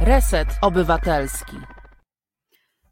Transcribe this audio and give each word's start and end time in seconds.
Reset 0.00 0.48
Obywatelski. 0.62 1.56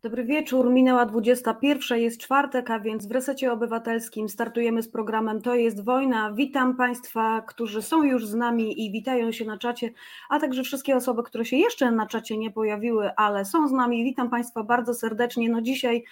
Dobry 0.02 0.25
wieczór, 0.25 0.71
minęła 0.71 1.06
21, 1.06 1.98
jest 1.98 2.20
czwartek, 2.20 2.70
a 2.70 2.80
więc 2.80 3.06
w 3.06 3.10
Resecie 3.10 3.52
Obywatelskim 3.52 4.28
startujemy 4.28 4.82
z 4.82 4.88
programem 4.88 5.42
To 5.42 5.54
jest 5.54 5.84
wojna. 5.84 6.32
Witam 6.32 6.76
Państwa, 6.76 7.42
którzy 7.42 7.82
są 7.82 8.02
już 8.02 8.26
z 8.26 8.34
nami 8.34 8.86
i 8.86 8.92
witają 8.92 9.32
się 9.32 9.44
na 9.44 9.58
czacie, 9.58 9.90
a 10.30 10.40
także 10.40 10.62
wszystkie 10.62 10.96
osoby, 10.96 11.22
które 11.22 11.44
się 11.44 11.56
jeszcze 11.56 11.90
na 11.90 12.06
czacie 12.06 12.38
nie 12.38 12.50
pojawiły, 12.50 13.14
ale 13.16 13.44
są 13.44 13.69
z 13.69 13.72
nami. 13.72 14.04
Witam 14.04 14.30
Państwa 14.30 14.62
bardzo 14.62 14.94
serdecznie. 14.94 15.50
No 15.50 15.62
dzisiaj, 15.62 16.05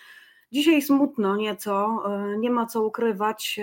dzisiaj 0.53 0.83
smutno 0.83 1.37
nieco, 1.37 2.03
e, 2.07 2.39
nie 2.39 2.51
ma 2.51 2.67
co 2.67 2.83
ukrywać. 2.87 3.61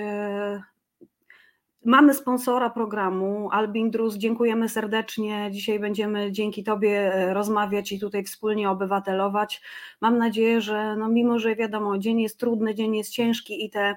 Mamy 1.86 2.14
sponsora 2.14 2.70
programu, 2.70 3.50
Albin 3.52 3.92
Drus, 3.92 4.16
dziękujemy 4.16 4.70
serdecznie. 4.70 5.50
Dzisiaj 5.52 5.80
będziemy 5.80 6.32
dzięki 6.32 6.64
Tobie 6.64 7.14
e, 7.14 7.34
rozmawiać 7.34 7.92
i 7.92 8.00
tutaj 8.00 8.24
wspólnie 8.24 8.70
obywatelować. 8.70 9.62
Mam 10.02 10.18
nadzieję, 10.18 10.62
że 10.62 10.96
no 10.96 11.10
mimo, 11.10 11.40
że 11.40 11.56
wiadomo, 11.56 11.98
dzień 11.98 12.22
jest 12.22 12.40
trudny, 12.40 12.76
dzień 12.76 12.96
jest 12.96 13.12
ciężki 13.12 13.66
i 13.66 13.70
te, 13.70 13.96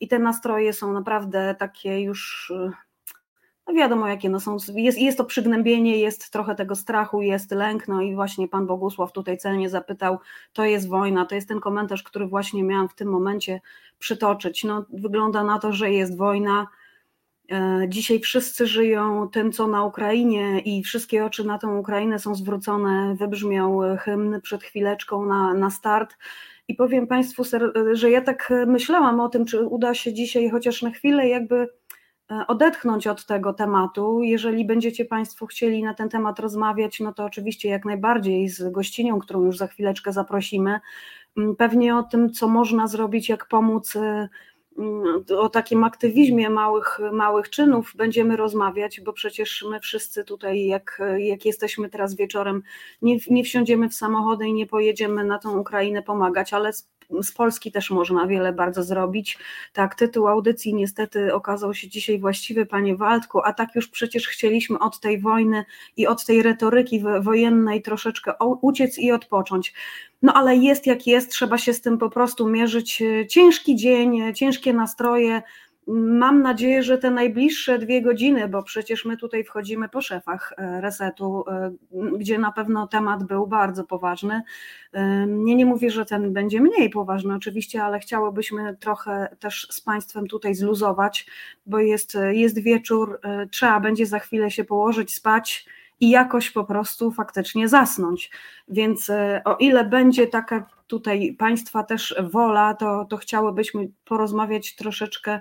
i 0.00 0.08
te 0.08 0.18
nastroje 0.18 0.72
są 0.72 0.92
naprawdę 0.92 1.56
takie 1.58 2.00
już, 2.00 2.52
e, 2.56 2.70
no 3.66 3.74
wiadomo 3.74 4.08
jakie, 4.08 4.28
no 4.30 4.40
są, 4.40 4.56
jest, 4.74 4.98
jest 4.98 5.18
to 5.18 5.24
przygnębienie, 5.24 5.98
jest 5.98 6.32
trochę 6.32 6.54
tego 6.54 6.76
strachu, 6.76 7.22
jest 7.22 7.50
lęk, 7.50 7.88
no 7.88 8.02
i 8.02 8.14
właśnie 8.14 8.48
Pan 8.48 8.66
Bogusław 8.66 9.12
tutaj 9.12 9.38
celnie 9.38 9.70
zapytał, 9.70 10.18
to 10.52 10.64
jest 10.64 10.88
wojna, 10.88 11.26
to 11.26 11.34
jest 11.34 11.48
ten 11.48 11.60
komentarz, 11.60 12.02
który 12.02 12.26
właśnie 12.26 12.64
miałam 12.64 12.88
w 12.88 12.94
tym 12.94 13.08
momencie 13.08 13.60
przytoczyć. 13.98 14.64
No 14.64 14.84
wygląda 14.92 15.44
na 15.44 15.58
to, 15.58 15.72
że 15.72 15.90
jest 15.90 16.16
wojna, 16.16 16.66
dzisiaj 17.88 18.20
wszyscy 18.20 18.66
żyją 18.66 19.28
tym, 19.28 19.52
co 19.52 19.66
na 19.66 19.84
Ukrainie, 19.84 20.60
i 20.60 20.82
wszystkie 20.82 21.24
oczy 21.24 21.44
na 21.44 21.58
tę 21.58 21.66
Ukrainę 21.66 22.18
są 22.18 22.34
zwrócone. 22.34 23.16
Wybrzmiał 23.18 23.80
hymn 23.98 24.40
przed 24.40 24.62
chwileczką 24.62 25.26
na, 25.26 25.54
na 25.54 25.70
start. 25.70 26.16
I 26.68 26.74
powiem 26.74 27.06
Państwu, 27.06 27.42
że 27.92 28.10
ja 28.10 28.20
tak 28.20 28.52
myślałam 28.66 29.20
o 29.20 29.28
tym, 29.28 29.44
czy 29.44 29.66
uda 29.66 29.94
się 29.94 30.12
dzisiaj 30.12 30.50
chociaż 30.50 30.82
na 30.82 30.90
chwilę, 30.90 31.28
jakby 31.28 31.68
e, 32.30 32.46
odetchnąć 32.46 33.06
od 33.06 33.26
tego 33.26 33.52
tematu. 33.52 34.22
Jeżeli 34.22 34.64
będziecie 34.64 35.04
Państwo 35.04 35.46
chcieli 35.46 35.82
na 35.82 35.94
ten 35.94 36.08
temat 36.08 36.38
rozmawiać, 36.38 37.00
no 37.00 37.12
to 37.12 37.24
oczywiście 37.24 37.68
jak 37.68 37.84
najbardziej 37.84 38.48
z 38.48 38.72
gościnią, 38.72 39.18
którą 39.18 39.44
już 39.44 39.56
za 39.56 39.66
chwileczkę 39.66 40.12
zaprosimy. 40.12 40.80
Mm, 41.36 41.56
pewnie 41.56 41.96
o 41.96 42.02
tym, 42.02 42.32
co 42.32 42.48
można 42.48 42.86
zrobić, 42.86 43.28
jak 43.28 43.48
pomóc 43.48 43.96
e, 43.96 44.28
o 45.38 45.48
takim 45.48 45.84
aktywizmie 45.84 46.50
małych, 46.50 46.98
małych 47.12 47.50
czynów 47.50 47.92
będziemy 47.96 48.36
rozmawiać, 48.36 49.00
bo 49.00 49.12
przecież 49.12 49.64
my 49.70 49.80
wszyscy 49.80 50.24
tutaj, 50.24 50.66
jak, 50.66 51.02
jak 51.18 51.44
jesteśmy 51.44 51.88
teraz 51.88 52.16
wieczorem, 52.16 52.62
nie, 53.02 53.16
nie 53.30 53.44
wsiądziemy 53.44 53.88
w 53.88 53.94
samochody 53.94 54.46
i 54.46 54.52
nie 54.52 54.66
pojedziemy 54.66 55.24
na 55.24 55.38
tą 55.38 55.58
Ukrainę 55.58 56.02
pomagać, 56.02 56.52
ale 56.52 56.72
z 57.22 57.32
Polski 57.32 57.72
też 57.72 57.90
można 57.90 58.26
wiele 58.26 58.52
bardzo 58.52 58.82
zrobić. 58.82 59.38
Tak, 59.72 59.94
tytuł 59.94 60.28
audycji 60.28 60.74
niestety 60.74 61.34
okazał 61.34 61.74
się 61.74 61.88
dzisiaj 61.88 62.18
właściwy, 62.18 62.66
panie 62.66 62.96
Waldku, 62.96 63.40
a 63.44 63.52
tak 63.52 63.74
już 63.74 63.88
przecież 63.88 64.28
chcieliśmy 64.28 64.78
od 64.78 65.00
tej 65.00 65.20
wojny 65.20 65.64
i 65.96 66.06
od 66.06 66.24
tej 66.24 66.42
retoryki 66.42 67.02
wojennej 67.20 67.82
troszeczkę 67.82 68.32
uciec 68.60 68.98
i 68.98 69.12
odpocząć. 69.12 69.74
No 70.22 70.34
ale 70.34 70.56
jest 70.56 70.86
jak 70.86 71.06
jest, 71.06 71.30
trzeba 71.30 71.58
się 71.58 71.72
z 71.72 71.80
tym 71.80 71.98
po 71.98 72.10
prostu 72.10 72.48
mierzyć. 72.48 73.02
Ciężki 73.28 73.76
dzień, 73.76 74.34
ciężkie 74.34 74.72
nastroje, 74.72 75.42
Mam 75.88 76.42
nadzieję, 76.42 76.82
że 76.82 76.98
te 76.98 77.10
najbliższe 77.10 77.78
dwie 77.78 78.02
godziny, 78.02 78.48
bo 78.48 78.62
przecież 78.62 79.04
my 79.04 79.16
tutaj 79.16 79.44
wchodzimy 79.44 79.88
po 79.88 80.00
szefach 80.00 80.52
e, 80.56 80.80
resetu, 80.80 81.44
e, 81.48 81.72
gdzie 82.18 82.38
na 82.38 82.52
pewno 82.52 82.86
temat 82.86 83.24
był 83.24 83.46
bardzo 83.46 83.84
poważny. 83.84 84.42
E, 84.92 85.26
nie, 85.26 85.54
nie 85.56 85.66
mówię, 85.66 85.90
że 85.90 86.06
ten 86.06 86.32
będzie 86.32 86.60
mniej 86.60 86.90
poważny 86.90 87.34
oczywiście, 87.34 87.82
ale 87.82 87.98
chciałobyśmy 87.98 88.76
trochę 88.76 89.36
też 89.40 89.66
z 89.70 89.80
Państwem 89.80 90.26
tutaj 90.26 90.54
zluzować, 90.54 91.26
bo 91.66 91.78
jest, 91.78 92.18
jest 92.30 92.62
wieczór, 92.62 93.20
trzeba 93.50 93.80
będzie 93.80 94.06
za 94.06 94.18
chwilę 94.18 94.50
się 94.50 94.64
położyć, 94.64 95.14
spać 95.14 95.66
i 96.00 96.10
jakoś 96.10 96.50
po 96.50 96.64
prostu 96.64 97.12
faktycznie 97.12 97.68
zasnąć. 97.68 98.30
Więc 98.68 99.10
o 99.44 99.56
ile 99.56 99.84
będzie 99.84 100.26
taka 100.26 100.66
tutaj 100.86 101.36
Państwa 101.38 101.82
też 101.82 102.14
wola, 102.30 102.74
to, 102.74 103.04
to 103.04 103.16
chciałybyśmy 103.16 103.88
porozmawiać 104.04 104.76
troszeczkę 104.76 105.40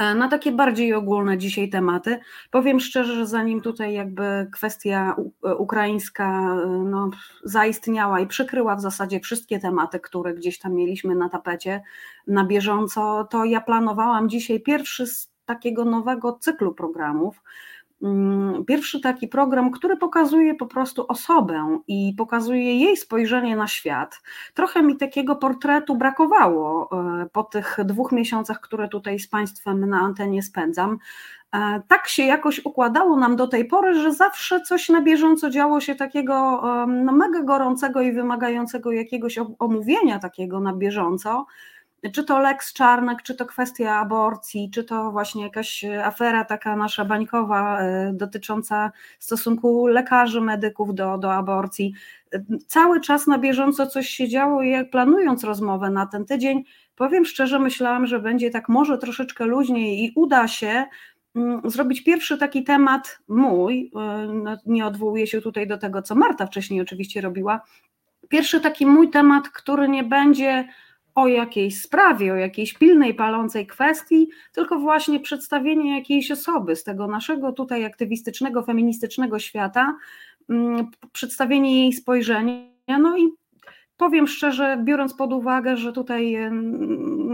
na 0.00 0.28
takie 0.28 0.52
bardziej 0.52 0.94
ogólne 0.94 1.38
dzisiaj 1.38 1.68
tematy. 1.68 2.18
Powiem 2.50 2.80
szczerze, 2.80 3.14
że 3.14 3.26
zanim 3.26 3.60
tutaj 3.60 3.94
jakby 3.94 4.48
kwestia 4.52 5.16
e, 5.44 5.54
ukraińska 5.54 6.24
e, 6.24 6.66
no, 6.66 7.10
zaistniała 7.44 8.20
i 8.20 8.26
przykryła 8.26 8.76
w 8.76 8.80
zasadzie 8.80 9.20
wszystkie 9.20 9.58
tematy, 9.58 10.00
które 10.00 10.34
gdzieś 10.34 10.58
tam 10.58 10.74
mieliśmy 10.74 11.14
na 11.14 11.28
tapecie 11.28 11.82
na 12.26 12.44
bieżąco, 12.44 13.24
to 13.30 13.44
ja 13.44 13.60
planowałam 13.60 14.28
dzisiaj 14.28 14.60
pierwszy 14.60 15.06
z 15.06 15.30
takiego 15.44 15.84
nowego 15.84 16.32
cyklu 16.32 16.74
programów, 16.74 17.42
pierwszy 18.66 19.00
taki 19.00 19.28
program, 19.28 19.70
który 19.70 19.96
pokazuje 19.96 20.54
po 20.54 20.66
prostu 20.66 21.04
osobę 21.08 21.78
i 21.88 22.14
pokazuje 22.18 22.78
jej 22.78 22.96
spojrzenie 22.96 23.56
na 23.56 23.66
świat. 23.66 24.20
Trochę 24.54 24.82
mi 24.82 24.96
takiego 24.96 25.36
portretu 25.36 25.96
brakowało 25.96 26.90
e, 26.92 27.26
po 27.32 27.42
tych 27.42 27.78
dwóch 27.84 28.12
miesiącach, 28.12 28.60
które 28.60 28.88
tutaj 28.88 29.18
z 29.18 29.28
Państwem 29.28 29.88
na 29.88 30.00
antenie 30.00 30.42
spędzam. 30.42 30.98
E, 31.54 31.82
tak 31.88 32.08
się 32.08 32.22
jakoś 32.22 32.64
układało 32.64 33.16
nam 33.16 33.36
do 33.36 33.48
tej 33.48 33.64
pory, 33.64 33.94
że 33.94 34.14
zawsze 34.14 34.60
coś 34.60 34.88
na 34.88 35.02
bieżąco 35.02 35.50
działo 35.50 35.80
się 35.80 35.94
takiego 35.94 36.62
no, 36.86 37.12
mega 37.12 37.42
gorącego 37.42 38.00
i 38.00 38.12
wymagającego 38.12 38.92
jakiegoś 38.92 39.38
omówienia 39.58 40.18
takiego 40.18 40.60
na 40.60 40.72
bieżąco 40.72 41.46
czy 42.12 42.24
to 42.24 42.38
Lex 42.38 42.72
Czarnek, 42.72 43.22
czy 43.22 43.34
to 43.34 43.46
kwestia 43.46 43.96
aborcji, 43.96 44.70
czy 44.74 44.84
to 44.84 45.10
właśnie 45.10 45.42
jakaś 45.42 45.84
afera 45.84 46.44
taka 46.44 46.76
nasza 46.76 47.04
bańkowa 47.04 47.80
e, 47.80 48.12
dotycząca 48.12 48.92
stosunku 49.18 49.86
lekarzy, 49.86 50.40
medyków 50.40 50.94
do, 50.94 51.18
do 51.18 51.34
aborcji. 51.34 51.92
Cały 52.66 53.00
czas 53.00 53.26
na 53.26 53.38
bieżąco 53.38 53.86
coś 53.86 54.08
się 54.08 54.28
działo 54.28 54.62
i 54.62 54.70
jak 54.70 54.90
planując 54.90 55.44
rozmowę 55.44 55.90
na 55.90 56.06
ten 56.06 56.24
tydzień, 56.24 56.64
powiem 56.96 57.24
szczerze, 57.24 57.58
myślałam, 57.58 58.06
że 58.06 58.20
będzie 58.20 58.50
tak 58.50 58.68
może 58.68 58.98
troszeczkę 58.98 59.46
luźniej 59.46 60.04
i 60.04 60.12
uda 60.14 60.48
się 60.48 60.84
mm, 61.36 61.60
zrobić 61.64 62.04
pierwszy 62.04 62.38
taki 62.38 62.64
temat 62.64 63.18
mój, 63.28 63.90
e, 63.96 64.26
no, 64.34 64.56
nie 64.66 64.86
odwołuję 64.86 65.26
się 65.26 65.40
tutaj 65.40 65.66
do 65.66 65.78
tego, 65.78 66.02
co 66.02 66.14
Marta 66.14 66.46
wcześniej 66.46 66.80
oczywiście 66.80 67.20
robiła, 67.20 67.60
pierwszy 68.28 68.60
taki 68.60 68.86
mój 68.86 69.10
temat, 69.10 69.48
który 69.48 69.88
nie 69.88 70.04
będzie 70.04 70.68
o 71.14 71.28
jakiejś 71.28 71.80
sprawie, 71.80 72.32
o 72.32 72.36
jakiejś 72.36 72.74
pilnej, 72.74 73.14
palącej 73.14 73.66
kwestii, 73.66 74.28
tylko 74.52 74.78
właśnie 74.78 75.20
przedstawienie 75.20 75.96
jakiejś 75.96 76.30
osoby 76.30 76.76
z 76.76 76.84
tego 76.84 77.06
naszego 77.06 77.52
tutaj 77.52 77.84
aktywistycznego, 77.84 78.62
feministycznego 78.62 79.38
świata, 79.38 79.96
mm, 80.50 80.86
przedstawienie 81.12 81.82
jej 81.82 81.92
spojrzenia. 81.92 82.98
No 82.98 83.18
i 83.18 83.28
powiem 83.96 84.26
szczerze, 84.26 84.78
biorąc 84.84 85.14
pod 85.14 85.32
uwagę, 85.32 85.76
że 85.76 85.92
tutaj 85.92 86.36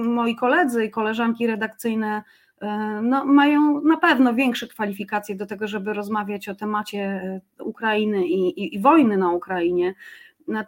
moi 0.04 0.36
koledzy 0.36 0.84
i 0.84 0.90
koleżanki 0.90 1.46
redakcyjne 1.46 2.22
e, 2.60 3.00
no, 3.02 3.24
mają 3.24 3.80
na 3.80 3.96
pewno 3.96 4.34
większe 4.34 4.66
kwalifikacje 4.66 5.34
do 5.36 5.46
tego, 5.46 5.68
żeby 5.68 5.92
rozmawiać 5.92 6.48
o 6.48 6.54
temacie 6.54 7.00
e, 7.00 7.64
Ukrainy 7.64 8.26
i, 8.26 8.60
i, 8.60 8.74
i 8.74 8.80
wojny 8.80 9.16
na 9.16 9.32
Ukrainie, 9.32 9.94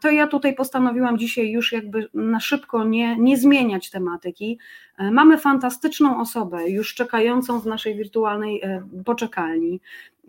to 0.01 0.11
ja 0.11 0.27
tutaj 0.27 0.55
postanowiłam 0.55 1.19
dzisiaj 1.19 1.51
już 1.51 1.73
jakby 1.73 2.09
na 2.15 2.41
szybko 2.41 2.85
nie, 2.85 3.17
nie 3.17 3.37
zmieniać 3.37 3.91
tematyki. 3.91 4.59
E, 4.99 5.11
mamy 5.11 5.39
fantastyczną 5.39 6.21
osobę 6.21 6.71
już 6.71 6.95
czekającą 6.95 7.61
w 7.61 7.67
naszej 7.67 7.97
wirtualnej 7.97 8.61
e, 8.63 8.83
poczekalni. 9.05 9.81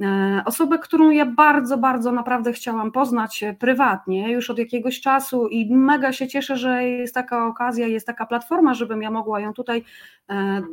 E, 0.01 0.41
osobę, 0.45 0.79
którą 0.79 1.09
ja 1.09 1.25
bardzo, 1.25 1.77
bardzo 1.77 2.11
naprawdę 2.11 2.53
chciałam 2.53 2.91
poznać 2.91 3.43
prywatnie 3.59 4.31
już 4.31 4.49
od 4.49 4.59
jakiegoś 4.59 5.01
czasu 5.01 5.47
i 5.47 5.75
mega 5.75 6.13
się 6.13 6.27
cieszę, 6.27 6.57
że 6.57 6.83
jest 6.83 7.13
taka 7.13 7.47
okazja, 7.47 7.87
jest 7.87 8.07
taka 8.07 8.25
platforma, 8.25 8.73
żebym 8.73 9.01
ja 9.01 9.11
mogła 9.11 9.39
ją 9.39 9.53
tutaj 9.53 9.83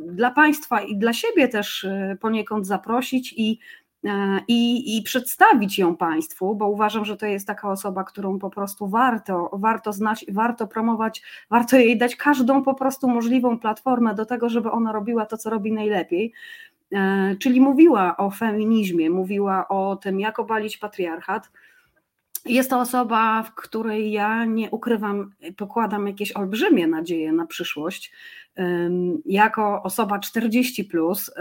dla 0.07 0.31
Państwa 0.31 0.81
i 0.81 0.97
dla 0.97 1.13
siebie 1.13 1.47
też 1.47 1.87
poniekąd 2.19 2.67
zaprosić 2.67 3.33
i 3.37 3.59
i, 4.47 4.97
i 4.97 5.01
przedstawić 5.01 5.79
ją 5.79 5.95
Państwu, 5.95 6.55
bo 6.55 6.69
uważam, 6.69 7.05
że 7.05 7.17
to 7.17 7.25
jest 7.25 7.47
taka 7.47 7.71
osoba, 7.71 8.03
którą 8.03 8.39
po 8.39 8.49
prostu 8.49 8.87
warto, 8.87 9.49
warto 9.53 9.93
znać, 9.93 10.25
warto 10.31 10.67
promować, 10.67 11.23
warto 11.49 11.77
jej 11.77 11.97
dać 11.97 12.15
każdą 12.15 12.63
po 12.63 12.73
prostu 12.73 13.07
możliwą 13.07 13.59
platformę 13.59 14.15
do 14.15 14.25
tego, 14.25 14.49
żeby 14.49 14.71
ona 14.71 14.91
robiła 14.91 15.25
to, 15.25 15.37
co 15.37 15.49
robi 15.49 15.71
najlepiej. 15.71 16.33
E, 16.91 17.35
czyli 17.39 17.61
mówiła 17.61 18.17
o 18.17 18.31
feminizmie, 18.31 19.09
mówiła 19.09 19.67
o 19.67 19.95
tym, 19.95 20.19
jak 20.19 20.39
obalić 20.39 20.77
patriarchat. 20.77 21.51
Jest 22.45 22.69
to 22.69 22.79
osoba, 22.79 23.43
w 23.43 23.55
której 23.55 24.11
ja 24.11 24.45
nie 24.45 24.71
ukrywam, 24.71 25.31
pokładam 25.57 26.07
jakieś 26.07 26.31
olbrzymie 26.31 26.87
nadzieje 26.87 27.31
na 27.31 27.45
przyszłość. 27.45 28.11
Jako 29.25 29.83
osoba 29.83 30.19
40, 30.19 30.83
plus, 30.83 31.31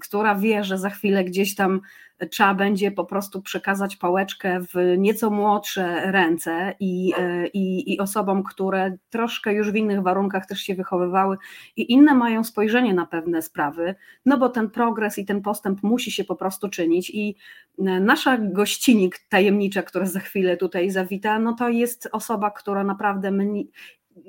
która 0.00 0.34
wie, 0.34 0.64
że 0.64 0.78
za 0.78 0.90
chwilę 0.90 1.24
gdzieś 1.24 1.54
tam 1.54 1.80
trzeba 2.26 2.54
będzie 2.54 2.90
po 2.90 3.04
prostu 3.04 3.42
przekazać 3.42 3.96
pałeczkę 3.96 4.60
w 4.60 4.94
nieco 4.98 5.30
młodsze 5.30 6.12
ręce 6.12 6.74
i, 6.80 7.12
e, 7.18 7.46
i, 7.46 7.94
i 7.94 8.00
osobom, 8.00 8.42
które 8.42 8.96
troszkę 9.10 9.52
już 9.52 9.70
w 9.70 9.76
innych 9.76 10.02
warunkach 10.02 10.46
też 10.46 10.60
się 10.60 10.74
wychowywały 10.74 11.36
i 11.76 11.92
inne 11.92 12.14
mają 12.14 12.44
spojrzenie 12.44 12.94
na 12.94 13.06
pewne 13.06 13.42
sprawy, 13.42 13.94
no 14.26 14.38
bo 14.38 14.48
ten 14.48 14.70
progres 14.70 15.18
i 15.18 15.24
ten 15.24 15.42
postęp 15.42 15.82
musi 15.82 16.12
się 16.12 16.24
po 16.24 16.36
prostu 16.36 16.68
czynić 16.68 17.10
i 17.10 17.36
e, 17.78 17.82
nasza 18.00 18.38
gościnik 18.38 19.18
tajemnicza, 19.28 19.82
która 19.82 20.06
za 20.06 20.20
chwilę 20.20 20.56
tutaj 20.56 20.90
zawita, 20.90 21.38
no 21.38 21.52
to 21.52 21.68
jest 21.68 22.08
osoba, 22.12 22.50
która 22.50 22.84
naprawdę 22.84 23.30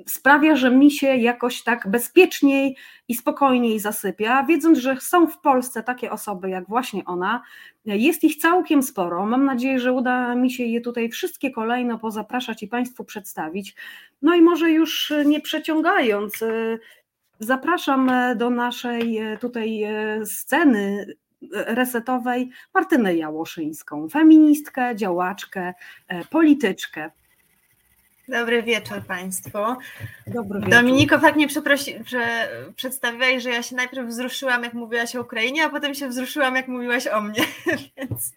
sprawia, 0.06 0.56
że 0.56 0.70
mi 0.70 0.90
się 0.90 1.06
jakoś 1.06 1.62
tak 1.62 1.90
bezpieczniej 1.90 2.76
i 3.08 3.14
spokojniej 3.14 3.80
zasypia, 3.80 4.44
wiedząc, 4.44 4.78
że 4.78 4.96
są 5.00 5.26
w 5.26 5.38
Polsce 5.38 5.82
takie 5.82 6.10
osoby 6.10 6.50
jak 6.50 6.68
właśnie 6.68 7.04
ona. 7.04 7.42
Jest 7.84 8.24
ich 8.24 8.36
całkiem 8.36 8.82
sporo. 8.82 9.26
Mam 9.26 9.44
nadzieję, 9.44 9.78
że 9.78 9.92
uda 9.92 10.34
mi 10.34 10.50
się 10.50 10.64
je 10.64 10.80
tutaj 10.80 11.08
wszystkie 11.08 11.50
kolejno 11.50 11.98
pozapraszać 11.98 12.62
i 12.62 12.68
Państwu 12.68 13.04
przedstawić. 13.04 13.74
No 14.22 14.34
i 14.34 14.42
może 14.42 14.70
już 14.70 15.12
nie 15.26 15.40
przeciągając, 15.40 16.42
y, 16.42 16.78
zapraszam 17.40 18.10
do 18.36 18.50
naszej 18.50 19.20
tutaj 19.40 19.84
sceny 20.24 21.06
resetowej 21.52 22.50
Martynę 22.74 23.16
Jałoszyńską, 23.16 24.08
feministkę, 24.08 24.96
działaczkę, 24.96 25.74
polityczkę. 26.30 27.10
Dobry 28.30 28.62
wieczór 28.62 29.02
Państwu. 29.08 29.58
Dobry 30.26 30.60
wieczór. 30.60 30.70
Dominiko 30.70 31.18
tak 31.18 31.36
mnie 31.36 31.48
przeprosi, 31.48 31.94
że 32.06 32.48
przedstawiłeś, 32.76 33.42
że 33.42 33.50
ja 33.50 33.62
się 33.62 33.76
najpierw 33.76 34.06
wzruszyłam, 34.06 34.64
jak 34.64 34.74
mówiłaś 34.74 35.16
o 35.16 35.20
Ukrainie, 35.20 35.64
a 35.64 35.70
potem 35.70 35.94
się 35.94 36.08
wzruszyłam, 36.08 36.56
jak 36.56 36.68
mówiłaś 36.68 37.06
o 37.06 37.20
mnie. 37.20 37.42
Więc... 37.96 38.32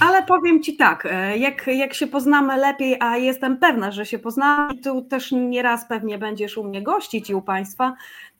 Ale 0.00 0.22
powiem 0.22 0.62
Ci 0.62 0.76
tak, 0.76 1.06
e, 1.10 1.38
jak, 1.38 1.66
jak 1.66 1.94
się 1.94 2.06
poznamy 2.06 2.56
lepiej, 2.56 2.96
a 3.00 3.16
jestem 3.16 3.58
pewna, 3.58 3.92
że 3.92 4.06
się 4.06 4.18
poznamy, 4.18 4.78
tu 4.78 5.02
też 5.02 5.32
nieraz 5.32 5.88
pewnie 5.88 6.18
będziesz 6.18 6.58
u 6.58 6.64
mnie 6.64 6.82
gościć 6.82 7.30
i 7.30 7.34
u 7.34 7.42
Państwa, 7.42 7.94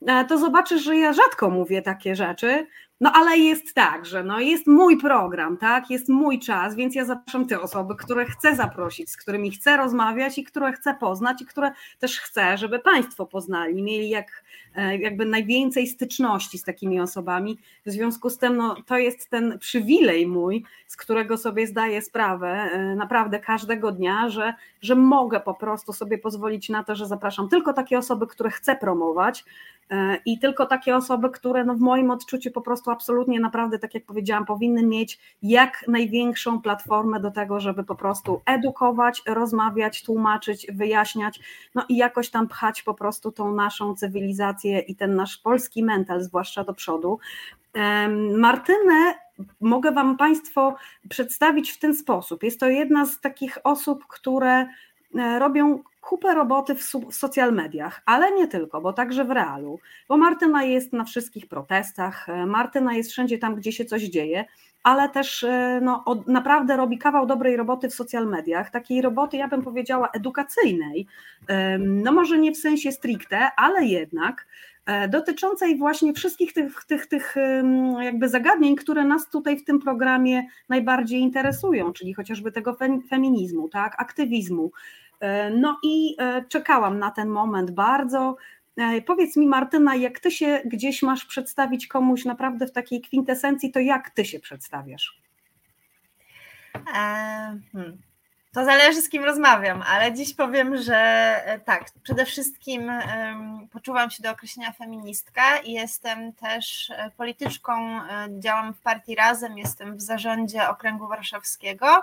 e, 0.06 0.25
to 0.25 0.38
zobaczysz, 0.38 0.82
że 0.82 0.96
ja 0.96 1.12
rzadko 1.12 1.50
mówię 1.50 1.82
takie 1.82 2.16
rzeczy, 2.16 2.66
no 3.00 3.12
ale 3.14 3.38
jest 3.38 3.74
tak, 3.74 4.06
że 4.06 4.24
no 4.24 4.40
jest 4.40 4.66
mój 4.66 4.96
program, 4.96 5.56
tak, 5.56 5.90
jest 5.90 6.08
mój 6.08 6.38
czas, 6.38 6.74
więc 6.74 6.94
ja 6.94 7.04
zapraszam 7.04 7.46
te 7.46 7.60
osoby, 7.60 7.96
które 7.96 8.24
chcę 8.24 8.56
zaprosić, 8.56 9.10
z 9.10 9.16
którymi 9.16 9.50
chcę 9.50 9.76
rozmawiać 9.76 10.38
i 10.38 10.44
które 10.44 10.72
chcę 10.72 10.94
poznać 10.94 11.42
i 11.42 11.46
które 11.46 11.72
też 11.98 12.20
chcę, 12.20 12.58
żeby 12.58 12.78
Państwo 12.78 13.26
poznali, 13.26 13.82
mieli 13.82 14.08
jak, 14.08 14.44
jakby 15.00 15.24
najwięcej 15.24 15.86
styczności 15.86 16.58
z 16.58 16.64
takimi 16.64 17.00
osobami. 17.00 17.58
W 17.86 17.90
związku 17.90 18.30
z 18.30 18.38
tym 18.38 18.56
no, 18.56 18.76
to 18.86 18.98
jest 18.98 19.30
ten 19.30 19.58
przywilej 19.58 20.26
mój, 20.26 20.64
z 20.86 20.96
którego 20.96 21.36
sobie 21.36 21.66
zdaję 21.66 22.02
sprawę 22.02 22.48
e, 22.48 22.94
naprawdę 22.94 23.40
każdego 23.40 23.92
dnia, 23.92 24.28
że, 24.28 24.54
że 24.80 24.94
mogę 24.94 25.40
po 25.40 25.54
prostu 25.54 25.92
sobie 25.92 26.18
pozwolić 26.18 26.68
na 26.68 26.84
to, 26.84 26.94
że 26.94 27.06
zapraszam 27.06 27.48
tylko 27.48 27.72
takie 27.72 27.98
osoby, 27.98 28.26
które 28.26 28.50
chcę 28.50 28.76
promować, 28.76 29.44
E, 29.90 30.18
i 30.24 30.38
tylko 30.38 30.66
takie 30.66 30.96
osoby, 30.96 31.30
które 31.30 31.64
no 31.64 31.74
w 31.74 31.80
moim 31.80 32.10
odczuciu 32.10 32.50
po 32.50 32.60
prostu 32.60 32.90
absolutnie 32.90 33.40
naprawdę, 33.40 33.78
tak 33.78 33.94
jak 33.94 34.04
powiedziałam, 34.04 34.44
powinny 34.44 34.82
mieć 34.82 35.18
jak 35.42 35.84
największą 35.88 36.62
platformę 36.62 37.20
do 37.20 37.30
tego, 37.30 37.60
żeby 37.60 37.84
po 37.84 37.94
prostu 37.94 38.40
edukować, 38.46 39.22
rozmawiać, 39.26 40.02
tłumaczyć, 40.02 40.66
wyjaśniać, 40.72 41.40
no 41.74 41.84
i 41.88 41.96
jakoś 41.96 42.30
tam 42.30 42.48
pchać 42.48 42.82
po 42.82 42.94
prostu 42.94 43.32
tą 43.32 43.54
naszą 43.54 43.94
cywilizację 43.94 44.67
i 44.68 44.96
ten 44.96 45.14
nasz 45.14 45.36
polski 45.38 45.84
mental, 45.84 46.22
zwłaszcza 46.22 46.64
do 46.64 46.74
przodu. 46.74 47.18
Martynę 48.36 49.14
mogę 49.60 49.92
Wam 49.92 50.16
Państwo 50.16 50.76
przedstawić 51.08 51.70
w 51.70 51.78
ten 51.78 51.94
sposób. 51.94 52.42
Jest 52.42 52.60
to 52.60 52.68
jedna 52.68 53.06
z 53.06 53.20
takich 53.20 53.58
osób, 53.64 54.06
które 54.06 54.66
e, 55.18 55.38
robią 55.38 55.82
kupę 56.00 56.34
roboty 56.34 56.74
w, 56.74 56.92
w 57.10 57.14
social 57.14 57.52
mediach, 57.52 58.02
ale 58.06 58.32
nie 58.32 58.48
tylko, 58.48 58.80
bo 58.80 58.92
także 58.92 59.24
w 59.24 59.30
realu, 59.30 59.80
bo 60.08 60.16
Martyna 60.16 60.64
jest 60.64 60.92
na 60.92 61.04
wszystkich 61.04 61.46
protestach, 61.46 62.28
e, 62.28 62.46
Martyna 62.46 62.94
jest 62.94 63.10
wszędzie 63.10 63.38
tam, 63.38 63.54
gdzie 63.54 63.72
się 63.72 63.84
coś 63.84 64.02
dzieje, 64.02 64.44
ale 64.82 65.08
też 65.08 65.44
e, 65.44 65.80
no, 65.82 66.02
od, 66.04 66.28
naprawdę 66.28 66.76
robi 66.76 66.98
kawał 66.98 67.26
dobrej 67.26 67.56
roboty 67.56 67.88
w 67.88 67.94
social 67.94 68.26
mediach, 68.26 68.70
takiej 68.70 69.02
roboty, 69.02 69.36
ja 69.36 69.48
bym 69.48 69.62
powiedziała, 69.62 70.08
edukacyjnej, 70.12 71.06
no 71.78 72.12
może 72.12 72.38
nie 72.38 72.52
w 72.52 72.56
sensie 72.56 72.92
stricte, 72.92 73.50
ale 73.56 73.84
jednak 73.84 74.46
e, 74.86 75.08
dotyczącej 75.08 75.78
właśnie 75.78 76.12
wszystkich 76.12 76.52
tych, 76.52 76.84
tych, 76.84 77.06
tych 77.06 77.34
jakby 78.00 78.28
zagadnień, 78.28 78.76
które 78.76 79.04
nas 79.04 79.30
tutaj 79.30 79.58
w 79.58 79.64
tym 79.64 79.80
programie 79.80 80.42
najbardziej 80.69 81.20
interesują, 81.20 81.92
czyli 81.92 82.14
chociażby 82.14 82.52
tego 82.52 82.76
feminizmu, 83.10 83.69
tak, 83.69 83.94
aktywizmu, 83.98 84.70
E, 85.20 85.50
no 85.50 85.78
i 85.82 86.16
e, 86.19 86.44
czekałam 86.48 86.98
na 86.98 87.10
ten 87.10 87.28
moment 87.28 87.70
bardzo. 87.70 88.36
E, 88.78 89.02
powiedz 89.02 89.36
mi, 89.36 89.46
Martyna, 89.46 89.94
jak 89.94 90.20
ty 90.20 90.30
się 90.30 90.60
gdzieś 90.64 91.02
masz 91.02 91.25
przedstawić 91.25 91.86
komuś 91.86 92.25
naprawdę 92.25 92.66
w 92.66 92.72
takiej 92.72 93.00
kwintesencji, 93.00 93.72
to 93.72 93.80
jak 93.80 94.10
ty 94.10 94.25
się 94.25 94.40
przedstawiasz? 94.40 95.20
Hmm. 97.72 97.98
To 98.52 98.64
zależy 98.64 99.02
z 99.02 99.08
kim 99.08 99.25
rozmawiam, 99.25 99.82
ale 99.82 100.12
dziś 100.12 100.34
powiem, 100.34 100.76
że 100.76 101.40
tak, 101.64 101.84
przede 102.02 102.25
wszystkim 102.25 102.92
poczuwam 103.72 104.10
się 104.10 104.22
do 104.22 104.30
określenia 104.30 104.72
feministka 104.72 105.58
i 105.58 105.72
jestem 105.72 106.32
też 106.32 106.92
polityczką, 107.16 108.00
działam 108.38 108.75
w 108.75 108.80
partii 108.80 109.14
Razem, 109.14 109.58
jestem 109.58 109.96
w 109.96 110.00
zarządzie 110.00 110.69
Okręgu 110.69 111.08
Warszawskiego 111.08 112.02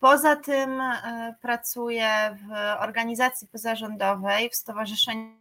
Poza 0.00 0.36
tym 0.36 0.80
e, 0.80 1.34
pracuję 1.42 2.36
w 2.48 2.52
organizacji 2.82 3.48
pozarządowej, 3.48 4.50
w 4.50 4.54
stowarzyszeniu, 4.54 5.39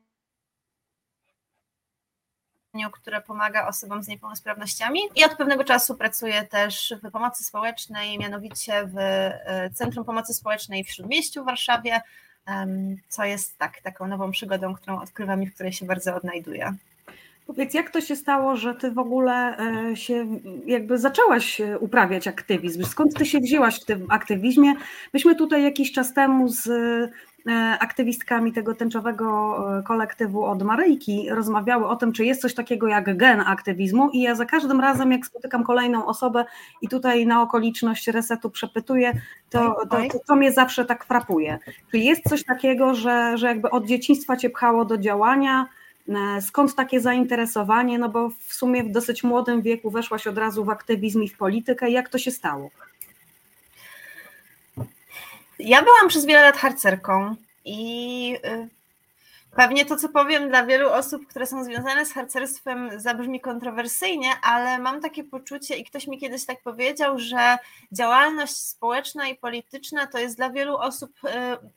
które 2.87 3.21
pomaga 3.21 3.67
osobom 3.67 4.03
z 4.03 4.07
niepełnosprawnościami 4.07 4.99
i 5.15 5.25
od 5.25 5.35
pewnego 5.35 5.63
czasu 5.63 5.95
pracuję 5.95 6.43
też 6.43 6.93
w 7.03 7.11
pomocy 7.11 7.43
społecznej, 7.43 8.19
mianowicie 8.19 8.85
w 8.85 8.97
e, 8.97 9.69
Centrum 9.73 10.05
Pomocy 10.05 10.33
Społecznej 10.33 10.83
w 10.83 10.91
Śródmieściu 10.91 11.43
w 11.43 11.45
Warszawie, 11.45 12.01
co 13.09 13.23
jest 13.23 13.57
tak, 13.57 13.81
taką 13.81 14.07
nową 14.07 14.31
przygodą, 14.31 14.75
którą 14.75 15.01
odkrywam 15.01 15.43
i 15.43 15.47
w 15.47 15.53
której 15.53 15.73
się 15.73 15.85
bardzo 15.85 16.15
odnajduję. 16.15 16.73
Powiedz, 17.49 17.73
jak 17.73 17.89
to 17.89 18.01
się 18.01 18.15
stało, 18.15 18.57
że 18.57 18.75
ty 18.75 18.91
w 18.91 18.99
ogóle 18.99 19.57
e, 19.57 19.95
się 19.95 20.39
jakby 20.65 20.97
zaczęłaś 20.97 21.61
e, 21.61 21.79
uprawiać 21.79 22.27
aktywizm? 22.27 22.85
Skąd 22.85 23.13
ty 23.13 23.25
się 23.25 23.39
wzięłaś 23.39 23.81
w 23.81 23.85
tym 23.85 24.05
aktywizmie? 24.09 24.73
Myśmy 25.13 25.35
tutaj 25.35 25.63
jakiś 25.63 25.91
czas 25.91 26.13
temu 26.13 26.47
z 26.47 26.69
aktywistkami 27.79 28.53
tego 28.53 28.75
tęczowego 28.75 29.57
kolektywu 29.87 30.43
od 30.45 30.63
Maryjki 30.63 31.29
rozmawiały 31.29 31.87
o 31.87 31.95
tym, 31.95 32.11
czy 32.11 32.25
jest 32.25 32.41
coś 32.41 32.53
takiego 32.53 32.87
jak 32.87 33.17
gen 33.17 33.41
aktywizmu 33.41 34.09
i 34.09 34.21
ja 34.21 34.35
za 34.35 34.45
każdym 34.45 34.79
razem, 34.79 35.11
jak 35.11 35.25
spotykam 35.25 35.63
kolejną 35.63 36.05
osobę 36.05 36.45
i 36.81 36.87
tutaj 36.87 37.25
na 37.25 37.41
okoliczność 37.41 38.07
resetu 38.07 38.49
przepytuję, 38.49 39.21
to, 39.49 39.75
to, 39.89 39.97
to, 40.11 40.19
to 40.27 40.35
mnie 40.35 40.51
zawsze 40.51 40.85
tak 40.85 41.05
frapuje. 41.05 41.59
Czy 41.91 41.97
jest 41.97 42.29
coś 42.29 42.43
takiego, 42.43 42.95
że, 42.95 43.37
że 43.37 43.47
jakby 43.47 43.69
od 43.69 43.85
dzieciństwa 43.85 44.37
cię 44.37 44.49
pchało 44.49 44.85
do 44.85 44.97
działania, 44.97 45.65
E, 46.09 46.41
skąd 46.41 46.75
takie 46.75 47.01
zainteresowanie? 47.01 47.99
No 47.99 48.09
bo 48.09 48.29
w 48.29 48.53
sumie 48.53 48.83
w 48.83 48.91
dosyć 48.91 49.23
młodym 49.23 49.61
wieku 49.61 49.89
weszłaś 49.89 50.27
od 50.27 50.37
razu 50.37 50.65
w 50.65 50.69
aktywizm 50.69 51.21
i 51.21 51.27
w 51.27 51.37
politykę. 51.37 51.89
Jak 51.89 52.09
to 52.09 52.17
się 52.17 52.31
stało? 52.31 52.69
Ja 55.59 55.83
byłam 55.83 56.07
przez 56.07 56.25
wiele 56.25 56.41
lat 56.41 56.57
harcerką 56.57 57.35
i 57.65 58.37
y, 58.45 58.69
Pewnie 59.55 59.85
to, 59.85 59.97
co 59.97 60.09
powiem 60.09 60.49
dla 60.49 60.65
wielu 60.65 60.89
osób, 60.89 61.27
które 61.27 61.47
są 61.47 61.63
związane 61.63 62.05
z 62.05 62.13
harcerstwem, 62.13 62.99
zabrzmi 62.99 63.41
kontrowersyjnie, 63.41 64.29
ale 64.41 64.79
mam 64.79 65.01
takie 65.01 65.23
poczucie 65.23 65.75
i 65.75 65.83
ktoś 65.83 66.07
mi 66.07 66.19
kiedyś 66.19 66.45
tak 66.45 66.61
powiedział, 66.61 67.19
że 67.19 67.57
działalność 67.91 68.55
społeczna 68.55 69.27
i 69.27 69.35
polityczna 69.35 70.07
to 70.07 70.19
jest 70.19 70.37
dla 70.37 70.49
wielu 70.49 70.77
osób, 70.77 71.11
y, 71.23 71.29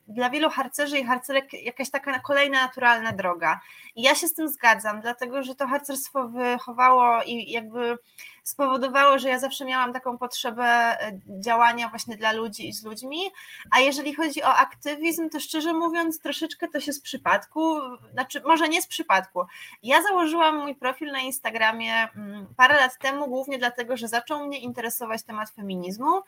dla 0.07 0.29
wielu 0.29 0.49
harcerzy 0.49 0.99
i 0.99 1.03
harcerek 1.03 1.53
jakaś 1.53 1.89
taka 1.89 2.19
kolejna 2.19 2.61
naturalna 2.61 3.11
droga. 3.11 3.59
I 3.95 4.01
ja 4.01 4.15
się 4.15 4.27
z 4.27 4.33
tym 4.33 4.49
zgadzam, 4.49 5.01
dlatego 5.01 5.43
że 5.43 5.55
to 5.55 5.67
harcerstwo 5.67 6.27
wychowało 6.27 7.23
i 7.25 7.51
jakby 7.51 7.97
spowodowało, 8.43 9.19
że 9.19 9.29
ja 9.29 9.39
zawsze 9.39 9.65
miałam 9.65 9.93
taką 9.93 10.17
potrzebę 10.17 10.63
e, 10.63 11.19
działania 11.39 11.89
właśnie 11.89 12.17
dla 12.17 12.31
ludzi 12.31 12.69
i 12.69 12.73
z 12.73 12.83
ludźmi. 12.83 13.19
A 13.71 13.79
jeżeli 13.79 14.13
chodzi 14.13 14.43
o 14.43 14.55
aktywizm, 14.55 15.29
to 15.29 15.39
szczerze 15.39 15.73
mówiąc, 15.73 16.19
troszeczkę 16.19 16.67
to 16.67 16.79
się 16.79 16.93
z 16.93 17.01
przypadku, 17.01 17.79
znaczy 18.13 18.41
może 18.45 18.69
nie 18.69 18.81
z 18.81 18.87
przypadku. 18.87 19.41
Ja 19.83 20.01
założyłam 20.01 20.57
mój 20.57 20.75
profil 20.75 21.11
na 21.11 21.19
Instagramie 21.19 21.93
mm, 22.15 22.47
parę 22.57 22.75
lat 22.75 22.97
temu, 22.97 23.27
głównie 23.27 23.57
dlatego, 23.57 23.97
że 23.97 24.07
zaczął 24.07 24.47
mnie 24.47 24.59
interesować 24.59 25.23
temat 25.23 25.49
feminizmu. 25.49 26.21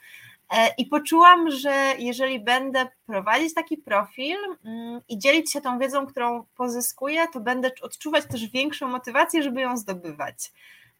E, 0.49 0.73
I 0.77 0.85
poczułam, 0.85 1.51
że 1.51 1.93
jeżeli 1.97 2.39
będę 2.39 2.87
prowadzić 3.05 3.53
taki 3.53 3.77
profil 3.77 4.37
mm, 4.65 5.01
i 5.09 5.19
dzielić 5.19 5.51
się 5.51 5.61
tą 5.61 5.79
wiedzą, 5.79 6.07
którą 6.07 6.45
pozyskuję, 6.57 7.27
to 7.33 7.39
będę 7.39 7.71
odczuwać 7.81 8.25
też 8.25 8.47
większą 8.47 8.87
motywację, 8.87 9.43
żeby 9.43 9.61
ją 9.61 9.77
zdobywać. 9.77 10.51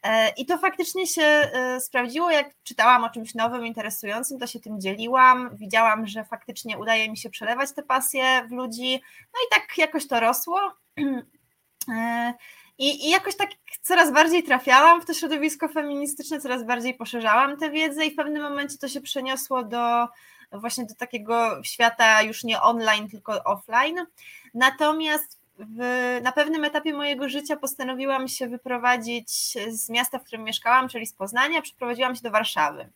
E, 0.06 0.30
I 0.30 0.46
to 0.46 0.58
faktycznie 0.58 1.08
się 1.08 1.24
e, 1.24 1.80
sprawdziło, 1.80 2.32
jak 2.32 2.50
czytałam 2.64 3.04
o 3.04 3.10
czymś 3.10 3.36
nowym, 3.36 3.66
interesującym, 3.66 4.40
to 4.40 4.48
się 4.48 4.60
tym 4.60 4.82
dzieliłam. 4.82 5.58
Widziałam, 5.58 6.08
że 6.08 6.26
faktycznie 6.26 6.78
udaje 6.78 7.10
mi 7.10 7.18
się 7.18 7.30
przelewać 7.30 7.74
te 7.74 7.84
pasje 7.84 8.48
w 8.50 8.52
ludzi. 8.52 9.02
No 9.34 9.40
i 9.48 9.50
tak 9.50 9.78
jakoś 9.78 10.08
to 10.08 10.20
rosło. 10.20 10.60
I, 12.78 13.08
I, 13.08 13.10
jakoś 13.10 13.36
tak 13.36 13.50
coraz 13.82 14.14
bardziej 14.14 14.44
trafiałam 14.44 15.02
w 15.02 15.06
to 15.06 15.14
środowisko 15.14 15.68
feministyczne, 15.68 16.40
coraz 16.40 16.66
bardziej 16.66 16.94
poszerzałam 16.94 17.58
tę 17.58 17.70
wiedzę 17.70 18.06
i 18.06 18.12
w 18.12 18.16
pewnym 18.16 18.44
momencie 18.44 18.78
to 18.78 18.88
się 18.88 19.02
przeniosło 19.02 19.64
do 19.64 20.08
właśnie 20.52 20.86
do 20.86 20.96
takiego 20.96 21.64
świata 21.64 22.22
już 22.22 22.44
nie 22.44 22.62
online, 22.62 23.10
tylko 23.10 23.44
offline. 23.44 24.06
Natomiast 24.54 25.45
w, 25.60 25.80
na 26.24 26.32
pewnym 26.32 26.64
etapie 26.64 26.94
mojego 26.94 27.30
życia 27.30 27.56
postanowiłam 27.56 28.28
się 28.28 28.48
wyprowadzić 28.48 29.30
z 29.70 29.90
miasta, 29.90 30.20
w 30.20 30.24
którym 30.24 30.44
mieszkałam, 30.44 30.90
czyli 30.90 31.06
z 31.06 31.14
Poznania, 31.14 31.62
przeprowadziłam 31.62 32.16
się 32.16 32.22
do 32.22 32.32
Warszawy. 32.32 32.90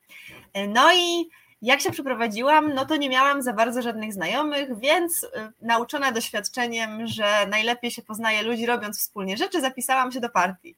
No 0.68 0.94
i 0.94 1.30
jak 1.62 1.82
się 1.82 1.92
przeprowadziłam, 1.92 2.74
no 2.74 2.86
to 2.86 2.96
nie 2.96 3.10
miałam 3.10 3.42
za 3.42 3.54
bardzo 3.54 3.82
żadnych 3.82 4.14
znajomych, 4.14 4.80
więc 4.80 5.24
y, 5.24 5.28
nauczona 5.62 6.12
doświadczeniem, 6.12 7.08
że 7.08 7.48
najlepiej 7.48 7.92
się 7.92 8.02
poznaje 8.02 8.44
ludzi 8.44 8.66
robiąc 8.66 9.00
wspólnie 9.00 9.38
rzeczy, 9.38 9.62
zapisałam 9.62 10.12
się 10.12 10.20
do 10.20 10.30
partii. 10.30 10.76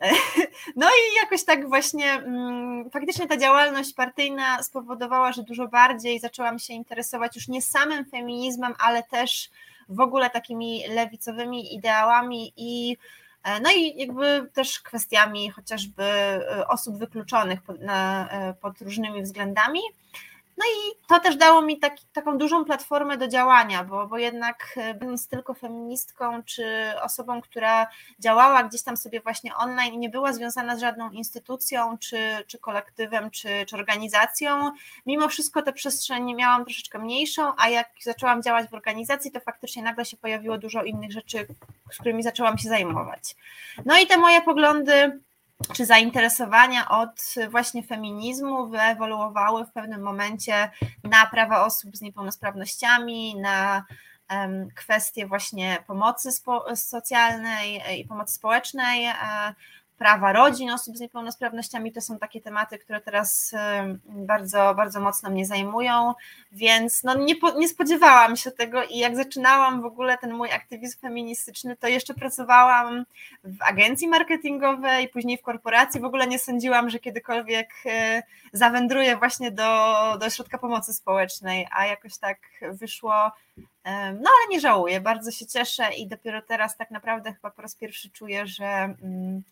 No 0.76 0.86
i 0.86 1.16
jakoś 1.22 1.44
tak 1.44 1.68
właśnie 1.68 2.12
mm, 2.12 2.90
faktycznie 2.90 3.26
ta 3.26 3.36
działalność 3.36 3.92
partyjna 3.92 4.62
spowodowała, 4.62 5.32
że 5.32 5.42
dużo 5.42 5.68
bardziej 5.68 6.20
zaczęłam 6.20 6.58
się 6.58 6.74
interesować 6.74 7.36
już 7.36 7.48
nie 7.48 7.62
samym 7.62 8.04
feminizmem, 8.04 8.74
ale 8.78 9.02
też 9.02 9.50
w 9.88 10.00
ogóle 10.00 10.30
takimi 10.30 10.88
lewicowymi 10.88 11.74
ideałami 11.74 12.52
i 12.56 12.96
e, 13.42 13.60
no 13.60 13.70
i 13.72 13.96
jakby 13.96 14.50
też 14.52 14.80
kwestiami 14.80 15.50
chociażby 15.50 16.02
e, 16.04 16.68
osób 16.68 16.98
wykluczonych 16.98 17.62
pod, 17.62 17.80
na, 17.80 18.28
e, 18.30 18.54
pod 18.54 18.80
różnymi 18.80 19.22
względami. 19.22 19.80
No 20.56 20.64
i 20.64 21.06
to 21.08 21.20
też 21.20 21.36
dało 21.36 21.62
mi 21.62 21.80
taką 22.12 22.38
dużą 22.38 22.64
platformę 22.64 23.18
do 23.18 23.28
działania, 23.28 23.84
bo, 23.84 24.06
bo 24.06 24.18
jednak 24.18 24.74
e, 24.76 24.94
będąc 24.94 25.28
tylko 25.28 25.54
feministką, 25.54 26.42
czy 26.42 26.64
osobą, 27.02 27.40
która 27.40 27.86
działała 28.18 28.62
gdzieś 28.62 28.82
tam 28.82 28.96
sobie 28.96 29.20
właśnie 29.20 29.54
online 29.54 29.94
i 29.94 29.98
nie 29.98 30.08
była 30.08 30.32
związana 30.32 30.76
z 30.76 30.80
żadną 30.80 31.10
instytucją, 31.10 31.98
czy, 31.98 32.18
czy 32.46 32.58
kolektywem, 32.58 33.30
czy, 33.30 33.48
czy 33.68 33.76
organizacją, 33.76 34.72
mimo 35.06 35.28
wszystko 35.28 35.62
tę 35.62 35.72
przestrzeń 35.72 36.34
miałam 36.34 36.64
troszeczkę 36.64 36.98
mniejszą, 36.98 37.52
a 37.56 37.68
jak 37.68 37.90
zaczęłam 38.02 38.42
działać 38.42 38.70
w 38.70 38.74
organizacji, 38.74 39.30
to 39.30 39.40
faktycznie 39.40 39.82
nagle 39.82 40.04
się 40.04 40.16
pojawiło 40.16 40.58
dużo 40.58 40.82
innych 40.82 41.12
rzeczy, 41.12 41.46
z 41.92 41.98
którymi 41.98 42.22
zaczęłam 42.22 42.58
się 42.58 42.68
zajmować. 42.68 43.36
No 43.84 43.98
i 43.98 44.06
te 44.06 44.16
moje 44.16 44.42
poglądy 44.42 45.20
czy 45.72 45.86
zainteresowania 45.86 46.88
od 46.88 47.34
właśnie 47.50 47.82
feminizmu 47.82 48.68
wyewoluowały 48.68 49.64
w 49.64 49.72
pewnym 49.72 50.02
momencie 50.02 50.70
na 51.04 51.26
prawa 51.26 51.64
osób 51.64 51.96
z 51.96 52.00
niepełnosprawnościami, 52.00 53.36
na 53.36 53.84
kwestie 54.74 55.26
właśnie 55.26 55.78
pomocy 55.86 56.30
socjalnej 56.74 57.82
i 58.00 58.04
pomocy 58.04 58.34
społecznej, 58.34 59.06
e, 59.06 59.14
prawa 59.98 60.32
rodzin 60.32 60.70
osób 60.70 60.96
z 60.96 61.00
niepełnosprawnościami. 61.00 61.92
To 61.92 62.00
są 62.00 62.18
takie 62.18 62.40
tematy, 62.40 62.78
które 62.78 63.00
teraz 63.00 63.54
bardzo, 64.04 64.74
bardzo 64.74 65.00
mocno 65.00 65.30
mnie 65.30 65.46
zajmują, 65.46 66.14
więc 66.52 67.04
no 67.04 67.14
nie, 67.14 67.34
nie 67.56 67.68
spodziewałam 67.68 68.36
się 68.36 68.50
tego 68.50 68.84
i 68.84 68.98
jak 68.98 69.16
zaczynałam 69.16 69.82
w 69.82 69.84
ogóle 69.84 70.18
ten 70.18 70.32
mój 70.32 70.52
aktywizm 70.52 70.98
feministyczny, 70.98 71.76
to 71.76 71.88
jeszcze 71.88 72.14
pracowałam 72.14 73.04
w 73.44 73.62
agencji 73.62 74.08
marketingowej, 74.08 75.08
później 75.08 75.38
w 75.38 75.42
korporacji, 75.42 76.00
w 76.00 76.04
ogóle 76.04 76.26
nie 76.26 76.38
sądziłam, 76.38 76.90
że 76.90 76.98
kiedykolwiek 76.98 77.70
e, 77.86 78.22
zawędruję 78.52 79.16
właśnie 79.16 79.50
do, 79.50 79.94
do 80.20 80.30
środka 80.30 80.58
pomocy 80.58 80.94
społecznej, 80.94 81.68
a 81.72 81.86
jakoś 81.86 82.18
tak 82.18 82.38
wyszło, 82.72 83.14
no 83.84 84.30
ale 84.30 84.48
nie 84.50 84.60
żałuję, 84.60 85.00
bardzo 85.00 85.30
się 85.30 85.46
cieszę 85.46 85.94
i 85.94 86.06
dopiero 86.06 86.42
teraz 86.42 86.76
tak 86.76 86.90
naprawdę 86.90 87.32
chyba 87.32 87.50
po 87.50 87.62
raz 87.62 87.74
pierwszy 87.74 88.10
czuję, 88.10 88.46
że 88.46 88.66
mm, 88.66 89.42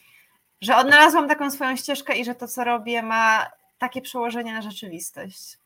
że 0.62 0.76
odnalazłam 0.76 1.28
taką 1.28 1.50
swoją 1.50 1.76
ścieżkę 1.76 2.16
i 2.16 2.24
że 2.24 2.34
to, 2.34 2.48
co 2.48 2.64
robię, 2.64 3.02
ma 3.02 3.46
takie 3.78 4.02
przełożenie 4.02 4.52
na 4.52 4.62
rzeczywistość. 4.62 5.58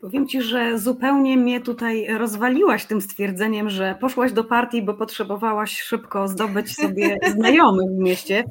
Powiem 0.00 0.28
ci, 0.28 0.42
że 0.42 0.78
zupełnie 0.78 1.36
mnie 1.36 1.60
tutaj 1.60 2.06
rozwaliłaś 2.18 2.84
tym 2.84 3.00
stwierdzeniem, 3.00 3.70
że 3.70 3.94
poszłaś 4.00 4.32
do 4.32 4.44
partii, 4.44 4.82
bo 4.82 4.94
potrzebowałaś 4.94 5.80
szybko 5.80 6.28
zdobyć 6.28 6.76
sobie 6.76 7.18
znajomych 7.36 7.90
w 7.90 7.98
mieście. 7.98 8.44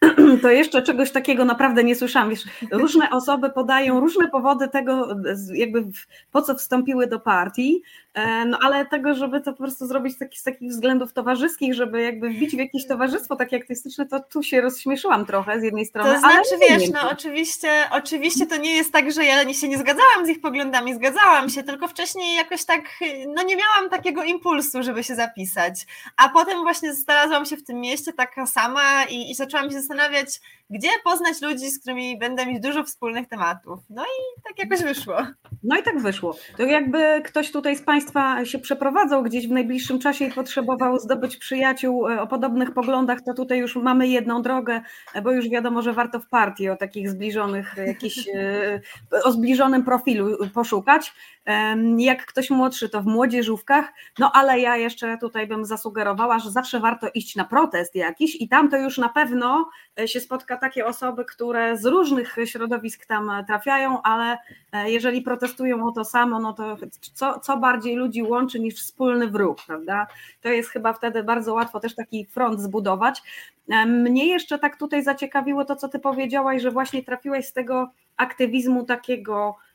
to 0.42 0.50
jeszcze 0.50 0.82
czegoś 0.82 1.10
takiego 1.10 1.44
naprawdę 1.44 1.84
nie 1.84 1.94
słyszałam. 1.94 2.30
Wiesz, 2.30 2.44
różne 2.72 3.10
osoby 3.10 3.50
podają 3.50 4.00
różne 4.00 4.28
powody 4.28 4.68
tego, 4.68 5.08
jakby 5.54 5.84
po 6.32 6.42
co 6.42 6.54
wstąpiły 6.54 7.06
do 7.06 7.20
partii, 7.20 7.82
e, 8.14 8.44
no 8.44 8.58
ale 8.62 8.86
tego, 8.86 9.14
żeby 9.14 9.40
to 9.40 9.52
po 9.52 9.58
prostu 9.58 9.86
zrobić 9.86 10.18
taki, 10.18 10.38
z 10.38 10.42
takich 10.42 10.70
względów 10.70 11.12
towarzyskich, 11.12 11.74
żeby 11.74 12.02
jakby 12.02 12.28
wbić 12.30 12.50
w 12.50 12.58
jakieś 12.58 12.86
towarzystwo 12.86 13.36
takie 13.36 13.56
aktywistyczne, 13.56 14.06
to 14.06 14.20
tu 14.20 14.42
się 14.42 14.60
rozśmieszyłam 14.60 15.26
trochę 15.26 15.60
z 15.60 15.62
jednej 15.62 15.86
strony. 15.86 16.12
To 16.12 16.18
znaczy, 16.18 16.36
ale 16.50 16.78
wiesz, 16.78 16.90
no 16.90 17.10
oczywiście, 17.10 17.68
oczywiście 17.90 18.46
to 18.46 18.56
nie 18.56 18.76
jest 18.76 18.92
tak, 18.92 19.12
że 19.12 19.24
ja 19.24 19.54
się 19.54 19.68
nie 19.68 19.78
zgadzałam 19.78 20.26
z 20.26 20.28
ich 20.28 20.40
poglądami, 20.40 20.94
zgadzałam 20.94 21.50
się, 21.50 21.62
tylko 21.62 21.88
wcześniej 21.88 22.36
jakoś 22.36 22.64
tak, 22.64 22.82
no 23.34 23.42
nie 23.42 23.56
miałam 23.56 23.90
takiego 23.90 24.24
impulsu, 24.24 24.82
żeby 24.82 25.04
się 25.04 25.14
zapisać. 25.14 25.86
A 26.16 26.28
potem 26.28 26.62
właśnie 26.62 26.94
znalazłam 26.94 27.44
się 27.44 27.56
w 27.56 27.64
tym 27.64 27.80
mieście 27.80 28.12
taka 28.12 28.46
sama 28.46 29.04
i, 29.04 29.30
i 29.30 29.34
zaczęłam 29.34 29.70
się 29.70 29.82
zastanawiać, 29.86 30.40
gdzie 30.70 30.88
poznać 31.04 31.42
ludzi, 31.42 31.70
z 31.70 31.80
którymi 31.80 32.18
będę 32.18 32.46
mieć 32.46 32.62
dużo 32.62 32.84
wspólnych 32.84 33.28
tematów. 33.28 33.80
No 33.90 34.02
i 34.02 34.42
tak 34.44 34.58
jakoś 34.58 34.82
wyszło. 34.82 35.16
No 35.62 35.76
i 35.76 35.82
tak 35.82 36.00
wyszło. 36.00 36.36
To 36.56 36.62
jakby 36.62 37.22
ktoś 37.24 37.50
tutaj 37.50 37.76
z 37.76 37.82
Państwa 37.82 38.44
się 38.44 38.58
przeprowadzał 38.58 39.22
gdzieś 39.22 39.48
w 39.48 39.50
najbliższym 39.50 39.98
czasie 39.98 40.24
i 40.24 40.32
potrzebował 40.32 40.98
zdobyć 40.98 41.36
przyjaciół 41.36 42.08
e, 42.08 42.22
o 42.22 42.26
podobnych 42.26 42.74
poglądach, 42.74 43.18
to 43.26 43.34
tutaj 43.34 43.58
już 43.58 43.76
mamy 43.76 44.08
jedną 44.08 44.42
drogę, 44.42 44.80
e, 45.14 45.22
bo 45.22 45.32
już 45.32 45.48
wiadomo, 45.48 45.82
że 45.82 45.92
warto 45.92 46.20
w 46.20 46.28
partii 46.28 46.68
o 46.68 46.76
takich 46.76 47.10
zbliżonych, 47.10 47.78
e, 47.78 47.86
jakiś, 47.86 48.28
o 49.24 49.32
zbliżonym 49.32 49.84
profilu 49.84 50.48
poszukać. 50.54 51.12
Jak 51.96 52.26
ktoś 52.26 52.50
młodszy, 52.50 52.88
to 52.88 53.02
w 53.02 53.06
młodzieżówkach, 53.06 53.92
no 54.18 54.32
ale 54.32 54.60
ja 54.60 54.76
jeszcze 54.76 55.18
tutaj 55.18 55.46
bym 55.46 55.64
zasugerowała, 55.64 56.38
że 56.38 56.50
zawsze 56.50 56.80
warto 56.80 57.08
iść 57.14 57.36
na 57.36 57.44
protest 57.44 57.94
jakiś 57.94 58.40
i 58.40 58.48
tam 58.48 58.70
to 58.70 58.76
już 58.76 58.98
na 58.98 59.08
pewno 59.08 59.70
się 60.06 60.20
spotka 60.20 60.56
takie 60.56 60.86
osoby, 60.86 61.24
które 61.24 61.76
z 61.76 61.84
różnych 61.84 62.36
środowisk 62.44 63.06
tam 63.06 63.30
trafiają, 63.46 64.02
ale 64.02 64.38
e, 64.72 64.90
jeżeli 64.90 65.22
protestują 65.22 65.86
o 65.86 65.92
to 65.92 66.04
samo, 66.04 66.38
no 66.38 66.52
to 66.52 66.76
co, 67.14 67.40
co 67.40 67.56
bardziej 67.56 67.96
ludzi 67.96 68.22
łączy 68.22 68.60
niż 68.60 68.74
wspólny 68.74 69.26
wróg, 69.26 69.58
prawda? 69.66 70.06
To 70.40 70.48
jest 70.48 70.70
chyba 70.70 70.92
wtedy 70.92 71.22
bardzo 71.22 71.54
łatwo 71.54 71.80
też 71.80 71.94
taki 71.94 72.26
front 72.26 72.60
zbudować. 72.60 73.22
E, 73.68 73.86
mnie 73.86 74.26
jeszcze 74.26 74.58
tak 74.58 74.76
tutaj 74.76 75.02
zaciekawiło 75.02 75.64
to, 75.64 75.76
co 75.76 75.88
ty 75.88 75.98
powiedziałaś, 75.98 76.62
że 76.62 76.70
właśnie 76.70 77.04
trafiłeś 77.04 77.46
z 77.46 77.52
tego 77.52 77.90
aktywizmu 78.16 78.84
takiego 78.84 79.56
e, 79.58 79.65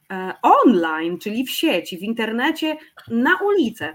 online, 0.41 1.17
czyli 1.17 1.45
w 1.45 1.51
sieci, 1.51 1.97
w 1.97 2.01
internecie, 2.01 2.77
na 3.07 3.37
ulicę. 3.45 3.93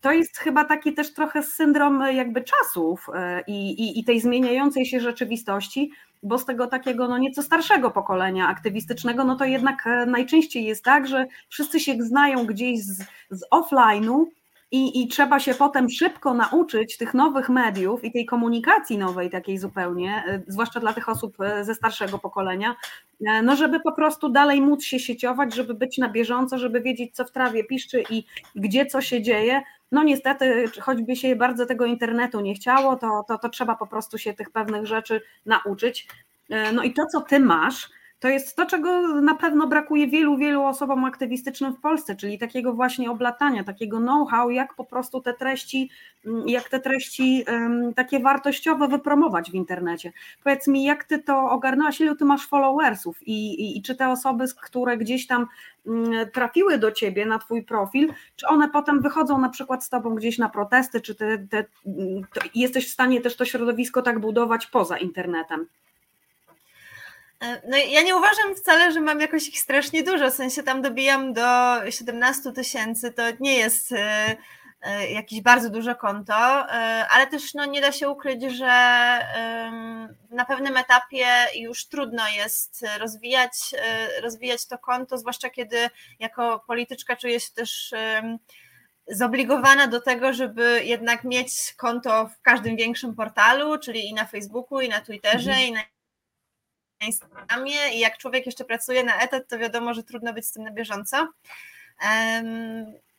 To 0.00 0.12
jest 0.12 0.38
chyba 0.38 0.64
taki 0.64 0.92
też 0.92 1.14
trochę 1.14 1.42
syndrom 1.42 2.02
jakby 2.12 2.44
czasów 2.44 3.06
i, 3.46 3.70
i, 3.70 4.00
i, 4.00 4.04
tej 4.04 4.20
zmieniającej 4.20 4.86
się 4.86 5.00
rzeczywistości, 5.00 5.90
bo 6.22 6.38
z 6.38 6.44
tego 6.44 6.66
takiego 6.66 7.08
no 7.08 7.18
nieco 7.18 7.42
starszego 7.42 7.90
pokolenia 7.90 8.48
aktywistycznego, 8.48 9.24
no 9.24 9.36
to 9.36 9.44
jednak 9.44 9.86
e, 9.86 10.06
najczęściej 10.06 10.64
jest 10.64 10.84
tak, 10.84 11.08
że 11.08 11.26
wszyscy 11.48 11.80
się 11.80 12.02
znają 12.02 12.46
gdzieś 12.46 12.84
z, 12.84 13.02
z 13.30 13.44
offline'u 13.50 14.24
i, 14.72 15.02
i 15.02 15.08
trzeba 15.08 15.40
się 15.40 15.54
potem 15.54 15.90
szybko 15.90 16.34
nauczyć 16.34 16.96
tych 16.96 17.14
nowych 17.14 17.48
mediów 17.48 18.04
i 18.04 18.12
tej 18.12 18.26
komunikacji 18.26 18.98
nowej 18.98 19.30
takiej 19.30 19.58
zupełnie, 19.58 20.24
e, 20.26 20.42
zwłaszcza 20.46 20.80
dla 20.80 20.92
tych 20.92 21.08
osób 21.08 21.40
e, 21.40 21.64
ze 21.64 21.74
starszego 21.74 22.18
pokolenia, 22.18 22.76
no 23.42 23.56
żeby 23.56 23.80
po 23.80 23.92
prostu 23.92 24.28
dalej 24.28 24.60
móc 24.60 24.84
się 24.84 24.98
sieciować, 24.98 25.54
żeby 25.54 25.74
być 25.74 25.98
na 25.98 26.08
bieżąco, 26.08 26.58
żeby 26.58 26.80
wiedzieć 26.80 27.14
co 27.14 27.24
w 27.24 27.32
trawie 27.32 27.64
piszczy 27.64 28.04
i 28.10 28.24
gdzie 28.54 28.86
co 28.86 29.00
się 29.00 29.22
dzieje, 29.22 29.62
no 29.92 30.02
niestety, 30.02 30.64
choćby 30.80 31.16
się 31.16 31.36
bardzo 31.36 31.66
tego 31.66 31.86
internetu 31.86 32.40
nie 32.40 32.54
chciało, 32.54 32.96
to, 32.96 33.24
to, 33.28 33.38
to 33.38 33.48
trzeba 33.48 33.74
po 33.74 33.86
prostu 33.86 34.18
się 34.18 34.34
tych 34.34 34.50
pewnych 34.50 34.86
rzeczy 34.86 35.20
nauczyć. 35.46 36.08
No 36.72 36.82
i 36.82 36.94
to, 36.94 37.06
co 37.12 37.20
ty 37.20 37.40
masz, 37.40 37.90
to 38.20 38.28
jest 38.28 38.56
to, 38.56 38.66
czego 38.66 39.20
na 39.20 39.34
pewno 39.34 39.66
brakuje 39.66 40.06
wielu, 40.06 40.36
wielu 40.36 40.62
osobom 40.62 41.04
aktywistycznym 41.04 41.74
w 41.74 41.80
Polsce, 41.80 42.16
czyli 42.16 42.38
takiego 42.38 42.72
właśnie 42.72 43.10
oblatania, 43.10 43.64
takiego 43.64 43.98
know-how, 43.98 44.50
jak 44.50 44.74
po 44.74 44.84
prostu 44.84 45.20
te 45.20 45.34
treści, 45.34 45.90
mm, 46.26 46.48
jak 46.48 46.68
te 46.68 46.80
treści 46.80 47.44
takie 47.96 48.20
wartościowe 48.20 48.88
wypromować 48.88 49.50
w 49.50 49.54
internecie. 49.54 50.12
Powiedz 50.44 50.68
mi, 50.68 50.84
jak 50.84 51.04
ty 51.04 51.18
to 51.18 51.50
ogarnęłaś, 51.50 52.00
ilu 52.00 52.14
ty 52.16 52.24
masz 52.24 52.46
followersów 52.46 53.28
i, 53.28 53.62
i, 53.62 53.78
i 53.78 53.82
czy 53.82 53.94
te 53.94 54.08
osoby, 54.08 54.44
które 54.62 54.96
gdzieś 54.96 55.26
tam 55.26 55.46
um, 55.84 56.12
trafiły 56.32 56.78
do 56.78 56.92
ciebie 56.92 57.26
na 57.26 57.38
twój 57.38 57.62
profil, 57.62 58.12
czy 58.36 58.46
one 58.46 58.68
potem 58.68 59.02
wychodzą 59.02 59.38
na 59.38 59.48
przykład 59.48 59.84
z 59.84 59.88
tobą 59.88 60.14
gdzieś 60.14 60.38
na 60.38 60.48
protesty, 60.48 61.00
czy 61.00 61.14
te, 61.14 61.64
jesteś 62.54 62.88
w 62.88 62.92
stanie 62.92 63.20
też 63.20 63.36
to 63.36 63.44
środowisko 63.44 64.02
tak 64.02 64.18
budować 64.18 64.66
poza 64.66 64.98
internetem? 64.98 65.66
E, 67.40 67.60
no 67.68 67.76
ja 67.76 68.02
nie 68.02 68.16
uważam 68.16 68.54
wcale, 68.54 68.92
że 68.92 69.00
mam 69.00 69.20
jakoś 69.20 69.48
ich 69.48 69.60
strasznie 69.60 70.02
dużo, 70.02 70.30
w 70.30 70.34
sensie 70.34 70.62
tam 70.62 70.82
dobijam 70.82 71.32
do 71.32 71.76
17 71.90 72.52
tysięcy, 72.52 73.12
to 73.12 73.22
nie 73.40 73.56
jest 73.56 73.92
e, 73.92 74.36
e, 74.82 75.10
jakieś 75.10 75.40
bardzo 75.40 75.70
duże 75.70 75.94
konto, 75.94 76.34
ale 77.10 77.26
też 77.30 77.54
no, 77.54 77.64
nie 77.64 77.80
da 77.80 77.92
się 77.92 78.08
ukryć, 78.08 78.42
że 78.42 78.66
na 80.30 80.44
pewnym 80.44 80.76
etapie 80.76 81.26
już 81.54 81.86
trudno 81.86 82.28
jest 82.28 82.86
rozwijać, 82.98 83.52
rozwijać 84.22 84.66
to 84.66 84.78
konto, 84.78 85.18
zwłaszcza 85.18 85.50
kiedy 85.50 85.90
jako 86.18 86.64
polityczka 86.66 87.16
czuję 87.16 87.40
się 87.40 87.52
też 87.54 87.94
zobligowana 89.08 89.86
do 89.86 90.00
tego, 90.00 90.32
żeby 90.32 90.84
jednak 90.84 91.24
mieć 91.24 91.74
konto 91.76 92.28
w 92.28 92.40
każdym 92.42 92.76
większym 92.76 93.14
portalu, 93.14 93.78
czyli 93.78 94.08
i 94.08 94.14
na 94.14 94.26
Facebooku, 94.26 94.80
i 94.80 94.88
na 94.88 95.00
Twitterze, 95.00 95.50
mhm. 95.50 95.68
i 95.68 95.72
na 95.72 95.80
i 97.92 98.00
jak 98.00 98.18
człowiek 98.18 98.46
jeszcze 98.46 98.64
pracuje 98.64 99.04
na 99.04 99.20
etat, 99.20 99.48
to 99.48 99.58
wiadomo, 99.58 99.94
że 99.94 100.02
trudno 100.02 100.32
być 100.32 100.46
z 100.46 100.52
tym 100.52 100.62
na 100.62 100.70
bieżąco. 100.70 101.28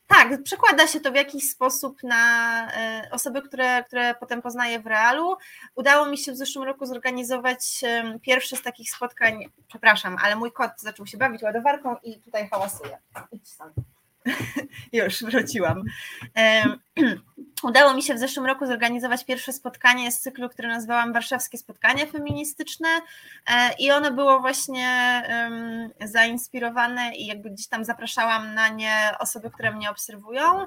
Tak, 0.08 0.44
przekłada 0.44 0.88
się 0.88 1.00
to 1.00 1.12
w 1.12 1.16
jakiś 1.16 1.50
sposób 1.50 2.04
na 2.04 2.68
e, 2.72 3.10
osoby, 3.12 3.42
które, 3.42 3.84
które 3.84 4.16
potem 4.16 4.42
poznaję 4.42 4.80
w 4.80 4.88
realu. 4.88 5.36
Udało 5.76 6.06
mi 6.06 6.18
się 6.18 6.32
w 6.32 6.38
zeszłym 6.38 6.66
roku 6.66 6.86
zorganizować 6.86 7.60
pierwsze 8.22 8.58
z 8.58 8.62
takich 8.62 8.92
spotkań, 8.92 9.46
przepraszam, 9.68 10.18
ale 10.24 10.36
mój 10.36 10.52
kot 10.52 10.72
zaczął 10.78 11.06
się 11.06 11.18
bawić 11.18 11.44
ładowarką 11.44 11.96
i 12.04 12.20
tutaj 12.20 12.50
hałasuje. 12.50 12.98
Idź 13.32 13.50
stąd. 13.50 13.74
Już 14.94 15.24
wróciłam. 15.24 15.84
Udało 17.64 17.94
mi 17.94 18.04
się 18.04 18.14
w 18.14 18.20
zeszłym 18.20 18.46
roku 18.46 18.66
zorganizować 18.66 19.26
pierwsze 19.26 19.54
spotkanie 19.54 20.12
z 20.12 20.20
cyklu, 20.20 20.50
które 20.50 20.70
nazwałam 20.70 21.14
Warszawskie 21.14 21.58
Spotkania 21.58 22.06
Feministyczne 22.06 22.88
e, 23.48 23.74
i 23.80 23.92
ono 23.92 24.12
było 24.12 24.40
właśnie 24.40 25.22
zainspirowane 26.06 27.16
i 27.16 27.26
jakby 27.26 27.50
gdzieś 27.50 27.68
tam 27.68 27.86
zapraszałam 27.86 28.54
na 28.54 28.70
nie 28.70 29.12
osoby, 29.20 29.52
które 29.52 29.72
mnie 29.72 29.90
obserwują. 29.92 30.66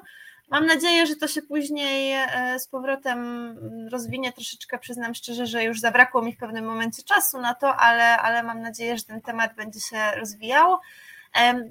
Mam 0.49 0.65
nadzieję, 0.65 1.07
że 1.07 1.15
to 1.15 1.27
się 1.27 1.41
później 1.41 2.13
e, 2.13 2.59
z 2.59 2.67
powrotem 2.67 3.89
rozwinie 3.89 4.33
troszeczkę. 4.33 4.79
Przyznam 4.79 5.15
szczerze, 5.15 5.45
że 5.47 5.63
już 5.63 5.79
zabrakło 5.79 6.21
mi 6.21 6.33
w 6.33 6.37
pewnym 6.37 6.65
momencie 6.65 7.03
czasu 7.03 7.41
na 7.41 7.53
to, 7.53 7.75
ale, 7.75 8.17
ale 8.17 8.43
mam 8.43 8.61
nadzieję, 8.61 8.97
że 8.97 9.03
ten 9.03 9.21
temat 9.21 9.55
będzie 9.55 9.79
się 9.79 10.11
rozwijał. 10.15 10.77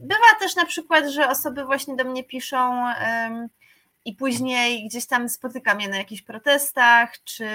Bywa 0.03 0.39
też 0.41 0.57
na 0.57 0.67
przykład, 0.67 1.07
że 1.07 1.29
osoby 1.29 1.65
właśnie 1.65 1.97
do 1.97 2.05
mnie 2.05 2.25
piszą 2.25 2.85
i 4.05 4.15
później 4.15 4.89
gdzieś 4.89 5.07
tam 5.07 5.29
spotykam 5.29 5.81
je 5.81 5.89
na 5.89 5.97
jakichś 5.97 6.23
protestach, 6.23 7.25
czy 7.25 7.49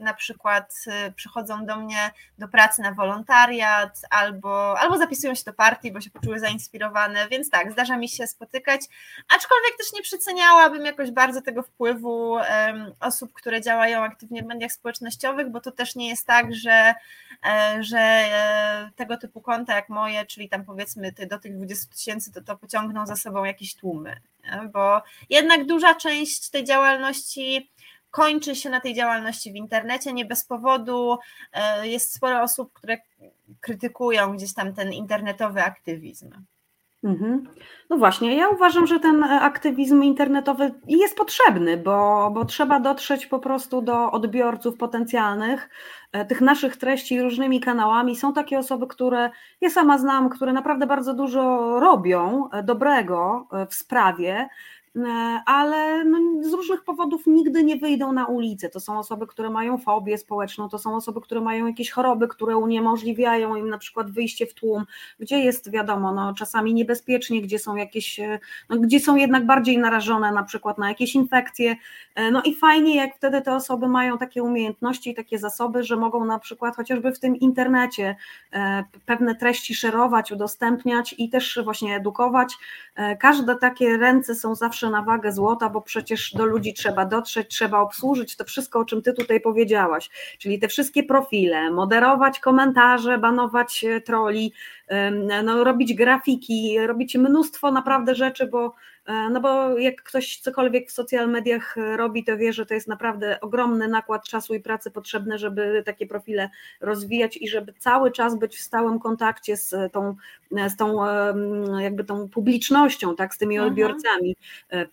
na 0.00 0.14
przykład 0.14 0.74
y, 1.08 1.12
przychodzą 1.12 1.66
do 1.66 1.76
mnie 1.76 2.10
do 2.38 2.48
pracy 2.48 2.82
na 2.82 2.92
wolontariat, 2.92 4.00
albo, 4.10 4.80
albo 4.80 4.98
zapisują 4.98 5.34
się 5.34 5.44
do 5.44 5.52
partii, 5.52 5.92
bo 5.92 6.00
się 6.00 6.10
poczuły 6.10 6.38
zainspirowane, 6.38 7.28
więc 7.28 7.50
tak, 7.50 7.72
zdarza 7.72 7.96
mi 7.96 8.08
się 8.08 8.26
spotykać, 8.26 8.80
aczkolwiek 9.36 9.76
też 9.78 9.92
nie 9.92 10.02
przeceniałabym 10.02 10.84
jakoś 10.84 11.10
bardzo 11.10 11.42
tego 11.42 11.62
wpływu 11.62 12.30
um, 12.30 12.92
osób, 13.00 13.32
które 13.32 13.60
działają 13.60 14.02
aktywnie 14.02 14.42
w 14.42 14.46
mediach 14.46 14.72
społecznościowych, 14.72 15.50
bo 15.50 15.60
to 15.60 15.72
też 15.72 15.96
nie 15.96 16.08
jest 16.08 16.26
tak, 16.26 16.54
że, 16.54 16.94
e, 17.46 17.78
że 17.80 17.98
e, 17.98 18.90
tego 18.96 19.16
typu 19.16 19.40
konta 19.40 19.74
jak 19.74 19.88
moje, 19.88 20.26
czyli 20.26 20.48
tam 20.48 20.64
powiedzmy 20.64 21.12
do 21.30 21.38
tych 21.38 21.56
20 21.56 21.94
tysięcy, 21.94 22.32
to 22.32 22.42
to 22.42 22.56
pociągną 22.56 23.06
za 23.06 23.16
sobą 23.16 23.44
jakieś 23.44 23.74
tłumy 23.74 24.20
bo 24.72 25.02
jednak 25.30 25.66
duża 25.66 25.94
część 25.94 26.50
tej 26.50 26.64
działalności 26.64 27.70
kończy 28.14 28.56
się 28.56 28.70
na 28.70 28.80
tej 28.80 28.94
działalności 28.94 29.52
w 29.52 29.56
internecie, 29.56 30.12
nie 30.12 30.24
bez 30.24 30.44
powodu. 30.44 31.18
E, 31.52 31.88
jest 31.88 32.14
sporo 32.14 32.42
osób, 32.42 32.72
które 32.72 32.98
krytykują 33.60 34.36
gdzieś 34.36 34.54
tam 34.54 34.74
ten 34.74 34.92
internetowy 34.92 35.62
aktywizm. 35.62 36.30
Mhm. 37.04 37.44
No 37.90 37.96
właśnie, 37.96 38.36
ja 38.36 38.48
uważam, 38.48 38.86
że 38.86 39.00
ten 39.00 39.24
aktywizm 39.24 40.02
internetowy 40.02 40.74
jest 40.88 41.16
potrzebny, 41.16 41.76
bo, 41.76 42.30
bo 42.34 42.44
trzeba 42.44 42.80
dotrzeć 42.80 43.26
po 43.26 43.38
prostu 43.38 43.82
do 43.82 44.10
odbiorców 44.10 44.76
potencjalnych 44.76 45.68
e, 46.12 46.24
tych 46.24 46.40
naszych 46.40 46.76
treści 46.76 47.22
różnymi 47.22 47.60
kanałami. 47.60 48.16
Są 48.16 48.32
takie 48.32 48.58
osoby, 48.58 48.86
które 48.86 49.30
ja 49.60 49.70
sama 49.70 49.98
znam, 49.98 50.30
które 50.30 50.52
naprawdę 50.52 50.86
bardzo 50.86 51.14
dużo 51.14 51.80
robią 51.80 52.48
e, 52.50 52.62
dobrego 52.62 53.46
e, 53.52 53.66
w 53.66 53.74
sprawie, 53.74 54.48
E, 54.48 54.48
ale 55.46 56.04
no, 56.04 56.18
z 56.42 56.52
różnych 56.52 56.84
powodów 56.84 57.22
nigdy 57.26 57.64
nie 57.64 57.76
wyjdą 57.76 58.12
na 58.12 58.26
ulicę. 58.26 58.68
To 58.68 58.80
są 58.80 58.98
osoby, 58.98 59.26
które 59.26 59.50
mają 59.50 59.78
fobię 59.78 60.18
społeczną, 60.18 60.68
to 60.68 60.78
są 60.78 60.96
osoby, 60.96 61.20
które 61.20 61.40
mają 61.40 61.66
jakieś 61.66 61.90
choroby, 61.90 62.28
które 62.28 62.56
uniemożliwiają 62.56 63.56
im 63.56 63.68
na 63.68 63.78
przykład 63.78 64.10
wyjście 64.10 64.46
w 64.46 64.54
tłum, 64.54 64.84
gdzie 65.20 65.38
jest 65.38 65.70
wiadomo, 65.70 66.12
no, 66.12 66.34
czasami 66.34 66.74
niebezpiecznie, 66.74 67.42
gdzie 67.42 67.58
są 67.58 67.76
jakieś, 67.76 68.20
e, 68.20 68.38
no, 68.70 68.76
gdzie 68.76 69.00
są 69.00 69.16
jednak 69.16 69.46
bardziej 69.46 69.78
narażone 69.78 70.32
na 70.32 70.42
przykład 70.42 70.78
na 70.78 70.88
jakieś 70.88 71.14
infekcje. 71.14 71.76
E, 72.14 72.30
no 72.30 72.42
i 72.42 72.54
fajnie, 72.54 72.96
jak 72.96 73.16
wtedy 73.16 73.42
te 73.42 73.54
osoby 73.54 73.88
mają 73.88 74.18
takie 74.18 74.42
umiejętności 74.42 75.10
i 75.10 75.14
takie 75.14 75.38
zasoby, 75.38 75.82
że 75.82 75.96
mogą 75.96 76.24
na 76.24 76.38
przykład 76.38 76.76
chociażby 76.76 77.12
w 77.12 77.18
tym 77.18 77.36
internecie 77.36 78.16
pewne 79.06 79.34
treści 79.34 79.74
szerować, 79.74 80.32
udostępniać 80.32 81.14
i 81.18 81.28
też 81.28 81.58
właśnie 81.64 81.96
edukować. 81.96 82.56
Każde 83.20 83.56
takie 83.56 83.96
ręce 83.96 84.34
są 84.34 84.54
zawsze 84.54 84.90
na 84.90 85.02
wagę 85.02 85.32
złota, 85.32 85.68
bo 85.68 85.80
przecież 85.80 86.32
do 86.32 86.44
ludzi 86.44 86.74
trzeba 86.74 87.04
dotrzeć, 87.04 87.48
trzeba 87.48 87.78
obsłużyć 87.78 88.36
to 88.36 88.44
wszystko, 88.44 88.78
o 88.78 88.84
czym 88.84 89.02
ty 89.02 89.12
tutaj 89.12 89.40
powiedziałaś, 89.40 90.10
czyli 90.38 90.58
te 90.58 90.68
wszystkie 90.68 91.02
profile, 91.02 91.70
moderować 91.70 92.40
komentarze, 92.40 93.18
banować 93.18 93.84
e, 93.84 94.00
troli, 94.00 94.52
no, 95.44 95.64
robić 95.64 95.94
grafiki, 95.94 96.78
robić 96.86 97.14
mnóstwo 97.14 97.70
naprawdę 97.70 98.14
rzeczy, 98.14 98.46
bo 98.46 98.74
E, 98.74 98.93
no 99.06 99.40
bo 99.40 99.78
jak 99.78 100.02
ktoś 100.02 100.38
cokolwiek 100.38 100.88
w 100.88 100.92
social 100.92 101.30
mediach 101.30 101.76
robi, 101.96 102.24
to 102.24 102.36
wie, 102.36 102.52
że 102.52 102.66
to 102.66 102.74
jest 102.74 102.88
naprawdę 102.88 103.40
ogromny 103.40 103.88
nakład 103.88 104.28
czasu 104.28 104.54
i 104.54 104.60
pracy 104.60 104.90
potrzebny, 104.90 105.38
żeby 105.38 105.82
takie 105.86 106.06
profile 106.06 106.50
rozwijać 106.80 107.36
i 107.36 107.48
żeby 107.48 107.72
cały 107.78 108.12
czas 108.12 108.38
być 108.38 108.56
w 108.56 108.60
stałym 108.60 108.98
kontakcie 108.98 109.56
z 109.56 109.92
tą, 109.92 110.16
z 110.68 110.76
tą 110.76 110.96
jakby 111.78 112.04
tą 112.04 112.28
publicznością, 112.28 113.16
tak, 113.16 113.34
z 113.34 113.38
tymi 113.38 113.56
mhm. 113.56 113.72
odbiorcami. 113.72 114.36
E, 114.70 114.86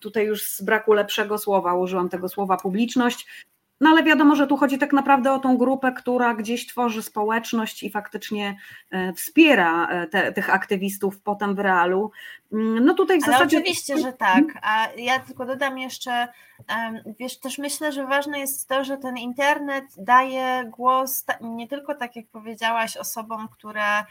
tutaj 0.00 0.26
już 0.26 0.42
z 0.42 0.62
braku 0.62 0.92
lepszego 0.92 1.38
słowa 1.38 1.74
użyłam 1.74 2.08
tego 2.08 2.28
słowa 2.28 2.56
publiczność, 2.56 3.26
no 3.80 3.90
ale 3.90 4.02
wiadomo, 4.02 4.36
że 4.36 4.46
tu 4.46 4.56
chodzi 4.56 4.78
tak 4.78 4.92
naprawdę 4.92 5.32
o 5.32 5.38
tą 5.38 5.56
grupę, 5.56 5.92
która 5.92 6.34
gdzieś 6.34 6.66
tworzy 6.66 7.02
społeczność 7.02 7.82
i 7.82 7.90
faktycznie 7.90 8.56
e, 8.90 9.12
wspiera 9.12 9.86
e, 9.86 10.06
te, 10.06 10.32
tych 10.32 10.54
aktywistów 10.54 11.20
potem 11.20 11.54
w 11.54 11.58
realu. 11.58 12.10
Mm, 12.52 12.84
no 12.84 12.94
tutaj 12.94 13.20
w 13.20 13.24
ale 13.24 13.32
zasadzie. 13.32 13.58
Oczywiście, 13.58 13.98
że 13.98 14.12
tak. 14.12 14.44
A 14.62 14.88
ja 14.96 15.18
tylko 15.18 15.46
dodam 15.46 15.78
jeszcze, 15.78 16.28
wiesz, 17.18 17.40
też 17.40 17.58
myślę, 17.58 17.92
że 17.92 18.06
ważne 18.06 18.38
jest 18.38 18.68
to, 18.68 18.84
że 18.84 18.96
ten 18.96 19.16
internet 19.16 19.84
daje 19.96 20.64
głos 20.64 21.24
nie 21.40 21.68
tylko 21.68 21.94
tak 21.94 22.16
jak 22.16 22.26
powiedziałaś, 22.26 22.96
osobom, 22.96 23.48
które 23.48 23.98
e, 23.98 24.04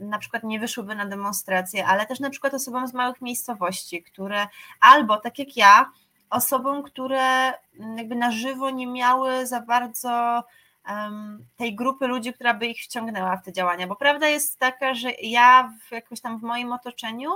na 0.00 0.18
przykład 0.18 0.42
nie 0.44 0.60
wyszłyby 0.60 0.94
na 0.94 1.06
demonstracje, 1.06 1.86
ale 1.86 2.06
też 2.06 2.20
na 2.20 2.30
przykład 2.30 2.54
osobom 2.54 2.88
z 2.88 2.94
małych 2.94 3.20
miejscowości, 3.20 4.02
które 4.02 4.46
albo 4.80 5.16
tak 5.16 5.38
jak 5.38 5.56
ja, 5.56 5.90
osobom, 6.30 6.82
które 6.82 7.52
jakby 7.96 8.16
na 8.16 8.30
żywo 8.30 8.70
nie 8.70 8.86
miały 8.86 9.46
za 9.46 9.60
bardzo 9.60 10.44
tej 11.56 11.74
grupy 11.74 12.06
ludzi, 12.06 12.32
która 12.32 12.54
by 12.54 12.66
ich 12.66 12.82
wciągnęła 12.82 13.36
w 13.36 13.44
te 13.44 13.52
działania. 13.52 13.86
Bo 13.86 13.96
prawda 13.96 14.28
jest 14.28 14.58
taka, 14.58 14.94
że 14.94 15.10
ja 15.22 15.72
w, 15.88 15.92
jakoś 15.92 16.20
tam 16.20 16.38
w 16.38 16.42
moim 16.42 16.72
otoczeniu 16.72 17.30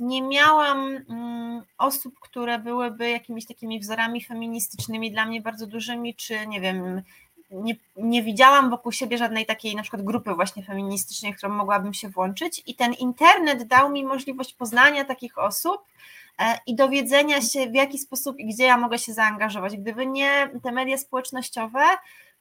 nie 0.00 0.22
miałam 0.22 0.78
um, 1.08 1.62
osób, 1.78 2.14
które 2.20 2.58
byłyby 2.58 3.10
jakimiś 3.10 3.46
takimi 3.46 3.80
wzorami 3.80 4.24
feministycznymi 4.24 5.12
dla 5.12 5.26
mnie 5.26 5.40
bardzo 5.40 5.66
dużymi, 5.66 6.14
czy 6.14 6.46
nie 6.46 6.60
wiem, 6.60 7.02
nie, 7.50 7.74
nie 7.96 8.22
widziałam 8.22 8.70
wokół 8.70 8.92
siebie 8.92 9.18
żadnej 9.18 9.46
takiej 9.46 9.76
na 9.76 9.82
przykład 9.82 10.02
grupy 10.02 10.34
właśnie 10.34 10.62
feministycznej, 10.62 11.32
w 11.32 11.36
którą 11.36 11.52
mogłabym 11.52 11.94
się 11.94 12.08
włączyć 12.08 12.62
i 12.66 12.74
ten 12.74 12.92
internet 12.92 13.66
dał 13.66 13.90
mi 13.90 14.04
możliwość 14.04 14.54
poznania 14.54 15.04
takich 15.04 15.38
osób, 15.38 15.80
i 16.66 16.74
dowiedzenia 16.74 17.40
się, 17.40 17.66
w 17.66 17.74
jaki 17.74 17.98
sposób 17.98 18.38
i 18.38 18.46
gdzie 18.46 18.64
ja 18.64 18.76
mogę 18.76 18.98
się 18.98 19.12
zaangażować. 19.12 19.76
Gdyby 19.76 20.06
nie 20.06 20.50
te 20.62 20.72
media 20.72 20.98
społecznościowe, 20.98 21.84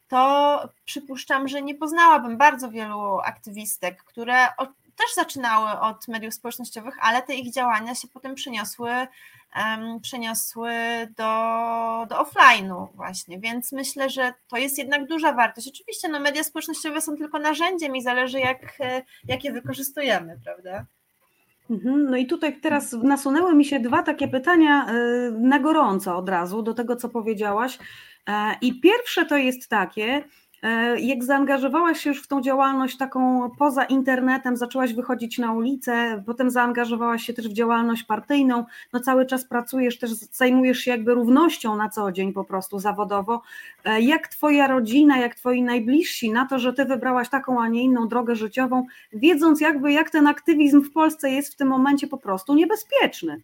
to 0.08 0.70
przypuszczam, 0.86 1.48
że 1.48 1.62
nie 1.62 1.76
poznałabym 1.76 2.38
bardzo 2.38 2.72
wielu 2.72 3.20
aktywistek, 3.20 4.04
które 4.04 4.48
też 4.96 5.16
zaczynały 5.16 5.80
od 5.80 6.08
mediów 6.08 6.34
społecznościowych, 6.34 6.96
ale 7.02 7.22
te 7.22 7.36
ich 7.36 7.54
działania 7.54 7.96
się 7.96 8.08
potem 8.08 8.36
przeniosły, 8.36 8.92
um, 9.56 10.00
przeniosły 10.02 10.72
do, 11.18 11.24
do 12.10 12.24
offline'u 12.24 12.88
właśnie, 12.96 13.40
więc 13.40 13.72
myślę, 13.72 14.10
że 14.10 14.34
to 14.48 14.58
jest 14.58 14.78
jednak 14.78 15.08
duża 15.08 15.34
wartość. 15.34 15.68
Oczywiście 15.68 16.08
no, 16.08 16.20
media 16.20 16.44
społecznościowe 16.44 17.02
są 17.02 17.18
tylko 17.18 17.40
narzędziem 17.40 17.96
i 17.96 18.02
zależy 18.02 18.40
jak, 18.40 18.78
jak 19.28 19.44
je 19.44 19.52
wykorzystujemy, 19.52 20.40
prawda? 20.44 20.86
Mhm, 21.70 22.10
no 22.10 22.18
i 22.18 22.26
tutaj 22.26 22.60
teraz 22.62 22.94
nasunęły 22.94 23.56
mi 23.56 23.66
się 23.66 23.80
dwa 23.80 24.04
takie 24.04 24.28
pytania 24.28 24.86
y, 24.90 25.32
na 25.32 25.60
gorąco 25.60 26.18
od 26.18 26.30
razu 26.30 26.64
do 26.64 26.74
tego, 26.74 26.96
co 26.96 27.10
powiedziałaś. 27.10 27.80
E, 28.30 28.56
I 28.62 28.80
pierwsze 28.80 29.26
to 29.26 29.38
jest 29.38 29.70
takie, 29.70 30.24
jak 30.98 31.24
zaangażowałaś 31.24 32.00
się 32.00 32.10
już 32.10 32.24
w 32.24 32.28
tą 32.28 32.42
działalność 32.42 32.98
taką 32.98 33.52
poza 33.58 33.84
internetem, 33.84 34.58
zaczęłaś 34.58 34.94
wychodzić 34.94 35.38
na 35.38 35.54
ulicę, 35.54 36.24
potem 36.26 36.50
zaangażowałaś 36.50 37.24
się 37.24 37.34
też 37.34 37.50
w 37.50 37.54
działalność 37.54 38.04
partyjną, 38.04 38.66
no 38.94 39.00
cały 39.00 39.26
czas 39.26 39.46
pracujesz, 39.46 40.00
też 40.00 40.12
zajmujesz 40.14 40.80
się 40.80 40.92
jakby 40.92 41.14
równością 41.14 41.76
na 41.76 41.90
co 41.90 42.12
dzień 42.12 42.34
po 42.34 42.44
prostu 42.44 42.80
zawodowo. 42.80 43.42
E, 43.86 44.02
jak 44.02 44.28
twoja 44.28 44.68
rodzina, 44.68 45.18
jak 45.18 45.36
twoi 45.36 45.64
najbliżsi 45.64 46.32
na 46.32 46.48
to, 46.48 46.60
że 46.60 46.74
ty 46.74 46.86
wybrałaś 46.86 47.30
taką, 47.30 47.62
a 47.62 47.68
nie 47.68 47.84
inną 47.84 48.08
drogę 48.08 48.36
życiową, 48.36 48.86
wiedząc 49.14 49.62
jakby 49.62 49.92
jak 49.92 50.10
ten 50.10 50.28
aktywizm 50.28 50.82
w 50.82 50.92
Polsce 50.92 51.30
jest 51.30 51.54
w 51.54 51.56
tym 51.56 51.68
momencie 51.68 52.08
po 52.08 52.18
prostu 52.18 52.54
niebezpieczny? 52.54 53.42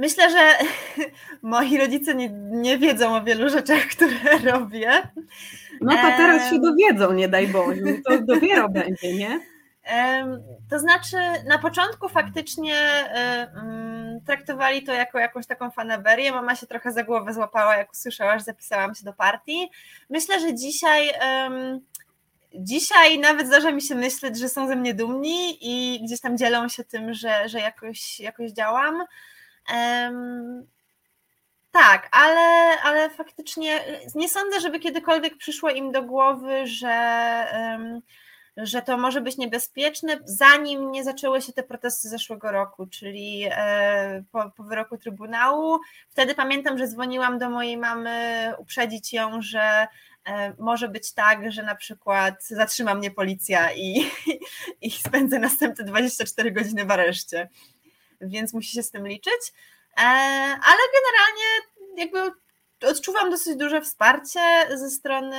Myślę, 0.00 0.30
że 0.30 0.54
moi 1.42 1.78
rodzice 1.78 2.14
nie, 2.14 2.30
nie 2.50 2.78
wiedzą 2.78 3.16
o 3.16 3.24
wielu 3.24 3.48
rzeczach, 3.48 3.82
które 3.86 4.38
robię. 4.52 4.90
No 5.80 5.92
to 5.96 6.02
teraz 6.02 6.50
się 6.50 6.60
dowiedzą, 6.60 7.12
nie 7.12 7.28
daj 7.28 7.46
Boże, 7.46 7.80
to 8.04 8.18
dopiero 8.34 8.68
będzie, 8.68 9.14
nie? 9.14 9.40
To 10.70 10.78
znaczy, 10.78 11.16
na 11.48 11.58
początku 11.58 12.08
faktycznie 12.08 12.74
traktowali 14.26 14.82
to 14.82 14.92
jako 14.92 15.18
jakąś 15.18 15.46
taką 15.46 15.70
fanaberię. 15.70 16.32
Mama 16.32 16.56
się 16.56 16.66
trochę 16.66 16.92
za 16.92 17.04
głowę 17.04 17.34
złapała, 17.34 17.76
jak 17.76 17.92
usłyszała, 17.92 18.38
że 18.38 18.44
zapisałam 18.44 18.94
się 18.94 19.04
do 19.04 19.12
partii. 19.12 19.70
Myślę, 20.10 20.40
że 20.40 20.54
dzisiaj. 20.54 21.10
Dzisiaj 22.54 23.18
nawet 23.18 23.46
zdarza 23.46 23.72
mi 23.72 23.82
się 23.82 23.94
myśleć, 23.94 24.38
że 24.38 24.48
są 24.48 24.68
ze 24.68 24.76
mnie 24.76 24.94
dumni 24.94 25.58
i 25.60 26.04
gdzieś 26.04 26.20
tam 26.20 26.38
dzielą 26.38 26.68
się 26.68 26.84
tym, 26.84 27.14
że, 27.14 27.48
że 27.48 27.60
jakoś, 27.60 28.20
jakoś 28.20 28.52
działam. 28.52 29.04
Tak, 31.70 32.08
ale, 32.12 32.80
ale 32.82 33.10
faktycznie 33.10 33.84
nie 34.14 34.28
sądzę, 34.28 34.60
żeby 34.60 34.80
kiedykolwiek 34.80 35.36
przyszło 35.36 35.70
im 35.70 35.92
do 35.92 36.02
głowy, 36.02 36.66
że, 36.66 36.96
że 38.56 38.82
to 38.82 38.98
może 38.98 39.20
być 39.20 39.36
niebezpieczne, 39.36 40.18
zanim 40.24 40.90
nie 40.90 41.04
zaczęły 41.04 41.42
się 41.42 41.52
te 41.52 41.62
protesty 41.62 42.08
zeszłego 42.08 42.52
roku, 42.52 42.86
czyli 42.86 43.46
e, 43.50 44.24
po, 44.32 44.50
po 44.50 44.62
wyroku 44.64 44.98
Trybunału. 44.98 45.78
Wtedy 46.08 46.34
pamiętam, 46.34 46.78
że 46.78 46.88
dzwoniłam 46.88 47.38
do 47.38 47.50
mojej 47.50 47.76
mamy 47.76 48.52
uprzedzić 48.58 49.12
ją, 49.12 49.42
że 49.42 49.86
e, 50.24 50.54
może 50.58 50.88
być 50.88 51.12
tak, 51.12 51.52
że 51.52 51.62
na 51.62 51.74
przykład 51.74 52.44
zatrzyma 52.44 52.94
mnie 52.94 53.10
policja 53.10 53.72
i, 53.72 54.10
i 54.82 54.90
spędzę 54.90 55.38
następne 55.38 55.84
24 55.84 56.52
godziny 56.52 56.84
w 56.84 56.90
areszcie 56.90 57.48
więc 58.20 58.52
musi 58.52 58.72
się 58.72 58.82
z 58.82 58.90
tym 58.90 59.08
liczyć. 59.08 59.52
E, 59.96 60.02
ale 60.62 60.80
generalnie 60.94 61.46
jakby 61.96 62.40
odczuwam 62.86 63.30
dosyć 63.30 63.56
duże 63.56 63.80
wsparcie 63.80 64.40
ze 64.74 64.90
strony, 64.90 65.36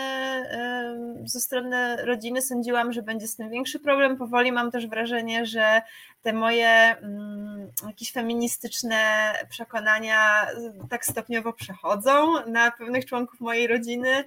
ze 1.25 1.39
strony 1.39 2.05
rodziny. 2.05 2.41
Sądziłam, 2.41 2.93
że 2.93 3.01
będzie 3.01 3.27
z 3.27 3.35
tym 3.35 3.49
większy 3.49 3.79
problem. 3.79 4.17
Powoli 4.17 4.51
mam 4.51 4.71
też 4.71 4.87
wrażenie, 4.87 5.45
że 5.45 5.81
te 6.21 6.33
moje 6.33 6.67
mm, 6.67 7.71
jakieś 7.87 8.11
feministyczne 8.11 9.33
przekonania 9.49 10.47
tak 10.89 11.05
stopniowo 11.05 11.53
przechodzą 11.53 12.45
na 12.45 12.71
pewnych 12.71 13.05
członków 13.05 13.39
mojej 13.39 13.67
rodziny. 13.67 14.23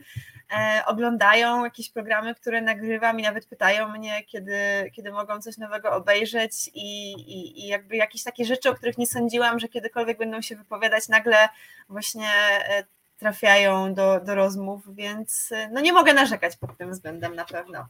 E, 0.53 0.83
oglądają 0.87 1.65
jakieś 1.65 1.91
programy, 1.91 2.35
które 2.35 2.63
nagrywam 2.63 3.21
i 3.21 3.23
nawet 3.23 3.47
pytają 3.47 3.89
mnie, 3.89 4.25
kiedy, 4.25 4.57
kiedy 4.93 5.13
mogą 5.13 5.41
coś 5.41 5.59
nowego 5.59 5.93
obejrzeć 5.93 6.71
i, 6.75 7.13
i, 7.13 7.65
i 7.65 7.67
jakby 7.67 7.97
jakieś 7.97 8.23
takie 8.23 8.45
rzeczy, 8.45 8.71
o 8.71 8.75
których 8.75 8.99
nie 8.99 9.07
sądziłam, 9.07 9.59
że 9.59 9.69
kiedykolwiek 9.69 10.19
będą 10.19 10.43
się 10.43 10.57
wypowiadać, 10.57 11.09
nagle 11.09 11.49
właśnie 11.89 12.29
e, 12.69 12.85
trafiają 13.19 13.95
do, 13.95 14.21
do 14.21 14.35
rozmów, 14.35 14.95
więc 14.95 15.53
e, 15.53 15.69
no 15.73 15.81
nie 15.81 15.93
mogę 15.93 16.15
narzekać 16.15 16.57
pod 16.57 16.77
tym 16.77 16.91
względem 16.91 17.35
na 17.35 17.45
pewno. 17.45 17.87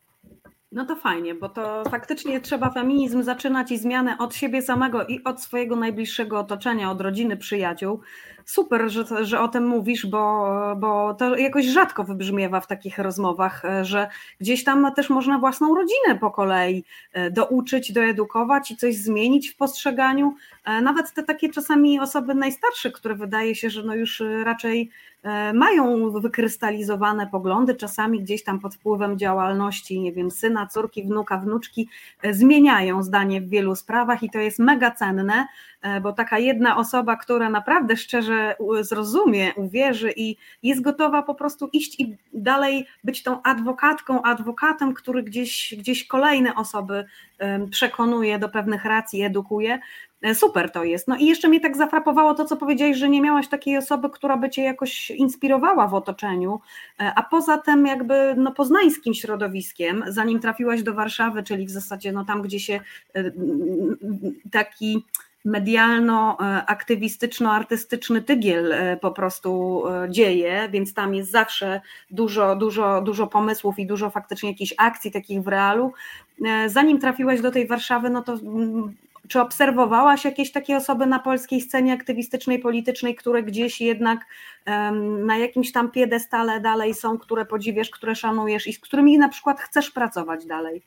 No 0.73 0.85
to 0.85 0.97
fajnie, 0.97 1.35
bo 1.35 1.49
to 1.49 1.85
faktycznie 1.91 2.41
trzeba 2.41 2.71
feminizm 2.71 3.23
zaczynać 3.23 3.71
i 3.71 3.79
zmianę 3.79 4.19
od 4.19 4.35
siebie 4.35 4.63
samego 4.63 5.07
i 5.07 5.25
od 5.25 5.43
swojego 5.43 5.77
najbliższego 5.77 6.39
otoczenia, 6.39 6.91
od 6.91 7.01
rodziny, 7.01 7.37
przyjaciół. 7.37 8.01
Super, 8.45 8.91
że, 8.91 9.25
że 9.25 9.41
o 9.41 9.49
tym 9.49 9.67
mówisz, 9.67 10.07
bo, 10.07 10.51
bo 10.77 11.15
to 11.15 11.37
jakoś 11.37 11.65
rzadko 11.65 12.05
wybrzmiewa 12.05 12.61
w 12.61 12.67
takich 12.67 12.99
rozmowach, 12.99 13.63
że 13.83 14.09
gdzieś 14.41 14.65
tam 14.65 14.95
też 14.95 15.11
można 15.11 15.39
własną 15.39 15.75
rodzinę 15.75 16.19
po 16.21 16.31
kolei 16.31 16.85
e, 17.13 17.31
douczyć, 17.31 17.93
doedukować 17.93 18.71
i 18.71 18.77
coś 18.77 18.97
zmienić 18.97 19.51
w 19.51 19.57
postrzeganiu. 19.57 20.35
E, 20.65 20.81
nawet 20.81 21.13
te 21.13 21.23
takie 21.23 21.49
czasami 21.49 22.01
osoby 22.01 22.35
najstarsze, 22.35 22.91
które 22.91 23.15
wydaje 23.15 23.55
się, 23.55 23.71
że 23.71 23.83
no 23.83 23.95
już 23.95 24.23
raczej 24.45 24.91
E, 25.25 25.53
mają 25.53 26.11
wykrystalizowane 26.11 27.27
poglądy, 27.27 27.75
czasami 27.75 28.21
gdzieś 28.21 28.45
tam 28.45 28.61
pod 28.61 28.75
wpływem 28.75 29.19
działalności, 29.19 30.01
nie 30.01 30.13
wiem, 30.13 30.31
syna, 30.31 30.67
córki, 30.67 31.03
wnuka, 31.03 31.39
wnuczki, 31.39 31.89
e, 32.23 32.35
zmieniają 32.35 33.03
zdanie 33.03 33.41
w 33.41 33.49
wielu 33.49 33.77
sprawach 33.77 34.23
i 34.23 34.31
to 34.31 34.39
jest 34.39 34.59
mega 34.59 34.91
cenne, 34.91 35.47
e, 35.83 36.01
bo 36.01 36.13
taka 36.13 36.39
jedna 36.39 36.77
osoba, 36.77 37.17
która 37.17 37.51
naprawdę 37.51 37.97
szczerze 37.97 38.34
zrozumie, 38.81 39.53
uwierzy 39.57 40.13
i 40.17 40.37
jest 40.63 40.81
gotowa 40.81 41.23
po 41.23 41.35
prostu 41.35 41.69
iść 41.73 42.01
i 42.01 42.17
dalej 42.33 42.87
być 43.05 43.23
tą 43.23 43.43
adwokatką, 43.43 44.23
adwokatem, 44.23 44.95
który 44.95 45.23
gdzieś, 45.23 45.75
gdzieś 45.79 46.07
kolejne 46.07 46.55
osoby 46.55 47.05
przekonuje 47.71 48.39
do 48.39 48.49
pewnych 48.49 48.85
racji, 48.85 49.23
edukuje, 49.23 49.79
E, 50.25 50.35
super 50.35 50.71
to 50.71 50.85
jest. 50.85 51.09
No 51.09 51.17
i 51.17 51.27
jeszcze 51.27 51.49
mnie 51.49 51.61
tak 51.61 51.77
zafrapowało 51.77 52.35
to, 52.35 52.45
co 52.45 52.57
powiedziałeś, 52.57 52.97
że 52.97 53.09
nie 53.09 53.23
miałaś 53.23 53.49
takiej 53.49 53.77
osoby, 53.77 54.11
która 54.11 54.37
by 54.37 54.51
cię 54.51 54.63
jakoś 54.63 55.11
inspirowała 55.11 55.89
w 55.89 55.95
otoczeniu, 55.95 56.61
e, 57.01 57.13
a 57.17 57.23
poza 57.23 57.59
tym 57.59 57.87
jakby 57.87 58.35
no, 58.37 58.53
poznańskim 58.53 59.15
środowiskiem, 59.15 60.05
zanim 60.09 60.41
trafiłaś 60.41 60.83
do 60.83 60.95
Warszawy, 60.95 61.43
czyli 61.43 61.67
w 61.67 61.71
zasadzie 61.71 62.13
no, 62.13 62.25
tam, 62.25 62.43
gdzie 62.43 62.61
się 62.61 62.81
e, 63.15 63.33
taki 64.51 65.05
medialno-aktywistyczno-artystyczny 65.45 68.23
tygiel 68.23 68.75
po 69.01 69.11
prostu 69.11 69.83
dzieje, 70.09 70.69
więc 70.73 70.95
tam 70.95 71.15
jest 71.15 71.31
zawsze 71.31 71.81
dużo, 72.11 72.57
dużo, 72.57 73.03
dużo 73.03 73.27
pomysłów 73.27 73.79
i 73.79 73.87
dużo 73.87 74.11
faktycznie 74.11 74.51
jakichś 74.51 74.75
akcji 74.79 75.13
takich 75.13 75.43
w 75.43 75.49
realu. 75.49 75.93
Zanim 76.67 77.01
trafiłaś 77.01 77.41
do 77.41 77.51
tej 77.51 77.67
Warszawy, 77.67 78.11
no 78.11 78.23
to 78.23 78.33
mm, 78.33 78.95
czy 79.29 79.41
obserwowałaś 79.41 80.25
jakieś 80.25 80.53
takie 80.53 80.77
osoby 80.77 81.07
na 81.07 81.19
polskiej 81.19 81.61
scenie 81.61 81.93
aktywistycznej, 81.93 82.59
politycznej, 82.59 83.15
które 83.15 83.43
gdzieś 83.43 83.81
jednak 83.81 84.21
na 85.25 85.37
jakimś 85.37 85.73
tam 85.73 85.91
piedestale 85.91 86.61
dalej 86.61 86.95
są, 86.95 87.19
które 87.19 87.45
podziwiasz, 87.45 87.91
które 87.91 88.15
szanujesz 88.15 88.67
i 88.67 88.73
z 88.73 88.79
którymi 88.79 89.19
na 89.19 89.29
przykład 89.29 89.61
chcesz 89.61 89.91
pracować 89.91 90.47
dalej? 90.47 90.83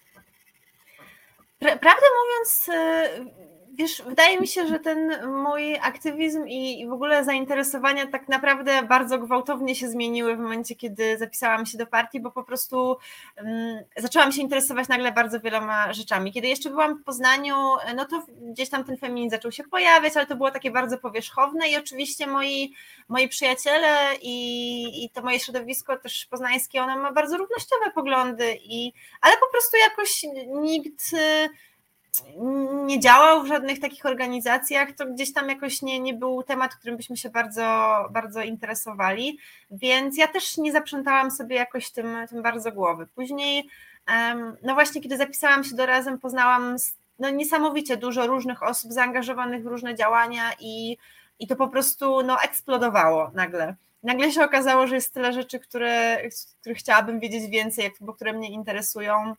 Prawdę 1.59 2.07
mówiąc, 2.19 2.69
y, 2.69 3.56
Wiesz, 3.77 4.01
wydaje 4.01 4.39
mi 4.39 4.47
się, 4.47 4.67
że 4.67 4.79
ten 4.79 5.27
mój 5.43 5.75
aktywizm 5.75 6.47
i 6.47 6.87
w 6.87 6.93
ogóle 6.93 7.23
zainteresowania 7.25 8.07
tak 8.07 8.27
naprawdę 8.27 8.83
bardzo 8.83 9.19
gwałtownie 9.19 9.75
się 9.75 9.89
zmieniły 9.89 10.35
w 10.35 10.39
momencie, 10.39 10.75
kiedy 10.75 11.17
zapisałam 11.17 11.65
się 11.65 11.77
do 11.77 11.87
partii, 11.87 12.19
bo 12.19 12.31
po 12.31 12.43
prostu 12.43 12.97
um, 13.37 13.47
zaczęłam 13.97 14.31
się 14.31 14.41
interesować 14.41 14.87
nagle 14.87 15.11
bardzo 15.11 15.39
wieloma 15.39 15.93
rzeczami. 15.93 16.31
Kiedy 16.31 16.47
jeszcze 16.47 16.69
byłam 16.69 16.95
w 16.95 17.03
Poznaniu, 17.03 17.55
no 17.95 18.05
to 18.05 18.25
gdzieś 18.41 18.69
tam 18.69 18.83
ten 18.83 18.97
feminizm 18.97 19.35
zaczął 19.35 19.51
się 19.51 19.63
pojawiać, 19.63 20.17
ale 20.17 20.25
to 20.25 20.35
było 20.35 20.51
takie 20.51 20.71
bardzo 20.71 20.97
powierzchowne 20.97 21.69
i 21.69 21.77
oczywiście 21.77 22.27
moi, 22.27 22.73
moi 23.07 23.27
przyjaciele 23.27 23.95
i, 24.21 25.05
i 25.05 25.09
to 25.09 25.21
moje 25.21 25.39
środowisko 25.39 25.97
też 25.97 26.25
poznańskie, 26.25 26.83
ono 26.83 26.97
ma 26.97 27.11
bardzo 27.11 27.37
równościowe 27.37 27.91
poglądy, 27.95 28.57
i, 28.61 28.93
ale 29.21 29.35
po 29.37 29.51
prostu 29.51 29.77
jakoś 29.77 30.25
nikt 30.61 31.11
nie 32.85 32.99
działał 32.99 33.43
w 33.43 33.47
żadnych 33.47 33.79
takich 33.79 34.05
organizacjach, 34.05 34.91
to 34.91 35.05
gdzieś 35.05 35.33
tam 35.33 35.49
jakoś 35.49 35.81
nie, 35.81 35.99
nie 35.99 36.13
był 36.13 36.43
temat, 36.43 36.75
którym 36.75 36.97
byśmy 36.97 37.17
się 37.17 37.29
bardzo, 37.29 37.95
bardzo 38.11 38.41
interesowali, 38.41 39.39
więc 39.71 40.17
ja 40.17 40.27
też 40.27 40.57
nie 40.57 40.71
zaprzątałam 40.71 41.31
sobie 41.31 41.55
jakoś 41.55 41.91
tym, 41.91 42.17
tym 42.29 42.41
bardzo 42.41 42.71
głowy. 42.71 43.07
Później, 43.15 43.69
no 44.63 44.73
właśnie, 44.73 45.01
kiedy 45.01 45.17
zapisałam 45.17 45.63
się 45.63 45.75
do 45.75 45.85
Razem, 45.85 46.19
poznałam 46.19 46.75
no, 47.19 47.29
niesamowicie 47.29 47.97
dużo 47.97 48.27
różnych 48.27 48.63
osób 48.63 48.93
zaangażowanych 48.93 49.63
w 49.63 49.67
różne 49.67 49.95
działania 49.95 50.51
i, 50.59 50.97
i 51.39 51.47
to 51.47 51.55
po 51.55 51.67
prostu 51.67 52.23
no, 52.23 52.41
eksplodowało 52.41 53.31
nagle. 53.33 53.75
nagle 54.03 54.31
się 54.31 54.43
okazało, 54.43 54.87
że 54.87 54.95
jest 54.95 55.13
tyle 55.13 55.33
rzeczy, 55.33 55.59
które, 55.59 56.21
których 56.61 56.77
chciałabym 56.77 57.19
wiedzieć 57.19 57.49
więcej, 57.49 57.91
bo 58.01 58.13
które 58.13 58.33
mnie 58.33 58.51
interesują. 58.51 59.35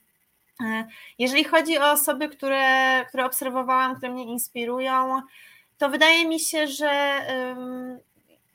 Jeżeli 1.18 1.44
chodzi 1.44 1.78
o 1.78 1.90
osoby, 1.90 2.28
które, 2.28 3.04
które 3.08 3.24
obserwowałam, 3.24 3.96
które 3.96 4.12
mnie 4.12 4.24
inspirują, 4.24 5.22
to 5.78 5.88
wydaje 5.88 6.28
mi 6.28 6.40
się, 6.40 6.66
że 6.66 7.20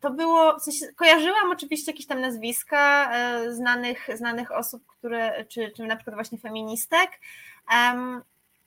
to 0.03 0.11
było, 0.11 0.59
w 0.59 0.63
sensie 0.63 0.93
kojarzyłam 0.95 1.51
oczywiście 1.51 1.91
jakieś 1.91 2.07
tam 2.07 2.21
nazwiska 2.21 3.11
e, 3.13 3.51
znanych, 3.51 4.09
znanych 4.15 4.51
osób, 4.51 4.83
które, 4.87 5.45
czy, 5.45 5.71
czy 5.75 5.83
na 5.83 5.95
przykład 5.95 6.15
właśnie 6.15 6.37
feministek, 6.37 7.09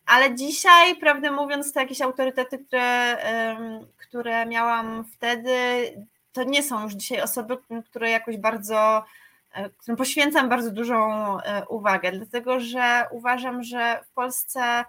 ale 0.07 0.35
dzisiaj, 0.35 0.97
prawdę 0.97 1.31
mówiąc, 1.31 1.73
te 1.73 1.81
jakieś 1.81 2.01
autorytety, 2.01 2.59
które, 2.59 3.17
które 3.97 4.47
miałam 4.47 5.05
wtedy, 5.05 5.57
to 6.33 6.45
nie 6.45 6.63
są 6.63 6.83
już 6.83 6.93
dzisiaj 6.93 7.21
osoby, 7.21 7.57
które 7.85 8.11
jakoś 8.11 8.37
bardzo, 8.37 9.05
którym 9.79 9.97
poświęcam 9.97 10.49
bardzo 10.49 10.71
dużą 10.71 11.01
e, 11.41 11.67
uwagę, 11.69 12.13
dlatego 12.13 12.61
że 12.61 13.05
uważam, 13.11 13.63
że 13.63 14.01
w 14.05 14.15
Polsce 14.15 14.85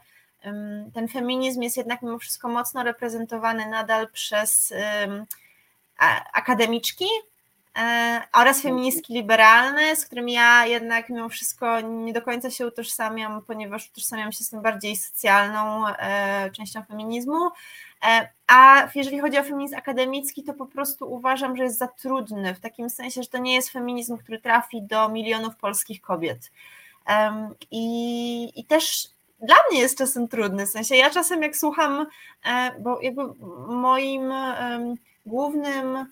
ten 0.93 1.07
feminizm 1.07 1.61
jest 1.61 1.77
jednak 1.77 2.01
mimo 2.01 2.19
wszystko 2.19 2.49
mocno 2.49 2.83
reprezentowany 2.83 3.69
nadal 3.69 4.07
przez 4.11 4.73
akademiczki 6.33 7.05
e, 7.77 8.21
oraz 8.33 8.61
feministki 8.61 9.13
liberalne, 9.13 9.95
z 9.95 10.05
którymi 10.05 10.33
ja 10.33 10.65
jednak 10.65 11.09
mimo 11.09 11.29
wszystko 11.29 11.81
nie 11.81 12.13
do 12.13 12.21
końca 12.21 12.51
się 12.51 12.67
utożsamiam, 12.67 13.41
ponieważ 13.41 13.89
utożsamiam 13.89 14.31
się 14.31 14.43
z 14.43 14.49
tym 14.49 14.61
bardziej 14.61 14.95
socjalną 14.95 15.83
częścią 16.51 16.83
feminizmu. 16.83 17.49
E, 18.05 18.29
a 18.47 18.89
jeżeli 18.95 19.19
chodzi 19.19 19.39
o 19.39 19.43
feminizm 19.43 19.75
akademicki, 19.75 20.43
to 20.43 20.53
po 20.53 20.65
prostu 20.65 21.13
uważam, 21.13 21.57
że 21.57 21.63
jest 21.63 21.77
za 21.77 21.87
trudny, 21.87 22.55
w 22.55 22.59
takim 22.59 22.89
sensie, 22.89 23.23
że 23.23 23.29
to 23.29 23.37
nie 23.37 23.55
jest 23.55 23.69
feminizm, 23.69 24.17
który 24.17 24.41
trafi 24.41 24.81
do 24.81 25.09
milionów 25.09 25.55
polskich 25.55 26.01
kobiet. 26.01 26.51
I, 27.71 28.59
i 28.59 28.65
też 28.65 29.07
dla 29.39 29.55
mnie 29.71 29.79
jest 29.79 29.97
czasem 29.97 30.27
trudny, 30.27 30.65
w 30.65 30.69
sensie 30.69 30.95
ja 30.95 31.09
czasem 31.09 31.43
jak 31.43 31.57
słucham, 31.57 32.07
e, 32.45 32.79
bo 32.79 33.01
jakby 33.01 33.23
moim 33.67 34.33
głównym 35.25 36.05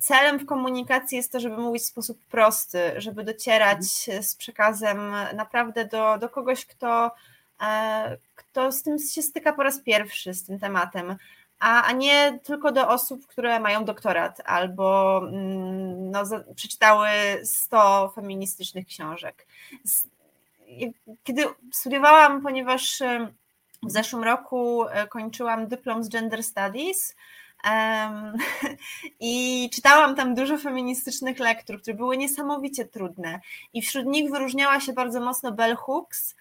celem 0.00 0.38
w 0.38 0.46
komunikacji 0.46 1.16
jest 1.16 1.32
to, 1.32 1.40
żeby 1.40 1.56
mówić 1.56 1.82
w 1.82 1.86
sposób 1.86 2.18
prosty, 2.30 2.92
żeby 2.96 3.24
docierać 3.24 3.84
z 4.20 4.36
przekazem 4.36 5.12
naprawdę 5.34 5.84
do, 5.84 6.18
do 6.18 6.28
kogoś, 6.28 6.66
kto 6.66 7.10
Kto 8.50 8.72
z 8.72 8.82
tym 8.82 8.98
się 8.98 9.22
styka 9.22 9.52
po 9.52 9.62
raz 9.62 9.80
pierwszy 9.80 10.34
z 10.34 10.44
tym 10.44 10.58
tematem, 10.58 11.16
a, 11.58 11.82
a 11.82 11.92
nie 11.92 12.38
tylko 12.42 12.72
do 12.72 12.88
osób, 12.88 13.26
które 13.26 13.60
mają 13.60 13.84
doktorat 13.84 14.42
albo 14.44 15.18
mm, 15.18 16.10
no, 16.10 16.24
przeczytały 16.54 17.08
100 17.44 18.12
feministycznych 18.14 18.86
książek. 18.86 19.46
Kiedy 21.24 21.44
studiowałam, 21.72 22.42
ponieważ 22.42 23.02
w 23.82 23.90
zeszłym 23.90 24.24
roku 24.24 24.84
e, 24.84 25.06
kończyłam 25.06 25.68
dyplom 25.68 26.04
z 26.04 26.08
Gender 26.08 26.42
Studies, 26.44 27.14
I 29.20 29.70
czytałam 29.72 30.16
tam 30.16 30.34
dużo 30.34 30.58
feministycznych 30.58 31.38
lektur, 31.38 31.82
które 31.82 31.96
były 31.96 32.16
niesamowicie 32.16 32.84
trudne. 32.84 33.40
I 33.72 33.82
wśród 33.82 34.06
nich 34.06 34.30
wyróżniała 34.30 34.80
się 34.80 34.92
bardzo 34.92 35.20
mocno 35.20 35.52
Bell 35.52 35.76
Hooks, 35.76 36.36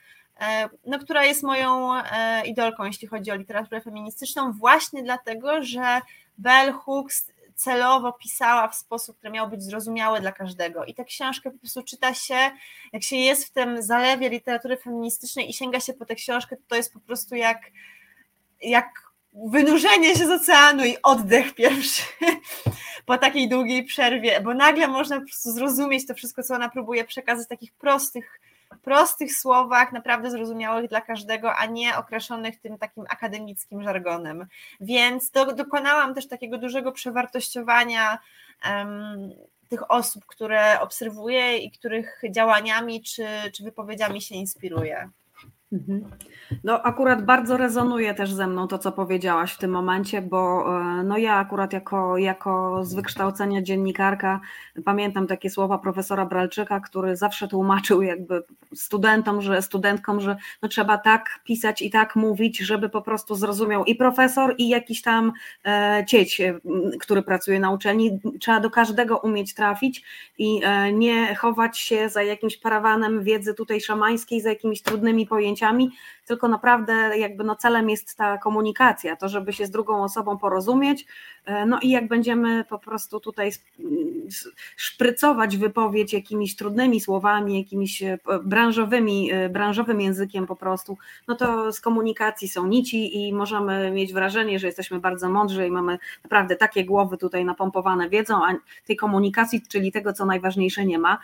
no, 0.85 0.99
która 0.99 1.25
jest 1.25 1.43
moją 1.43 1.95
e, 1.95 2.45
idolką, 2.45 2.85
jeśli 2.85 3.07
chodzi 3.07 3.31
o 3.31 3.35
literaturę 3.35 3.81
feministyczną, 3.81 4.51
właśnie 4.51 5.03
dlatego, 5.03 5.63
że 5.63 6.01
Bell 6.37 6.73
Hooks 6.73 7.31
celowo 7.55 8.13
pisała 8.13 8.67
w 8.67 8.75
sposób, 8.75 9.17
który 9.17 9.33
miał 9.33 9.49
być 9.49 9.63
zrozumiały 9.63 10.19
dla 10.19 10.31
każdego. 10.31 10.85
I 10.85 10.93
tę 10.93 11.05
książkę 11.05 11.51
po 11.51 11.59
prostu 11.59 11.83
czyta 11.83 12.13
się, 12.13 12.51
jak 12.93 13.03
się 13.03 13.15
jest 13.15 13.45
w 13.45 13.51
tym 13.51 13.81
zalewie 13.81 14.29
literatury 14.29 14.77
feministycznej 14.77 15.49
i 15.49 15.53
sięga 15.53 15.79
się 15.79 15.93
po 15.93 16.05
tę 16.05 16.15
książkę, 16.15 16.55
to, 16.55 16.61
to 16.67 16.75
jest 16.75 16.93
po 16.93 16.99
prostu 16.99 17.35
jak, 17.35 17.61
jak 18.61 18.89
wynurzenie 19.33 20.15
się 20.15 20.27
z 20.27 20.31
oceanu 20.41 20.85
i 20.85 20.97
oddech 21.03 21.55
pierwszy 21.55 22.03
po 23.05 23.17
takiej 23.17 23.49
długiej 23.49 23.83
przerwie, 23.83 24.41
bo 24.41 24.53
nagle 24.53 24.87
można 24.87 25.19
po 25.19 25.25
prostu 25.25 25.51
zrozumieć 25.51 26.07
to 26.07 26.13
wszystko, 26.13 26.43
co 26.43 26.55
ona 26.55 26.69
próbuje 26.69 27.05
przekazać 27.05 27.45
w 27.45 27.49
takich 27.49 27.73
prostych 27.73 28.39
prostych 28.77 29.35
słowach, 29.35 29.91
naprawdę 29.91 30.31
zrozumiałych 30.31 30.89
dla 30.89 31.01
każdego, 31.01 31.55
a 31.55 31.65
nie 31.65 31.97
okraszonych 31.97 32.59
tym 32.59 32.77
takim 32.77 33.05
akademickim 33.09 33.83
żargonem. 33.83 34.47
Więc 34.81 35.31
do, 35.31 35.53
dokonałam 35.53 36.15
też 36.15 36.27
takiego 36.27 36.57
dużego 36.57 36.91
przewartościowania 36.91 38.19
um, 38.65 39.29
tych 39.69 39.91
osób, 39.91 40.25
które 40.25 40.79
obserwuję 40.81 41.57
i 41.57 41.71
których 41.71 42.21
działaniami 42.31 43.03
czy, 43.03 43.25
czy 43.53 43.63
wypowiedziami 43.63 44.21
się 44.21 44.35
inspiruję. 44.35 45.09
Mhm. 45.71 46.05
No 46.63 46.83
akurat 46.83 47.25
bardzo 47.25 47.57
rezonuje 47.57 48.13
też 48.13 48.33
ze 48.33 48.47
mną 48.47 48.67
to, 48.67 48.77
co 48.77 48.91
powiedziałaś 48.91 49.53
w 49.53 49.57
tym 49.57 49.71
momencie, 49.71 50.21
bo 50.21 50.65
e, 50.81 51.03
no 51.03 51.17
ja 51.17 51.35
akurat 51.35 51.73
jako, 51.73 52.17
jako 52.17 52.83
z 52.85 52.93
wykształcenia 52.93 53.61
dziennikarka 53.61 54.39
pamiętam 54.85 55.27
takie 55.27 55.49
słowa 55.49 55.77
profesora 55.77 56.25
Bralczyka, 56.25 56.79
który 56.79 57.15
zawsze 57.15 57.47
tłumaczył 57.47 58.01
jakby 58.01 58.43
studentom, 58.75 59.41
że 59.41 59.61
studentkom, 59.61 60.19
że 60.21 60.35
no 60.61 60.69
trzeba 60.69 60.97
tak 60.97 61.39
pisać 61.43 61.81
i 61.81 61.89
tak 61.89 62.15
mówić, 62.15 62.57
żeby 62.57 62.89
po 62.89 63.01
prostu 63.01 63.35
zrozumiał 63.35 63.85
i 63.85 63.95
profesor 63.95 64.55
i 64.57 64.69
jakiś 64.69 65.01
tam 65.01 65.31
e, 65.65 66.05
cieć, 66.07 66.41
e, 66.41 66.59
który 66.99 67.21
pracuje 67.21 67.59
na 67.59 67.71
uczelni. 67.71 68.19
Trzeba 68.39 68.59
do 68.59 68.69
każdego 68.69 69.17
umieć 69.17 69.53
trafić 69.53 70.03
i 70.37 70.61
e, 70.63 70.93
nie 70.93 71.35
chować 71.35 71.79
się 71.79 72.09
za 72.09 72.23
jakimś 72.23 72.57
parawanem 72.57 73.23
wiedzy 73.23 73.53
tutaj 73.53 73.81
szamańskiej, 73.81 74.41
za 74.41 74.49
jakimiś 74.49 74.81
trudnymi 74.81 75.27
pojęciami, 75.27 75.58
zdjęciami, 75.59 75.91
tylko 76.29 76.47
naprawdę 76.47 77.17
jakby 77.17 77.43
no 77.43 77.55
celem 77.55 77.89
jest 77.89 78.17
ta 78.17 78.37
komunikacja, 78.37 79.15
to 79.15 79.29
żeby 79.29 79.53
się 79.53 79.65
z 79.65 79.71
drugą 79.71 80.03
osobą 80.03 80.37
porozumieć, 80.37 81.05
e, 81.45 81.65
no 81.65 81.79
i 81.81 81.89
jak 81.89 82.07
będziemy 82.07 82.65
po 82.69 82.79
prostu 82.79 83.19
tutaj 83.19 83.51
szprycować 84.75 85.57
wypowiedź 85.57 86.13
jakimiś 86.13 86.55
trudnymi 86.55 86.99
słowami, 86.99 87.57
jakimiś 87.57 88.03
e, 88.03 88.17
branżowymi, 88.43 89.31
e, 89.31 89.49
branżowym 89.49 90.01
językiem 90.01 90.47
po 90.47 90.55
prostu, 90.55 90.97
no 91.27 91.35
to 91.35 91.71
z 91.71 91.81
komunikacji 91.81 92.47
są 92.47 92.67
nici 92.67 93.27
i 93.27 93.33
możemy 93.33 93.91
mieć 93.91 94.13
wrażenie, 94.13 94.59
że 94.59 94.67
jesteśmy 94.67 94.99
bardzo 94.99 95.29
mądrzy 95.29 95.67
i 95.67 95.71
mamy 95.71 95.99
naprawdę 96.23 96.55
takie 96.55 96.85
głowy 96.85 97.17
tutaj 97.17 97.45
napompowane 97.45 98.09
wiedzą, 98.09 98.45
a 98.45 98.55
tej 98.85 98.95
komunikacji, 98.95 99.61
czyli 99.69 99.91
tego, 99.91 100.13
co 100.13 100.25
najważniejsze 100.25 100.85
nie 100.85 100.99
ma. 100.99 101.17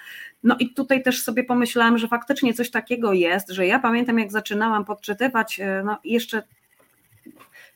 No 0.43 0.55
i 0.59 0.73
tutaj 0.73 1.03
też 1.03 1.21
sobie 1.21 1.43
pomyślałam, 1.43 1.97
że 1.97 2.07
faktycznie 2.07 2.53
coś 2.53 2.71
takiego 2.71 3.13
jest, 3.13 3.49
że 3.49 3.67
ja 3.67 3.79
pamiętam 3.79 4.19
jak 4.19 4.31
zaczynałam 4.31 4.85
podczytywać, 4.95 5.59
e, 5.59 5.83
no 5.85 5.97
jeszcze 6.03 6.43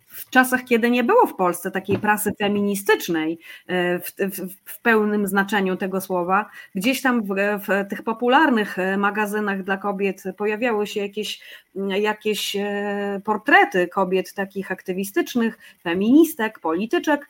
w 0.08 0.30
czasach, 0.30 0.64
kiedy 0.64 0.90
nie 0.90 1.04
było 1.04 1.28
w 1.28 1.36
Polsce 1.36 1.72
takiej 1.72 2.00
prasy 2.00 2.32
feministycznej 2.40 3.40
e, 3.68 4.00
w, 4.00 4.12
w, 4.18 4.56
w 4.66 4.82
pełnym 4.82 5.28
znaczeniu 5.28 5.78
tego 5.78 6.02
słowa, 6.02 6.50
gdzieś 6.76 7.02
tam 7.02 7.24
w, 7.24 7.28
w, 7.68 7.90
tych 7.90 8.04
popularnych 8.04 8.80
e, 8.80 8.98
magazynach 8.98 9.64
dla 9.64 9.78
kobiet 9.78 10.24
pojawiały 10.38 10.88
się 10.88 11.00
jakieś, 11.00 11.42
jakieś 11.76 12.56
e, 12.56 13.22
portrety 13.24 13.88
kobiet 13.88 14.34
takich 14.34 14.72
aktywistycznych, 14.72 15.58
feministek, 15.84 16.60
polityczek, 16.60 17.30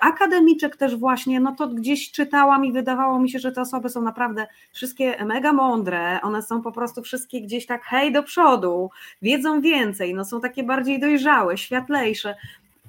akademiczek 0.00 0.76
też 0.76 0.96
właśnie, 0.96 1.40
no 1.40 1.54
to 1.58 1.68
gdzieś 1.68 2.10
czytałam 2.10 2.64
i 2.64 2.72
wydawało 2.72 3.18
mi 3.18 3.30
się, 3.30 3.38
że 3.38 3.52
te 3.52 3.60
osoby 3.60 3.88
są 3.88 4.02
naprawdę 4.02 4.46
wszystkie 4.72 5.24
mega 5.24 5.52
mądre, 5.52 6.20
one 6.22 6.42
są 6.42 6.62
po 6.62 6.72
prostu 6.72 7.02
wszystkie 7.02 7.40
gdzieś 7.40 7.66
tak 7.66 7.84
hej 7.84 8.12
do 8.12 8.22
przodu, 8.22 8.90
wiedzą 9.22 9.60
więcej, 9.60 10.14
no 10.14 10.24
są 10.24 10.40
takie 10.40 10.62
bardziej 10.62 11.00
dojrzałe, 11.00 11.58
światlejsze, 11.58 12.34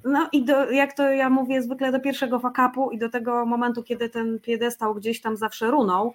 no 0.06 0.30
i 0.32 0.46
do, 0.46 0.72
jak 0.72 0.94
to 0.94 1.12
ja 1.12 1.30
mówię, 1.30 1.62
zwykle 1.62 1.92
do 1.92 2.00
pierwszego 2.00 2.40
fakapu 2.40 2.92
i 2.92 2.98
do 2.98 3.10
tego 3.10 3.46
momentu, 3.46 3.84
kiedy 3.84 4.10
ten 4.10 4.40
piedestał 4.40 4.96
gdzieś 4.96 5.22
tam 5.22 5.38
zawsze 5.38 5.72
runął, 5.72 6.14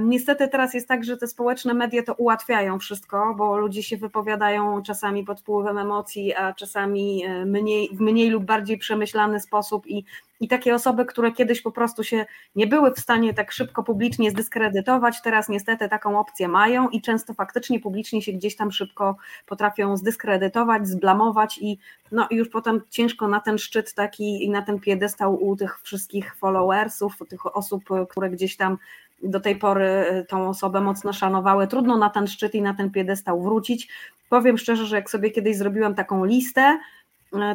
Niestety 0.00 0.48
teraz 0.48 0.74
jest 0.74 0.88
tak, 0.88 1.04
że 1.04 1.16
te 1.16 1.26
społeczne 1.26 1.74
media 1.74 2.02
to 2.02 2.14
ułatwiają 2.14 2.78
wszystko, 2.78 3.34
bo 3.38 3.58
ludzie 3.58 3.82
się 3.82 3.96
wypowiadają 3.96 4.82
czasami 4.82 5.24
pod 5.24 5.40
wpływem 5.40 5.78
emocji, 5.78 6.34
a 6.34 6.52
czasami 6.52 7.24
e, 7.24 7.44
mniej, 7.44 7.88
w 7.92 8.00
mniej 8.00 8.30
lub 8.30 8.44
bardziej 8.44 8.78
przemyślany 8.78 9.40
sposób 9.40 9.86
i, 9.86 10.04
i 10.40 10.48
takie 10.48 10.74
osoby, 10.74 11.04
które 11.04 11.32
kiedyś 11.32 11.62
po 11.62 11.72
prostu 11.72 12.04
się 12.04 12.26
nie 12.56 12.66
były 12.66 12.94
w 12.94 12.98
stanie 12.98 13.34
tak 13.34 13.52
szybko 13.52 13.82
publicznie 13.84 14.30
zdyskredytować, 14.30 15.22
teraz 15.22 15.48
niestety 15.48 15.88
taką 15.88 16.20
opcję 16.20 16.48
mają 16.48 16.88
i 16.88 17.00
często 17.00 17.34
faktycznie 17.34 17.80
publicznie 17.80 18.22
się 18.22 18.32
gdzieś 18.32 18.56
tam 18.56 18.72
szybko 18.72 19.16
potrafią 19.46 19.96
zdyskredytować, 19.96 20.88
zblamować 20.88 21.58
i 21.58 21.78
no 22.12 22.26
już 22.30 22.48
potem 22.48 22.80
ciężko 22.90 23.28
na 23.28 23.40
ten 23.40 23.58
szczyt 23.58 23.94
taki 23.94 24.44
i 24.44 24.50
na 24.50 24.62
ten 24.62 24.80
piedestał 24.80 25.44
u 25.44 25.56
tych 25.56 25.80
wszystkich 25.80 26.36
followersów, 26.36 27.12
tych 27.28 27.56
osób, 27.56 27.84
które 28.08 28.30
gdzieś 28.30 28.56
tam 28.56 28.78
do 29.22 29.40
tej 29.40 29.56
pory 29.56 29.84
y, 29.84 30.24
tą 30.24 30.48
osobę 30.48 30.80
mocno 30.80 31.12
szanowały. 31.12 31.66
Trudno 31.66 31.96
na 31.96 32.10
ten 32.10 32.26
szczyt 32.26 32.54
i 32.54 32.62
na 32.62 32.74
ten 32.74 32.90
piedestał 32.90 33.42
wrócić. 33.42 33.88
Powiem 34.28 34.58
szczerze, 34.58 34.86
że 34.86 34.96
jak 34.96 35.10
sobie 35.10 35.30
kiedyś 35.30 35.56
zrobiłam 35.56 35.94
taką 35.94 36.24
listę, 36.24 36.78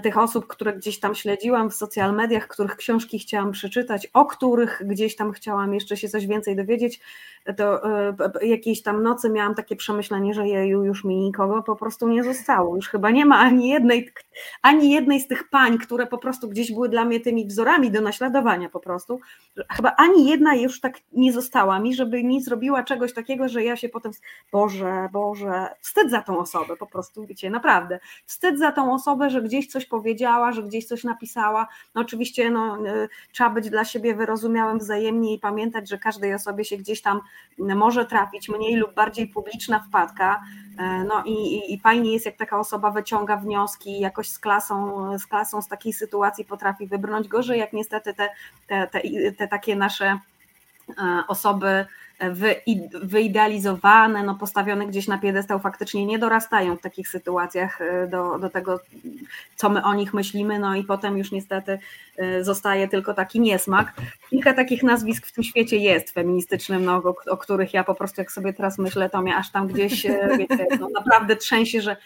tych 0.04 0.18
osób, 0.18 0.48
które 0.48 0.74
gdzieś 0.74 1.00
tam 1.00 1.16
śledziłam 1.16 1.70
w 1.70 1.76
social 1.76 2.16
mediach, 2.16 2.48
których 2.48 2.76
książki 2.76 3.20
chciałam 3.20 3.52
przeczytać, 3.52 4.08
o 4.14 4.26
których 4.26 4.82
gdzieś 4.86 5.16
tam 5.16 5.32
chciałam 5.32 5.74
jeszcze 5.74 5.98
się 5.98 6.10
coś 6.10 6.28
więcej 6.28 6.56
dowiedzieć, 6.56 7.00
to 7.58 7.84
e, 8.08 8.16
jakiejś 8.42 8.82
tam 8.82 9.04
nocy 9.04 9.30
miałam 9.30 9.56
takie 9.56 9.76
przemyślenie, 9.76 10.34
że 10.34 10.48
jeju, 10.48 10.84
już 10.84 11.04
mi 11.04 11.16
nikogo 11.16 11.64
po 11.64 11.76
prostu 11.76 12.08
nie 12.08 12.24
zostało. 12.24 12.76
Już 12.76 12.90
chyba 12.90 13.12
nie 13.12 13.26
ma 13.26 13.40
ani 13.40 13.70
jednej, 13.70 14.12
ani 14.62 14.92
jednej 14.92 15.20
z 15.20 15.28
tych 15.28 15.50
pań, 15.50 15.78
które 15.78 16.08
po 16.08 16.18
prostu 16.18 16.50
gdzieś 16.50 16.72
były 16.72 16.90
dla 16.90 17.06
mnie 17.06 17.20
tymi 17.20 17.46
wzorami 17.46 17.92
do 17.92 18.02
naśladowania 18.02 18.70
po 18.70 18.80
prostu. 18.80 19.20
Chyba 19.70 19.96
ani 19.98 20.30
jedna 20.30 20.56
już 20.56 20.80
tak 20.80 20.98
nie 21.14 21.34
została 21.34 21.80
mi, 21.80 21.96
żeby 21.96 22.24
nie 22.24 22.42
zrobiła 22.42 22.84
czegoś 22.84 23.14
takiego, 23.14 23.50
że 23.50 23.64
ja 23.64 23.76
się 23.76 23.90
potem, 23.90 24.12
Boże, 24.52 25.10
Boże, 25.12 25.68
wstyd 25.82 26.12
za 26.12 26.22
tą 26.22 26.40
osobę 26.40 26.78
po 26.78 26.88
prostu, 26.88 27.26
wiecie, 27.26 27.50
naprawdę. 27.50 28.00
Wstyd 28.26 28.60
za 28.60 28.72
tą 28.72 28.94
osobę, 28.94 29.30
że 29.30 29.42
gdzieś 29.42 29.63
coś 29.68 29.86
powiedziała, 29.86 30.52
że 30.52 30.64
gdzieś 30.64 30.86
coś 30.86 31.04
napisała. 31.04 31.68
No 31.96 32.02
oczywiście 32.02 32.50
no, 32.50 32.88
e, 32.88 33.08
trzeba 33.32 33.50
być 33.50 33.70
dla 33.70 33.86
siebie 33.86 34.16
wyrozumiałym 34.16 34.80
wzajemnie 34.80 35.34
i 35.34 35.40
pamiętać, 35.40 35.90
że 35.90 35.98
każdej 35.98 36.34
osobie 36.34 36.66
się 36.66 36.78
gdzieś 36.78 37.02
tam 37.02 37.22
może 37.58 38.06
trafić 38.06 38.50
mniej 38.50 38.76
lub 38.76 38.94
bardziej 38.94 39.28
publiczna 39.28 39.80
wpadka. 39.80 40.42
E, 40.80 41.04
no 41.04 41.24
i, 41.26 41.32
i, 41.32 41.74
i 41.74 41.80
fajnie 41.80 42.14
jest, 42.14 42.26
jak 42.26 42.38
taka 42.38 42.60
osoba 42.60 42.92
wyciąga 42.92 43.38
wnioski 43.38 43.90
i 43.90 44.00
jakoś 44.00 44.30
z 44.30 44.40
klasą, 44.40 45.20
z 45.20 45.28
klasą 45.28 45.62
z 45.62 45.68
takiej 45.68 45.94
sytuacji 45.94 46.46
potrafi 46.46 46.88
wybrnąć. 46.88 47.28
Gorzej, 47.28 47.60
jak 47.60 47.74
niestety 47.74 48.14
te, 48.14 48.30
te, 48.68 48.88
te, 48.88 49.02
te 49.38 49.48
takie 49.48 49.76
nasze 49.76 50.20
e, 50.90 51.24
osoby 51.28 51.86
wyidealizowane, 53.04 54.24
no 54.24 54.36
postawione 54.36 54.88
gdzieś 54.88 55.08
na 55.08 55.18
piedestał, 55.18 55.60
faktycznie 55.60 56.06
nie 56.06 56.20
dorastają 56.20 56.76
w 56.76 56.82
takich 56.82 57.08
sytuacjach 57.08 57.82
e, 57.82 58.08
do, 58.08 58.40
do 58.40 58.50
tego, 58.50 58.80
co 59.56 59.70
my 59.70 59.84
o 59.84 59.94
nich 59.94 60.14
myślimy, 60.14 60.60
no 60.60 60.76
i 60.76 60.84
potem 60.84 61.18
już 61.18 61.32
niestety 61.32 61.80
e, 62.18 62.44
zostaje 62.44 62.88
tylko 62.88 63.14
taki 63.14 63.40
niesmak. 63.40 63.94
Kilka 64.30 64.54
takich 64.54 64.84
nazwisk 64.84 65.28
w 65.28 65.32
tym 65.32 65.44
świecie 65.44 65.78
jest 65.78 66.12
feministycznym, 66.12 66.86
no, 66.86 66.96
o, 66.96 67.16
o 67.32 67.38
których 67.38 67.74
ja 67.74 67.84
po 67.84 67.96
prostu 67.96 68.22
jak 68.22 68.32
sobie 68.32 68.54
teraz 68.54 68.78
myślę, 68.78 69.10
to 69.10 69.22
mnie 69.22 69.36
aż 69.36 69.52
tam 69.52 69.68
gdzieś, 69.68 70.06
e, 70.06 70.30
wiecie, 70.38 70.68
no, 70.80 70.90
naprawdę 70.90 71.36
trzęsie, 71.36 71.82
że 71.82 71.98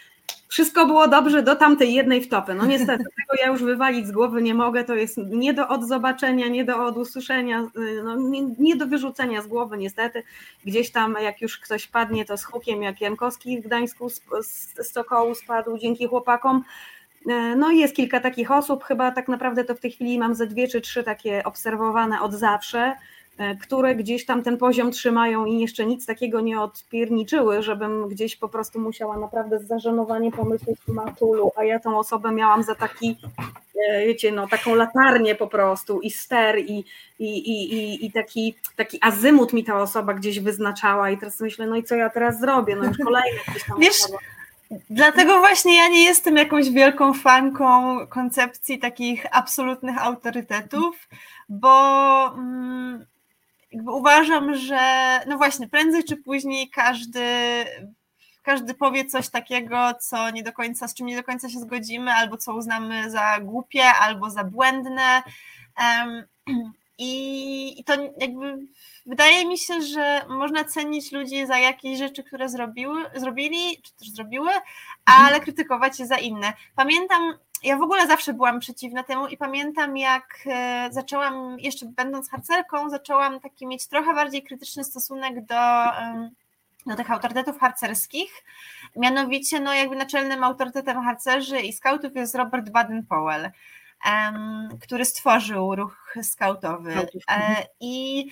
wszystko 0.48 0.86
było 0.86 1.08
dobrze 1.08 1.42
do 1.42 1.56
tamtej 1.56 1.94
jednej 1.94 2.22
wtopy. 2.22 2.54
No 2.54 2.66
niestety, 2.66 3.04
tego 3.20 3.42
ja 3.42 3.46
już 3.46 3.62
wywalić 3.62 4.06
z 4.06 4.12
głowy 4.12 4.42
nie 4.42 4.54
mogę, 4.54 4.84
to 4.84 4.94
jest 4.94 5.16
nie 5.16 5.54
do 5.54 5.68
odzobaczenia, 5.68 6.48
nie 6.48 6.64
do 6.64 6.86
odusłyszenia, 6.86 7.66
y, 7.78 8.02
no 8.04 8.16
nie, 8.16 8.42
nie, 8.58 8.76
do 8.76 8.86
wyrzucenia 8.86 9.42
z 9.42 9.46
głowy 9.46 9.78
niestety. 9.78 10.22
Gdzieś 10.64 10.90
tam 10.90 11.16
jak 11.22 11.40
już 11.40 11.58
ktoś 11.58 11.86
padnie, 11.86 12.24
to 12.24 12.36
z 12.36 12.44
hukiem 12.44 12.82
jak 12.82 13.00
Jankowski 13.00 13.60
w 13.60 13.64
Gdańsku 13.64 14.10
z, 14.10 14.20
z 14.42 14.92
Sokołu 14.92 15.34
spadł 15.34 15.78
dzięki 15.78 16.06
chłopakom. 16.06 16.64
Y, 17.26 17.56
no 17.56 17.70
i 17.70 17.78
jest 17.78 17.96
kilka 17.96 18.20
takich 18.20 18.50
osób, 18.50 18.84
chyba 18.84 19.10
tak 19.10 19.28
naprawdę 19.28 19.64
to 19.64 19.74
w 19.74 19.80
tej 19.80 19.90
chwili 19.90 20.18
mam 20.18 20.34
ze 20.34 20.46
dwie 20.46 20.68
czy 20.68 20.80
trzy 20.80 21.02
takie 21.02 21.44
obserwowane 21.44 22.20
od 22.20 22.34
zawsze. 22.34 22.92
E, 23.38 23.56
które 23.56 23.94
gdzieś 23.94 24.24
tam 24.24 24.42
ten 24.42 24.56
poziom 24.56 24.90
trzymają 24.92 25.46
i 25.46 25.58
jeszcze 25.58 25.86
nic 25.86 26.06
takiego 26.06 26.40
nie 26.40 26.60
odpierniczyły, 26.60 27.62
żebym 27.62 28.08
gdzieś 28.08 28.36
po 28.36 28.48
prostu 28.48 28.80
musiała 28.80 29.18
naprawdę 29.18 29.58
z 29.58 29.66
zażenowaniem 29.66 30.32
pomyśleć 30.32 30.78
matulu, 30.88 31.52
a 31.56 31.64
ja 31.64 31.80
tą 31.80 31.98
osobę 31.98 32.32
miałam 32.32 32.62
za 32.62 32.74
taki, 32.74 33.16
e, 33.88 34.06
wiecie, 34.06 34.32
no 34.32 34.48
taką 34.48 34.74
latarnię 34.74 35.34
po 35.34 35.46
prostu 35.46 36.00
i 36.00 36.10
ster 36.10 36.58
i, 36.58 36.84
i, 37.18 37.38
i, 37.38 38.06
i 38.06 38.12
taki, 38.12 38.54
taki 38.76 38.98
azymut 39.02 39.52
mi 39.52 39.64
ta 39.64 39.82
osoba 39.82 40.14
gdzieś 40.14 40.40
wyznaczała 40.40 41.10
i 41.10 41.18
teraz 41.18 41.40
myślę, 41.40 41.66
no 41.66 41.76
i 41.76 41.82
co 41.82 41.96
ja 41.96 42.10
teraz 42.10 42.40
zrobię, 42.40 42.76
no 42.76 42.84
już 42.84 42.98
kolejny 42.98 43.38
gdzieś 43.48 43.64
tam 43.64 43.80
Wiesz, 43.80 44.04
osoba. 44.04 44.18
Dlatego 44.90 45.38
właśnie 45.38 45.76
ja 45.76 45.88
nie 45.88 46.04
jestem 46.04 46.36
jakąś 46.36 46.70
wielką 46.70 47.14
fanką 47.14 47.98
koncepcji 48.06 48.78
takich 48.78 49.26
absolutnych 49.30 49.98
autorytetów, 50.02 51.08
bo 51.48 52.34
mm, 52.34 53.06
jakby 53.72 53.92
uważam, 53.92 54.54
że 54.54 55.20
no 55.26 55.36
właśnie, 55.36 55.68
prędzej 55.68 56.04
czy 56.04 56.16
później 56.16 56.70
każdy, 56.70 57.24
każdy 58.42 58.74
powie 58.74 59.04
coś 59.04 59.28
takiego, 59.28 59.94
co 60.00 60.30
nie 60.30 60.42
do 60.42 60.52
końca, 60.52 60.88
z 60.88 60.94
czym 60.94 61.06
nie 61.06 61.16
do 61.16 61.24
końca 61.24 61.48
się 61.48 61.60
zgodzimy, 61.60 62.12
albo 62.12 62.36
co 62.36 62.54
uznamy 62.54 63.10
za 63.10 63.40
głupie, 63.40 63.84
albo 63.84 64.30
za 64.30 64.44
błędne. 64.44 65.22
I, 67.00 67.80
I 67.80 67.84
to 67.84 67.92
jakby 68.20 68.58
wydaje 69.06 69.46
mi 69.46 69.58
się, 69.58 69.82
że 69.82 70.24
można 70.28 70.64
cenić 70.64 71.12
ludzi 71.12 71.46
za 71.46 71.58
jakieś 71.58 71.98
rzeczy, 71.98 72.24
które 72.24 72.48
zrobiły, 72.48 73.04
zrobili, 73.14 73.82
czy 73.82 73.94
też 73.94 74.10
zrobiły, 74.10 74.50
ale 75.04 75.24
mhm. 75.24 75.42
krytykować 75.42 76.00
je 76.00 76.06
za 76.06 76.16
inne. 76.16 76.52
Pamiętam 76.76 77.34
ja 77.62 77.76
w 77.76 77.82
ogóle 77.82 78.06
zawsze 78.06 78.32
byłam 78.32 78.60
przeciwna 78.60 79.02
temu 79.02 79.26
i 79.26 79.36
pamiętam, 79.36 79.96
jak 79.96 80.38
e, 80.46 80.88
zaczęłam, 80.92 81.58
jeszcze 81.58 81.86
będąc 81.86 82.30
harcerką, 82.30 82.90
zaczęłam 82.90 83.40
taki 83.40 83.66
mieć 83.66 83.86
trochę 83.86 84.14
bardziej 84.14 84.42
krytyczny 84.42 84.84
stosunek 84.84 85.44
do, 85.44 85.84
do 86.86 86.96
tych 86.96 87.10
autorytetów 87.10 87.58
harcerskich. 87.58 88.44
Mianowicie, 88.96 89.60
no 89.60 89.74
jakby 89.74 89.96
naczelnym 89.96 90.44
autorytetem 90.44 91.02
harcerzy 91.02 91.60
i 91.60 91.72
skautów 91.72 92.16
jest 92.16 92.34
Robert 92.34 92.68
Baden-Powell, 92.70 93.50
który 94.80 95.04
stworzył 95.04 95.74
ruch 95.74 96.14
skautowy. 96.22 96.94
E, 97.30 97.66
I 97.80 98.26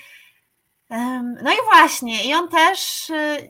no 1.43 1.53
i 1.53 1.57
właśnie, 1.73 2.25
i 2.25 2.35
on 2.35 2.49
też 2.49 3.11
y, 3.11 3.49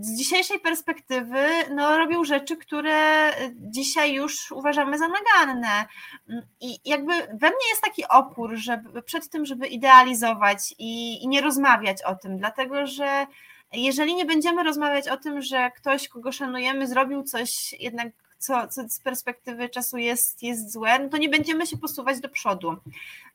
z 0.00 0.18
dzisiejszej 0.18 0.60
perspektywy 0.60 1.46
no, 1.70 1.98
robił 1.98 2.24
rzeczy, 2.24 2.56
które 2.56 3.30
dzisiaj 3.54 4.12
już 4.12 4.52
uważamy 4.52 4.98
za 4.98 5.06
naganne. 5.08 5.86
Mm, 6.28 6.42
I 6.60 6.78
jakby 6.84 7.12
we 7.12 7.48
mnie 7.48 7.68
jest 7.70 7.82
taki 7.82 8.08
opór, 8.08 8.56
żeby 8.56 9.02
przed 9.02 9.30
tym, 9.30 9.46
żeby 9.46 9.66
idealizować 9.66 10.74
i, 10.78 11.24
i 11.24 11.28
nie 11.28 11.40
rozmawiać 11.40 12.02
o 12.02 12.14
tym, 12.14 12.38
dlatego 12.38 12.86
że 12.86 13.26
jeżeli 13.72 14.14
nie 14.14 14.24
będziemy 14.24 14.62
rozmawiać 14.62 15.08
o 15.08 15.16
tym, 15.16 15.42
że 15.42 15.70
ktoś, 15.70 16.08
kogo 16.08 16.32
szanujemy, 16.32 16.86
zrobił 16.86 17.22
coś 17.22 17.72
jednak 17.72 18.08
co, 18.38 18.68
co 18.68 18.88
z 18.88 19.00
perspektywy 19.00 19.68
czasu 19.68 19.98
jest, 19.98 20.42
jest 20.42 20.72
złe, 20.72 20.98
no 20.98 21.08
to 21.08 21.16
nie 21.16 21.28
będziemy 21.28 21.66
się 21.66 21.76
posuwać 21.76 22.20
do 22.20 22.28
przodu. 22.28 22.76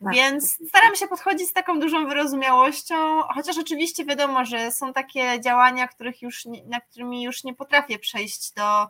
Tak. 0.04 0.14
Więc 0.14 0.58
staram 0.68 0.96
się 0.96 1.08
podchodzić 1.08 1.50
z 1.50 1.54
taką 1.54 1.80
dużą 1.80 2.08
wyrozumiałością, 2.08 3.22
chociaż 3.22 3.58
oczywiście 3.58 4.06
wiadomo, 4.06 4.46
że 4.46 4.72
są 4.72 4.94
takie 4.94 5.42
działania, 5.42 5.88
których 5.88 6.22
już, 6.22 6.46
na 6.66 6.82
którymi 6.82 7.24
już 7.24 7.44
nie 7.44 7.54
potrafię 7.54 8.00
przejść 8.00 8.54
do, 8.54 8.88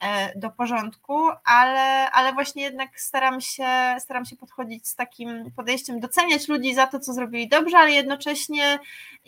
e, 0.00 0.38
do 0.38 0.50
porządku, 0.50 1.28
ale, 1.44 2.10
ale 2.10 2.32
właśnie 2.32 2.62
jednak 2.62 3.00
staram 3.00 3.40
się, 3.40 3.96
staram 3.98 4.24
się 4.24 4.36
podchodzić 4.36 4.88
z 4.88 4.94
takim 4.94 5.52
podejściem, 5.56 6.00
doceniać 6.00 6.48
ludzi 6.48 6.74
za 6.74 6.86
to, 6.86 7.00
co 7.00 7.12
zrobili 7.12 7.48
dobrze, 7.48 7.78
ale 7.78 7.90
jednocześnie 7.92 8.78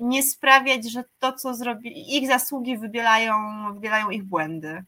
nie 0.01 0.23
sprawiać, 0.23 0.91
że 0.91 1.05
to, 1.19 1.33
co 1.33 1.55
zrobili, 1.55 2.17
ich 2.17 2.29
zasługi 2.29 2.79
wybielają, 2.79 3.35
wybielają 3.75 4.11
ich 4.11 4.25
błędy. 4.25 4.85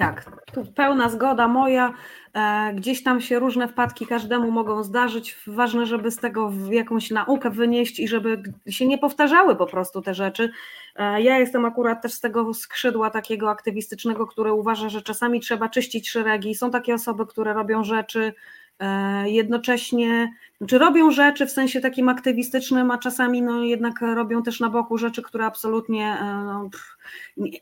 Tak, 0.00 0.24
tu 0.52 0.64
pełna 0.64 1.08
zgoda 1.08 1.48
moja. 1.48 1.92
E, 2.34 2.72
gdzieś 2.74 3.02
tam 3.02 3.20
się 3.20 3.38
różne 3.38 3.68
wpadki 3.68 4.06
każdemu 4.06 4.50
mogą 4.50 4.82
zdarzyć. 4.82 5.38
Ważne, 5.46 5.86
żeby 5.86 6.10
z 6.10 6.16
tego 6.16 6.52
jakąś 6.70 7.10
naukę 7.10 7.50
wynieść 7.50 8.00
i 8.00 8.08
żeby 8.08 8.42
się 8.68 8.86
nie 8.86 8.98
powtarzały 8.98 9.56
po 9.56 9.66
prostu 9.66 10.02
te 10.02 10.14
rzeczy. 10.14 10.50
E, 10.96 11.22
ja 11.22 11.38
jestem 11.38 11.64
akurat 11.64 12.02
też 12.02 12.12
z 12.12 12.20
tego 12.20 12.54
skrzydła 12.54 13.10
takiego 13.10 13.50
aktywistycznego, 13.50 14.26
które 14.26 14.52
uważa, 14.52 14.88
że 14.88 15.02
czasami 15.02 15.40
trzeba 15.40 15.68
czyścić 15.68 16.10
szeregi. 16.10 16.54
Są 16.54 16.70
takie 16.70 16.94
osoby, 16.94 17.26
które 17.26 17.52
robią 17.52 17.84
rzeczy 17.84 18.32
e, 18.78 19.30
jednocześnie, 19.30 20.32
czy 20.68 20.78
robią 20.78 21.10
rzeczy 21.10 21.46
w 21.46 21.50
sensie 21.50 21.80
takim 21.80 22.08
aktywistycznym, 22.08 22.90
a 22.90 22.98
czasami 22.98 23.42
no 23.42 23.62
jednak 23.62 24.00
robią 24.00 24.42
też 24.42 24.60
na 24.60 24.68
boku 24.68 24.98
rzeczy, 24.98 25.22
które 25.22 25.46
absolutnie 25.46 26.18
no, 26.44 26.68
pff, 26.72 26.96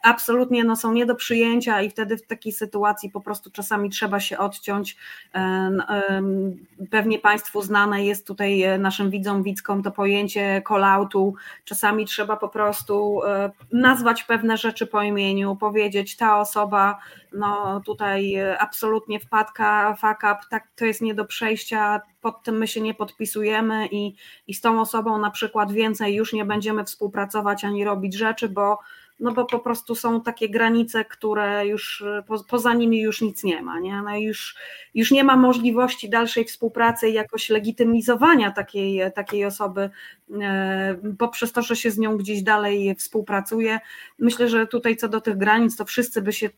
absolutnie 0.02 0.64
no, 0.64 0.76
są 0.76 0.92
nie 0.92 1.06
do 1.06 1.14
przyjęcia 1.14 1.82
i 1.82 1.90
wtedy 1.90 2.16
w 2.16 2.26
takiej 2.26 2.52
sytuacji 2.52 3.11
po 3.11 3.20
prostu 3.20 3.50
czasami 3.50 3.90
trzeba 3.90 4.20
się 4.20 4.38
odciąć. 4.38 4.96
Pewnie 6.90 7.18
Państwu 7.18 7.62
znane 7.62 8.04
jest 8.04 8.26
tutaj 8.26 8.62
e, 8.62 8.78
naszym 8.78 9.11
widzom, 9.11 9.42
widzkom 9.42 9.82
to 9.82 9.90
pojęcie 9.90 10.62
call-outu. 10.68 11.32
Czasami 11.64 12.06
trzeba 12.06 12.37
po 12.37 12.48
prostu 12.48 13.24
e, 13.24 13.50
nazwać 13.72 14.22
pewne 14.22 14.56
rzeczy 14.56 14.87
po 14.87 15.02
imieniu, 15.02 15.56
powiedzieć 15.56 16.16
ta 16.16 16.40
osoba 16.40 16.98
no 17.32 17.80
tutaj 17.80 18.34
e, 18.34 18.58
absolutnie 18.58 19.20
wpadka, 19.20 19.96
fuck 20.00 20.18
up, 20.18 20.38
tak, 20.50 20.68
to 20.76 20.84
jest 20.84 21.00
nie 21.00 21.14
do 21.14 21.24
przejścia, 21.24 22.00
pod 22.20 22.42
tym 22.42 22.59
my 22.59 22.68
się 22.68 22.81
nie 22.81 22.94
podpisujemy 22.94 23.88
i, 23.90 24.14
i 24.46 24.54
z 24.54 24.61
tą 24.61 24.81
osobą 24.81 25.18
na 25.18 25.31
przykład 25.31 25.72
więcej 25.72 26.14
już 26.14 26.33
nie 26.33 26.44
będziemy 26.44 26.85
współpracować 26.85 27.64
ani 27.64 27.85
robić 27.85 28.14
rzeczy, 28.14 28.48
bo 28.48 28.78
no 29.20 29.33
bo 29.33 29.44
po 29.44 29.59
prostu 29.59 29.94
są 29.94 30.20
takie 30.20 30.48
granice, 30.48 31.04
które 31.04 31.66
już 31.66 32.04
po, 32.26 32.44
poza 32.44 32.74
nimi 32.74 33.00
już 33.00 33.20
nic 33.20 33.44
nie 33.44 33.62
ma, 33.62 33.81
nie? 33.81 34.02
No 34.02 34.16
już, 34.16 34.57
już 34.94 35.11
nie 35.11 35.24
ma 35.24 35.37
możliwości 35.37 36.11
dalszej 36.11 36.44
współpracy 36.44 37.09
i 37.09 37.12
jakoś 37.12 37.48
legitymizowania 37.48 38.50
takiej, 38.50 39.00
takiej 39.14 39.44
osoby 39.44 39.90
e, 40.40 40.97
poprzez 41.18 41.53
to, 41.53 41.62
że 41.62 41.76
się 41.76 41.90
z 41.90 41.99
nią 41.99 42.16
gdzieś 42.16 42.42
dalej 42.42 42.95
współpracuje. 42.95 43.80
Myślę, 44.18 44.49
że 44.49 44.66
tutaj 44.66 44.97
co 44.97 45.09
do 45.09 45.20
tych 45.20 45.36
granic, 45.36 45.76
to 45.76 45.84
wszyscy 45.84 46.22
by 46.22 46.32
się 46.32 46.51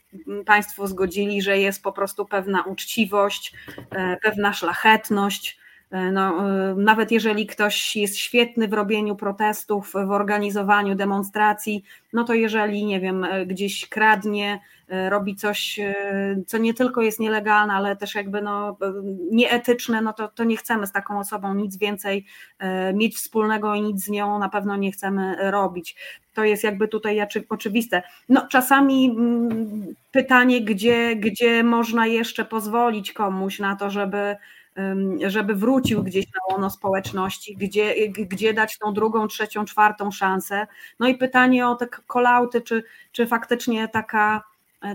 Państwo 0.47 0.87
zgodzili, 0.87 1.43
że 1.43 1.59
jest 1.59 1.83
po 1.83 1.93
prostu 1.93 2.27
pewna 2.27 2.63
uczciwość, 2.63 3.53
e, 3.91 4.17
pewna 4.23 4.53
szlachetność, 4.53 5.60
no, 5.91 6.51
e, 6.71 6.75
nawet 6.75 7.11
jeżeli 7.11 7.47
ktoś 7.47 7.97
jest 7.97 8.17
świetny 8.17 8.69
w 8.69 8.73
robieniu 8.73 9.17
protestów, 9.17 9.93
w 9.93 10.11
organizowaniu 10.11 10.95
demonstracji, 10.95 11.85
no 12.13 12.25
to 12.25 12.35
jeżeli, 12.35 12.85
nie 12.85 13.01
wiem, 13.01 13.25
e, 13.25 13.47
gdzieś 13.47 13.89
kradnie, 13.89 14.61
robi 15.09 15.37
coś, 15.37 15.81
co 16.47 16.59
nie 16.59 16.75
tylko 16.75 17.03
jest 17.03 17.21
nielegalne, 17.21 17.73
ale 17.73 17.97
też 17.97 18.15
jakby 18.15 18.43
no, 18.43 18.77
nieetyczne, 19.31 20.03
no 20.03 20.13
to, 20.13 20.29
to 20.29 20.45
nie 20.45 20.57
chcemy 20.57 20.87
z 20.87 20.93
taką 20.93 21.19
osobą 21.19 21.55
nic 21.55 21.77
więcej 21.77 22.27
mieć 22.95 23.17
wspólnego 23.17 23.75
i 23.75 23.83
nic 23.83 24.05
z 24.05 24.09
nią 24.09 24.39
na 24.39 24.49
pewno 24.49 24.77
nie 24.77 24.93
chcemy 24.93 25.51
robić. 25.51 25.97
To 26.35 26.45
jest 26.45 26.65
jakby 26.65 26.89
tutaj 26.89 27.21
oczywiste. 27.49 28.03
No, 28.29 28.47
czasami 28.49 29.11
mm, 29.11 29.95
pytanie, 30.13 30.65
gdzie, 30.65 31.17
gdzie 31.17 31.65
można 31.65 32.07
jeszcze 32.07 32.45
pozwolić 32.45 33.13
komuś 33.13 33.59
na 33.59 33.77
to, 33.77 33.91
żeby 33.91 34.37
żeby 35.27 35.55
wrócił 35.55 36.03
gdzieś 36.03 36.27
na 36.27 36.55
łono 36.55 36.71
społeczności, 36.71 37.57
gdzie, 37.57 37.95
gdzie 38.09 38.55
dać 38.55 38.79
tą 38.79 38.95
drugą, 38.95 39.27
trzecią, 39.29 39.65
czwartą 39.65 40.11
szansę. 40.11 40.67
No 40.99 41.09
i 41.09 41.15
pytanie 41.15 41.69
o 41.69 41.75
te 41.75 41.87
kolauty, 41.87 42.61
czy, 42.61 42.85
czy 43.13 43.27
faktycznie 43.27 43.89
taka 43.89 44.50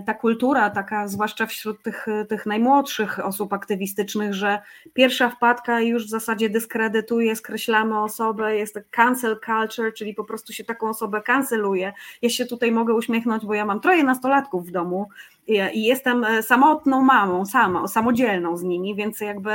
ta 0.06 0.14
kultura, 0.14 0.70
taka 0.70 1.08
zwłaszcza 1.08 1.46
wśród 1.46 1.82
tych, 1.82 2.06
tych 2.28 2.46
najmłodszych 2.46 3.26
osób 3.26 3.52
aktywistycznych, 3.52 4.34
że 4.34 4.58
pierwsza 4.94 5.30
wpadka 5.30 5.80
już 5.80 6.06
w 6.06 6.08
zasadzie 6.08 6.50
dyskredytuje, 6.50 7.36
skreślamy 7.36 8.02
osobę, 8.02 8.56
jest 8.56 8.74
to 8.74 8.80
cancel 8.90 9.38
culture, 9.46 9.94
czyli 9.94 10.14
po 10.14 10.24
prostu 10.24 10.52
się 10.52 10.64
taką 10.64 10.88
osobę 10.88 11.22
kanceluje. 11.22 11.92
Ja 12.22 12.30
się 12.30 12.46
tutaj 12.46 12.72
mogę 12.72 12.94
uśmiechnąć, 12.94 13.46
bo 13.46 13.54
ja 13.54 13.64
mam 13.64 13.80
troje 13.80 14.04
nastolatków 14.04 14.66
w 14.66 14.70
domu 14.70 15.08
i, 15.46 15.84
jestem 15.84 16.24
e, 16.24 16.42
samotną 16.42 17.02
mamą, 17.02 17.46
sama, 17.46 17.88
samodzielną 17.88 18.56
z 18.56 18.62
nimi, 18.62 18.94
więc 18.94 19.20
jakby 19.20 19.50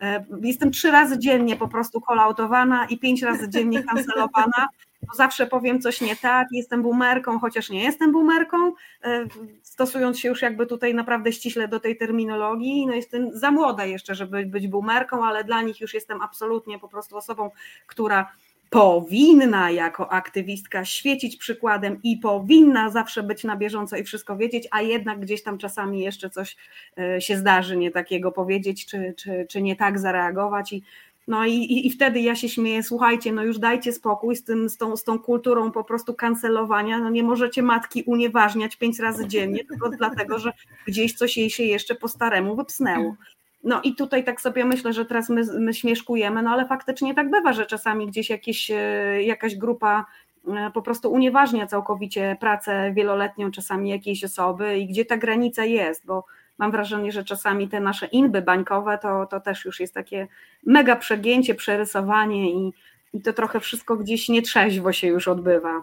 e, 0.00 0.24
jestem 0.42 0.70
trzy 0.70 0.90
razy 0.90 1.18
dziennie 1.18 1.56
po 1.56 1.68
prostu 1.68 2.00
kolautowana 2.00 2.86
i 2.86 2.98
pięć 2.98 3.22
razy 3.22 3.48
dziennie 3.48 3.82
kancelowana, 3.88 4.68
zawsze 5.14 5.46
powiem 5.46 5.80
coś 5.80 6.00
nie 6.00 6.16
tak, 6.16 6.46
jestem 6.52 6.82
boomerką, 6.82 7.38
chociaż 7.38 7.70
nie 7.70 7.82
jestem 7.82 8.12
boomerką, 8.12 8.72
e, 9.04 9.24
stosując 9.62 10.18
się 10.18 10.28
już 10.28 10.42
jakby 10.42 10.66
tutaj 10.66 10.94
naprawdę 10.94 11.32
ściśle 11.32 11.68
do 11.68 11.80
tej 11.80 11.96
terminologii, 11.96 12.86
no 12.86 12.94
jestem 12.94 13.38
za 13.38 13.50
młoda 13.50 13.84
jeszcze, 13.84 14.14
żeby 14.14 14.46
być 14.46 14.68
boomerką, 14.68 15.24
ale 15.24 15.44
dla 15.44 15.62
nich 15.62 15.80
już 15.80 15.94
jestem 15.94 16.22
absolutnie 16.22 16.78
po 16.78 16.88
prostu 16.88 17.16
osobą, 17.16 17.50
która 17.86 18.26
powinna 18.70 19.70
jako 19.70 20.12
aktywistka 20.12 20.84
świecić 20.84 21.36
przykładem 21.36 22.00
i 22.02 22.16
powinna 22.16 22.90
zawsze 22.90 23.22
być 23.22 23.44
na 23.44 23.56
bieżąco 23.56 23.96
i 23.96 24.04
wszystko 24.04 24.36
wiedzieć, 24.36 24.68
a 24.70 24.82
jednak 24.82 25.20
gdzieś 25.20 25.42
tam 25.42 25.58
czasami 25.58 26.00
jeszcze 26.00 26.30
coś 26.30 26.56
e, 26.98 27.20
się 27.20 27.36
zdarzy 27.36 27.76
nie 27.76 27.90
takiego 27.90 28.32
powiedzieć, 28.32 28.86
czy, 28.86 29.14
czy, 29.16 29.46
czy 29.50 29.62
nie 29.62 29.76
tak 29.76 29.98
zareagować 29.98 30.72
i 30.72 30.82
no 31.26 31.46
i, 31.46 31.52
i, 31.52 31.86
i, 31.86 31.90
wtedy 31.90 32.20
ja 32.20 32.36
się 32.36 32.48
śmieję, 32.48 32.82
słuchajcie, 32.82 33.32
no 33.32 33.44
już 33.44 33.58
dajcie 33.58 33.92
spokój 33.92 34.36
z, 34.36 34.44
tym, 34.44 34.68
z, 34.68 34.76
tą, 34.76 34.96
z 34.96 35.04
tą 35.04 35.18
kulturą 35.18 35.72
po 35.72 35.84
prostu 35.84 36.14
kancelowania. 36.14 36.98
No 36.98 37.10
nie 37.10 37.22
możecie 37.22 37.62
matki 37.62 38.02
unieważniać 38.02 38.76
pięć 38.76 38.98
razy 38.98 39.26
dziennie, 39.28 39.64
tylko 39.64 39.88
dlatego, 39.88 40.38
że 40.38 40.52
gdzieś 40.86 41.14
coś 41.14 41.36
jej 41.36 41.50
się 41.50 41.64
jeszcze 41.64 41.94
po 41.94 42.08
staremu 42.08 42.56
wypsnęło. 42.56 43.16
No 43.64 43.80
i 43.82 43.94
tutaj 43.94 44.24
tak 44.24 44.40
sobie 44.40 44.64
myślę, 44.64 44.92
że 44.92 45.04
teraz 45.04 45.28
my, 45.28 45.42
my 45.58 45.74
śmieszkujemy, 45.74 46.42
no 46.42 46.50
ale 46.50 46.66
faktycznie 46.66 47.14
tak 47.14 47.30
bywa, 47.30 47.52
że 47.52 47.66
czasami 47.66 48.06
gdzieś 48.06 48.30
jakieś, 48.30 48.70
e, 48.70 49.22
jakaś 49.22 49.56
grupa 49.56 50.06
e, 50.48 50.70
po 50.74 50.82
prostu 50.82 51.12
unieważnia 51.12 51.66
całkowicie 51.66 52.36
pracę 52.40 52.92
wieloletnią 52.94 53.50
czasami 53.50 53.90
jakiejś 53.90 54.24
osoby 54.24 54.78
i 54.78 54.86
gdzie 54.86 55.04
ta 55.04 55.16
granica 55.16 55.64
jest, 55.64 56.06
bo 56.06 56.24
mam 56.58 56.70
wrażenie, 56.70 57.12
że 57.12 57.24
czasami 57.24 57.68
te 57.68 57.80
nasze 57.80 58.06
inby 58.06 58.42
bańkowe 58.42 58.98
to, 58.98 59.26
to 59.26 59.40
też 59.40 59.64
już 59.64 59.80
jest 59.80 59.94
takie 59.94 60.28
mega 60.66 60.96
przegięcie, 60.96 61.54
przerysowanie 61.54 62.50
i, 62.50 62.72
i 63.12 63.20
to 63.22 63.32
trochę 63.32 63.60
wszystko 63.60 63.96
gdzieś 63.96 64.28
nietrzeźwo 64.28 64.92
się 64.92 65.06
już 65.06 65.28
odbywa. 65.28 65.82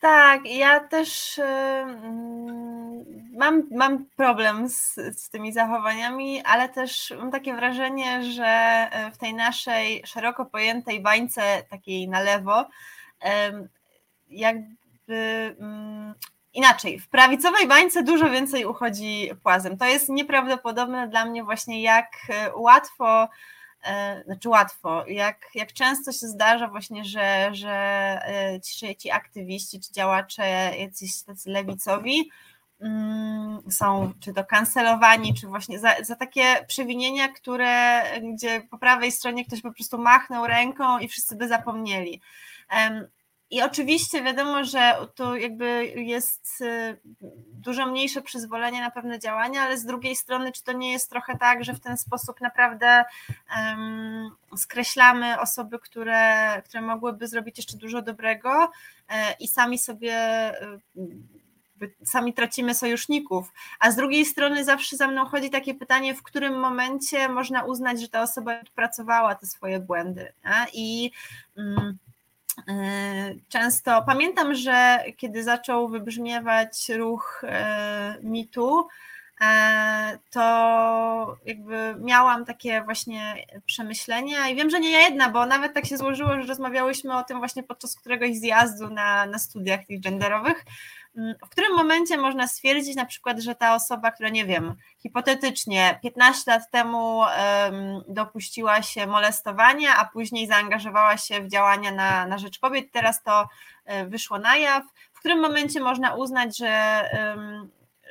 Tak, 0.00 0.40
ja 0.44 0.80
też 0.80 1.38
yy, 1.38 1.44
mam, 3.36 3.62
mam 3.70 4.06
problem 4.16 4.68
z, 4.68 4.94
z 4.94 5.30
tymi 5.30 5.52
zachowaniami, 5.52 6.42
ale 6.44 6.68
też 6.68 7.14
mam 7.18 7.30
takie 7.30 7.54
wrażenie, 7.54 8.24
że 8.24 8.86
w 9.12 9.18
tej 9.18 9.34
naszej 9.34 10.02
szeroko 10.06 10.46
pojętej 10.46 11.00
bańce, 11.00 11.42
takiej 11.70 12.08
na 12.08 12.20
lewo, 12.20 12.68
yy, 13.24 13.68
jakby 14.28 14.76
yy, 15.08 16.14
inaczej, 16.54 17.00
w 17.00 17.08
prawicowej 17.08 17.68
bańce 17.68 18.02
dużo 18.02 18.30
więcej 18.30 18.64
uchodzi 18.64 19.30
płazem. 19.42 19.78
To 19.78 19.84
jest 19.84 20.08
nieprawdopodobne 20.08 21.08
dla 21.08 21.24
mnie 21.24 21.44
właśnie, 21.44 21.82
jak 21.82 22.12
e, 22.28 22.54
łatwo, 22.56 23.28
e, 23.84 24.22
znaczy 24.24 24.48
łatwo, 24.48 25.04
jak, 25.06 25.46
jak 25.54 25.72
często 25.72 26.12
się 26.12 26.26
zdarza 26.26 26.68
właśnie, 26.68 27.04
że, 27.04 27.50
że 27.52 27.70
e, 28.26 28.60
ci, 28.60 28.96
ci 28.96 29.10
aktywiści, 29.10 29.80
czy 29.80 29.92
działacze 29.92 30.72
jacyś 30.78 31.22
tacy 31.22 31.50
lewicowi 31.50 32.30
mm, 32.80 33.62
są 33.70 34.12
czy 34.20 34.34
to 34.34 34.44
kancelowani, 34.44 35.34
czy 35.34 35.46
właśnie 35.46 35.78
za, 35.78 35.94
za 36.02 36.16
takie 36.16 36.64
przewinienia, 36.66 37.28
które, 37.28 38.02
gdzie 38.34 38.60
po 38.70 38.78
prawej 38.78 39.12
stronie 39.12 39.44
ktoś 39.44 39.62
po 39.62 39.72
prostu 39.72 39.98
machnął 39.98 40.46
ręką 40.46 40.98
i 40.98 41.08
wszyscy 41.08 41.36
by 41.36 41.48
zapomnieli. 41.48 42.20
I 43.50 43.62
oczywiście 43.62 44.22
wiadomo, 44.22 44.64
że 44.64 44.94
tu 45.14 45.36
jakby 45.36 45.86
jest 45.86 46.60
y, 46.60 47.00
dużo 47.52 47.86
mniejsze 47.86 48.22
przyzwolenie 48.22 48.80
na 48.80 48.90
pewne 48.90 49.18
działania, 49.18 49.62
ale 49.62 49.78
z 49.78 49.84
drugiej 49.84 50.16
strony, 50.16 50.52
czy 50.52 50.64
to 50.64 50.72
nie 50.72 50.92
jest 50.92 51.10
trochę 51.10 51.38
tak, 51.38 51.64
że 51.64 51.74
w 51.74 51.80
ten 51.80 51.96
sposób 51.96 52.40
naprawdę 52.40 53.04
um, 53.56 54.30
skreślamy 54.56 55.40
osoby, 55.40 55.78
które, 55.78 56.62
które 56.64 56.80
mogłyby 56.80 57.28
zrobić 57.28 57.56
jeszcze 57.56 57.76
dużo 57.76 58.02
dobrego 58.02 58.70
e, 59.08 59.32
i 59.40 59.48
sami 59.48 59.78
sobie 59.78 60.14
y, 60.62 60.80
sami 62.04 62.34
tracimy 62.34 62.74
sojuszników, 62.74 63.52
a 63.78 63.90
z 63.90 63.96
drugiej 63.96 64.24
strony 64.24 64.64
zawsze 64.64 64.96
za 64.96 65.08
mną 65.08 65.24
chodzi 65.24 65.50
takie 65.50 65.74
pytanie, 65.74 66.14
w 66.14 66.22
którym 66.22 66.58
momencie 66.58 67.28
można 67.28 67.64
uznać, 67.64 68.00
że 68.00 68.08
ta 68.08 68.22
osoba 68.22 68.52
pracowała 68.74 69.34
te 69.34 69.46
swoje 69.46 69.80
błędy. 69.80 70.32
Nie? 70.44 70.66
I 70.72 71.10
E, 71.56 71.92
często 73.48 74.02
pamiętam, 74.06 74.54
że 74.54 75.04
kiedy 75.16 75.44
zaczął 75.44 75.88
wybrzmiewać 75.88 76.88
ruch 76.88 77.42
e, 77.44 78.16
mitu, 78.22 78.88
e, 79.40 80.18
to 80.30 81.36
jakby 81.46 81.94
miałam 81.98 82.44
takie 82.44 82.82
właśnie 82.82 83.46
przemyślenia 83.66 84.48
i 84.48 84.56
wiem, 84.56 84.70
że 84.70 84.80
nie 84.80 84.90
ja 84.90 85.00
jedna, 85.00 85.28
bo 85.28 85.46
nawet 85.46 85.74
tak 85.74 85.86
się 85.86 85.96
złożyło, 85.96 86.30
że 86.30 86.42
rozmawiałyśmy 86.42 87.16
o 87.16 87.24
tym 87.24 87.38
właśnie 87.38 87.62
podczas 87.62 87.96
któregoś 87.96 88.36
zjazdu 88.36 88.90
na, 88.90 89.26
na 89.26 89.38
studiach 89.38 89.84
tych 89.86 90.00
genderowych, 90.00 90.64
w 91.14 91.48
którym 91.48 91.76
momencie 91.76 92.18
można 92.18 92.46
stwierdzić 92.48 92.96
na 92.96 93.06
przykład, 93.06 93.40
że 93.40 93.54
ta 93.54 93.74
osoba, 93.74 94.10
która 94.10 94.28
nie 94.28 94.44
wiem, 94.44 94.74
hipotetycznie 94.98 95.98
15 96.02 96.50
lat 96.50 96.70
temu 96.70 97.22
dopuściła 98.08 98.82
się 98.82 99.06
molestowania, 99.06 99.96
a 99.96 100.04
później 100.04 100.46
zaangażowała 100.46 101.16
się 101.16 101.40
w 101.40 101.48
działania 101.48 101.92
na, 101.92 102.26
na 102.26 102.38
rzecz 102.38 102.58
kobiet, 102.58 102.92
teraz 102.92 103.22
to 103.22 103.48
um, 103.84 104.10
wyszło 104.10 104.38
na 104.38 104.56
jaw, 104.56 104.84
w 105.12 105.18
którym 105.18 105.40
momencie 105.40 105.80
można 105.80 106.14
uznać, 106.14 106.58
że, 106.58 107.04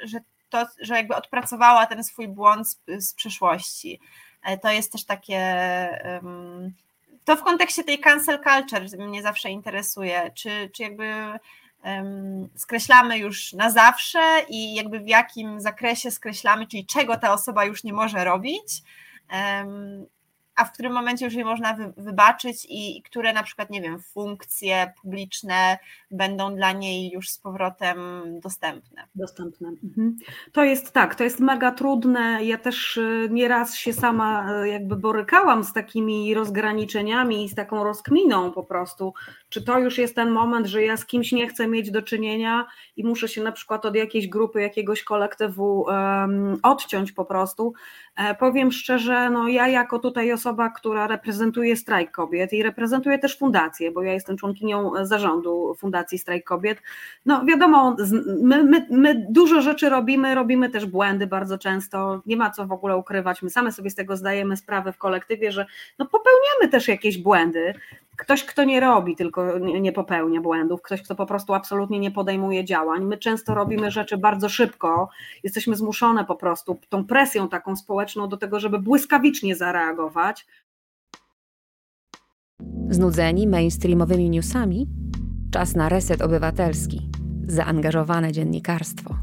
że 0.04 0.20
to, 0.50 0.66
że 0.82 0.96
jakby 0.96 1.16
odpracowała 1.16 1.86
ten 1.86 2.04
swój 2.04 2.28
błąd 2.28 2.68
z, 2.68 2.80
z 2.88 3.14
przeszłości. 3.14 4.00
E, 4.44 4.58
to 4.58 4.72
jest 4.72 4.92
też 4.92 5.06
takie 5.06 5.40
to 7.26 7.36
w 7.36 7.44
kontekście 7.44 7.84
tej 7.84 8.00
cancel 8.00 8.40
culture 8.44 8.98
mnie 8.98 9.22
zawsze 9.22 9.50
interesuje, 9.50 10.32
czy, 10.36 10.70
czy 10.74 10.84
jakby 10.84 11.40
skreślamy 12.56 13.18
już 13.18 13.54
na 13.54 13.70
zawsze 13.70 14.20
i 14.50 14.76
jakby 14.76 15.00
w 15.00 15.08
jakim 15.08 15.62
zakresie 15.62 16.12
skreślamy, 16.12 16.68
czyli 16.68 16.86
czego 16.86 17.18
ta 17.18 17.34
osoba 17.34 17.66
już 17.66 17.84
nie 17.84 17.94
może 17.94 18.24
robić, 18.24 18.82
a 20.60 20.66
w 20.66 20.72
którym 20.72 20.94
momencie 20.94 21.26
już 21.26 21.34
je 21.34 21.46
można 21.46 21.74
wy, 21.74 21.94
wybaczyć 21.98 22.68
i 22.70 23.02
które 23.02 23.34
na 23.34 23.44
przykład, 23.44 23.70
nie 23.70 23.82
wiem, 23.82 24.00
funkcje 24.02 24.94
publiczne 25.02 25.78
będą 26.12 26.56
dla 26.56 26.72
niej 26.72 27.12
już 27.12 27.30
z 27.30 27.38
powrotem 27.38 27.98
dostępne. 28.40 29.04
Dostępne. 29.16 29.70
Mhm. 29.84 30.18
To 30.52 30.64
jest 30.64 30.92
tak, 30.92 31.16
to 31.16 31.24
jest 31.24 31.40
mega 31.40 31.72
trudne. 31.72 32.40
Ja 32.44 32.58
też 32.58 32.98
y, 32.98 33.30
nieraz 33.32 33.76
się 33.76 33.94
sama 33.94 34.62
y, 34.64 34.70
jakby 34.70 34.96
borykałam 34.96 35.64
z 35.64 35.74
takimi 35.74 36.34
rozgraniczeniami 36.34 37.46
i 37.46 37.50
z 37.50 37.56
taką 37.56 37.84
rozkminą 37.84 38.52
po 38.52 38.64
prostu, 38.64 39.14
czy 39.50 39.62
to 39.62 39.80
już 39.80 39.98
jest 39.98 40.16
ten 40.16 40.32
moment, 40.32 40.68
że 40.68 40.84
ja 40.84 40.98
z 40.98 41.06
kimś 41.06 41.32
nie 41.32 41.48
chcę 41.48 41.68
mieć 41.68 41.92
do 41.92 42.02
czynienia 42.02 42.66
i 42.98 43.04
muszę 43.04 43.28
się 43.28 43.44
na 43.44 43.52
przykład 43.52 43.86
od 43.86 43.96
jakiejś 43.96 44.28
grupy, 44.28 44.62
jakiegoś 44.62 45.04
kolektywu 45.04 45.82
um, 45.82 46.58
odciąć 46.64 47.12
po 47.12 47.26
prostu. 47.26 47.74
E, 48.16 48.36
powiem 48.36 48.72
szczerze, 48.72 49.30
no 49.30 49.48
ja 49.48 49.68
jako 49.68 50.00
tutaj 50.00 50.32
osoba, 50.32 50.49
która 50.76 51.08
reprezentuje 51.08 51.76
strajk 51.76 52.12
kobiet 52.12 52.54
i 52.54 52.64
reprezentuje 52.64 53.20
też 53.20 53.38
fundację, 53.38 53.92
bo 53.92 54.02
ja 54.02 54.14
jestem 54.14 54.38
członkinią 54.38 54.92
zarządu 55.06 55.76
Fundacji 55.78 56.18
Strajk 56.18 56.46
Kobiet, 56.46 56.82
no 57.26 57.46
wiadomo, 57.46 57.96
my, 58.42 58.64
my, 58.64 58.88
my 58.90 59.26
dużo 59.30 59.62
rzeczy 59.62 59.90
robimy, 59.90 60.36
robimy 60.36 60.70
też 60.70 60.86
błędy 60.86 61.28
bardzo 61.28 61.58
często, 61.58 62.22
nie 62.26 62.38
ma 62.38 62.50
co 62.50 62.68
w 62.68 62.72
ogóle 62.72 62.98
ukrywać, 62.98 63.42
my 63.42 63.50
same 63.50 63.72
sobie 63.72 63.90
z 63.90 63.96
tego 63.96 64.18
zdajemy 64.18 64.58
sprawę 64.58 64.94
w 64.94 64.98
kolektywie, 64.98 65.52
że 65.52 65.66
no 66.00 66.06
popełniamy 66.06 66.72
też 66.72 66.88
jakieś 66.88 67.18
błędy, 67.18 67.74
ktoś, 68.20 68.44
kto 68.44 68.64
nie 68.64 68.80
robi, 68.80 69.16
tylko 69.16 69.60
nie 69.60 69.92
popełnia 69.92 70.42
błędów, 70.42 70.82
ktoś, 70.82 71.02
kto 71.02 71.16
po 71.16 71.26
prostu 71.26 71.54
absolutnie 71.54 72.00
nie 72.00 72.12
podejmuje 72.12 72.66
działań. 72.66 73.06
My 73.06 73.18
często 73.18 73.56
robimy 73.56 73.92
rzeczy 73.92 74.18
bardzo 74.18 74.50
szybko, 74.50 75.10
jesteśmy 75.44 75.76
zmuszone 75.76 76.26
po 76.26 76.36
prostu 76.36 76.80
tą 76.90 77.06
presją 77.06 77.50
taką 77.50 77.76
społeczną 77.76 78.30
do 78.30 78.38
tego, 78.38 78.60
żeby 78.60 78.80
błyskawicznie 78.80 79.56
zareagować. 79.56 80.48
Znudzeni 82.90 83.48
mainstreamowymi 83.48 84.30
newsami? 84.30 84.88
Czas 85.52 85.76
na 85.76 85.90
reset 85.90 86.22
obywatelski. 86.22 87.10
Zaangażowane 87.48 88.32
dziennikarstwo. 88.32 89.16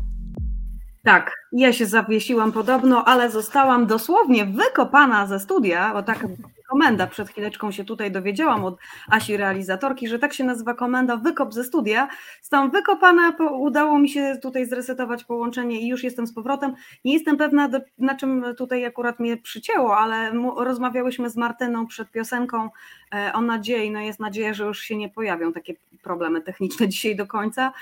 Tak, 1.04 1.32
ja 1.52 1.72
się 1.72 1.86
zawiesiłam 1.86 2.52
podobno, 2.52 3.04
ale 3.04 3.30
zostałam 3.30 3.86
dosłownie 3.86 4.46
wykopana 4.46 5.26
ze 5.26 5.40
studia, 5.40 5.92
bo 5.92 6.02
tak 6.02 6.26
komenda. 6.68 7.06
Przed 7.06 7.28
chwileczką 7.28 7.70
się 7.72 7.84
tutaj 7.84 8.12
dowiedziałam 8.12 8.64
od 8.64 8.76
Asi 9.10 9.36
realizatorki, 9.36 10.08
że 10.08 10.18
tak 10.18 10.32
się 10.32 10.44
nazywa 10.44 10.74
komenda 10.74 11.16
wykop 11.16 11.54
ze 11.54 11.64
studia. 11.64 12.08
Stałam 12.42 12.70
wykopana, 12.70 13.32
udało 13.58 13.98
mi 13.98 14.08
się 14.08 14.38
tutaj 14.42 14.66
zresetować 14.66 15.24
połączenie 15.24 15.80
i 15.80 15.88
już 15.88 16.04
jestem 16.04 16.26
z 16.26 16.34
powrotem. 16.34 16.74
Nie 17.04 17.12
jestem 17.12 17.36
pewna, 17.36 17.68
na 17.98 18.14
czym 18.14 18.44
tutaj 18.58 18.84
akurat 18.84 19.20
mnie 19.20 19.36
przycięło, 19.36 19.98
ale 19.98 20.32
rozmawiałyśmy 20.56 21.30
z 21.30 21.36
Martyną 21.36 21.86
przed 21.86 22.10
piosenką 22.10 22.70
e, 23.14 23.32
o 23.34 23.40
nadziei. 23.40 23.90
No 23.90 24.00
jest 24.00 24.20
nadzieja, 24.20 24.54
że 24.54 24.64
już 24.64 24.80
się 24.80 24.96
nie 24.96 25.08
pojawią 25.08 25.52
takie 25.52 25.74
problemy 26.02 26.42
techniczne 26.42 26.88
dzisiaj 26.96 27.16
do 27.16 27.26
końca 27.26 27.72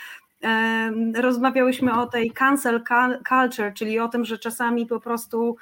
rozmawiałyśmy 1.15 2.01
o 2.01 2.07
tej 2.07 2.31
cancel 2.31 2.83
culture, 3.29 3.75
czyli 3.75 3.99
o 3.99 4.09
tym, 4.09 4.25
że 4.25 4.39
czasami 4.39 4.87
po 4.87 5.01
prostu 5.01 5.57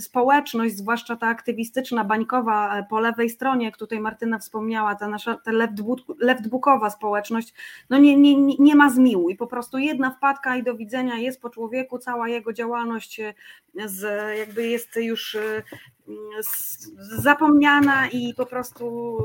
społeczność, 0.00 0.76
zwłaszcza 0.76 1.16
ta 1.16 1.26
aktywistyczna, 1.26 2.04
bańkowa 2.04 2.78
e, 2.78 2.84
po 2.90 3.00
lewej 3.00 3.30
stronie, 3.30 3.66
jak 3.66 3.76
tutaj 3.76 4.00
Martyna 4.00 4.38
wspomniała, 4.38 4.94
ta 4.94 5.08
nasza 5.08 5.34
ta 5.36 5.50
leftbookowa 6.18 6.90
społeczność, 6.90 7.54
no 7.90 7.98
nie, 7.98 8.16
nie, 8.16 8.56
nie 8.58 8.74
ma 8.74 8.90
zmiłu 8.90 9.30
i 9.30 9.36
po 9.36 9.46
prostu 9.46 9.78
jedna 9.78 10.10
wpadka 10.10 10.56
i 10.56 10.62
do 10.62 10.74
widzenia 10.74 11.16
jest 11.16 11.40
po 11.40 11.50
człowieku, 11.50 11.98
cała 11.98 12.28
jego 12.28 12.52
działalność 12.52 13.20
e, 13.20 13.34
z, 13.84 14.02
jakby 14.38 14.66
jest 14.66 14.96
już 14.96 15.34
e, 15.34 15.62
zapomniana 16.98 18.08
i 18.08 18.34
po 18.34 18.46
prostu, 18.46 19.18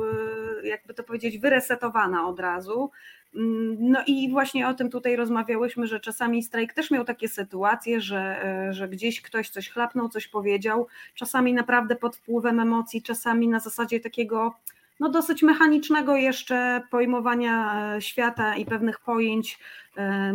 jakby 0.64 0.94
to 0.94 1.04
powiedzieć, 1.04 1.38
wyresetowana 1.38 2.28
od 2.28 2.40
razu. 2.40 2.92
Mm, 3.36 3.78
no 3.80 4.00
i 4.08 4.30
właśnie 4.32 4.68
o 4.68 4.74
tym 4.74 4.90
tutaj 4.90 5.16
rozmawiałyśmy, 5.16 5.88
że 5.88 6.00
czasami 6.00 6.44
strajk 6.44 6.74
też 6.74 6.92
miał 6.92 7.06
takie 7.06 7.30
sytuacje, 7.30 8.02
że, 8.02 8.44
e, 8.46 8.74
że 8.74 8.90
gdzieś 8.90 9.22
ktoś 9.22 9.50
coś 9.50 9.70
chlapnął, 9.70 10.10
coś 10.10 10.28
powiedział, 10.28 10.88
czasami 11.16 11.54
naprawdę 11.54 11.96
pod 11.96 12.16
wpływem 12.16 12.60
emocji, 12.60 13.02
czasami 13.02 13.48
na 13.48 13.60
zasadzie 13.60 14.00
takiego 14.00 14.56
no 15.00 15.10
dosyć 15.10 15.44
mechanicznego 15.44 16.16
jeszcze 16.16 16.82
pojmowania 16.92 17.84
e, 17.96 18.02
świata 18.02 18.56
i 18.56 18.66
pewnych 18.66 19.00
pojęć. 19.00 19.60
E, 19.98 20.34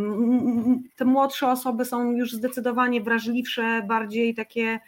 te 0.96 1.04
młodsze 1.04 1.48
osoby 1.48 1.84
są 1.84 2.12
już 2.12 2.32
zdecydowanie 2.32 3.00
wrażliwsze, 3.00 3.82
bardziej 3.82 4.34
takie 4.34 4.80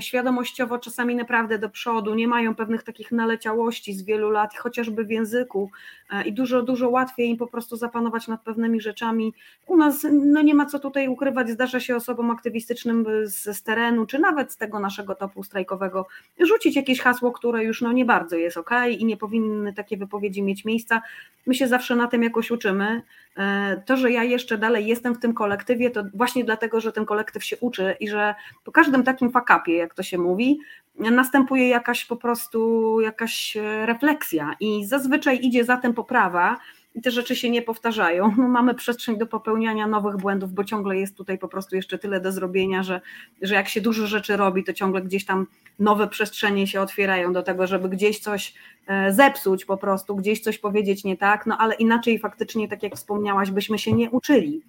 świadomościowo 0.00 0.78
czasami 0.78 1.14
naprawdę 1.14 1.58
do 1.58 1.68
przodu, 1.68 2.14
nie 2.14 2.28
mają 2.28 2.54
pewnych 2.54 2.82
takich 2.82 3.12
naleciałości 3.12 3.94
z 3.94 4.02
wielu 4.02 4.30
lat, 4.30 4.56
chociażby 4.56 5.04
w 5.04 5.10
języku 5.10 5.70
e, 6.10 6.24
i 6.24 6.32
dużo, 6.32 6.62
dużo 6.62 6.88
łatwiej 6.88 7.28
im 7.28 7.36
po 7.36 7.46
prostu 7.46 7.76
zapanować 7.76 8.28
nad 8.28 8.42
pewnymi 8.42 8.80
rzeczami. 8.80 9.34
U 9.66 9.76
nas 9.76 10.06
no 10.12 10.42
nie 10.42 10.54
ma 10.54 10.66
co 10.66 10.78
tutaj 10.78 11.08
ukrywać, 11.08 11.50
zdarza 11.50 11.80
się 11.80 11.96
osobom 11.96 12.30
aktywistycznym 12.30 13.06
z, 13.24 13.56
z 13.56 13.62
terenu, 13.62 14.06
czy 14.06 14.18
nawet 14.18 14.52
z 14.52 14.56
tego 14.56 14.80
naszego 14.80 15.14
topu 15.14 15.42
strajkowego 15.42 16.06
rzucić 16.40 16.76
jakieś 16.76 17.00
hasło, 17.00 17.32
które 17.32 17.64
już 17.64 17.82
no 17.82 17.92
nie 17.92 18.04
bardzo 18.04 18.36
jest 18.36 18.56
ok 18.56 18.70
i 18.98 19.04
nie 19.04 19.16
powinny 19.16 19.72
takie 19.72 19.96
wypowiedzi 19.96 20.42
mieć 20.42 20.64
miejsca. 20.64 21.02
My 21.46 21.54
się 21.54 21.68
zawsze 21.68 21.96
na 21.96 22.06
tym 22.06 22.22
jakoś 22.22 22.50
uczymy. 22.50 23.02
E, 23.36 23.76
to, 23.86 23.96
że 23.96 24.10
ja 24.10 24.24
jeszcze 24.24 24.58
dalej 24.58 24.86
jestem 24.86 25.14
w 25.14 25.18
tym 25.18 25.34
kolektywie, 25.34 25.90
to 25.90 26.02
właśnie 26.14 26.44
dlatego, 26.44 26.80
że 26.80 26.92
ten 26.92 27.06
kolektyw 27.06 27.44
się 27.44 27.56
uczy 27.60 27.96
i 28.00 28.08
że 28.08 28.34
po 28.64 28.72
każdym 28.72 29.02
takim 29.02 29.30
fakapie, 29.30 29.76
jak 29.76 29.94
to 29.94 30.02
się 30.02 30.18
mówi, 30.18 30.58
następuje 30.98 31.68
jakaś 31.68 32.04
po 32.04 32.16
prostu 32.16 33.00
jakaś 33.00 33.56
refleksja. 33.84 34.56
I 34.60 34.86
zazwyczaj 34.86 35.38
idzie 35.42 35.64
za 35.64 35.76
tym 35.76 35.94
poprawa, 35.94 36.56
i 36.96 37.02
te 37.02 37.10
rzeczy 37.10 37.36
się 37.36 37.50
nie 37.50 37.62
powtarzają. 37.62 38.32
No, 38.38 38.48
mamy 38.48 38.74
przestrzeń 38.74 39.18
do 39.18 39.26
popełniania 39.26 39.86
nowych 39.86 40.16
błędów, 40.16 40.52
bo 40.52 40.64
ciągle 40.64 40.96
jest 40.96 41.16
tutaj 41.16 41.38
po 41.38 41.48
prostu 41.48 41.76
jeszcze 41.76 41.98
tyle 41.98 42.20
do 42.20 42.32
zrobienia, 42.32 42.82
że, 42.82 43.00
że 43.42 43.54
jak 43.54 43.68
się 43.68 43.80
dużo 43.80 44.06
rzeczy 44.06 44.36
robi, 44.36 44.64
to 44.64 44.72
ciągle 44.72 45.02
gdzieś 45.02 45.24
tam 45.24 45.46
nowe 45.78 46.08
przestrzenie 46.08 46.66
się 46.66 46.80
otwierają 46.80 47.32
do 47.32 47.42
tego, 47.42 47.66
żeby 47.66 47.88
gdzieś 47.88 48.18
coś 48.18 48.54
e, 48.86 49.12
zepsuć 49.12 49.64
po 49.64 49.76
prostu, 49.76 50.16
gdzieś 50.16 50.40
coś 50.40 50.58
powiedzieć 50.58 51.04
nie 51.04 51.16
tak, 51.16 51.46
no 51.46 51.58
ale 51.58 51.74
inaczej 51.74 52.18
faktycznie, 52.18 52.68
tak 52.68 52.82
jak 52.82 52.96
wspomniałaś, 52.96 53.50
byśmy 53.50 53.78
się 53.78 53.92
nie 53.92 54.10
uczyli. 54.10 54.62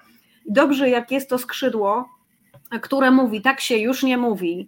I 0.46 0.54
dobrze, 0.54 0.90
jak 0.90 1.12
jest 1.12 1.30
to 1.30 1.38
skrzydło, 1.38 2.10
które 2.82 3.12
mówi, 3.12 3.42
tak 3.42 3.60
się 3.60 3.78
już 3.78 4.04
nie 4.04 4.18
mówi, 4.18 4.68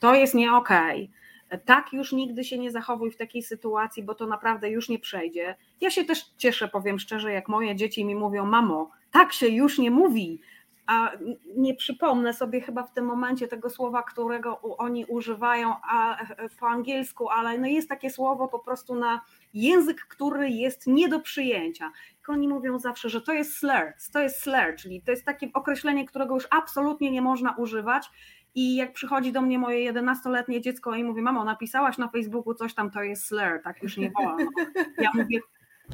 to 0.00 0.14
jest 0.14 0.34
nie 0.34 0.52
okej. 0.52 1.04
Okay 1.04 1.19
tak 1.64 1.92
już 1.92 2.12
nigdy 2.12 2.44
się 2.44 2.58
nie 2.58 2.70
zachowuj 2.70 3.10
w 3.10 3.16
takiej 3.16 3.42
sytuacji, 3.42 4.02
bo 4.02 4.14
to 4.14 4.26
naprawdę 4.26 4.70
już 4.70 4.88
nie 4.88 4.98
przejdzie. 4.98 5.56
Ja 5.80 5.90
się 5.90 6.04
też 6.04 6.24
cieszę, 6.38 6.68
powiem 6.68 6.98
szczerze, 6.98 7.32
jak 7.32 7.48
moje 7.48 7.76
dzieci 7.76 8.04
mi 8.04 8.14
mówią, 8.14 8.46
mamo, 8.46 8.90
tak 9.10 9.32
się 9.32 9.48
już 9.48 9.78
nie 9.78 9.90
mówi, 9.90 10.40
a 10.86 11.12
nie 11.56 11.74
przypomnę 11.74 12.34
sobie 12.34 12.60
chyba 12.60 12.82
w 12.82 12.92
tym 12.92 13.04
momencie 13.04 13.48
tego 13.48 13.70
słowa, 13.70 14.02
którego 14.02 14.60
oni 14.60 15.04
używają 15.04 15.74
a, 15.90 16.26
po 16.60 16.68
angielsku, 16.68 17.28
ale 17.28 17.58
no 17.58 17.66
jest 17.66 17.88
takie 17.88 18.10
słowo 18.10 18.48
po 18.48 18.58
prostu 18.58 18.94
na 18.94 19.20
język, 19.54 20.00
który 20.00 20.48
jest 20.48 20.86
nie 20.86 21.08
do 21.08 21.20
przyjęcia. 21.20 21.92
Oni 22.28 22.48
mówią 22.48 22.78
zawsze, 22.78 23.08
że 23.08 23.20
to 23.20 23.32
jest 23.32 23.56
slur, 23.56 23.92
to 24.12 24.20
jest 24.20 24.42
slur, 24.42 24.76
czyli 24.78 25.02
to 25.02 25.10
jest 25.10 25.24
takie 25.24 25.50
określenie, 25.54 26.06
którego 26.06 26.34
już 26.34 26.46
absolutnie 26.50 27.10
nie 27.10 27.22
można 27.22 27.56
używać 27.56 28.10
i 28.54 28.76
jak 28.76 28.92
przychodzi 28.92 29.32
do 29.32 29.40
mnie 29.40 29.58
moje 29.58 29.92
11-letnie 29.92 30.60
dziecko 30.60 30.94
i 30.94 31.04
mówi, 31.04 31.22
mamo, 31.22 31.44
napisałaś 31.44 31.98
na 31.98 32.08
Facebooku 32.08 32.54
coś 32.54 32.74
tam, 32.74 32.90
to 32.90 33.02
jest 33.02 33.26
slur, 33.26 33.60
tak 33.64 33.82
już 33.82 33.96
nie 33.96 34.10
wolno. 34.10 34.50
Ja 34.98 35.10
mówię, 35.14 35.40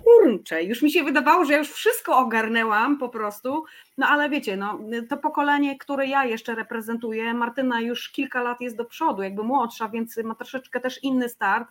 kurczę, 0.05 0.65
już 0.65 0.83
mi 0.83 0.91
się 0.91 1.05
wydawało, 1.05 1.45
że 1.45 1.53
ja 1.53 1.59
już 1.59 1.73
wszystko 1.73 2.19
ogarnęłam 2.19 2.99
po 2.99 3.09
prostu, 3.09 3.65
no 3.99 4.07
ale 4.07 4.31
wiecie, 4.31 4.57
no, 4.57 4.79
to 5.09 5.17
pokolenie, 5.17 5.79
które 5.79 6.07
ja 6.07 6.25
jeszcze 6.25 6.55
reprezentuję, 6.55 7.35
Martyna 7.35 7.81
już 7.81 8.11
kilka 8.11 8.43
lat 8.43 8.61
jest 8.61 8.77
do 8.77 8.85
przodu, 8.85 9.23
jakby 9.23 9.43
młodsza, 9.43 9.89
więc 9.89 10.17
ma 10.17 10.35
troszeczkę 10.35 10.81
też 10.81 11.05
inny 11.05 11.29
start, 11.29 11.69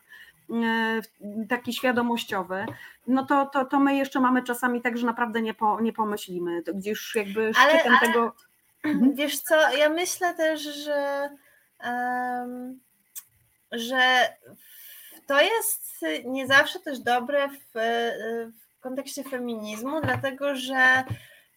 e, 0.49 1.01
taki 1.49 1.73
świadomościowy, 1.73 2.65
no 3.07 3.25
to, 3.25 3.45
to, 3.45 3.65
to 3.65 3.79
my 3.79 3.95
jeszcze 3.95 4.19
mamy 4.19 4.43
czasami 4.43 4.81
tak, 4.81 4.97
że 4.97 5.05
naprawdę 5.05 5.41
nie, 5.41 5.53
po, 5.53 5.81
nie 5.81 5.93
pomyślimy, 5.93 6.63
to 6.63 6.73
gdzieś 6.73 6.91
już 6.91 7.15
jakby 7.15 7.53
szczytem 7.53 7.79
ale, 7.85 7.97
ale... 8.01 8.07
tego. 8.07 8.33
Wiesz 9.13 9.39
co, 9.39 9.77
ja 9.77 9.89
myślę 9.89 10.33
też, 10.33 10.61
że, 10.61 11.29
um, 11.83 12.79
że 13.71 14.33
to 15.27 15.41
jest 15.41 16.05
nie 16.25 16.47
zawsze 16.47 16.79
też 16.79 16.99
dobre 16.99 17.47
w, 17.49 17.71
w 18.51 18.79
kontekście 18.79 19.23
feminizmu, 19.23 20.01
dlatego 20.01 20.55
że 20.55 21.03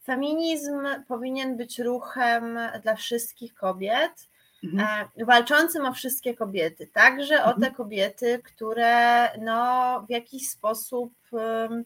feminizm 0.04 0.86
powinien 1.08 1.56
być 1.56 1.78
ruchem 1.78 2.58
dla 2.82 2.94
wszystkich 2.94 3.54
kobiet, 3.54 4.28
mhm. 4.64 5.08
E, 5.16 5.24
walczącym 5.24 5.86
o 5.86 5.92
wszystkie 5.92 6.34
kobiety, 6.34 6.86
także 6.86 7.34
mhm. 7.34 7.56
o 7.56 7.60
te 7.60 7.70
kobiety, 7.70 8.40
które 8.44 9.28
no, 9.38 10.04
w 10.06 10.10
jakiś 10.10 10.48
sposób 10.48 11.12
um, 11.30 11.84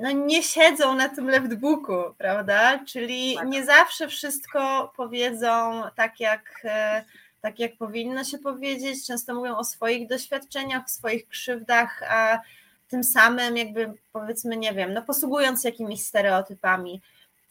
no 0.00 0.10
nie 0.10 0.42
siedzą 0.42 0.94
na 0.94 1.08
tym 1.08 1.28
leftbooku, 1.28 2.14
prawda? 2.18 2.78
Czyli 2.84 3.34
tak. 3.34 3.48
nie 3.48 3.64
zawsze 3.64 4.08
wszystko 4.08 4.92
powiedzą 4.96 5.82
tak, 5.96 6.20
jak 6.20 6.60
e, 6.64 7.04
tak 7.40 7.58
jak 7.58 7.76
powinno 7.76 8.24
się 8.24 8.38
powiedzieć, 8.38 9.06
często 9.06 9.34
mówią 9.34 9.56
o 9.56 9.64
swoich 9.64 10.08
doświadczeniach, 10.08 10.84
o 10.84 10.88
swoich 10.88 11.28
krzywdach, 11.28 12.02
a 12.10 12.40
tym 12.88 13.04
samym 13.04 13.56
jakby 13.56 13.92
powiedzmy, 14.12 14.56
nie 14.56 14.72
wiem, 14.72 14.94
no 14.94 15.02
posługując 15.02 15.62
się 15.62 15.68
jakimiś 15.68 16.02
stereotypami. 16.02 17.02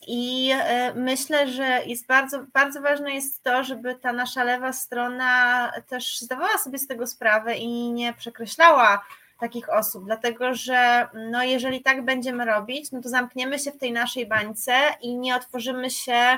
I 0.07 0.51
e, 0.53 0.93
myślę, 0.93 1.47
że 1.47 1.81
jest 1.85 2.07
bardzo, 2.07 2.43
bardzo 2.53 2.81
ważne 2.81 3.11
jest 3.11 3.43
to, 3.43 3.63
żeby 3.63 3.95
ta 3.95 4.13
nasza 4.13 4.43
lewa 4.43 4.73
strona 4.73 5.71
też 5.87 6.19
zdawała 6.19 6.57
sobie 6.57 6.79
z 6.79 6.87
tego 6.87 7.07
sprawę 7.07 7.57
i 7.57 7.91
nie 7.91 8.13
przekreślała 8.13 9.05
takich 9.39 9.69
osób, 9.73 10.05
dlatego 10.05 10.53
że 10.53 11.07
no 11.31 11.43
jeżeli 11.43 11.81
tak 11.81 12.05
będziemy 12.05 12.45
robić, 12.45 12.91
no 12.91 13.01
to 13.01 13.09
zamkniemy 13.09 13.59
się 13.59 13.71
w 13.71 13.77
tej 13.77 13.91
naszej 13.91 14.27
bańce 14.27 14.73
i 15.01 15.15
nie 15.15 15.35
otworzymy 15.35 15.89
się 15.89 16.37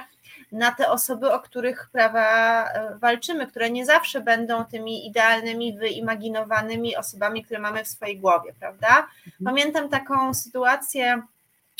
na 0.52 0.72
te 0.72 0.90
osoby, 0.90 1.32
o 1.32 1.40
których 1.40 1.90
prawa 1.92 2.64
e, 2.64 2.98
walczymy, 2.98 3.48
które 3.48 3.70
nie 3.70 3.86
zawsze 3.86 4.22
będą 4.22 4.66
tymi 4.66 5.08
idealnymi, 5.08 5.78
wyimaginowanymi 5.78 6.96
osobami, 6.96 7.44
które 7.44 7.60
mamy 7.60 7.84
w 7.84 7.88
swojej 7.88 8.20
głowie, 8.20 8.54
prawda? 8.60 8.88
Mhm. 8.90 9.46
Pamiętam 9.46 9.90
taką 9.90 10.34
sytuację, 10.34 11.22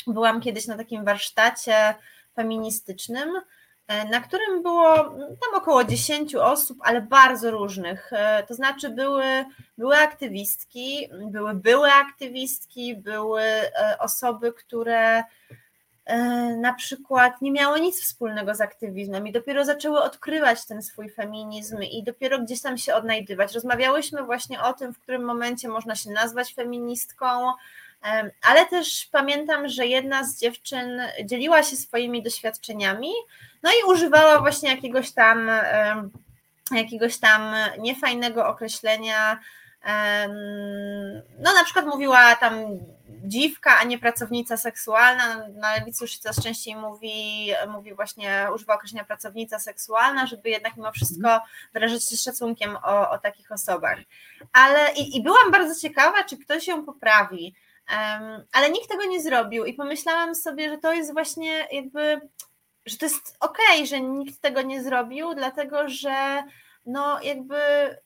byłam 0.06 0.40
kiedyś 0.40 0.66
na 0.66 0.76
takim 0.76 1.04
warsztacie 1.04 1.94
feministycznym, 2.34 3.30
na 4.10 4.20
którym 4.20 4.62
było 4.62 4.94
tam 5.14 5.54
około 5.54 5.84
10 5.84 6.34
osób, 6.34 6.78
ale 6.80 7.00
bardzo 7.00 7.50
różnych. 7.50 8.12
E, 8.12 8.42
to 8.48 8.54
znaczy 8.54 8.90
były, 8.90 9.24
były 9.78 9.96
aktywistki, 9.96 11.08
były 11.30 11.54
były 11.54 11.92
aktywistki, 11.92 12.96
były 12.96 13.42
osoby, 13.98 14.52
które 14.52 15.22
E, 16.10 16.56
na 16.56 16.74
przykład 16.74 17.42
nie 17.42 17.52
miało 17.52 17.78
nic 17.78 18.02
wspólnego 18.02 18.54
z 18.54 18.60
aktywizmem 18.60 19.26
i 19.26 19.32
dopiero 19.32 19.64
zaczęły 19.64 20.02
odkrywać 20.02 20.66
ten 20.66 20.82
swój 20.82 21.10
feminizm 21.10 21.82
i 21.82 22.04
dopiero 22.04 22.38
gdzieś 22.38 22.62
tam 22.62 22.78
się 22.78 22.94
odnajdywać. 22.94 23.54
Rozmawiałyśmy 23.54 24.22
właśnie 24.22 24.62
o 24.62 24.72
tym, 24.72 24.94
w 24.94 24.98
którym 24.98 25.24
momencie 25.24 25.68
można 25.68 25.94
się 25.94 26.10
nazwać 26.10 26.54
feministką, 26.54 27.26
e, 27.48 27.52
ale 28.42 28.66
też 28.66 29.08
pamiętam, 29.12 29.68
że 29.68 29.86
jedna 29.86 30.24
z 30.24 30.38
dziewczyn 30.38 31.02
dzieliła 31.24 31.62
się 31.62 31.76
swoimi 31.76 32.22
doświadczeniami, 32.22 33.12
no 33.62 33.70
i 33.70 33.90
używała 33.92 34.40
właśnie 34.40 34.70
jakiegoś 34.70 35.12
tam 35.12 35.50
jakiegoś 36.70 37.18
tam 37.18 37.54
niefajnego 37.78 38.48
określenia. 38.48 39.40
No, 41.38 41.54
na 41.54 41.64
przykład 41.64 41.86
mówiła 41.86 42.36
tam 42.36 42.54
dziwka, 43.24 43.78
a 43.78 43.84
nie 43.84 43.98
pracownica 43.98 44.56
seksualna. 44.56 45.48
Na 45.48 45.74
lewicy 45.74 46.04
już 46.04 46.18
coraz 46.18 46.42
częściej 46.42 46.76
mówi, 46.76 47.50
mówi 47.68 47.94
właśnie, 47.94 48.46
używa 48.54 48.74
określenia 48.74 49.04
pracownica 49.04 49.58
seksualna, 49.58 50.26
żeby 50.26 50.50
jednak 50.50 50.76
mimo 50.76 50.92
wszystko 50.92 51.40
wyrażać 51.72 52.08
się 52.08 52.16
szacunkiem 52.16 52.76
o, 52.76 53.10
o 53.10 53.18
takich 53.18 53.52
osobach. 53.52 53.98
Ale 54.52 54.92
i, 54.92 55.16
i 55.16 55.22
byłam 55.22 55.50
bardzo 55.50 55.80
ciekawa, 55.80 56.24
czy 56.24 56.36
ktoś 56.36 56.66
ją 56.66 56.84
poprawi, 56.84 57.54
ale 58.52 58.70
nikt 58.70 58.88
tego 58.88 59.04
nie 59.04 59.20
zrobił 59.20 59.64
i 59.64 59.74
pomyślałam 59.74 60.34
sobie, 60.34 60.70
że 60.70 60.78
to 60.78 60.92
jest 60.92 61.12
właśnie 61.12 61.68
jakby, 61.72 62.20
że 62.86 62.96
to 62.96 63.04
jest 63.04 63.36
okej, 63.40 63.64
okay, 63.74 63.86
że 63.86 64.00
nikt 64.00 64.40
tego 64.40 64.62
nie 64.62 64.82
zrobił, 64.82 65.34
dlatego 65.34 65.88
że 65.88 66.42
no 66.86 67.22
jakby 67.22 67.56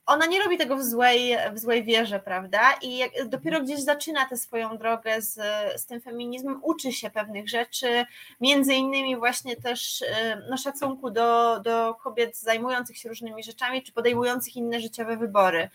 ona 0.07 0.27
nie 0.27 0.43
robi 0.43 0.59
tego 0.59 0.77
w 0.77 0.85
złej, 0.85 1.37
w 1.53 1.59
złej 1.59 1.85
wierze, 1.85 2.21
prawda? 2.21 2.73
I 2.83 2.97
jak, 2.97 3.29
dopiero 3.29 3.61
gdzieś 3.61 3.81
zaczyna 3.81 4.29
tę 4.29 4.37
swoją 4.37 4.79
drogę 4.79 5.23
z, 5.23 5.35
z 5.81 5.87
tym 5.87 6.01
feminizmem, 6.01 6.61
uczy 6.63 6.93
się 6.93 7.11
pewnych 7.11 7.49
rzeczy, 7.49 8.05
między 8.41 8.75
innymi 8.75 9.17
właśnie 9.17 9.57
też 9.57 10.05
no, 10.51 10.57
szacunku 10.57 11.11
do, 11.11 11.61
do 11.61 11.95
kobiet 11.95 12.37
zajmujących 12.39 12.99
się 12.99 13.09
różnymi 13.09 13.43
rzeczami, 13.43 13.83
czy 13.83 13.93
podejmujących 13.93 14.57
inne 14.57 14.81
życiowe 14.81 15.17
wybory. 15.17 15.71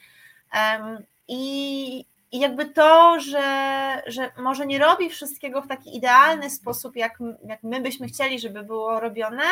Um, 0.53 1.03
i, 1.28 2.05
i 2.32 2.40
jakby 2.40 2.66
to, 2.66 3.20
że, 3.20 3.42
że 4.08 4.32
może 4.38 4.66
nie 4.66 4.80
robi 4.80 5.10
wszystkiego 5.10 5.62
w 5.62 5.68
taki 5.68 5.98
idealny 5.98 6.50
sposób, 6.50 6.96
jak, 6.96 7.20
jak 7.48 7.64
my 7.64 7.82
byśmy 7.82 8.08
chcieli, 8.08 8.40
żeby 8.40 8.64
było 8.64 9.00
robione, 9.00 9.44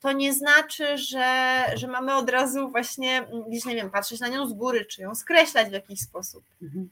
to 0.00 0.12
nie 0.12 0.32
znaczy, 0.32 0.98
że, 0.98 1.56
że 1.74 1.88
mamy 1.88 2.14
od 2.14 2.30
razu 2.30 2.68
właśnie 2.68 3.26
gdzieś, 3.48 3.64
nie 3.64 3.74
wiem, 3.74 3.90
patrzeć 3.90 4.20
na 4.20 4.28
nią 4.28 4.46
z 4.46 4.52
góry, 4.52 4.84
czy 4.84 5.02
ją 5.02 5.14
skreślać 5.14 5.68
w 5.68 5.72
jakiś 5.72 6.00
sposób. 6.00 6.44
Mhm. 6.62 6.88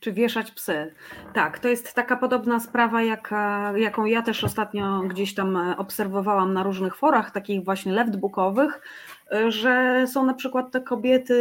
Czy 0.00 0.12
wieszać 0.12 0.50
psy. 0.50 0.94
Tak, 1.34 1.58
to 1.58 1.68
jest 1.68 1.94
taka 1.94 2.16
podobna 2.16 2.60
sprawa, 2.60 3.02
jaka, 3.02 3.72
jaką 3.76 4.04
ja 4.04 4.22
też 4.22 4.44
ostatnio 4.44 5.00
gdzieś 5.00 5.34
tam 5.34 5.74
obserwowałam 5.78 6.52
na 6.52 6.62
różnych 6.62 6.96
forach, 6.96 7.30
takich 7.30 7.64
właśnie 7.64 7.92
leftbookowych, 7.92 8.80
że 9.48 10.04
są 10.12 10.26
na 10.26 10.34
przykład 10.34 10.70
te 10.70 10.80
kobiety 10.80 11.34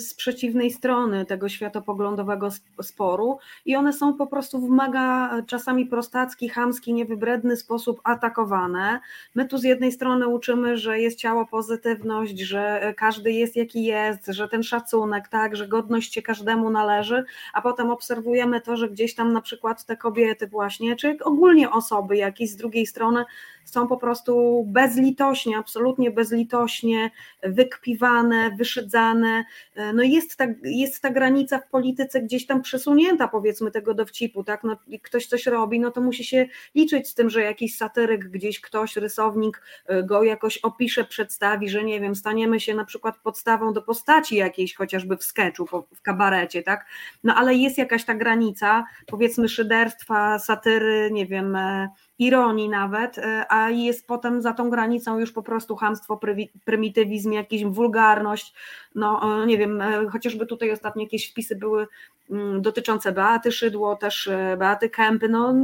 z 0.00 0.14
przeciwnej 0.14 0.70
strony 0.70 1.26
tego 1.26 1.48
światopoglądowego 1.48 2.48
sporu 2.82 3.38
i 3.66 3.76
one 3.76 3.92
są 3.92 4.14
po 4.14 4.26
prostu 4.26 4.60
w 4.60 4.70
mega 4.70 5.30
czasami 5.46 5.86
prostacki, 5.86 6.48
chamski, 6.48 6.94
niewybredny 6.94 7.56
sposób 7.56 8.00
atakowane. 8.04 9.00
My 9.34 9.48
tu 9.48 9.58
z 9.58 9.62
jednej 9.62 9.92
strony 9.92 10.28
uczymy, 10.28 10.76
że 10.76 11.00
jest 11.00 11.18
ciało 11.18 11.46
pozytywność, 11.46 12.38
że 12.38 12.94
każdy 12.96 13.32
jest 13.32 13.56
jaki 13.56 13.84
jest, 13.84 14.26
że 14.26 14.48
ten 14.48 14.62
szacunek, 14.62 15.28
tak, 15.28 15.56
że 15.56 15.68
godność 15.68 16.14
się 16.14 16.22
każdemu 16.22 16.70
należy, 16.70 17.24
a 17.52 17.62
potem 17.62 17.90
obserwujemy 17.90 18.60
to, 18.60 18.76
że 18.76 18.88
gdzieś 18.88 19.14
tam 19.14 19.32
na 19.32 19.40
przykład 19.40 19.84
te 19.84 19.96
kobiety 19.96 20.46
właśnie, 20.46 20.96
czy 20.96 21.16
ogólnie 21.24 21.70
osoby 21.70 22.16
jakieś 22.16 22.50
z 22.50 22.56
drugiej 22.56 22.86
strony 22.86 23.24
są 23.64 23.88
po 23.88 23.96
prostu 23.96 24.64
bezlitośnie, 24.68 25.58
absolutnie 25.58 26.10
bezlitośnie 26.10 27.10
wykpiwane, 27.42 28.50
wyszydzane. 28.58 29.44
E, 29.74 29.92
no 29.92 30.02
jest 30.02 30.36
ta, 30.36 30.44
jest 30.62 31.02
ta 31.02 31.10
granica 31.10 31.58
w 31.58 31.68
polityce 31.68 32.22
gdzieś 32.22 32.46
tam 32.46 32.62
przesunięta, 32.62 33.28
powiedzmy, 33.28 33.70
tego 33.70 33.94
dowcipu, 33.94 34.44
tak? 34.44 34.64
No, 34.64 34.76
ktoś 35.02 35.26
coś 35.26 35.46
robi, 35.46 35.80
no 35.80 35.90
to 35.90 36.00
musi 36.00 36.24
się 36.24 36.46
liczyć 36.74 37.08
z 37.08 37.14
tym, 37.14 37.30
że 37.30 37.42
jakiś 37.42 37.76
satyryk, 37.76 38.28
gdzieś 38.28 38.60
ktoś, 38.60 38.96
rysownik 38.96 39.62
e, 39.86 40.02
go 40.02 40.22
jakoś 40.22 40.58
opisze, 40.58 41.04
przedstawi, 41.04 41.68
że 41.68 41.84
nie 41.84 42.00
wiem, 42.00 42.14
staniemy 42.14 42.60
się 42.60 42.74
na 42.74 42.84
przykład 42.84 43.18
podstawą 43.18 43.72
do 43.72 43.82
postaci 43.82 44.36
jakiejś, 44.36 44.74
chociażby 44.74 45.16
w 45.16 45.24
sketchu, 45.24 45.66
w 45.94 46.02
kabarecie, 46.02 46.62
tak? 46.62 46.86
No 47.24 47.34
ale 47.34 47.54
jest 47.54 47.78
jakaś 47.78 48.04
ta 48.04 48.14
granica, 48.14 48.84
powiedzmy, 49.06 49.48
szyderstwa, 49.48 50.38
satyry, 50.38 51.10
nie 51.12 51.26
wiem, 51.26 51.56
e, 51.56 51.88
ironii 52.26 52.68
nawet, 52.68 53.18
e, 53.18 53.52
a 53.52 53.70
jest 53.70 54.06
potem 54.06 54.42
za 54.42 54.52
tą 54.52 54.70
granicą 54.70 55.18
już 55.18 55.32
po 55.32 55.42
prostu 55.42 55.76
hamstwo, 55.76 56.20
prymitywizm, 56.64 57.32
jakaś 57.32 57.64
wulgarność, 57.64 58.54
no 58.94 59.42
e, 59.42 59.46
nie 59.46 59.58
wiem, 59.58 59.80
e, 59.80 60.08
chociażby 60.08 60.46
tutaj 60.46 60.72
ostatnio 60.72 61.02
jakieś 61.02 61.30
wpisy 61.30 61.56
były 61.56 61.86
mm, 62.30 62.62
dotyczące 62.62 63.12
Beaty 63.12 63.52
Szydło, 63.52 63.96
też 63.96 64.30
Beaty 64.58 64.90
Kępy, 64.90 65.28
no 65.28 65.54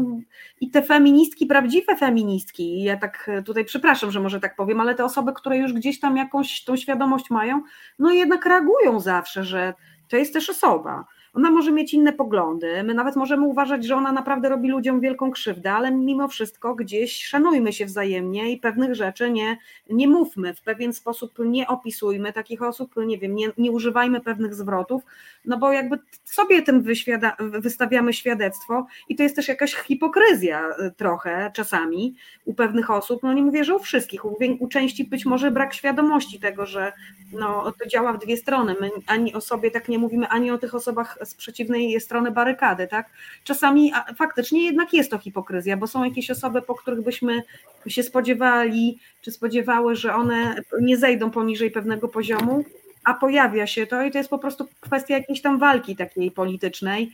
i 0.61 0.70
te 0.70 0.82
feministki, 0.82 1.46
prawdziwe 1.46 1.96
feministki, 1.96 2.82
ja 2.82 2.96
tak 2.96 3.30
tutaj 3.46 3.64
przepraszam, 3.64 4.11
że 4.11 4.20
może 4.20 4.40
tak 4.40 4.56
powiem, 4.56 4.80
ale 4.80 4.94
te 4.94 5.04
osoby, 5.04 5.32
które 5.32 5.59
już 5.59 5.72
gdzieś 5.72 6.00
tam 6.00 6.16
jakąś 6.16 6.64
tą 6.64 6.76
świadomość 6.76 7.30
mają, 7.30 7.62
no 7.98 8.11
jednak 8.11 8.46
reagują 8.46 9.00
zawsze, 9.00 9.44
że 9.44 9.74
to 10.09 10.16
jest 10.16 10.32
też 10.32 10.50
osoba, 10.50 11.04
ona 11.39 11.51
może 11.51 11.72
mieć 11.72 11.95
inne 11.95 12.12
poglądy, 12.12 12.82
my 12.82 12.95
nawet 12.95 13.16
możemy 13.16 13.47
uważać, 13.47 13.84
że 13.84 13.97
ona 13.97 14.12
naprawdę 14.12 14.49
robi 14.49 14.68
ludziom 14.68 15.01
wielką 15.01 15.30
krzywdę, 15.30 15.72
ale 15.72 15.93
mimo 15.93 16.28
wszystko 16.28 16.74
gdzieś 16.74 17.24
szanujmy 17.24 17.72
się 17.72 17.86
wzajemnie 17.86 18.53
i 18.53 18.59
pewnych 18.59 18.95
rzeczy 18.95 19.30
nie, 19.30 19.57
nie 19.91 20.09
mówmy, 20.09 20.55
w 20.55 20.62
pewien 20.62 20.93
sposób 20.93 21.39
nie 21.39 21.66
opisujmy 21.66 22.32
takich 22.32 22.62
osób, 22.62 22.95
nie 23.07 23.18
wiem, 23.18 23.34
nie, 23.34 23.49
nie 23.59 23.70
używajmy 23.70 24.20
pewnych 24.20 24.55
zwrotów, 24.55 25.03
no 25.45 25.59
bo 25.59 25.72
jakby 25.72 25.99
sobie 26.24 26.62
tym 26.62 26.82
wyświada, 26.82 27.36
wystawiamy 27.41 28.12
świadectwo 28.12 28.86
i 29.09 29.16
to 29.16 29.22
jest 29.22 29.36
też 29.36 29.49
jakaś 29.49 29.74
hipokryzja 29.74 30.68
y, 30.70 30.93
trochę 30.97 31.51
czasami 31.55 32.14
u 32.45 32.55
pewnych 32.55 32.91
osób, 32.91 33.22
no 33.22 33.32
nie 33.32 33.43
mówię, 33.43 33.64
że 33.64 33.74
u 33.74 33.78
wszystkich, 33.78 34.24
u, 34.24 34.36
u 34.59 34.68
części 34.68 35.05
być 35.05 35.24
może 35.24 35.51
brak 35.51 35.74
świadomości 35.74 36.41
tego, 36.41 36.66
że 36.66 36.93
no, 37.32 37.72
to 37.72 37.89
działa 37.89 38.12
w 38.12 38.18
dwie 38.18 38.36
strony, 38.36 38.76
my 38.80 38.91
ani 39.07 39.34
o 39.34 39.41
sobie 39.41 39.70
tak 39.70 39.89
nie 39.89 39.99
mówimy, 39.99 40.28
ani 40.28 40.51
o 40.51 40.59
tych 40.59 40.74
osobach 40.74 41.18
z 41.29 41.35
przeciwnej 41.35 42.01
strony 42.01 42.31
barykady, 42.31 42.87
tak? 42.87 43.11
Czasami 43.45 43.93
faktycznie 44.16 44.64
jednak 44.64 44.93
jest 44.93 45.11
to 45.11 45.18
hipokryzja, 45.18 45.76
bo 45.76 45.87
są 45.87 46.05
jakieś 46.05 46.31
osoby, 46.31 46.62
po 46.62 46.74
których 46.74 47.03
byśmy 47.03 47.43
się 47.87 48.03
spodziewali, 48.03 48.99
czy 49.22 49.33
spodziewały, 49.33 49.97
że 49.97 50.14
one 50.14 50.62
nie 50.81 50.97
zejdą 50.97 51.31
poniżej 51.31 51.70
pewnego 51.70 52.09
poziomu, 52.09 52.64
a 53.05 53.14
pojawia 53.14 53.66
się 53.66 53.87
to 53.87 54.03
i 54.03 54.11
to 54.11 54.18
jest 54.18 54.31
po 54.31 54.39
prostu 54.39 54.68
kwestia 54.81 55.14
jakiejś 55.14 55.43
tam 55.43 55.59
walki 55.59 55.97
takiej 55.97 56.31
politycznej, 56.31 57.12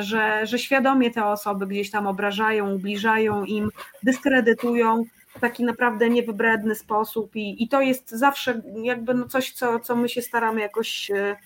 że, 0.00 0.46
że 0.46 0.58
świadomie 0.58 1.10
te 1.10 1.24
osoby 1.24 1.66
gdzieś 1.66 1.90
tam 1.90 2.06
obrażają, 2.06 2.74
ubliżają 2.74 3.44
im, 3.44 3.70
dyskredytują 4.02 5.04
w 5.36 5.40
taki 5.40 5.64
naprawdę 5.64 6.10
niewybredny 6.10 6.74
sposób 6.74 7.36
i, 7.36 7.62
i 7.62 7.68
to 7.68 7.80
jest 7.80 8.10
zawsze 8.10 8.62
jakby 8.82 9.14
no 9.14 9.28
coś, 9.28 9.52
co, 9.52 9.80
co 9.80 9.96
my 9.96 10.08
się 10.08 10.22
staramy 10.22 10.60
jakoś 10.60 11.10
e, 11.10 11.36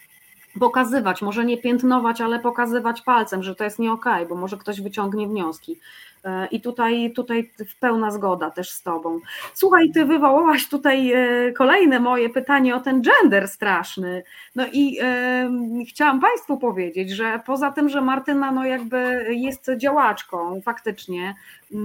pokazywać, 0.61 1.23
może 1.23 1.45
nie 1.45 1.59
piętnować, 1.59 2.21
ale 2.21 2.41
pokazywać 2.41 3.03
palcem, 3.03 3.43
że 3.43 3.55
to 3.55 3.65
jest 3.65 3.79
nie 3.79 3.93
okay, 3.93 4.27
bo 4.27 4.35
może 4.35 4.57
ktoś 4.57 4.81
wyciągnie 4.81 5.29
wnioski. 5.29 5.79
E, 6.25 6.47
I 6.47 6.61
tutaj, 6.61 7.13
tutaj 7.13 7.51
pełna 7.81 8.11
zgoda 8.11 8.51
też 8.51 8.71
z 8.71 8.83
Tobą. 8.83 9.21
Słuchaj, 9.55 9.91
Ty 9.95 10.05
wywołałaś 10.05 10.69
tutaj 10.69 11.13
e, 11.13 11.53
kolejne 11.53 12.01
moje 12.01 12.31
pytanie 12.31 12.77
o 12.77 12.81
ten 12.81 13.03
gender 13.03 13.49
straszny. 13.49 14.23
No 14.55 14.67
i 14.73 14.99
e, 15.03 15.51
chciałam 15.89 16.21
Państwu 16.21 16.59
powiedzieć, 16.59 17.11
że 17.11 17.41
poza 17.47 17.71
tym, 17.71 17.89
że 17.89 18.01
Martyna 18.01 18.53
no 18.53 18.65
jakby 18.65 19.27
jest 19.31 19.71
działaczką 19.77 20.61
faktycznie 20.61 21.35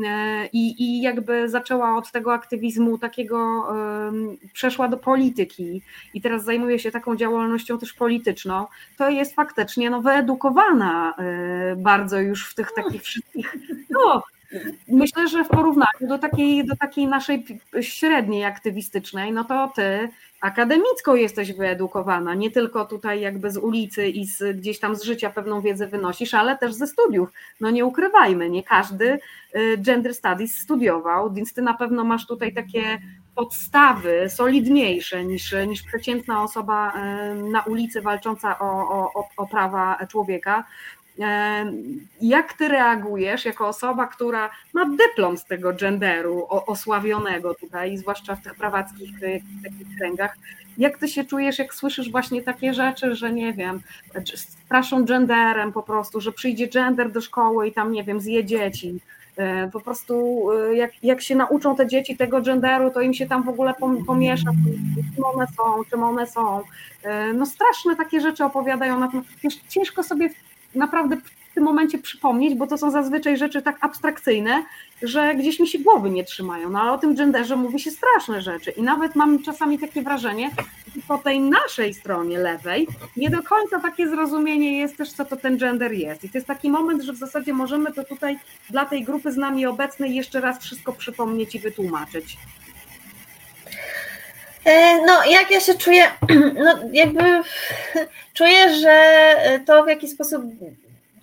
e, 0.06 0.46
i, 0.54 0.84
i 0.84 1.02
jakby 1.02 1.50
zaczęła 1.50 1.98
od 1.98 2.12
tego 2.12 2.34
aktywizmu 2.34 2.98
takiego, 2.98 3.68
e, 3.76 4.12
przeszła 4.54 4.88
do 4.88 4.98
polityki 4.98 5.82
i 6.14 6.22
teraz 6.22 6.44
zajmuje 6.44 6.80
się 6.80 6.92
taką 6.92 7.16
działalnością 7.16 7.78
też 7.80 7.94
polityczną, 7.94 8.66
to 8.98 9.10
jest 9.10 9.36
faktycznie 9.36 9.90
no, 9.90 10.02
wyedukowana 10.02 11.14
e, 11.18 11.76
bardzo 11.76 12.20
już 12.20 12.50
w 12.50 12.56
tych 12.56 12.72
takich 12.72 13.02
wszystkich 13.02 13.56
no, 13.90 14.24
Myślę, 14.88 15.28
że 15.28 15.44
w 15.44 15.48
porównaniu 15.48 16.08
do 16.08 16.18
takiej, 16.18 16.66
do 16.66 16.76
takiej 16.76 17.08
naszej 17.08 17.46
średniej 17.82 18.46
aktywistycznej, 18.46 19.32
no 19.32 19.44
to 19.44 19.72
ty 19.76 20.10
akademicko 20.42 21.16
jesteś 21.16 21.54
wyedukowana, 21.54 22.34
nie 22.34 22.52
tylko 22.52 22.86
tutaj 22.86 23.22
jakby 23.22 23.52
z 23.52 23.58
ulicy 23.58 24.08
i 24.08 24.26
z, 24.26 24.58
gdzieś 24.58 24.80
tam 24.80 24.96
z 24.96 25.04
życia 25.04 25.30
pewną 25.30 25.62
wiedzę 25.62 25.88
wynosisz, 25.88 26.34
ale 26.34 26.58
też 26.58 26.74
ze 26.74 26.88
studiów. 26.88 27.30
No 27.62 27.70
nie 27.70 27.86
ukrywajmy, 27.86 28.50
nie 28.50 28.64
każdy 28.64 29.20
y, 29.56 29.78
gender 29.78 30.16
studies 30.16 30.58
studiował, 30.58 31.34
więc 31.34 31.54
ty 31.54 31.62
na 31.62 31.74
pewno 31.74 32.04
masz 32.04 32.28
tutaj 32.28 32.54
takie 32.54 33.00
podstawy 33.36 34.30
solidniejsze 34.30 35.26
niż, 35.26 35.56
niż 35.68 35.84
przeciętna 35.84 36.44
osoba 36.44 36.94
y, 36.94 37.52
na 37.52 37.62
ulicy 37.62 38.02
walcząca 38.02 38.60
o, 38.60 38.90
o, 38.90 39.30
o 39.38 39.48
prawa 39.48 40.06
człowieka. 40.10 40.64
Jak 42.22 42.54
ty 42.54 42.68
reagujesz 42.68 43.46
jako 43.46 43.68
osoba, 43.68 44.08
która 44.08 44.50
ma 44.74 44.86
dyplom 44.86 45.38
z 45.38 45.46
tego 45.46 45.74
genderu 45.74 46.48
osławionego 46.50 47.54
tutaj, 47.54 47.98
zwłaszcza 47.98 48.36
w 48.36 48.44
tych 48.44 48.56
prawackich 48.56 49.20
takich 49.64 49.98
kręgach? 49.98 50.38
Jak 50.78 50.98
ty 50.98 51.08
się 51.08 51.24
czujesz, 51.24 51.60
jak 51.60 51.74
słyszysz 51.74 52.12
właśnie 52.12 52.42
takie 52.42 52.74
rzeczy, 52.74 53.16
że 53.16 53.34
nie 53.34 53.54
wiem, 53.54 53.82
straszą 54.36 55.06
genderem 55.06 55.74
po 55.74 55.84
prostu, 55.84 56.22
że 56.22 56.32
przyjdzie 56.32 56.68
gender 56.68 57.12
do 57.12 57.22
szkoły 57.22 57.68
i 57.68 57.74
tam, 57.74 57.92
nie 57.92 58.04
wiem, 58.04 58.22
zje 58.22 58.46
dzieci? 58.46 59.00
E, 59.38 59.70
po 59.72 59.80
prostu 59.80 60.46
e, 60.52 60.76
jak, 60.76 60.92
jak 61.04 61.22
się 61.22 61.36
nauczą 61.36 61.76
te 61.76 61.88
dzieci 61.88 62.18
tego 62.18 62.42
genderu, 62.42 62.92
to 62.92 63.02
im 63.02 63.14
się 63.14 63.28
tam 63.28 63.44
w 63.44 63.50
ogóle 63.50 63.74
pomiesza, 64.08 64.52
czym 65.16 65.26
one 65.26 65.48
są, 65.48 65.84
czym 65.90 66.04
one 66.04 66.28
są. 66.28 66.62
E, 67.04 67.34
no 67.34 67.46
straszne 67.46 67.96
takie 67.96 68.22
rzeczy 68.22 68.44
opowiadają 68.44 69.00
na 69.00 69.08
tym. 69.08 69.24
Ciężko 69.70 70.04
sobie 70.04 70.30
naprawdę 70.78 71.18
w 71.52 71.54
tym 71.54 71.64
momencie 71.64 71.98
przypomnieć, 71.98 72.56
bo 72.56 72.68
to 72.68 72.78
są 72.78 72.92
zazwyczaj 72.92 73.38
rzeczy 73.38 73.62
tak 73.62 73.78
abstrakcyjne, 73.82 74.64
że 75.02 75.36
gdzieś 75.36 75.60
mi 75.60 75.68
się 75.68 75.80
głowy 75.80 76.10
nie 76.10 76.24
trzymają. 76.24 76.70
No 76.70 76.82
ale 76.82 76.92
o 76.92 76.98
tym 76.98 77.16
genderze 77.16 77.56
mówi 77.56 77.80
się 77.80 77.92
straszne 77.92 78.42
rzeczy 78.42 78.72
i 78.72 78.82
nawet 78.82 79.16
mam 79.16 79.44
czasami 79.44 79.80
takie 79.80 80.02
wrażenie, 80.02 80.52
że 80.96 81.02
po 81.08 81.18
tej 81.18 81.40
naszej 81.40 81.94
stronie 81.94 82.40
lewej 82.40 82.88
nie 83.18 83.30
do 83.30 83.44
końca 83.44 83.80
takie 83.80 84.10
zrozumienie 84.10 84.80
jest 84.80 84.98
też, 84.98 85.12
co 85.12 85.26
to 85.26 85.36
ten 85.36 85.58
gender 85.58 85.92
jest. 85.92 86.24
I 86.24 86.30
to 86.30 86.38
jest 86.38 86.48
taki 86.48 86.70
moment, 86.70 87.04
że 87.04 87.14
w 87.14 87.18
zasadzie 87.18 87.54
możemy 87.54 87.94
to 87.94 88.04
tutaj 88.04 88.40
dla 88.70 88.86
tej 88.86 89.04
grupy 89.04 89.32
z 89.32 89.38
nami 89.38 89.66
obecnej 89.66 90.16
jeszcze 90.16 90.42
raz 90.42 90.60
wszystko 90.60 90.94
przypomnieć 90.94 91.56
i 91.56 91.60
wytłumaczyć. 91.60 92.38
E, 94.68 95.02
no, 95.06 95.26
jak 95.26 95.52
ja 95.52 95.60
się 95.60 95.76
czuję, 95.76 96.12
no 96.64 96.80
jakby 96.92 97.22
czuję, 98.34 98.76
że 98.76 99.36
to 99.66 99.84
w 99.84 99.88
jaki 99.88 100.08
sposób 100.08 100.44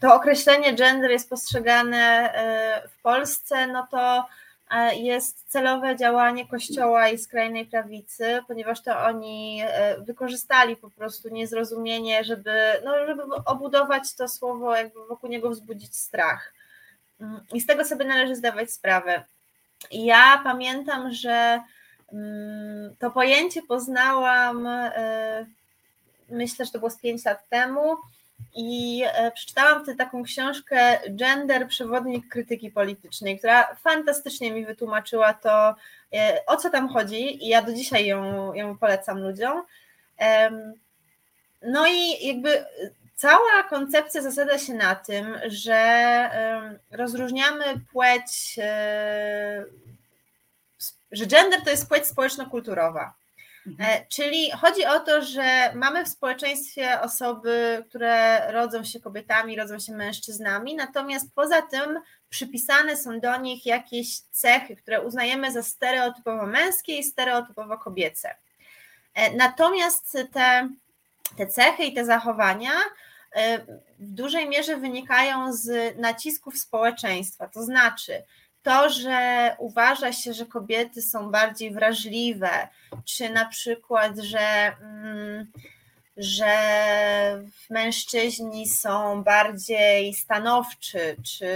to 0.00 0.14
określenie 0.14 0.74
gender 0.74 1.10
jest 1.10 1.30
postrzegane 1.30 2.32
e, 2.34 2.88
w 2.88 3.02
Polsce, 3.02 3.66
no 3.66 3.86
to 3.90 4.26
e, 4.70 4.96
jest 4.96 5.44
celowe 5.48 5.96
działanie 5.96 6.48
Kościoła 6.48 7.08
i 7.08 7.18
skrajnej 7.18 7.66
prawicy, 7.66 8.40
ponieważ 8.48 8.82
to 8.82 9.00
oni 9.00 9.62
wykorzystali 9.98 10.76
po 10.76 10.90
prostu 10.90 11.28
niezrozumienie, 11.28 12.24
żeby, 12.24 12.52
no, 12.84 13.06
żeby 13.06 13.22
obudować 13.44 14.14
to 14.14 14.28
słowo, 14.28 14.76
jakby 14.76 15.06
wokół 15.06 15.30
niego 15.30 15.50
wzbudzić 15.50 15.96
strach. 15.96 16.52
Mm, 17.20 17.40
I 17.52 17.60
z 17.60 17.66
tego 17.66 17.84
sobie 17.84 18.04
należy 18.04 18.36
zdawać 18.36 18.72
sprawę. 18.72 19.22
Ja 19.90 20.40
pamiętam, 20.44 21.12
że 21.12 21.60
to 22.98 23.10
pojęcie 23.10 23.62
poznałam, 23.62 24.66
e, 24.66 25.46
myślę, 26.30 26.64
że 26.64 26.72
to 26.72 26.78
było 26.78 26.90
z 26.90 26.96
5 26.96 27.24
lat 27.24 27.48
temu 27.48 27.96
i 28.54 29.02
e, 29.06 29.30
przeczytałam 29.30 29.82
wtedy 29.82 29.98
taką 29.98 30.22
książkę 30.22 30.98
Gender, 31.10 31.68
przewodnik 31.68 32.28
krytyki 32.28 32.70
politycznej, 32.70 33.38
która 33.38 33.74
fantastycznie 33.74 34.52
mi 34.52 34.66
wytłumaczyła 34.66 35.34
to, 35.34 35.74
e, 36.12 36.40
o 36.46 36.56
co 36.56 36.70
tam 36.70 36.88
chodzi 36.88 37.44
i 37.44 37.48
ja 37.48 37.62
do 37.62 37.72
dzisiaj 37.72 38.06
ją, 38.06 38.54
ją 38.54 38.78
polecam 38.78 39.18
ludziom. 39.18 39.62
No 41.62 41.86
i 41.86 42.26
jakby 42.26 42.64
cała 43.14 43.62
koncepcja 43.70 44.22
zasada 44.22 44.58
się 44.58 44.74
na 44.74 44.94
tym, 44.94 45.38
że 45.46 46.30
rozróżniamy 46.90 47.64
płeć 47.92 48.58
że 51.16 51.26
gender 51.26 51.62
to 51.64 51.70
jest 51.70 51.88
płeć 51.88 52.06
społeczno-kulturowa. 52.06 53.14
Mhm. 53.66 53.90
E, 53.90 54.06
czyli 54.06 54.50
chodzi 54.50 54.86
o 54.86 55.00
to, 55.00 55.22
że 55.22 55.72
mamy 55.74 56.04
w 56.04 56.08
społeczeństwie 56.08 57.00
osoby, 57.00 57.84
które 57.88 58.52
rodzą 58.52 58.84
się 58.84 59.00
kobietami, 59.00 59.56
rodzą 59.56 59.78
się 59.78 59.92
mężczyznami, 59.92 60.74
natomiast 60.74 61.34
poza 61.34 61.62
tym 61.62 62.00
przypisane 62.30 62.96
są 62.96 63.20
do 63.20 63.36
nich 63.36 63.66
jakieś 63.66 64.20
cechy, 64.20 64.76
które 64.76 65.02
uznajemy 65.02 65.52
za 65.52 65.62
stereotypowo 65.62 66.46
męskie 66.46 66.98
i 66.98 67.04
stereotypowo 67.04 67.78
kobiece. 67.78 68.34
E, 69.14 69.36
natomiast 69.36 70.18
te, 70.32 70.68
te 71.36 71.46
cechy 71.46 71.84
i 71.84 71.94
te 71.94 72.04
zachowania 72.04 72.72
e, 73.32 73.58
w 73.98 74.10
dużej 74.10 74.48
mierze 74.48 74.76
wynikają 74.76 75.52
z 75.52 75.98
nacisków 75.98 76.58
społeczeństwa, 76.58 77.48
to 77.48 77.62
znaczy 77.62 78.22
to, 78.64 78.90
że 78.90 79.50
uważa 79.58 80.12
się, 80.12 80.32
że 80.32 80.46
kobiety 80.46 81.02
są 81.02 81.30
bardziej 81.30 81.70
wrażliwe, 81.70 82.68
czy 83.04 83.30
na 83.30 83.44
przykład, 83.44 84.18
że, 84.18 84.76
mm, 84.80 85.46
że 86.16 86.54
mężczyźni 87.70 88.68
są 88.68 89.22
bardziej 89.22 90.14
stanowczy, 90.14 91.16
czy 91.22 91.46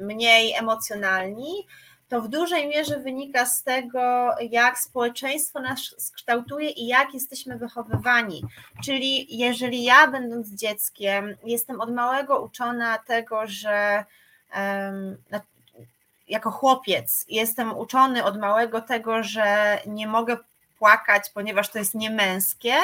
mniej 0.00 0.54
emocjonalni, 0.54 1.66
to 2.08 2.22
w 2.22 2.28
dużej 2.28 2.68
mierze 2.68 2.98
wynika 2.98 3.46
z 3.46 3.62
tego, 3.62 4.34
jak 4.50 4.78
społeczeństwo 4.78 5.60
nas 5.60 6.12
kształtuje 6.14 6.70
i 6.70 6.86
jak 6.86 7.14
jesteśmy 7.14 7.58
wychowywani. 7.58 8.42
Czyli 8.84 9.38
jeżeli 9.38 9.84
ja, 9.84 10.06
będąc 10.06 10.48
dzieckiem, 10.48 11.36
jestem 11.44 11.80
od 11.80 11.94
małego 11.94 12.42
uczona 12.42 12.98
tego, 12.98 13.40
że 13.46 14.04
jako 16.30 16.50
chłopiec 16.50 17.24
jestem 17.28 17.78
uczony 17.78 18.24
od 18.24 18.38
małego 18.38 18.80
tego, 18.80 19.22
że 19.22 19.78
nie 19.86 20.06
mogę 20.06 20.36
płakać, 20.80 21.30
ponieważ 21.34 21.68
to 21.68 21.78
jest 21.78 21.94
niemęskie, 21.94 22.74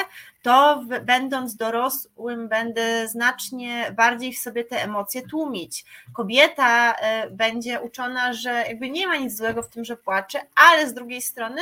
to 0.41 0.83
będąc 1.01 1.55
dorosłym 1.55 2.47
będę 2.47 3.07
znacznie 3.07 3.91
bardziej 3.95 4.33
w 4.33 4.39
sobie 4.39 4.63
te 4.63 4.83
emocje 4.83 5.21
tłumić. 5.21 5.85
Kobieta 6.13 6.93
e, 6.93 7.29
będzie 7.29 7.81
uczona, 7.81 8.33
że 8.33 8.49
jakby 8.49 8.89
nie 8.89 9.07
ma 9.07 9.15
nic 9.15 9.37
złego 9.37 9.63
w 9.63 9.69
tym, 9.69 9.85
że 9.85 9.97
płacze, 9.97 10.39
ale 10.55 10.89
z 10.89 10.93
drugiej 10.93 11.21
strony 11.21 11.61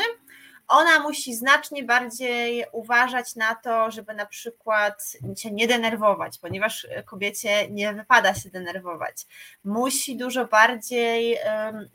ona 0.68 1.00
musi 1.00 1.36
znacznie 1.36 1.84
bardziej 1.84 2.66
uważać 2.72 3.36
na 3.36 3.56
to, 3.56 3.92
żeby 3.92 4.14
na 4.14 4.26
przykład 4.26 5.14
się 5.38 5.52
nie 5.52 5.68
denerwować, 5.68 6.38
ponieważ 6.38 6.88
kobiecie 7.06 7.70
nie 7.70 7.94
wypada 7.94 8.34
się 8.34 8.50
denerwować. 8.50 9.26
Musi 9.64 10.18
dużo 10.18 10.46
bardziej 10.46 11.38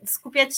skupiać 0.06 0.50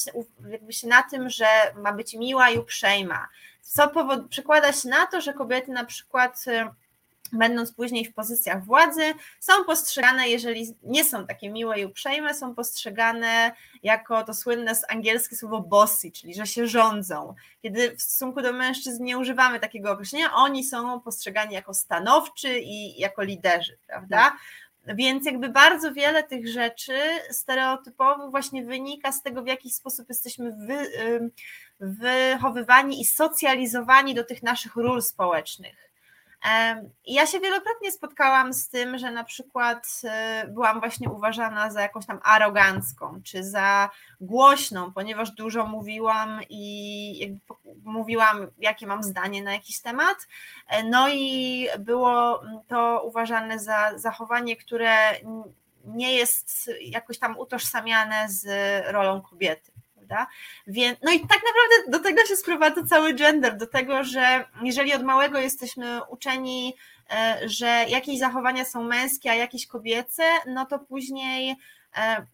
jakby 0.51 0.73
się 0.73 0.89
na 0.89 1.03
tym, 1.03 1.31
że 1.31 1.47
ma 1.77 1.93
być 1.93 2.15
miła 2.15 2.51
i 2.51 2.59
uprzejma. 2.59 3.29
Co 3.63 3.91
przekłada 4.29 4.73
się 4.73 4.89
na 4.89 5.07
to, 5.07 5.21
że 5.21 5.35
kobiety 5.35 5.71
na 5.71 5.85
przykład 5.85 6.45
będąc 7.33 7.73
później 7.73 8.05
w 8.05 8.15
pozycjach 8.15 8.65
władzy, 8.65 9.15
są 9.41 9.65
postrzegane, 9.65 10.29
jeżeli 10.29 10.77
nie 10.83 11.05
są 11.05 11.27
takie 11.27 11.51
miłe 11.51 11.81
i 11.81 11.87
uprzejme, 11.87 12.35
są 12.35 12.55
postrzegane 12.55 13.53
jako 13.83 14.25
to 14.25 14.35
słynne 14.35 14.73
angielskie 14.89 15.37
słowo 15.37 15.61
bossy, 15.61 16.11
czyli 16.11 16.35
że 16.35 16.47
się 16.47 16.67
rządzą. 16.67 17.35
Kiedy 17.63 17.97
w 17.97 18.03
stosunku 18.03 18.43
do 18.43 18.53
mężczyzn 18.53 19.05
nie 19.05 19.19
używamy 19.19 19.61
takiego 19.61 19.93
określenia, 19.93 20.35
oni 20.35 20.65
są 20.65 21.01
postrzegani 21.01 21.55
jako 21.55 21.75
stanowczy 21.75 22.61
i 22.61 23.01
jako 23.01 23.23
liderzy, 23.23 23.79
prawda? 23.87 24.17
Tak. 24.17 24.37
Więc 24.87 25.27
jakby 25.27 25.49
bardzo 25.49 25.93
wiele 25.93 26.23
tych 26.23 26.49
rzeczy 26.49 26.99
stereotypowych 27.31 28.31
właśnie 28.31 28.65
wynika 28.65 29.13
z 29.13 29.23
tego, 29.23 29.43
w 29.43 29.47
jaki 29.47 29.71
sposób 29.71 30.09
jesteśmy 30.09 30.53
wy, 30.67 30.91
wychowywani 31.81 33.01
i 33.01 33.05
socjalizowani 33.05 34.15
do 34.15 34.25
tych 34.25 34.43
naszych 34.43 34.77
ról 34.77 35.03
społecznych. 35.03 35.92
Ja 37.07 37.27
się 37.27 37.41
wielokrotnie 37.41 37.93
spotkałam 37.93 38.55
z 38.55 38.69
tym, 38.69 38.99
że 38.99 39.11
na 39.11 39.25
przykład 39.25 40.01
e, 40.05 40.47
byłam 40.49 40.81
właśnie 40.81 41.11
uważana 41.11 41.71
za 41.71 41.81
jakąś 41.81 42.07
tam 42.07 42.21
arogancką, 42.23 43.21
czy 43.25 43.45
za 43.45 43.91
głośną, 44.21 44.93
ponieważ 44.93 45.31
dużo 45.31 45.67
mówiłam 45.67 46.41
i 46.49 47.37
mówiłam, 47.85 48.47
jakie 48.59 48.87
mam 48.87 49.03
zdanie 49.03 49.43
na 49.43 49.53
jakiś 49.53 49.81
temat. 49.81 50.17
E, 50.69 50.85
no 50.85 51.09
i 51.09 51.67
było 51.79 52.43
to 52.69 53.03
uważane 53.05 53.59
za 53.59 53.99
zachowanie, 53.99 54.57
które 54.57 54.95
nie 55.85 56.15
jest 56.15 56.71
jakoś 56.81 57.19
tam 57.19 57.39
utożsamiane 57.39 58.27
z 58.29 58.47
rolą 58.93 59.23
kobiety. 59.23 59.72
Prawda? 60.13 60.33
Więc, 60.67 60.99
no 61.03 61.13
i 61.13 61.21
tak 61.21 61.31
naprawdę 61.31 61.91
do 61.91 61.99
tego 61.99 62.27
się 62.27 62.37
sprowadza 62.37 62.83
cały 62.87 63.15
gender, 63.15 63.57
do 63.57 63.67
tego, 63.67 64.05
że 64.05 64.45
jeżeli 64.63 64.95
od 64.95 65.03
małego 65.03 65.39
jesteśmy 65.39 66.01
uczeni, 66.11 66.75
e, 67.11 67.41
że 67.49 67.85
jakieś 67.89 68.19
zachowania 68.19 68.65
są 68.65 68.83
męskie, 68.83 69.31
a 69.31 69.35
jakieś 69.35 69.67
kobiece, 69.67 70.23
no 70.47 70.67
to 70.67 70.79
później 70.79 71.57
e, 71.97 72.27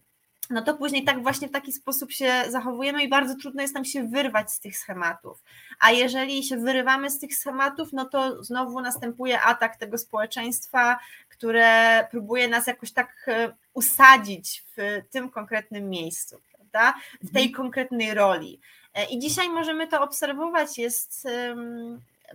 no 0.49 0.61
to 0.61 0.73
później 0.73 1.03
tak 1.03 1.23
właśnie 1.23 1.47
w 1.47 1.51
taki 1.51 1.73
sposób 1.73 2.11
się 2.11 2.43
zachowujemy 2.49 3.03
i 3.03 3.09
bardzo 3.09 3.35
trudno 3.35 3.61
jest 3.61 3.73
nam 3.73 3.85
się 3.85 4.07
wyrwać 4.07 4.51
z 4.51 4.59
tych 4.59 4.77
schematów. 4.77 5.43
A 5.79 5.91
jeżeli 5.91 6.43
się 6.43 6.57
wyrywamy 6.57 7.09
z 7.09 7.19
tych 7.19 7.35
schematów, 7.35 7.93
no 7.93 8.05
to 8.05 8.43
znowu 8.43 8.81
następuje 8.81 9.41
atak 9.41 9.77
tego 9.77 9.97
społeczeństwa, 9.97 10.99
które 11.29 12.07
próbuje 12.11 12.47
nas 12.47 12.67
jakoś 12.67 12.91
tak 12.91 13.25
e, 13.27 13.53
usadzić 13.73 14.63
w 14.77 15.01
tym 15.11 15.29
konkretnym 15.29 15.89
miejscu, 15.89 16.41
prawda? 16.71 16.99
W 17.21 17.33
tej 17.33 17.45
mhm. 17.45 17.63
konkretnej 17.63 18.13
roli. 18.13 18.59
E, 18.93 19.05
I 19.05 19.19
dzisiaj 19.19 19.49
możemy 19.49 19.87
to 19.87 20.01
obserwować, 20.01 20.77
jest 20.77 21.27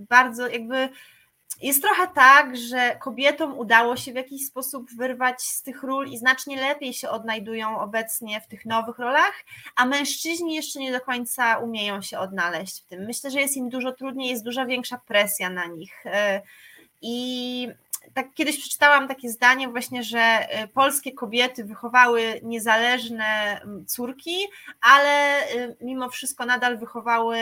bardzo 0.00 0.48
jakby 0.48 0.88
jest 1.62 1.82
trochę 1.82 2.08
tak, 2.14 2.56
że 2.56 2.96
kobietom 3.00 3.58
udało 3.58 3.96
się 3.96 4.12
w 4.12 4.14
jakiś 4.14 4.46
sposób 4.46 4.90
wyrwać 4.90 5.42
z 5.42 5.62
tych 5.62 5.82
ról 5.82 6.08
i 6.08 6.18
znacznie 6.18 6.60
lepiej 6.60 6.94
się 6.94 7.10
odnajdują 7.10 7.80
obecnie 7.80 8.40
w 8.40 8.46
tych 8.46 8.66
nowych 8.66 8.98
rolach, 8.98 9.44
a 9.76 9.86
mężczyźni 9.86 10.54
jeszcze 10.54 10.80
nie 10.80 10.92
do 10.92 11.00
końca 11.00 11.58
umieją 11.58 12.02
się 12.02 12.18
odnaleźć 12.18 12.82
w 12.82 12.86
tym. 12.86 13.04
Myślę, 13.04 13.30
że 13.30 13.40
jest 13.40 13.56
im 13.56 13.68
dużo 13.68 13.92
trudniej, 13.92 14.30
jest 14.30 14.44
duża 14.44 14.66
większa 14.66 15.00
presja 15.06 15.50
na 15.50 15.66
nich. 15.66 16.06
E, 16.06 16.42
I 17.02 17.68
tak 18.14 18.34
kiedyś 18.34 18.58
przeczytałam 18.58 19.08
takie 19.08 19.30
zdanie 19.30 19.68
właśnie, 19.68 20.02
że 20.02 20.18
e, 20.18 20.68
polskie 20.68 21.12
kobiety 21.12 21.64
wychowały 21.64 22.40
niezależne 22.42 23.60
córki, 23.86 24.36
ale 24.80 25.42
e, 25.48 25.76
mimo 25.80 26.08
wszystko 26.08 26.46
nadal 26.46 26.78
wychowały 26.78 27.38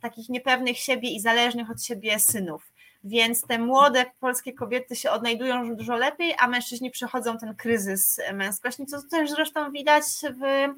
takich 0.00 0.28
niepewnych 0.28 0.78
siebie 0.78 1.10
i 1.10 1.20
zależnych 1.20 1.70
od 1.70 1.82
siebie 1.82 2.18
synów. 2.18 2.72
Więc 3.04 3.42
te 3.42 3.58
młode 3.58 4.06
polskie 4.20 4.52
kobiety 4.52 4.96
się 4.96 5.10
odnajdują 5.10 5.76
dużo 5.76 5.96
lepiej, 5.96 6.34
a 6.38 6.48
mężczyźni 6.48 6.90
przechodzą 6.90 7.38
ten 7.38 7.54
kryzys 7.54 8.20
męskości, 8.34 8.86
co 8.86 9.02
też 9.02 9.30
zresztą 9.30 9.72
widać 9.72 10.04
w 10.22 10.68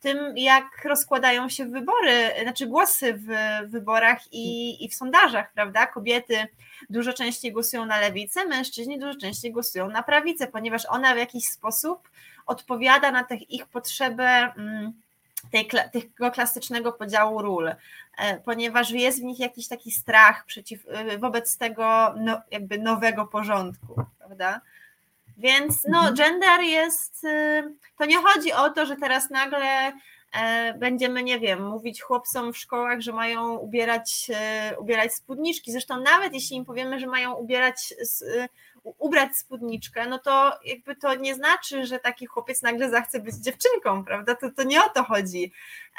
tym, 0.00 0.36
jak 0.36 0.84
rozkładają 0.84 1.48
się 1.48 1.66
wybory, 1.66 2.30
znaczy 2.42 2.66
głosy 2.66 3.14
w 3.14 3.28
wyborach 3.70 4.32
i, 4.32 4.76
i 4.84 4.88
w 4.88 4.94
sondażach, 4.94 5.52
prawda? 5.52 5.86
Kobiety 5.86 6.46
dużo 6.90 7.12
częściej 7.12 7.52
głosują 7.52 7.86
na 7.86 8.00
lewicę, 8.00 8.46
mężczyźni 8.46 8.98
dużo 8.98 9.18
częściej 9.18 9.52
głosują 9.52 9.88
na 9.88 10.02
prawicę, 10.02 10.46
ponieważ 10.46 10.86
ona 10.86 11.14
w 11.14 11.18
jakiś 11.18 11.44
sposób 11.44 12.08
odpowiada 12.46 13.10
na 13.10 13.26
ich 13.48 13.66
potrzebę. 13.66 14.52
Mm, 14.56 14.92
tej, 15.50 15.68
tego 15.92 16.30
klasycznego 16.30 16.92
podziału 16.92 17.42
ról, 17.42 17.68
e, 18.18 18.40
ponieważ 18.44 18.90
jest 18.90 19.20
w 19.20 19.24
nich 19.24 19.38
jakiś 19.38 19.68
taki 19.68 19.90
strach 19.90 20.44
przeciw, 20.44 20.86
e, 20.88 21.18
wobec 21.18 21.56
tego 21.56 22.14
no, 22.16 22.40
jakby 22.50 22.78
nowego 22.78 23.26
porządku, 23.26 24.04
prawda? 24.18 24.60
Więc 25.40 25.84
no, 25.88 25.98
mhm. 25.98 26.14
gender 26.14 26.60
jest, 26.60 27.24
e, 27.24 27.62
to 27.98 28.04
nie 28.04 28.18
chodzi 28.18 28.52
o 28.52 28.70
to, 28.70 28.86
że 28.86 28.96
teraz 28.96 29.30
nagle 29.30 29.92
będziemy, 30.78 31.22
nie 31.22 31.40
wiem, 31.40 31.66
mówić 31.66 32.02
chłopcom 32.02 32.52
w 32.52 32.58
szkołach, 32.58 33.00
że 33.00 33.12
mają 33.12 33.56
ubierać, 33.56 34.30
ubierać 34.78 35.14
spódniczki. 35.14 35.72
Zresztą 35.72 36.00
nawet 36.00 36.34
jeśli 36.34 36.56
im 36.56 36.64
powiemy, 36.64 37.00
że 37.00 37.06
mają 37.06 37.34
ubierać 37.34 37.94
ubrać 38.98 39.36
spódniczkę, 39.36 40.08
no 40.08 40.18
to 40.18 40.52
jakby 40.64 40.96
to 40.96 41.14
nie 41.14 41.34
znaczy, 41.34 41.86
że 41.86 41.98
taki 41.98 42.26
chłopiec 42.26 42.62
nagle 42.62 42.90
zachce 42.90 43.20
być 43.20 43.34
dziewczynką, 43.36 44.04
prawda? 44.04 44.34
To, 44.34 44.50
to 44.50 44.62
nie 44.62 44.84
o 44.84 44.88
to 44.88 45.04
chodzi. 45.04 45.52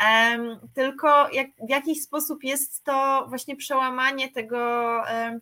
Um, 0.05 0.59
tylko 0.73 1.29
jak, 1.29 1.47
w 1.67 1.69
jakiś 1.69 2.03
sposób 2.03 2.43
jest 2.43 2.83
to 2.83 3.25
właśnie 3.29 3.55
przełamanie 3.55 4.29
tego. 4.29 4.57
Um, 5.13 5.41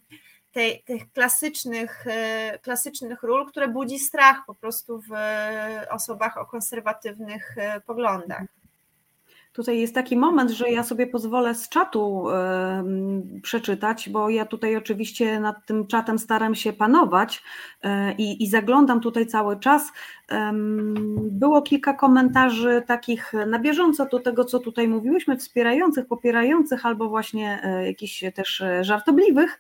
tej, 0.52 0.84
tych 0.84 1.12
klasycznych, 1.12 2.08
e, 2.08 2.60
klasycznych 2.60 3.24
ról, 3.24 3.48
które 3.48 3.68
budzi 3.68 4.00
strach 4.00 4.38
po 4.48 4.56
prostu 4.56 5.02
w 5.02 5.12
osobach 5.92 6.38
o 6.38 6.46
konserwatywnych 6.46 7.58
e, 7.58 7.82
poglądach. 7.82 8.44
Tutaj 9.54 9.80
jest 9.80 9.96
taki 9.96 10.18
moment, 10.18 10.52
że 10.52 10.70
ja 10.70 10.84
sobie 10.84 11.08
pozwolę 11.08 11.56
z 11.56 11.70
czatu 11.70 12.26
y, 12.30 13.42
przeczytać, 13.42 14.10
bo 14.10 14.30
ja 14.30 14.46
tutaj 14.46 14.76
oczywiście 14.76 15.40
nad 15.40 15.66
tym 15.66 15.88
czatem 15.88 16.20
staram 16.20 16.56
się 16.56 16.74
panować 16.74 17.44
y, 17.86 17.90
i 18.18 18.48
zaglądam 18.48 19.02
tutaj 19.02 19.28
cały 19.28 19.60
czas. 19.60 19.88
Y, 19.88 20.36
było 21.32 21.62
kilka 21.62 21.94
komentarzy 21.94 22.84
takich 22.88 23.34
na 23.48 23.60
bieżąco 23.60 24.06
do 24.06 24.20
tego, 24.20 24.46
co 24.46 24.60
tutaj 24.60 24.88
mówiłyśmy, 24.88 25.38
wspierających, 25.38 26.08
popierających 26.08 26.86
albo 26.86 27.10
właśnie 27.10 27.60
e, 27.64 27.88
jakichś 27.88 28.24
też 28.36 28.64
żartobliwych. 28.82 29.60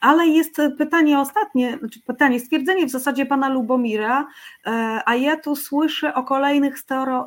Ale 0.00 0.26
jest 0.26 0.56
pytanie 0.78 1.18
ostatnie, 1.18 1.78
znaczy 1.78 2.00
pytanie, 2.06 2.40
stwierdzenie 2.40 2.86
w 2.86 2.90
zasadzie 2.90 3.26
pana 3.26 3.48
Lubomira, 3.48 4.26
e, 4.66 5.00
a 5.06 5.14
ja 5.14 5.36
tu 5.36 5.56
słyszę 5.56 6.14
o 6.14 6.24
kolejnych 6.24 6.78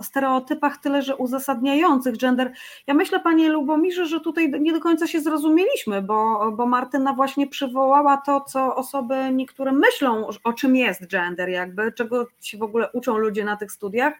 stereotypach, 0.01 0.78
tyle 0.78 1.01
że 1.01 1.15
uzasadniających 1.15 2.17
gender. 2.17 2.51
Ja 2.88 2.93
myślę, 2.93 3.19
panie 3.19 3.49
Lubomirze, 3.49 4.05
że 4.05 4.19
tutaj 4.19 4.51
nie 4.59 4.74
do 4.74 4.80
końca 4.80 5.07
się 5.07 5.21
zrozumieliśmy, 5.21 6.01
bo, 6.01 6.51
bo 6.51 6.65
Martyna 6.65 7.13
właśnie 7.13 7.47
przywołała 7.47 8.17
to, 8.17 8.41
co 8.41 8.76
osoby 8.76 9.15
niektóre 9.32 9.71
myślą, 9.71 10.28
o 10.43 10.53
czym 10.53 10.76
jest 10.76 11.07
gender, 11.07 11.49
jakby, 11.49 11.91
czego 11.91 12.28
się 12.41 12.57
w 12.57 12.63
ogóle 12.63 12.91
uczą 12.91 13.17
ludzie 13.17 13.45
na 13.45 13.57
tych 13.57 13.71
studiach. 13.71 14.13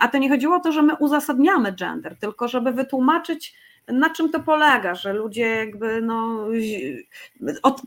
A 0.00 0.08
to 0.08 0.18
nie 0.18 0.28
chodziło 0.28 0.56
o 0.56 0.60
to, 0.60 0.72
że 0.72 0.82
my 0.82 0.96
uzasadniamy 0.96 1.72
gender, 1.72 2.16
tylko 2.16 2.48
żeby 2.48 2.72
wytłumaczyć, 2.72 3.54
na 3.92 4.10
czym 4.10 4.30
to 4.30 4.40
polega, 4.40 4.94
że 4.94 5.12
ludzie 5.12 5.42
jakby 5.42 6.02
no, 6.02 6.46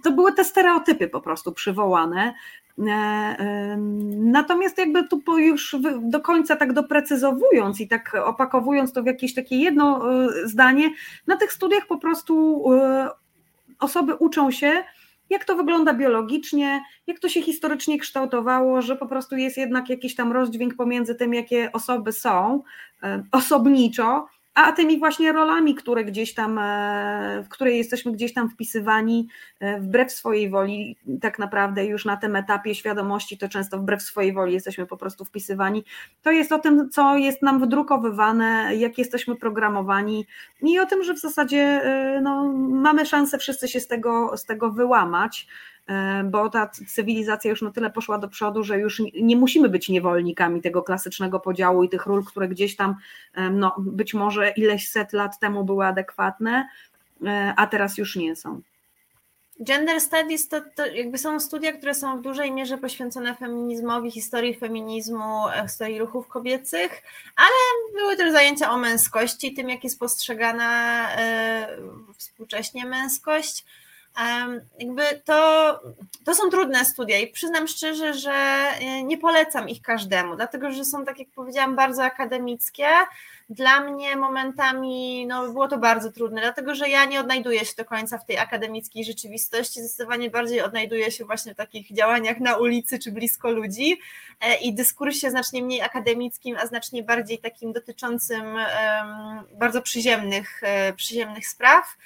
to 0.03 0.11
były 0.11 0.33
te 0.33 0.43
stereotypy 0.43 1.07
po 1.07 1.21
prostu 1.21 1.51
przywołane. 1.51 2.33
E, 2.79 3.77
natomiast 4.17 4.77
jakby 4.77 5.07
tu 5.07 5.39
już 5.39 5.75
do 6.01 6.19
końca 6.19 6.55
tak 6.55 6.73
doprecyzowując 6.73 7.81
i 7.81 7.87
tak 7.87 8.15
opakowując 8.25 8.93
to 8.93 9.03
w 9.03 9.05
jakieś 9.05 9.33
takie 9.33 9.57
jedno 9.57 10.13
e, 10.25 10.47
zdanie, 10.47 10.89
na 11.27 11.37
tych 11.37 11.53
studiach 11.53 11.87
po 11.87 11.97
prostu 11.97 12.63
e, 12.73 13.09
osoby 13.79 14.15
uczą 14.15 14.51
się, 14.51 14.83
jak 15.29 15.45
to 15.45 15.55
wygląda 15.55 15.93
biologicznie, 15.93 16.81
jak 17.07 17.19
to 17.19 17.29
się 17.29 17.41
historycznie 17.41 17.99
kształtowało, 17.99 18.81
że 18.81 18.95
po 18.95 19.07
prostu 19.07 19.35
jest 19.35 19.57
jednak 19.57 19.89
jakiś 19.89 20.15
tam 20.15 20.31
rozdźwięk 20.31 20.75
pomiędzy 20.75 21.15
tym, 21.15 21.33
jakie 21.33 21.71
osoby 21.71 22.11
są 22.11 22.63
osobniczo, 23.31 24.27
a 24.55 24.71
tymi 24.71 24.99
właśnie 24.99 25.31
rolami, 25.31 25.75
które 25.75 26.05
gdzieś 26.05 26.33
tam, 26.33 26.59
e, 26.59 27.43
w 27.45 27.49
które 27.49 27.71
jesteśmy 27.71 28.11
gdzieś 28.11 28.33
tam 28.33 28.49
wpisywani 28.49 29.27
e, 29.59 29.79
wbrew 29.79 30.11
swojej 30.11 30.49
woli, 30.49 30.97
tak 31.21 31.39
naprawdę 31.39 31.85
już 31.85 32.05
na 32.05 32.17
tym 32.17 32.35
etapie 32.35 32.75
świadomości, 32.75 33.37
to 33.37 33.49
często 33.49 33.77
wbrew 33.77 34.03
swojej 34.03 34.33
woli 34.33 34.53
jesteśmy 34.53 34.85
po 34.85 34.97
prostu 34.97 35.25
wpisywani. 35.25 35.83
To 36.21 36.31
jest 36.31 36.51
o 36.51 36.59
tym, 36.59 36.89
co 36.89 37.17
jest 37.17 37.41
nam 37.41 37.59
wydrukowywane, 37.59 38.75
jak 38.75 38.97
jesteśmy 38.97 39.35
programowani 39.35 40.25
i 40.61 40.79
o 40.79 40.85
tym, 40.85 41.03
że 41.03 41.13
w 41.13 41.19
zasadzie 41.19 41.59
e, 41.59 42.21
no, 42.21 42.53
mamy 42.69 43.05
szansę 43.05 43.37
wszyscy 43.37 43.67
się 43.67 43.79
z 43.79 43.87
tego, 43.87 44.37
z 44.37 44.45
tego 44.45 44.71
wyłamać. 44.71 45.47
E, 45.87 46.23
bo 46.23 46.49
ta 46.49 46.67
cywilizacja 46.67 47.49
już 47.49 47.61
na 47.61 47.71
tyle 47.71 47.89
poszła 47.89 48.17
do 48.17 48.27
przodu, 48.27 48.63
że 48.63 48.79
już 48.79 49.01
nie 49.21 49.35
musimy 49.35 49.69
być 49.69 49.89
niewolnikami 49.89 50.61
tego 50.61 50.83
klasycznego 50.83 51.39
podziału 51.39 51.83
i 51.83 51.89
tych 51.89 52.05
ról, 52.05 52.25
które 52.25 52.47
gdzieś 52.47 52.75
tam 52.75 52.95
e, 53.33 53.49
no, 53.49 53.75
być 53.77 54.13
może 54.13 54.49
ileś 54.49 54.89
set 54.89 55.13
lat 55.13 55.39
temu 55.39 55.63
były 55.63 55.85
adekwatne, 55.85 56.69
e, 57.25 57.53
a 57.57 57.67
teraz 57.67 57.97
już 57.97 58.15
nie 58.15 58.35
są. 58.35 58.61
Gender 59.59 60.01
Studies 60.01 60.47
to, 60.47 60.61
to, 60.75 60.85
jakby 60.85 61.17
są 61.17 61.39
studia, 61.39 61.71
które 61.71 61.95
są 61.95 62.17
w 62.17 62.21
dużej 62.21 62.51
mierze 62.51 62.77
poświęcone 62.77 63.35
feminizmowi, 63.35 64.11
historii 64.11 64.55
feminizmu, 64.55 65.43
historii 65.63 65.99
ruchów 65.99 66.27
kobiecych, 66.27 67.03
ale 67.35 67.55
były 67.95 68.17
też 68.17 68.31
zajęcia 68.31 68.71
o 68.71 68.77
męskości, 68.77 69.53
tym 69.53 69.69
jak 69.69 69.83
jest 69.83 69.99
postrzegana 69.99 71.07
współcześnie 72.17 72.85
męskość 72.85 73.65
jakby 74.79 75.03
to, 75.25 75.79
to 76.25 76.35
są 76.35 76.49
trudne 76.49 76.85
studia 76.85 77.19
i 77.19 77.27
przyznam 77.27 77.67
szczerze, 77.67 78.13
że 78.13 78.31
e, 78.31 79.03
nie 79.03 79.17
polecam 79.17 79.69
ich 79.69 79.81
każdemu, 79.81 80.35
dlatego 80.35 80.71
że 80.71 80.85
są, 80.85 81.05
tak 81.05 81.19
jak 81.19 81.27
powiedziałam, 81.35 81.75
bardzo 81.75 82.03
akademickie, 82.03 82.87
dla 83.49 83.79
mnie 83.81 84.15
momentami 84.15 85.27
no, 85.27 85.49
było 85.49 85.67
to 85.67 85.77
bardzo 85.77 86.11
trudne, 86.11 86.41
dlatego 86.41 86.75
że 86.75 86.89
ja 86.89 87.05
nie 87.05 87.19
odnajduję 87.19 87.65
się 87.65 87.73
do 87.77 87.85
końca 87.85 88.17
w 88.17 88.25
tej 88.25 88.37
akademickiej 88.37 89.05
rzeczywistości, 89.05 89.79
zdecydowanie 89.79 90.29
bardziej 90.29 90.61
odnajduję 90.61 91.11
się 91.11 91.25
właśnie 91.25 91.53
w 91.53 91.57
takich 91.57 91.93
działaniach 91.93 92.39
na 92.39 92.57
ulicy 92.57 92.99
czy 92.99 93.11
blisko 93.11 93.51
ludzi 93.51 93.99
e, 94.41 94.55
i 94.55 94.73
dyskursie 94.73 95.29
znacznie 95.29 95.63
mniej 95.63 95.81
akademickim, 95.81 96.57
a 96.59 96.67
znacznie 96.67 97.03
bardziej 97.03 97.39
takim 97.39 97.73
dotyczącym 97.73 98.43
bardzo 99.53 99.81
przyziemnych, 99.81 100.61
e, 100.63 100.93
przyziemnych 100.93 101.47
spraw 101.47 101.97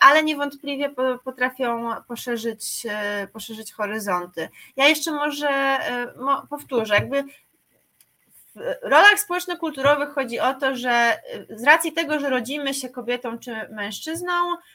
ale 0.00 0.22
niewątpliwie 0.22 0.90
potrafią 1.24 1.90
poszerzyć, 2.08 2.86
poszerzyć 3.32 3.72
horyzonty. 3.72 4.48
Ja 4.76 4.88
jeszcze 4.88 5.12
może 5.12 5.78
powtórzę, 6.50 6.94
jakby 6.94 7.24
w 8.54 8.60
rolach 8.82 9.20
społeczno-kulturowych 9.20 10.14
chodzi 10.14 10.40
o 10.40 10.54
to, 10.54 10.76
że 10.76 11.20
z 11.50 11.64
racji 11.64 11.92
tego, 11.92 12.20
że 12.20 12.30
rodzimy 12.30 12.74
się 12.74 12.88
kobietą 12.88 13.38
czy 13.38 13.68
mężczyzną, 13.70 14.32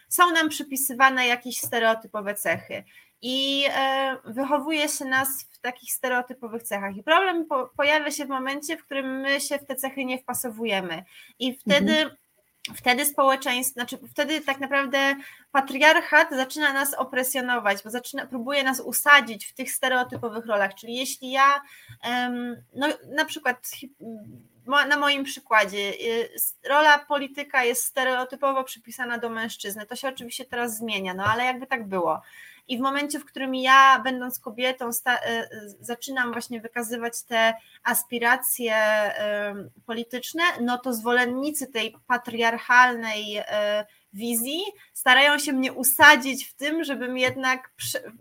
są 0.10 0.32
nam 0.32 0.50
przypisywane 0.50 1.28
jakieś 1.28 1.58
stereotypowe 1.58 2.36
cechy 2.36 2.84
i 3.22 3.66
e, 3.76 4.18
wychowuje 4.26 4.90
się 4.90 5.06
nas 5.06 5.28
w 5.52 5.60
takich 5.60 5.94
stereotypowych 5.94 6.64
cechach. 6.64 6.98
I 6.98 7.04
problem 7.04 7.46
pojawia 7.78 8.12
się 8.12 8.26
w 8.26 8.30
momencie, 8.30 8.78
w 8.78 8.86
którym 8.86 9.20
my 9.20 9.42
się 9.42 9.58
w 9.58 9.66
te 9.66 9.76
cechy 9.76 10.06
nie 10.06 10.20
wpasowujemy. 10.20 11.04
I 11.40 11.58
wtedy 11.58 11.98
mhm 11.98 12.18
wtedy 12.76 13.06
społeczeństwo, 13.06 13.74
znaczy 13.74 13.98
wtedy 14.12 14.42
tak 14.42 14.60
naprawdę 14.60 15.16
patriarchat 15.52 16.30
zaczyna 16.32 16.74
nas 16.74 16.94
opresjonować, 16.94 17.84
bo 17.84 17.90
zaczyna, 17.90 18.26
próbuje 18.26 18.64
nas 18.64 18.80
usadzić 18.80 19.46
w 19.46 19.54
tych 19.54 19.72
stereotypowych 19.72 20.46
rolach. 20.46 20.76
Czyli 20.76 20.96
jeśli 20.96 21.32
ja, 21.32 21.62
no 22.76 22.88
na 23.16 23.26
przykład 23.26 23.72
na 24.68 24.98
moim 24.98 25.24
przykładzie, 25.24 25.94
y, 25.94 26.30
rola 26.70 27.00
polityka 27.00 27.64
jest 27.64 27.84
stereotypowo 27.84 28.64
przypisana 28.64 29.18
do 29.18 29.30
mężczyzny. 29.30 29.86
To 29.86 29.96
się 29.96 30.08
oczywiście 30.08 30.46
teraz 30.46 30.78
zmienia, 30.78 31.14
no 31.14 31.24
ale 31.24 31.46
jakby 31.46 31.68
tak 31.68 31.88
było. 31.88 32.22
I 32.68 32.78
w 32.78 32.82
momencie, 32.82 33.20
w 33.20 33.26
którym 33.26 33.56
ja, 33.56 34.00
będąc 34.04 34.40
kobietą, 34.40 34.90
e, 35.08 35.50
zaczynam 35.80 36.32
właśnie 36.32 36.62
wykazywać 36.62 37.24
te 37.24 37.54
aspiracje 37.84 38.76
polityczne, 39.86 40.44
no 40.62 40.78
to 40.78 40.94
zwolennicy 40.94 41.68
tej 41.68 41.96
patriarchalnej 42.08 43.38
e, 43.38 43.86
wizji 44.14 44.62
starają 44.94 45.40
się 45.40 45.54
mnie 45.54 45.74
usadzić 45.74 46.46
w 46.46 46.54
tym, 46.54 46.84
żebym 46.84 47.18
jednak 47.18 47.74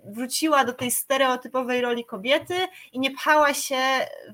wróciła 0.05 0.65
do 0.65 0.73
tej 0.73 0.91
stereotypowej 0.91 1.81
roli 1.81 2.05
kobiety 2.05 2.55
i 2.93 2.99
nie 2.99 3.11
pchała 3.11 3.55
się 3.55 3.81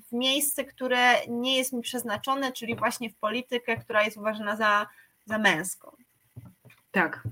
w 0.09 0.13
miejsce, 0.13 0.65
które 0.65 1.27
nie 1.29 1.57
jest 1.57 1.73
mi 1.73 1.83
przeznaczone, 1.83 2.53
czyli 2.53 2.77
właśnie 2.77 3.11
w 3.11 3.17
politykę, 3.17 3.77
która 3.77 4.03
jest 4.03 4.17
uważana 4.17 4.57
za, 4.57 4.87
za 5.27 5.39
męską. 5.39 5.97
Tak. 6.93 7.23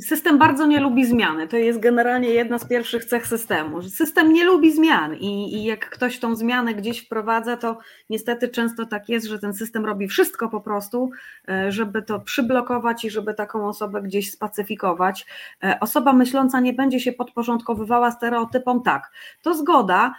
System 0.00 0.38
bardzo 0.38 0.66
nie 0.66 0.80
lubi 0.80 1.06
zmiany. 1.06 1.48
To 1.48 1.56
jest 1.56 1.80
generalnie 1.80 2.28
jedna 2.28 2.58
z 2.58 2.68
pierwszych 2.68 3.04
cech 3.04 3.26
systemu. 3.26 3.82
System 3.82 4.32
nie 4.32 4.44
lubi 4.44 4.72
zmian 4.72 5.14
i, 5.14 5.54
i, 5.54 5.64
jak 5.64 5.90
ktoś 5.90 6.18
tą 6.18 6.36
zmianę 6.36 6.74
gdzieś 6.74 7.06
wprowadza, 7.06 7.56
to 7.56 7.78
niestety 8.10 8.48
często 8.48 8.86
tak 8.86 9.08
jest, 9.08 9.26
że 9.26 9.38
ten 9.38 9.54
system 9.54 9.86
robi 9.86 10.08
wszystko 10.08 10.48
po 10.48 10.60
prostu, 10.60 11.10
e, 11.48 11.72
żeby 11.72 12.02
to 12.02 12.20
przyblokować 12.20 13.04
i 13.04 13.10
żeby 13.10 13.34
taką 13.34 13.68
osobę 13.68 14.02
gdzieś 14.02 14.32
spacyfikować. 14.32 15.26
E, 15.64 15.80
osoba 15.80 16.12
myśląca 16.12 16.60
nie 16.60 16.72
będzie 16.72 17.00
się 17.00 17.12
podporządkowywała 17.12 18.10
stereotypom, 18.10 18.82
tak. 18.82 19.10
To 19.42 19.54
zgoda, 19.54 20.14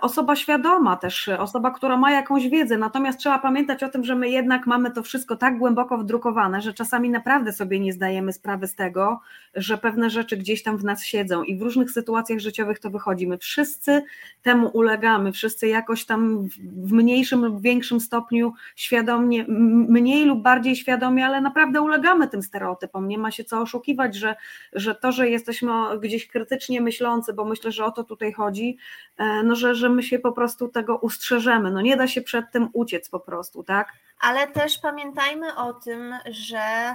osoba 0.00 0.36
świadoma 0.36 0.96
też, 0.96 1.28
osoba, 1.28 1.70
która 1.70 1.96
ma 1.96 2.10
jakąś 2.10 2.48
wiedzę, 2.48 2.78
natomiast 2.78 3.18
trzeba 3.18 3.38
pamiętać 3.38 3.82
o 3.82 3.88
tym, 3.88 4.04
że 4.04 4.14
my 4.14 4.30
jednak 4.30 4.66
mamy 4.66 4.90
to 4.90 5.02
wszystko 5.02 5.36
tak 5.36 5.58
głęboko 5.58 5.98
wdrukowane, 5.98 6.60
że 6.60 6.74
czasami 6.74 7.10
naprawdę 7.10 7.52
sobie 7.52 7.80
nie 7.80 7.92
zdajemy 7.92 8.32
sprawy 8.32 8.66
z 8.66 8.74
tego, 8.74 9.20
że 9.54 9.78
pewne 9.78 10.10
rzeczy 10.10 10.36
gdzieś 10.36 10.62
tam 10.62 10.76
w 10.76 10.84
nas 10.84 11.04
siedzą 11.04 11.42
i 11.42 11.56
w 11.56 11.62
różnych 11.62 11.90
sytuacjach 11.90 12.38
życiowych 12.38 12.78
to 12.78 12.90
wychodzi. 12.90 13.26
My 13.26 13.38
wszyscy 13.38 14.02
temu 14.42 14.68
ulegamy, 14.68 15.32
wszyscy 15.32 15.68
jakoś 15.68 16.04
tam 16.04 16.48
w 16.60 16.92
mniejszym 16.92 17.44
lub 17.44 17.62
większym 17.62 18.00
stopniu 18.00 18.52
świadomie, 18.76 19.44
mniej 19.88 20.24
lub 20.24 20.42
bardziej 20.42 20.76
świadomie, 20.76 21.26
ale 21.26 21.40
naprawdę 21.40 21.82
ulegamy 21.82 22.28
tym 22.28 22.42
stereotypom. 22.42 23.08
Nie 23.08 23.18
ma 23.18 23.30
się 23.30 23.44
co 23.44 23.60
oszukiwać, 23.60 24.16
że, 24.16 24.36
że 24.72 24.94
to, 24.94 25.12
że 25.12 25.30
jesteśmy 25.30 25.72
gdzieś 26.00 26.26
krytycznie 26.26 26.80
myślący, 26.80 27.32
bo 27.32 27.44
myślę, 27.44 27.72
że 27.72 27.84
o 27.84 27.90
to 27.90 28.04
tutaj 28.04 28.32
chodzi, 28.32 28.76
e, 29.18 29.42
no 29.42 29.54
że 29.56 29.65
że, 29.66 29.74
że 29.74 29.88
my 29.88 30.02
się 30.02 30.18
po 30.18 30.32
prostu 30.32 30.68
tego 30.68 30.96
ustrzeżemy. 30.98 31.70
No 31.70 31.80
nie 31.80 31.96
da 31.96 32.08
się 32.08 32.22
przed 32.22 32.50
tym 32.52 32.68
uciec 32.72 33.08
po 33.08 33.20
prostu, 33.20 33.64
tak? 33.64 33.92
Ale 34.20 34.46
też 34.46 34.78
pamiętajmy 34.78 35.56
o 35.56 35.72
tym, 35.72 36.14
że 36.30 36.94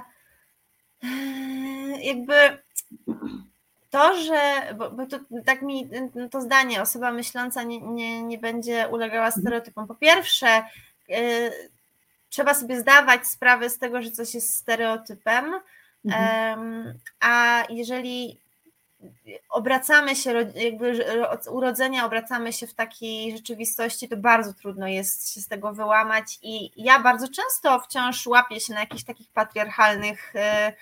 e, 1.02 1.08
jakby 2.02 2.34
to, 3.92 4.16
że, 4.16 4.74
bo, 4.76 4.90
bo 4.90 5.06
to, 5.06 5.18
tak 5.44 5.62
mi 5.62 5.88
to 6.30 6.40
zdanie, 6.40 6.82
osoba 6.82 7.12
myśląca 7.12 7.62
nie, 7.62 7.80
nie, 7.80 8.22
nie 8.22 8.38
będzie 8.38 8.88
ulegała 8.88 9.26
mhm. 9.26 9.42
stereotypom. 9.42 9.86
Po 9.86 9.94
pierwsze, 9.94 10.64
y, 11.10 11.50
trzeba 12.28 12.54
sobie 12.54 12.80
zdawać 12.80 13.26
sprawę 13.26 13.70
z 13.70 13.78
tego, 13.78 14.02
że 14.02 14.10
coś 14.10 14.34
jest 14.34 14.56
stereotypem, 14.56 15.60
mhm. 16.04 16.86
y, 16.86 16.94
a 17.20 17.64
jeżeli 17.70 18.40
obracamy 19.50 20.16
się, 20.16 20.52
jakby 20.54 21.06
od 21.28 21.46
urodzenia 21.46 22.06
obracamy 22.06 22.52
się 22.52 22.66
w 22.66 22.74
takiej 22.74 23.36
rzeczywistości, 23.36 24.08
to 24.08 24.16
bardzo 24.16 24.54
trudno 24.54 24.88
jest 24.88 25.34
się 25.34 25.40
z 25.40 25.48
tego 25.48 25.72
wyłamać 25.72 26.38
i 26.42 26.70
ja 26.76 26.98
bardzo 26.98 27.28
często 27.28 27.80
wciąż 27.80 28.26
łapię 28.26 28.60
się 28.60 28.74
na 28.74 28.80
jakichś 28.80 29.04
takich 29.04 29.30
patriarchalnych, 29.30 30.36
e, 30.36 30.72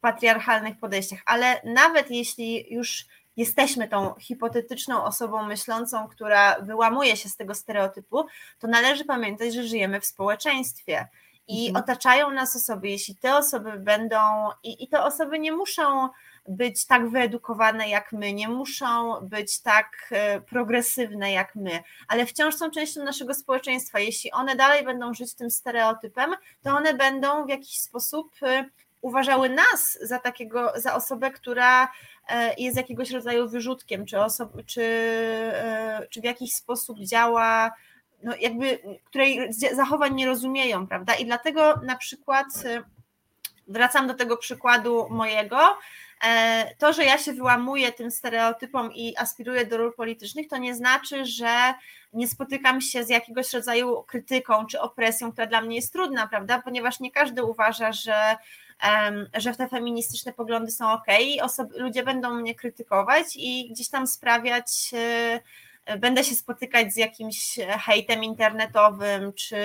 patriarchalnych 0.00 0.78
podejściach, 0.78 1.20
ale 1.26 1.60
nawet 1.64 2.10
jeśli 2.10 2.74
już 2.74 3.04
jesteśmy 3.36 3.88
tą 3.88 4.14
hipotetyczną 4.14 5.04
osobą 5.04 5.44
myślącą, 5.44 6.08
która 6.08 6.60
wyłamuje 6.60 7.16
się 7.16 7.28
z 7.28 7.36
tego 7.36 7.54
stereotypu, 7.54 8.26
to 8.58 8.68
należy 8.68 9.04
pamiętać, 9.04 9.54
że 9.54 9.62
żyjemy 9.62 10.00
w 10.00 10.06
społeczeństwie 10.06 11.08
i 11.48 11.68
mhm. 11.68 11.84
otaczają 11.84 12.30
nas 12.30 12.56
osoby, 12.56 12.88
jeśli 12.88 13.16
te 13.16 13.36
osoby 13.36 13.78
będą, 13.78 14.18
i, 14.62 14.84
i 14.84 14.88
te 14.88 15.04
osoby 15.04 15.38
nie 15.38 15.52
muszą 15.52 16.08
być 16.48 16.86
tak 16.86 17.10
wyedukowane 17.10 17.88
jak 17.88 18.12
my, 18.12 18.32
nie 18.32 18.48
muszą 18.48 19.20
być 19.20 19.60
tak 19.60 20.08
e, 20.10 20.40
progresywne 20.40 21.32
jak 21.32 21.54
my, 21.54 21.82
ale 22.08 22.26
wciąż 22.26 22.54
są 22.54 22.70
częścią 22.70 23.04
naszego 23.04 23.34
społeczeństwa. 23.34 23.98
Jeśli 23.98 24.32
one 24.32 24.56
dalej 24.56 24.84
będą 24.84 25.14
żyć 25.14 25.34
tym 25.34 25.50
stereotypem, 25.50 26.34
to 26.62 26.76
one 26.76 26.94
będą 26.94 27.46
w 27.46 27.48
jakiś 27.48 27.78
sposób 27.78 28.34
e, 28.42 28.64
uważały 29.00 29.48
nas 29.48 29.98
za 30.02 30.18
takiego, 30.18 30.72
za 30.76 30.94
osobę, 30.94 31.30
która 31.30 31.88
e, 32.28 32.54
jest 32.58 32.76
jakiegoś 32.76 33.10
rodzaju 33.10 33.48
wyrzutkiem, 33.48 34.06
czy, 34.06 34.20
osob, 34.20 34.52
czy, 34.66 34.82
czy 36.10 36.20
w 36.20 36.24
jakiś 36.24 36.54
sposób 36.54 36.98
działa, 36.98 37.72
no 38.22 38.36
jakby, 38.40 38.78
której 39.04 39.52
zachowań 39.52 40.14
nie 40.14 40.26
rozumieją, 40.26 40.86
prawda? 40.86 41.14
I 41.14 41.24
dlatego 41.26 41.80
na 41.82 41.96
przykład 41.96 42.46
wracam 43.68 44.06
do 44.06 44.14
tego 44.14 44.36
przykładu 44.36 45.06
mojego, 45.10 45.58
to, 46.78 46.92
że 46.92 47.04
ja 47.04 47.18
się 47.18 47.32
wyłamuję 47.32 47.92
tym 47.92 48.10
stereotypom 48.10 48.92
i 48.92 49.16
aspiruję 49.16 49.66
do 49.66 49.76
ról 49.76 49.94
politycznych, 49.94 50.48
to 50.48 50.56
nie 50.56 50.74
znaczy, 50.74 51.24
że 51.24 51.74
nie 52.12 52.28
spotykam 52.28 52.80
się 52.80 53.04
z 53.04 53.08
jakiegoś 53.08 53.52
rodzaju 53.52 54.02
krytyką 54.02 54.66
czy 54.66 54.80
opresją, 54.80 55.32
która 55.32 55.46
dla 55.46 55.60
mnie 55.60 55.76
jest 55.76 55.92
trudna, 55.92 56.26
prawda? 56.26 56.62
Ponieważ 56.62 57.00
nie 57.00 57.10
każdy 57.10 57.44
uważa, 57.44 57.92
że, 57.92 58.36
że 59.34 59.54
te 59.54 59.68
feministyczne 59.68 60.32
poglądy 60.32 60.70
są 60.70 60.92
ok, 60.92 61.06
osoby, 61.42 61.78
ludzie 61.78 62.02
będą 62.02 62.34
mnie 62.34 62.54
krytykować 62.54 63.26
i 63.34 63.68
gdzieś 63.70 63.88
tam 63.88 64.06
sprawiać 64.06 64.90
e, 65.86 65.98
będę 65.98 66.24
się 66.24 66.34
spotykać 66.34 66.92
z 66.92 66.96
jakimś 66.96 67.58
hejtem 67.86 68.24
internetowym, 68.24 69.32
czy 69.32 69.56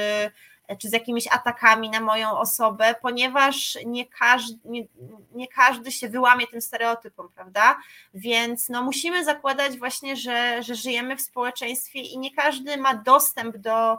czy 0.79 0.89
z 0.89 0.93
jakimiś 0.93 1.27
atakami 1.27 1.89
na 1.89 1.99
moją 1.99 2.37
osobę, 2.37 2.95
ponieważ 3.01 3.77
nie 3.85 4.05
każdy, 4.05 4.59
nie, 4.65 4.83
nie 5.31 5.47
każdy 5.47 5.91
się 5.91 6.09
wyłamie 6.09 6.47
tym 6.47 6.61
stereotypom, 6.61 7.29
prawda? 7.35 7.77
Więc 8.13 8.69
no, 8.69 8.83
musimy 8.83 9.25
zakładać 9.25 9.77
właśnie, 9.77 10.15
że, 10.15 10.63
że 10.63 10.75
żyjemy 10.75 11.15
w 11.15 11.21
społeczeństwie 11.21 11.99
i 11.99 12.17
nie 12.19 12.31
każdy 12.31 12.77
ma 12.77 12.95
dostęp 12.95 13.57
do, 13.57 13.97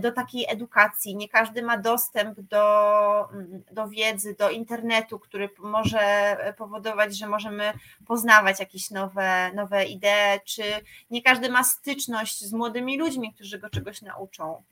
do 0.00 0.12
takiej 0.12 0.46
edukacji, 0.48 1.16
nie 1.16 1.28
każdy 1.28 1.62
ma 1.62 1.78
dostęp 1.78 2.40
do, 2.40 3.28
do 3.72 3.88
wiedzy, 3.88 4.34
do 4.38 4.50
internetu, 4.50 5.18
który 5.18 5.50
może 5.58 6.36
powodować, 6.58 7.18
że 7.18 7.28
możemy 7.28 7.72
poznawać 8.06 8.60
jakieś 8.60 8.90
nowe, 8.90 9.50
nowe 9.54 9.84
idee, 9.84 10.40
czy 10.44 10.62
nie 11.10 11.22
każdy 11.22 11.48
ma 11.48 11.64
styczność 11.64 12.44
z 12.44 12.52
młodymi 12.52 12.98
ludźmi, 12.98 13.34
którzy 13.34 13.58
go 13.58 13.70
czegoś 13.70 14.02
nauczą. 14.02 14.62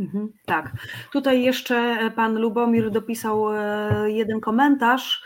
Mhm, 0.00 0.32
tak. 0.44 0.72
Tutaj 1.12 1.42
jeszcze 1.42 1.98
pan 2.16 2.38
Lubomir 2.38 2.90
dopisał 2.90 3.56
e, 3.56 4.10
jeden 4.10 4.40
komentarz. 4.40 5.22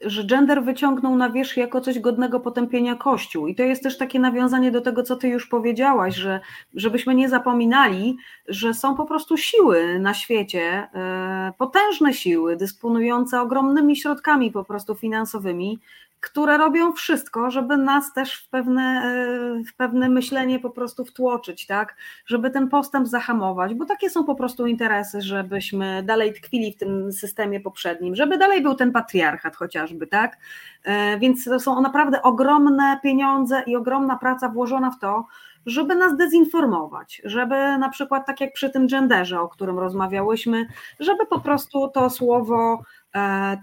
że 0.00 0.24
gender 0.24 0.64
wyciągnął 0.64 1.16
na 1.16 1.30
wierzch 1.30 1.56
jako 1.56 1.80
coś 1.80 1.98
godnego 1.98 2.40
potępienia 2.40 2.94
Kościół. 2.94 3.46
I 3.46 3.54
to 3.54 3.62
jest 3.62 3.82
też 3.82 3.98
takie 3.98 4.20
nawiązanie 4.20 4.70
do 4.70 4.80
tego, 4.80 5.02
co 5.02 5.16
ty 5.16 5.28
już 5.28 5.46
powiedziałaś, 5.46 6.14
że 6.14 6.40
żebyśmy 6.74 7.14
nie 7.14 7.28
zapominali, 7.28 8.16
że 8.48 8.74
są 8.74 8.96
po 8.96 9.06
prostu 9.06 9.36
siły 9.36 9.98
na 9.98 10.14
świecie, 10.14 10.88
e, 10.94 11.52
potężne 11.58 12.14
siły, 12.14 12.56
dysponujące 12.56 13.40
ogromnymi 13.40 13.96
środkami 13.96 14.50
po 14.50 14.64
prostu 14.64 14.94
finansowymi, 14.94 15.78
które 16.22 16.58
robią 16.58 16.92
wszystko, 16.92 17.50
żeby 17.50 17.76
nas 17.76 18.12
też 18.12 18.34
w 18.34 18.48
pewne, 18.48 18.82
e, 18.82 19.64
w 19.64 19.76
pewne 19.76 20.08
myślenie 20.08 20.58
po 20.58 20.70
prostu 20.70 21.04
wtłoczyć, 21.04 21.66
tak? 21.66 21.96
Żeby 22.26 22.50
ten 22.50 22.68
postęp 22.68 23.08
zahamować, 23.08 23.74
bo 23.74 23.84
takie 23.84 24.10
są 24.10 24.24
po 24.24 24.34
prostu 24.34 24.66
interesy, 24.66 25.20
żebyśmy 25.20 26.02
dalej 26.02 26.32
tkwili 26.32 26.72
w 26.72 26.76
tym 26.76 27.12
systemie 27.12 27.60
poprzednim, 27.60 28.14
żeby 28.14 28.38
dalej 28.38 28.62
był 28.62 28.74
ten 28.74 28.92
patriarchat 28.92 29.56
chociażby, 29.56 30.06
tak? 30.06 30.38
E, 30.84 31.18
więc 31.18 31.44
to 31.44 31.60
są 31.60 31.80
naprawdę 31.80 32.22
ogromne 32.22 32.98
pieniądze 33.02 33.62
i 33.66 33.76
ogromna 33.76 34.16
praca 34.16 34.48
włożona 34.48 34.90
w 34.90 34.98
to, 34.98 35.26
żeby 35.66 35.94
nas 35.94 36.16
dezinformować, 36.16 37.22
żeby 37.24 37.78
na 37.78 37.88
przykład 37.88 38.26
tak 38.26 38.40
jak 38.40 38.52
przy 38.52 38.70
tym 38.70 38.86
genderze, 38.86 39.40
o 39.40 39.48
którym 39.48 39.78
rozmawiałyśmy, 39.78 40.66
żeby 41.00 41.26
po 41.26 41.40
prostu 41.40 41.88
to 41.88 42.10
słowo 42.10 42.82
e, 43.14 43.56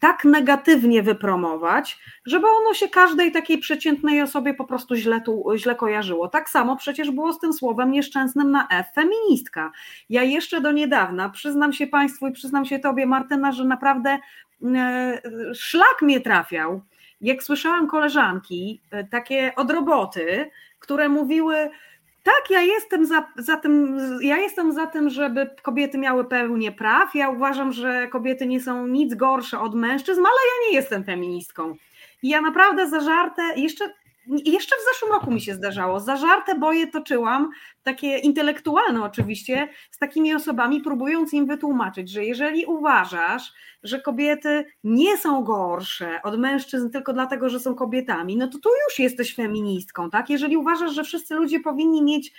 tak 0.00 0.24
negatywnie 0.24 1.02
wypromować, 1.02 1.98
żeby 2.26 2.46
ono 2.46 2.74
się 2.74 2.88
każdej 2.88 3.32
takiej 3.32 3.58
przeciętnej 3.58 4.22
osobie 4.22 4.54
po 4.54 4.64
prostu 4.64 4.94
źle, 4.94 5.20
tu, 5.20 5.44
źle 5.56 5.74
kojarzyło. 5.74 6.28
Tak 6.28 6.48
samo 6.48 6.76
przecież 6.76 7.10
było 7.10 7.32
z 7.32 7.38
tym 7.38 7.52
słowem 7.52 7.90
nieszczęsnym 7.90 8.50
na 8.50 8.68
F, 8.68 8.86
feministka. 8.94 9.72
Ja 10.10 10.22
jeszcze 10.22 10.60
do 10.60 10.72
niedawna, 10.72 11.28
przyznam 11.28 11.72
się 11.72 11.86
Państwu 11.86 12.26
i 12.26 12.32
przyznam 12.32 12.64
się 12.64 12.78
Tobie, 12.78 13.06
Martyna, 13.06 13.52
że 13.52 13.64
naprawdę 13.64 14.18
e, 14.76 15.20
szlak 15.54 16.02
mnie 16.02 16.20
trafiał, 16.20 16.80
jak 17.20 17.42
słyszałam 17.42 17.86
koleżanki, 17.88 18.80
e, 18.90 19.04
takie 19.04 19.52
od 19.56 19.70
roboty, 19.70 20.50
które 20.78 21.08
mówiły, 21.08 21.70
tak, 22.22 22.50
ja 22.50 22.60
jestem 22.60 23.06
za, 23.06 23.26
za, 23.36 23.56
tym, 23.56 23.98
ja 24.22 24.36
jestem 24.36 24.72
za 24.72 24.86
tym, 24.86 25.10
żeby 25.10 25.50
kobiety 25.62 25.98
miały 25.98 26.24
pełnię 26.24 26.72
praw. 26.72 27.14
Ja 27.14 27.30
uważam, 27.30 27.72
że 27.72 28.08
kobiety 28.08 28.46
nie 28.46 28.60
są 28.60 28.86
nic 28.86 29.14
gorsze 29.14 29.60
od 29.60 29.74
mężczyzn, 29.74 30.20
ale 30.20 30.28
ja 30.28 30.70
nie 30.70 30.76
jestem 30.76 31.04
feministką. 31.04 31.74
I 32.22 32.28
ja 32.28 32.40
naprawdę 32.40 32.88
zażarte, 32.88 33.42
jeszcze 33.56 33.94
jeszcze 34.26 34.76
w 34.76 34.94
zeszłym 34.94 35.12
roku 35.12 35.30
mi 35.30 35.40
się 35.40 35.54
zdarzało. 35.54 36.00
Zażarte 36.00 36.54
boje 36.54 36.86
toczyłam, 36.86 37.50
takie 37.82 38.18
intelektualne 38.18 39.02
oczywiście, 39.02 39.68
z 39.90 39.98
takimi 39.98 40.34
osobami, 40.34 40.80
próbując 40.80 41.32
im 41.32 41.46
wytłumaczyć, 41.46 42.10
że 42.10 42.24
jeżeli 42.24 42.66
uważasz, 42.66 43.52
że 43.82 44.00
kobiety 44.00 44.64
nie 44.84 45.16
są 45.16 45.44
gorsze 45.44 46.22
od 46.22 46.38
mężczyzn 46.38 46.90
tylko 46.90 47.12
dlatego, 47.12 47.48
że 47.48 47.60
są 47.60 47.74
kobietami, 47.74 48.36
no 48.36 48.48
to 48.48 48.58
tu 48.58 48.68
już 48.88 48.98
jesteś 48.98 49.34
feministką, 49.34 50.10
tak? 50.10 50.30
Jeżeli 50.30 50.56
uważasz, 50.56 50.94
że 50.94 51.04
wszyscy 51.04 51.34
ludzie 51.34 51.60
powinni 51.60 52.02
mieć 52.02 52.32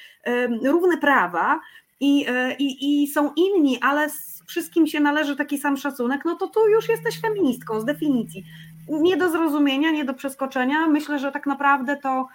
równe 0.64 0.98
prawa, 0.98 1.60
i, 2.02 2.26
e, 2.28 2.56
i, 2.56 3.04
i 3.04 3.08
są 3.08 3.34
inni, 3.36 3.78
ale 3.82 4.08
wszystkim 4.48 4.88
się 4.88 5.00
należy 5.00 5.36
taki 5.36 5.58
sam 5.58 5.78
szacunek, 5.78 6.22
no 6.26 6.36
to 6.36 6.48
tu 6.48 6.68
już 6.68 6.90
jesteś 6.90 7.22
feministką 7.22 7.82
z 7.82 7.86
definicji 7.86 8.44
nie 8.88 9.18
do 9.18 9.30
zrozumienia, 9.30 9.92
nie 9.92 10.06
do 10.06 10.14
przeskoczenia. 10.14 10.88
Myślę, 10.88 11.20
że 11.20 11.32
tak 11.32 11.46
naprawdę 11.46 11.98
to 11.98 12.28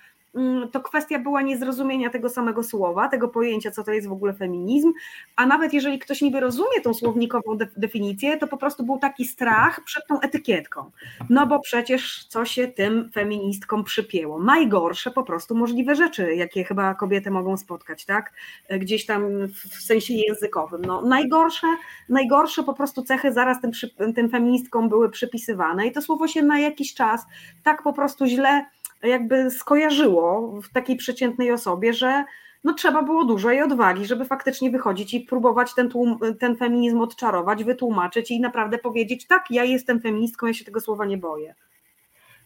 to 0.72 0.80
kwestia 0.80 1.18
była 1.18 1.42
niezrozumienia 1.42 2.10
tego 2.10 2.28
samego 2.28 2.64
słowa, 2.64 3.08
tego 3.08 3.28
pojęcia, 3.28 3.70
co 3.70 3.84
to 3.84 3.92
jest 3.92 4.08
w 4.08 4.12
ogóle 4.12 4.34
feminizm, 4.34 4.92
a 5.36 5.46
nawet 5.46 5.72
jeżeli 5.72 5.98
ktoś 5.98 6.22
niby 6.22 6.40
rozumie 6.40 6.80
tą 6.84 6.94
słownikową 6.94 7.56
de 7.56 7.66
definicję, 7.76 8.36
to 8.36 8.46
po 8.46 8.56
prostu 8.56 8.84
był 8.84 8.98
taki 8.98 9.24
strach 9.24 9.84
przed 9.84 10.06
tą 10.06 10.20
etykietką. 10.20 10.90
No 11.30 11.46
bo 11.46 11.60
przecież 11.60 12.24
co 12.24 12.44
się 12.44 12.68
tym 12.68 13.10
feministkom 13.12 13.84
przypięło? 13.84 14.42
Najgorsze 14.42 15.10
po 15.10 15.22
prostu 15.22 15.54
możliwe 15.54 15.96
rzeczy, 15.96 16.34
jakie 16.34 16.64
chyba 16.64 16.94
kobiety 16.94 17.30
mogą 17.30 17.56
spotkać, 17.56 18.04
tak? 18.04 18.32
Gdzieś 18.70 19.06
tam 19.06 19.46
w 19.48 19.82
sensie 19.82 20.14
językowym. 20.14 20.82
No, 20.84 21.02
najgorsze, 21.02 21.66
najgorsze 22.08 22.62
po 22.62 22.74
prostu 22.74 23.02
cechy 23.02 23.32
zaraz 23.32 23.60
tym, 23.60 23.70
tym 24.14 24.30
feministkom 24.30 24.88
były 24.88 25.10
przypisywane 25.10 25.86
i 25.86 25.92
to 25.92 26.02
słowo 26.02 26.28
się 26.28 26.42
na 26.42 26.58
jakiś 26.58 26.94
czas 26.94 27.26
tak 27.62 27.82
po 27.82 27.92
prostu 27.92 28.26
źle 28.26 28.66
jakby 29.08 29.50
skojarzyło 29.50 30.60
w 30.62 30.68
takiej 30.72 30.96
przeciętnej 30.96 31.52
osobie, 31.52 31.92
że 31.92 32.24
no 32.64 32.74
trzeba 32.74 33.02
było 33.02 33.24
dużej 33.24 33.62
odwagi, 33.62 34.06
żeby 34.06 34.24
faktycznie 34.24 34.70
wychodzić 34.70 35.14
i 35.14 35.20
próbować 35.20 35.74
ten, 35.74 35.88
tłum, 35.88 36.18
ten 36.38 36.56
feminizm 36.56 37.00
odczarować, 37.00 37.64
wytłumaczyć 37.64 38.30
i 38.30 38.40
naprawdę 38.40 38.78
powiedzieć, 38.78 39.26
tak, 39.26 39.50
ja 39.50 39.64
jestem 39.64 40.00
feministką, 40.00 40.46
ja 40.46 40.54
się 40.54 40.64
tego 40.64 40.80
słowa 40.80 41.04
nie 41.04 41.18
boję. 41.18 41.54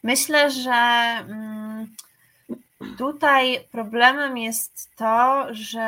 Myślę, 0.03 0.51
że 0.51 0.71
mm, 0.71 1.87
tutaj 2.99 3.59
problemem 3.73 4.39
jest 4.39 4.91
to, 4.97 5.47
że 5.51 5.81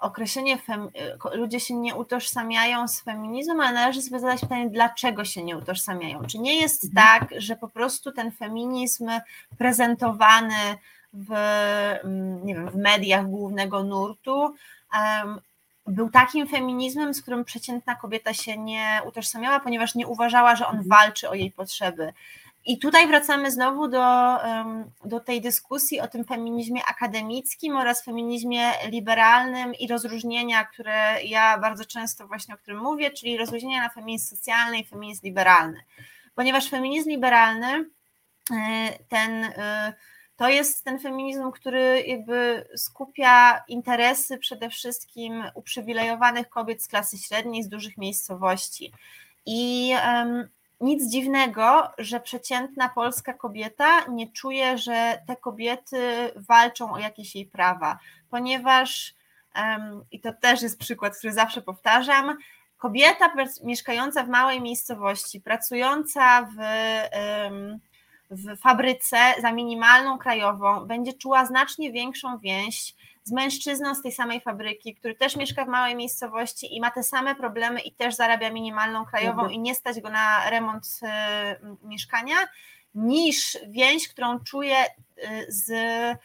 określenie 0.00 0.58
fem, 0.58 0.88
ludzie 1.34 1.60
się 1.60 1.74
nie 1.74 1.94
utożsamiają 1.94 2.88
z 2.88 3.00
feminizmem, 3.00 3.60
ale 3.60 3.72
należy 3.72 4.02
sobie 4.02 4.20
zadać 4.20 4.40
pytanie, 4.40 4.70
dlaczego 4.70 5.24
się 5.24 5.44
nie 5.44 5.56
utożsamiają. 5.56 6.24
Czy 6.26 6.38
nie 6.38 6.60
jest 6.60 6.84
mhm. 6.84 7.06
tak, 7.06 7.40
że 7.40 7.56
po 7.56 7.68
prostu 7.68 8.12
ten 8.12 8.32
feminizm 8.32 9.10
prezentowany 9.58 10.54
w, 11.12 11.32
mm, 12.04 12.46
nie 12.46 12.54
wiem, 12.54 12.70
w 12.70 12.76
mediach 12.76 13.26
głównego 13.26 13.82
nurtu 13.82 14.54
um, 14.94 15.40
był 15.86 16.10
takim 16.10 16.46
feminizmem, 16.46 17.14
z 17.14 17.22
którym 17.22 17.44
przeciętna 17.44 17.94
kobieta 17.94 18.34
się 18.34 18.58
nie 18.58 19.00
utożsamiała, 19.06 19.60
ponieważ 19.60 19.94
nie 19.94 20.06
uważała, 20.06 20.56
że 20.56 20.66
on 20.66 20.76
mhm. 20.76 20.88
walczy 20.88 21.28
o 21.28 21.34
jej 21.34 21.50
potrzeby. 21.50 22.12
I 22.64 22.78
tutaj 22.78 23.08
wracamy 23.08 23.50
znowu 23.50 23.88
do, 23.88 24.36
do 25.04 25.20
tej 25.20 25.40
dyskusji 25.40 26.00
o 26.00 26.08
tym 26.08 26.24
feminizmie 26.24 26.80
akademickim 26.84 27.76
oraz 27.76 28.04
feminizmie 28.04 28.70
liberalnym 28.88 29.74
i 29.74 29.88
rozróżnienia, 29.88 30.64
które 30.64 31.24
ja 31.24 31.58
bardzo 31.58 31.84
często 31.84 32.26
właśnie 32.26 32.54
o 32.54 32.58
którym 32.58 32.80
mówię, 32.80 33.10
czyli 33.10 33.36
rozróżnienia 33.36 33.82
na 33.82 33.88
feminizm 33.88 34.36
socjalny 34.36 34.78
i 34.78 34.84
feminizm 34.84 35.20
liberalny. 35.26 35.80
Ponieważ 36.34 36.68
feminizm 36.68 37.10
liberalny 37.10 37.84
e, 38.52 38.98
ten 39.08 39.44
e, 39.44 39.92
to 40.36 40.48
jest 40.48 40.84
ten 40.84 40.98
feminizm, 40.98 41.50
który 41.50 42.04
jakby 42.06 42.68
skupia 42.76 43.64
interesy 43.68 44.38
przede 44.38 44.70
wszystkim 44.70 45.44
uprzywilejowanych 45.54 46.48
kobiet 46.48 46.82
z 46.82 46.88
klasy 46.88 47.18
średniej, 47.18 47.62
z 47.62 47.68
dużych 47.68 47.98
miejscowości. 47.98 48.92
I 49.46 49.92
nic 50.80 51.10
dziwnego, 51.12 51.90
że 51.98 52.20
przeciętna 52.20 52.88
polska 52.88 53.34
kobieta 53.34 54.04
nie 54.04 54.32
czuje, 54.32 54.78
że 54.78 55.22
te 55.26 55.36
kobiety 55.36 56.32
walczą 56.36 56.92
o 56.92 56.98
jakieś 56.98 57.34
jej 57.34 57.46
prawa, 57.46 57.98
ponieważ, 58.30 59.14
i 60.10 60.20
to 60.20 60.32
też 60.32 60.62
jest 60.62 60.78
przykład, 60.78 61.18
który 61.18 61.32
zawsze 61.32 61.62
powtarzam, 61.62 62.36
kobieta 62.78 63.32
mieszkająca 63.64 64.24
w 64.24 64.28
małej 64.28 64.60
miejscowości, 64.60 65.40
pracująca 65.40 66.42
w, 66.42 66.56
w 68.30 68.60
fabryce 68.60 69.18
za 69.42 69.52
minimalną 69.52 70.18
krajową, 70.18 70.86
będzie 70.86 71.12
czuła 71.12 71.46
znacznie 71.46 71.92
większą 71.92 72.38
więź 72.38 72.94
z 73.30 73.32
mężczyzną 73.32 73.94
z 73.94 74.02
tej 74.02 74.12
samej 74.12 74.40
fabryki, 74.40 74.94
który 74.94 75.14
też 75.14 75.36
mieszka 75.36 75.64
w 75.64 75.68
małej 75.68 75.96
miejscowości 75.96 76.76
i 76.76 76.80
ma 76.80 76.90
te 76.90 77.02
same 77.02 77.34
problemy 77.34 77.80
i 77.80 77.92
też 77.92 78.14
zarabia 78.14 78.50
minimalną 78.50 79.04
krajową 79.04 79.40
mhm. 79.40 79.52
i 79.52 79.58
nie 79.58 79.74
stać 79.74 80.00
go 80.00 80.10
na 80.10 80.50
remont 80.50 80.86
y, 81.02 81.06
mieszkania, 81.88 82.36
niż 82.94 83.58
więź, 83.68 84.08
którą 84.08 84.40
czuje 84.40 84.84
y, 84.84 85.46
z 85.48 85.70
y, 85.70 86.16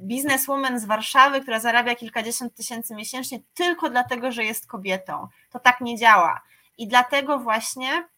bizneswoman 0.00 0.80
z 0.80 0.84
Warszawy, 0.84 1.40
która 1.40 1.60
zarabia 1.60 1.94
kilkadziesiąt 1.94 2.54
tysięcy 2.54 2.94
miesięcznie 2.94 3.38
tylko 3.54 3.90
dlatego, 3.90 4.32
że 4.32 4.44
jest 4.44 4.66
kobietą. 4.66 5.28
To 5.50 5.58
tak 5.58 5.80
nie 5.80 5.96
działa. 5.96 6.40
I 6.78 6.88
dlatego 6.88 7.38
właśnie 7.38 8.08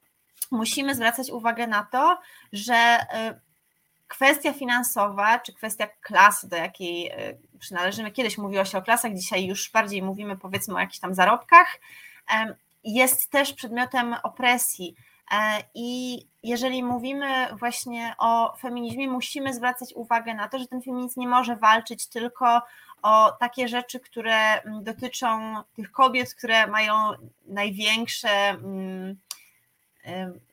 musimy 0.50 0.94
zwracać 0.94 1.30
uwagę 1.30 1.66
na 1.66 1.84
to, 1.84 2.18
że 2.52 3.06
kwestia 4.08 4.52
finansowa, 4.52 5.38
czy 5.38 5.52
kwestia 5.52 5.86
klasy, 6.00 6.48
do 6.48 6.56
jakiej 6.56 7.08
e, 7.08 7.14
przynależymy, 7.58 8.10
kiedyś 8.10 8.38
mówiło 8.38 8.64
się 8.64 8.78
o 8.78 8.82
klasach, 8.82 9.14
dzisiaj 9.14 9.46
już 9.46 9.70
bardziej 9.70 10.02
mówimy 10.02 10.36
powiedzmy 10.36 10.74
o 10.74 10.80
jakichś 10.80 10.98
tam 10.98 11.14
zarobkach, 11.14 11.78
jest 12.84 13.30
też 13.30 13.52
przedmiotem 13.52 14.16
opresji. 14.22 14.94
E, 15.30 15.62
I 15.74 16.18
jeżeli 16.42 16.82
mówimy 16.82 17.48
właśnie 17.58 18.14
o 18.18 18.56
feminizmie, 18.56 19.08
musimy 19.08 19.54
zwracać 19.54 19.92
uwagę 19.94 20.34
na 20.34 20.48
to, 20.48 20.58
że 20.58 20.66
ten 20.66 20.82
feminizm 20.82 21.20
nie 21.20 21.28
może 21.28 21.56
walczyć 21.56 22.06
tylko 22.06 22.62
o 23.02 23.32
takie 23.40 23.68
rzeczy, 23.68 24.00
które 24.00 24.62
dotyczą 24.82 25.54
tych 25.76 25.92
kobiet, 25.92 26.34
które 26.34 26.66
mają 26.66 26.94
największe 27.46 28.56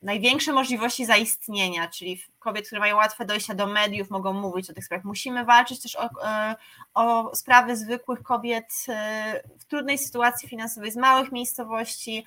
największe 0.02 0.52
możliwości 0.52 1.06
zaistnienia, 1.06 1.88
czyli 1.88 2.22
kobiet, 2.38 2.66
które 2.66 2.80
mają 2.80 2.96
łatwe 2.96 3.24
dojścia 3.24 3.54
do 3.54 3.66
mediów, 3.66 4.10
mogą 4.10 4.32
mówić 4.32 4.70
o 4.70 4.72
tych 4.72 4.84
sprawach. 4.84 5.04
Musimy 5.04 5.44
walczyć 5.44 5.82
też 5.82 5.96
o, 5.96 6.08
e, 6.24 6.54
o 6.94 7.36
sprawy 7.36 7.76
zwykłych 7.76 8.22
kobiet 8.22 8.84
e, 8.88 9.42
w 9.58 9.64
trudnej 9.64 9.98
sytuacji 9.98 10.48
finansowej 10.48 10.90
z 10.90 10.96
małych 10.96 11.32
miejscowości, 11.32 12.24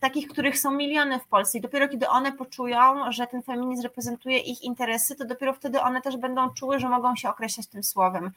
takich, 0.00 0.28
których 0.28 0.58
są 0.58 0.70
miliony 0.70 1.20
w 1.20 1.26
Polsce 1.26 1.58
i 1.58 1.60
dopiero 1.60 1.88
kiedy 1.88 2.08
one 2.08 2.32
poczują, 2.32 3.12
że 3.12 3.26
ten 3.26 3.42
feminizm 3.42 3.82
reprezentuje 3.82 4.38
ich 4.38 4.62
interesy, 4.62 5.16
to 5.16 5.24
dopiero 5.24 5.52
wtedy 5.52 5.80
one 5.80 6.02
też 6.02 6.16
będą 6.16 6.50
czuły, 6.50 6.78
że 6.78 6.88
mogą 6.88 7.16
się 7.16 7.28
określać 7.28 7.66
tym 7.66 7.82
słowem. 7.82 8.30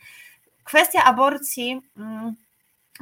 Kwestia 0.64 1.04
aborcji, 1.04 1.82
mm, 1.98 2.36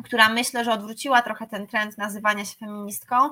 która 0.03 0.29
myślę, 0.29 0.65
że 0.65 0.73
odwróciła 0.73 1.21
trochę 1.21 1.47
ten 1.47 1.67
trend 1.67 1.97
nazywania 1.97 2.45
się 2.45 2.55
feministką, 2.55 3.29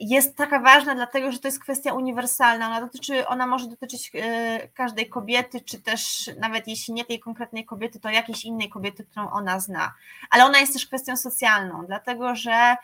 jest 0.00 0.36
taka 0.36 0.60
ważna, 0.60 0.94
dlatego 0.94 1.32
że 1.32 1.38
to 1.38 1.48
jest 1.48 1.62
kwestia 1.62 1.92
uniwersalna. 1.92 2.66
Ona, 2.66 2.80
dotyczy, 2.80 3.26
ona 3.26 3.46
może 3.46 3.68
dotyczyć 3.68 4.10
e, 4.14 4.68
każdej 4.68 5.08
kobiety, 5.08 5.60
czy 5.60 5.82
też 5.82 6.30
nawet 6.40 6.68
jeśli 6.68 6.94
nie 6.94 7.04
tej 7.04 7.20
konkretnej 7.20 7.64
kobiety, 7.64 8.00
to 8.00 8.10
jakiejś 8.10 8.44
innej 8.44 8.68
kobiety, 8.68 9.04
którą 9.04 9.30
ona 9.30 9.60
zna. 9.60 9.94
Ale 10.30 10.44
ona 10.44 10.58
jest 10.58 10.72
też 10.72 10.86
kwestią 10.86 11.16
socjalną, 11.16 11.86
dlatego 11.86 12.34
że 12.34 12.76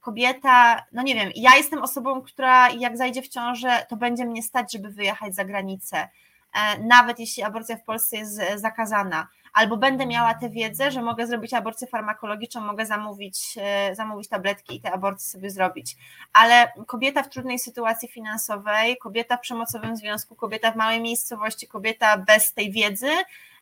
kobieta, 0.00 0.84
no 0.92 1.02
nie 1.02 1.14
wiem, 1.14 1.30
ja 1.34 1.56
jestem 1.56 1.82
osobą, 1.82 2.22
która 2.22 2.70
jak 2.70 2.96
zajdzie 2.96 3.22
w 3.22 3.28
ciążę, 3.28 3.86
to 3.88 3.96
będzie 3.96 4.24
mnie 4.24 4.42
stać, 4.42 4.72
żeby 4.72 4.90
wyjechać 4.90 5.34
za 5.34 5.44
granicę, 5.44 6.08
e, 6.54 6.78
nawet 6.78 7.18
jeśli 7.18 7.42
aborcja 7.42 7.76
w 7.76 7.84
Polsce 7.84 8.16
jest 8.16 8.40
zakazana 8.56 9.28
albo 9.54 9.76
będę 9.76 10.06
miała 10.06 10.34
tę 10.34 10.50
wiedzę, 10.50 10.90
że 10.90 11.02
mogę 11.02 11.26
zrobić 11.26 11.54
aborcję 11.54 11.86
farmakologiczną, 11.86 12.60
mogę 12.60 12.86
zamówić, 12.86 13.54
e, 13.60 13.94
zamówić 13.94 14.28
tabletki 14.28 14.76
i 14.76 14.80
te 14.80 14.92
aborcje 14.92 15.26
sobie 15.26 15.50
zrobić. 15.50 15.96
Ale 16.32 16.72
kobieta 16.86 17.22
w 17.22 17.28
trudnej 17.28 17.58
sytuacji 17.58 18.08
finansowej, 18.08 18.96
kobieta 18.96 19.36
w 19.36 19.40
przemocowym 19.40 19.96
związku, 19.96 20.34
kobieta 20.34 20.72
w 20.72 20.76
małej 20.76 21.00
miejscowości, 21.00 21.68
kobieta 21.68 22.18
bez 22.18 22.52
tej 22.52 22.72
wiedzy, 22.72 23.10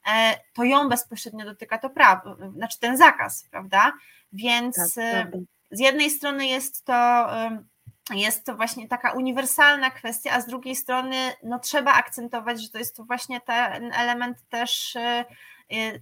e, 0.07 0.39
to 0.55 0.65
ją 0.65 0.89
bezpośrednio 0.89 1.45
dotyka 1.45 1.79
to 1.79 1.91
prawo, 1.91 2.37
znaczy 2.57 2.81
ten 2.81 2.97
zakaz, 2.97 3.49
prawda? 3.51 3.93
Więc 4.33 4.77
tak, 4.77 5.29
z 5.71 5.81
jednej 5.81 6.11
strony 6.11 6.47
jest 6.47 6.85
to 6.85 7.29
jest 8.15 8.45
to 8.45 8.57
właśnie 8.57 8.89
taka 8.89 9.13
uniwersalna 9.13 9.91
kwestia, 9.91 10.31
a 10.33 10.41
z 10.41 10.47
drugiej 10.47 10.77
strony 10.77 11.17
no, 11.43 11.59
trzeba 11.59 11.93
akcentować, 11.93 12.63
że 12.63 12.71
to 12.71 12.79
jest 12.79 12.97
to 12.97 13.05
właśnie 13.05 13.41
ten 13.41 13.93
element 13.93 14.39
też 14.49 14.97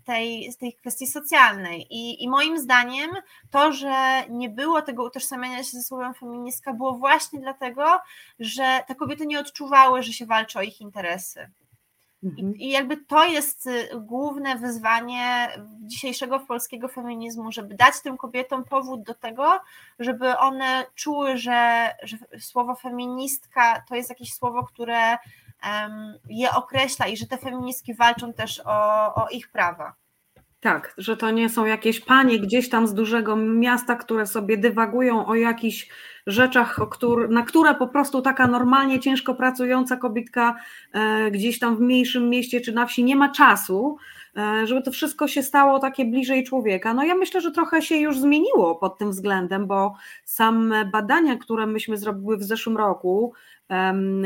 tej, 0.05 0.55
tej 0.61 0.75
kwestii 0.75 1.07
socjalnej. 1.07 1.87
I, 1.91 2.25
I 2.25 2.29
moim 2.29 2.59
zdaniem 2.59 3.11
to, 3.51 3.73
że 3.73 4.23
nie 4.29 4.49
było 4.49 4.83
tego 4.83 5.05
utożsamiania 5.05 5.63
się 5.63 5.71
ze 5.71 5.83
słowem 5.83 6.15
feministka, 6.15 6.75
było 6.75 6.93
właśnie 6.93 7.41
dlatego, 7.41 7.99
że 8.41 8.81
te 8.87 8.95
kobiety 8.95 9.27
nie 9.27 9.41
odczuwały, 9.41 10.03
że 10.03 10.13
się 10.13 10.27
walczy 10.27 10.59
o 10.59 10.63
ich 10.63 10.81
interesy. 10.81 11.51
Mhm. 12.25 12.57
I 12.57 12.71
jakby 12.71 12.97
to 12.97 13.25
jest 13.25 13.67
y, 13.67 13.89
główne 14.01 14.57
wyzwanie 14.57 15.49
dzisiejszego 15.83 16.41
polskiego 16.41 16.89
feminizmu, 16.89 17.53
żeby 17.53 17.75
dać 17.75 18.01
tym 18.03 18.17
kobietom 18.17 18.65
powód 18.65 19.03
do 19.03 19.15
tego, 19.15 19.61
żeby 19.99 20.39
one 20.39 20.87
czuły, 20.95 21.37
że, 21.37 21.91
że 22.03 22.17
słowo 22.39 22.75
feministka 22.75 23.83
to 23.89 23.95
jest 23.95 24.09
jakieś 24.09 24.35
słowo, 24.35 24.67
które 24.67 25.19
je 26.29 26.51
określa 26.51 27.07
i 27.07 27.17
że 27.17 27.27
te 27.27 27.39
feministki 27.39 27.95
walczą 27.95 28.33
też 28.33 28.63
o, 28.65 29.15
o 29.15 29.29
ich 29.29 29.51
prawa. 29.51 29.95
Tak, 30.61 30.95
że 30.99 31.17
to 31.17 31.31
nie 31.31 31.49
są 31.49 31.65
jakieś 31.65 32.01
panie 32.01 32.39
gdzieś 32.39 32.69
tam 32.69 32.87
z 32.87 32.95
dużego 32.95 33.37
miasta, 33.37 33.97
które 33.97 34.27
sobie 34.27 34.57
dywagują 34.57 35.27
o 35.27 35.35
jakichś 35.35 35.89
rzeczach, 36.27 36.79
na 37.29 37.43
które 37.43 37.75
po 37.75 37.89
prostu 37.89 38.23
taka 38.23 38.47
normalnie 38.47 39.01
ciężko 39.01 39.35
pracująca 39.35 39.97
kobietka 39.97 40.57
e, 40.93 41.31
gdzieś 41.31 41.59
tam 41.59 41.77
w 41.77 41.81
mniejszym 41.81 42.31
mieście 42.31 42.61
czy 42.61 42.73
na 42.73 42.87
wsi 42.87 43.05
nie 43.05 43.17
ma 43.17 43.29
czasu, 43.29 43.97
e, 44.37 44.67
żeby 44.67 44.83
to 44.83 44.91
wszystko 44.91 45.29
się 45.29 45.43
stało 45.43 45.79
takie 45.79 46.05
bliżej 46.05 46.45
człowieka. 46.45 46.95
No 46.95 47.05
ja 47.05 47.15
myślę, 47.15 47.41
że 47.41 47.51
trochę 47.51 47.83
się 47.83 47.97
już 47.97 48.19
zmieniło 48.19 48.75
pod 48.75 48.99
tym 48.99 49.11
względem, 49.11 49.67
bo 49.67 49.95
same 50.25 50.85
badania, 50.85 51.37
które 51.37 51.67
myśmy 51.67 51.97
zrobiły 51.97 52.37
w 52.37 52.43
zeszłym 52.43 52.77
roku, 52.77 53.33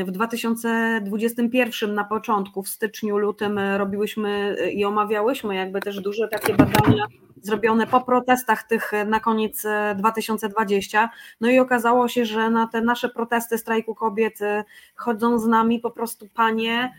w 0.05 0.11
2021 0.11 1.93
na 1.93 2.03
początku, 2.03 2.63
w 2.63 2.69
styczniu, 2.69 3.17
lutym 3.17 3.59
robiłyśmy 3.59 4.55
i 4.73 4.85
omawiałyśmy 4.85 5.55
jakby 5.55 5.81
też 5.81 6.01
duże 6.01 6.27
takie 6.27 6.53
badania 6.53 7.05
zrobione 7.45 7.87
po 7.87 8.01
protestach 8.01 8.63
tych 8.63 8.91
na 9.07 9.19
koniec 9.19 9.63
2020. 9.95 11.09
No 11.41 11.49
i 11.49 11.59
okazało 11.59 12.07
się, 12.07 12.25
że 12.25 12.49
na 12.49 12.67
te 12.67 12.81
nasze 12.81 13.09
protesty 13.09 13.57
strajku 13.57 13.95
kobiet 13.95 14.41
e, 14.41 14.63
chodzą 14.95 15.39
z 15.39 15.47
nami 15.47 15.79
po 15.79 15.91
prostu 15.91 16.27
panie, 16.33 16.93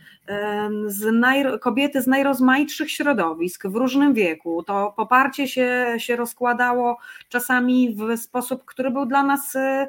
z 0.87 1.13
naj, 1.13 1.45
kobiety 1.61 2.03
z 2.03 2.07
najrozmaitszych 2.07 2.91
środowisk 2.91 3.67
w 3.67 3.77
różnym 3.77 4.15
wieku. 4.15 4.63
To 4.63 4.95
poparcie 4.97 5.49
się, 5.49 5.95
się 5.99 6.17
rozkładało 6.17 6.99
czasami 7.29 7.97
w 7.97 8.17
sposób, 8.17 8.65
który 8.65 8.91
był 8.91 9.07
dla 9.07 9.23
nas 9.23 9.57
e, 9.57 9.89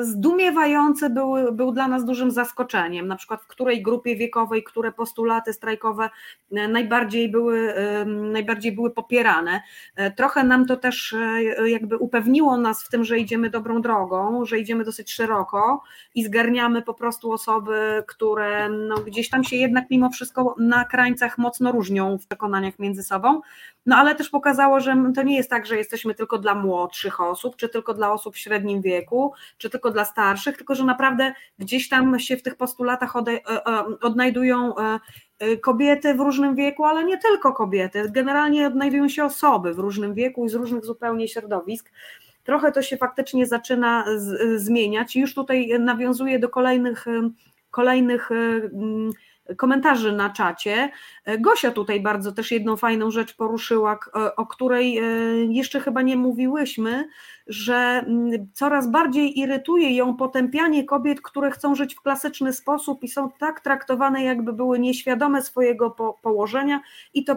zdumiewający 0.00 1.10
był, 1.10 1.52
był 1.52 1.72
dla 1.72 1.88
nas 1.88 2.04
dużym 2.04 2.30
zaskoczeniem, 2.30 3.08
na 3.08 3.16
przykład 3.16 3.42
w 3.42 3.46
której 3.46 3.82
grupie 3.82 4.16
wiekowej, 4.16 4.64
które 4.64 4.92
postulaty 4.92 5.52
strajkowe 5.52 6.10
najbardziej 6.50 7.28
były, 7.28 7.74
najbardziej 8.06 8.72
były 8.72 8.90
popierane. 8.90 9.62
E, 9.96 10.10
trochę 10.10 10.44
nam 10.44 10.66
to 10.66 10.76
też 10.76 11.12
e, 11.12 11.70
jakby 11.70 11.96
upewniło 11.96 12.56
nas 12.56 12.84
w 12.84 12.88
tym, 12.88 13.04
że 13.04 13.18
idziemy 13.18 13.50
dobrą 13.50 13.82
drogą, 13.82 14.44
że 14.44 14.58
idziemy 14.58 14.84
dosyć 14.84 15.12
szeroko 15.12 15.82
i 16.14 16.24
zgarniamy 16.24 16.82
po 16.82 16.94
prostu 16.94 17.32
osoby, 17.32 18.02
które 18.06 18.68
no, 18.68 18.94
gdzieś 18.96 19.28
tam 19.28 19.44
się 19.44 19.56
jednak 19.56 19.90
mimo 19.90 20.10
wszystko 20.10 20.54
na 20.58 20.84
krańcach 20.84 21.38
mocno 21.38 21.72
różnią 21.72 22.18
w 22.18 22.26
przekonaniach 22.26 22.78
między 22.78 23.02
sobą, 23.02 23.40
no 23.86 23.96
ale 23.96 24.14
też 24.14 24.30
pokazało, 24.30 24.80
że 24.80 24.96
to 25.14 25.22
nie 25.22 25.36
jest 25.36 25.50
tak, 25.50 25.66
że 25.66 25.76
jesteśmy 25.76 26.14
tylko 26.14 26.38
dla 26.38 26.54
młodszych 26.54 27.20
osób, 27.20 27.56
czy 27.56 27.68
tylko 27.68 27.94
dla 27.94 28.12
osób 28.12 28.34
w 28.34 28.38
średnim 28.38 28.82
wieku, 28.82 29.32
czy 29.58 29.70
tylko 29.70 29.90
dla 29.90 30.04
starszych, 30.04 30.56
tylko 30.56 30.74
że 30.74 30.84
naprawdę 30.84 31.32
gdzieś 31.58 31.88
tam 31.88 32.18
się 32.18 32.36
w 32.36 32.42
tych 32.42 32.56
postulatach 32.56 33.16
e, 33.16 33.20
e, 33.20 33.84
odnajdują 34.00 34.74
e, 34.76 35.56
kobiety 35.56 36.14
w 36.14 36.20
różnym 36.20 36.54
wieku, 36.54 36.84
ale 36.84 37.04
nie 37.04 37.18
tylko 37.18 37.52
kobiety. 37.52 38.10
Generalnie 38.10 38.66
odnajdują 38.66 39.08
się 39.08 39.24
osoby 39.24 39.74
w 39.74 39.78
różnym 39.78 40.14
wieku 40.14 40.44
i 40.44 40.48
z 40.48 40.54
różnych 40.54 40.84
zupełnie 40.84 41.28
środowisk. 41.28 41.92
Trochę 42.44 42.72
to 42.72 42.82
się 42.82 42.96
faktycznie 42.96 43.46
zaczyna 43.46 44.04
zmieniać. 44.56 45.16
Już 45.16 45.34
tutaj 45.34 45.68
nawiązuję 45.80 46.38
do 46.38 46.48
kolejnych 46.48 47.06
kolejnych 47.70 48.30
komentarzy 49.56 50.12
na 50.12 50.30
czacie. 50.30 50.90
E, 51.24 51.38
Gosia 51.38 51.70
tutaj 51.70 52.00
bardzo 52.00 52.32
też 52.32 52.50
jedną 52.50 52.76
fajną 52.76 53.10
rzecz 53.10 53.36
poruszyła, 53.36 53.98
e, 54.16 54.36
o 54.36 54.46
której 54.46 54.98
e, 54.98 55.02
jeszcze 55.48 55.80
chyba 55.80 56.02
nie 56.02 56.16
mówiłyśmy, 56.16 57.08
że 57.46 58.04
coraz 58.52 58.90
bardziej 58.90 59.38
irytuje 59.38 59.96
ją 59.96 60.16
potępianie 60.16 60.84
kobiet, 60.84 61.20
które 61.20 61.50
chcą 61.50 61.74
żyć 61.74 61.94
w 61.94 62.00
klasyczny 62.00 62.52
sposób 62.52 63.02
i 63.02 63.08
są 63.08 63.30
tak 63.38 63.60
traktowane, 63.60 64.24
jakby 64.24 64.52
były 64.52 64.78
nieświadome 64.78 65.42
swojego 65.42 65.90
po 65.90 66.18
położenia 66.22 66.80
i 67.14 67.24
to 67.24 67.36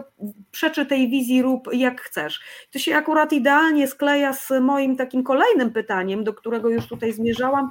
przeczy 0.50 0.86
tej 0.86 1.08
wizji 1.08 1.42
rób 1.42 1.68
jak 1.72 2.00
chcesz. 2.00 2.40
To 2.70 2.78
się 2.78 2.96
akurat 2.96 3.32
idealnie 3.32 3.86
skleja 3.86 4.32
z 4.32 4.50
moim 4.60 4.96
takim 4.96 5.22
kolejnym 5.24 5.72
pytaniem, 5.72 6.24
do 6.24 6.34
którego 6.34 6.68
już 6.68 6.86
tutaj 6.86 7.12
zmierzałam. 7.12 7.68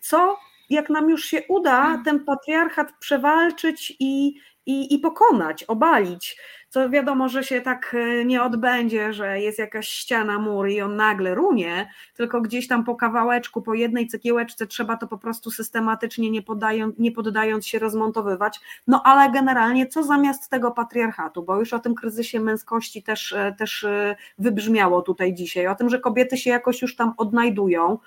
Co 0.00 0.36
jak 0.70 0.90
nam 0.90 1.10
już 1.10 1.24
się 1.24 1.42
uda 1.48 1.86
mm. 1.86 2.04
ten 2.04 2.24
patriarchat 2.24 2.92
przewalczyć 2.98 3.96
i, 4.00 4.34
i, 4.66 4.94
i 4.94 4.98
pokonać, 4.98 5.64
obalić, 5.64 6.36
co 6.70 6.90
wiadomo, 6.90 7.28
że 7.28 7.44
się 7.44 7.60
tak 7.60 7.96
e, 7.98 8.24
nie 8.24 8.42
odbędzie, 8.42 9.12
że 9.12 9.40
jest 9.40 9.58
jakaś 9.58 9.88
ściana, 9.88 10.38
mur 10.38 10.68
i 10.68 10.80
on 10.80 10.96
nagle 10.96 11.34
runie, 11.34 11.90
tylko 12.14 12.40
gdzieś 12.40 12.68
tam 12.68 12.84
po 12.84 12.94
kawałeczku, 12.94 13.62
po 13.62 13.74
jednej 13.74 14.06
cegiełeczce 14.06 14.66
trzeba 14.66 14.96
to 14.96 15.06
po 15.06 15.18
prostu 15.18 15.50
systematycznie, 15.50 16.30
nie, 16.30 16.42
podają, 16.42 16.92
nie 16.98 17.12
poddając 17.12 17.66
się 17.66 17.78
rozmontowywać. 17.78 18.60
No 18.86 19.02
ale 19.04 19.32
generalnie 19.32 19.86
co 19.86 20.02
zamiast 20.02 20.50
tego 20.50 20.70
patriarchatu, 20.70 21.42
bo 21.42 21.58
już 21.58 21.72
o 21.72 21.78
tym 21.78 21.94
kryzysie 21.94 22.40
męskości 22.40 23.02
też, 23.02 23.32
e, 23.32 23.54
też 23.58 23.84
e, 23.84 24.16
wybrzmiało 24.38 25.02
tutaj 25.02 25.34
dzisiaj, 25.34 25.66
o 25.66 25.74
tym, 25.74 25.88
że 25.90 25.98
kobiety 25.98 26.36
się 26.36 26.50
jakoś 26.50 26.82
już 26.82 26.96
tam 26.96 27.14
odnajdują, 27.16 27.98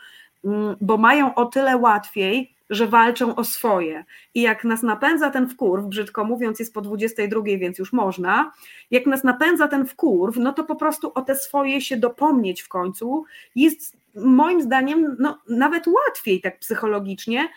mm, 0.45 0.75
bo 0.81 0.97
mają 0.97 1.35
o 1.35 1.45
tyle 1.45 1.77
łatwiej, 1.77 2.52
że 2.69 2.87
walczą 2.87 3.35
o 3.35 3.43
swoje. 3.43 4.05
I 4.33 4.41
jak 4.41 4.63
nas 4.63 4.83
napędza 4.83 5.29
ten 5.29 5.49
wkurw, 5.49 5.85
brzydko 5.85 6.23
mówiąc, 6.23 6.59
jest 6.59 6.73
po 6.73 6.81
22, 6.81 7.41
więc 7.43 7.79
już 7.79 7.93
można, 7.93 8.51
jak 8.91 9.05
nas 9.05 9.23
napędza 9.23 9.67
ten 9.67 9.85
wkurw, 9.85 10.37
no 10.37 10.53
to 10.53 10.63
po 10.63 10.75
prostu 10.75 11.11
o 11.15 11.21
te 11.21 11.35
swoje 11.35 11.81
się 11.81 11.97
dopomnieć 11.97 12.61
w 12.61 12.67
końcu 12.67 13.25
jest 13.55 13.97
moim 14.15 14.61
zdaniem 14.61 15.15
no, 15.19 15.39
nawet 15.49 15.87
łatwiej 15.87 16.41
tak 16.41 16.59
psychologicznie, 16.59 17.49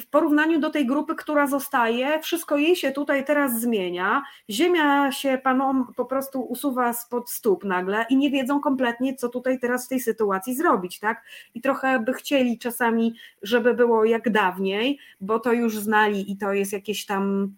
w 0.00 0.06
porównaniu 0.10 0.60
do 0.60 0.70
tej 0.70 0.86
grupy, 0.86 1.14
która 1.14 1.46
zostaje, 1.46 2.20
wszystko 2.20 2.56
jej 2.56 2.76
się 2.76 2.90
tutaj 2.90 3.24
teraz 3.24 3.60
zmienia, 3.60 4.22
ziemia 4.50 5.12
się 5.12 5.38
panom 5.44 5.92
po 5.96 6.04
prostu 6.04 6.40
usuwa 6.40 6.92
spod 6.92 7.30
stóp 7.30 7.64
nagle 7.64 8.06
i 8.10 8.16
nie 8.16 8.30
wiedzą 8.30 8.60
kompletnie, 8.60 9.14
co 9.14 9.28
tutaj 9.28 9.58
teraz 9.60 9.86
w 9.86 9.88
tej 9.88 10.00
sytuacji 10.00 10.54
zrobić, 10.54 10.98
tak? 10.98 11.22
I 11.54 11.60
trochę 11.60 12.00
by 12.00 12.12
chcieli 12.12 12.58
czasami, 12.58 13.14
żeby 13.42 13.74
było 13.74 14.04
jak 14.04 14.30
dawniej, 14.30 14.98
bo 15.20 15.40
to 15.40 15.52
już 15.52 15.78
znali 15.78 16.32
i 16.32 16.36
to 16.36 16.52
jest 16.52 16.72
jakieś 16.72 17.06
tam 17.06 17.54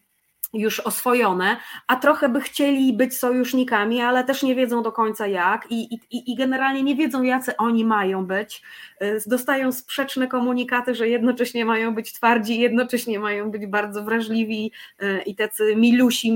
już 0.53 0.81
oswojone, 0.81 1.57
a 1.87 1.97
trochę 1.97 2.29
by 2.29 2.41
chcieli 2.41 2.93
być 2.93 3.19
sojusznikami, 3.19 4.01
ale 4.01 4.25
też 4.25 4.43
nie 4.43 4.55
wiedzą 4.55 4.83
do 4.83 4.93
końca 4.93 5.27
jak 5.27 5.67
i, 5.71 5.95
i, 5.95 6.33
i 6.33 6.37
generalnie 6.37 6.83
nie 6.83 6.97
wiedzą, 6.97 7.23
jacy 7.23 7.57
oni 7.57 7.85
mają 7.85 8.27
być. 8.27 8.63
Y, 9.03 9.23
dostają 9.27 9.73
sprzeczne 9.73 10.29
komunikaty, 10.29 10.95
że 10.95 11.09
jednocześnie 11.09 11.65
mają 11.65 11.95
być 11.95 12.13
twardzi, 12.13 12.61
jednocześnie 12.61 13.19
mają 13.19 13.51
być 13.51 13.67
bardzo 13.67 14.03
wrażliwi 14.03 14.73
y, 15.03 15.23
i 15.27 15.35
tacy 15.35 15.77
milusi, 15.77 16.31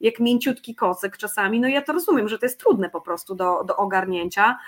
jak 0.00 0.20
mięciutki 0.20 0.74
kocyk 0.74 1.16
czasami. 1.16 1.60
No 1.60 1.68
ja 1.68 1.82
to 1.82 1.92
rozumiem, 1.92 2.28
że 2.28 2.38
to 2.38 2.46
jest 2.46 2.60
trudne 2.60 2.90
po 2.90 3.00
prostu 3.00 3.34
do, 3.34 3.64
do 3.64 3.76
ogarnięcia, 3.76 4.58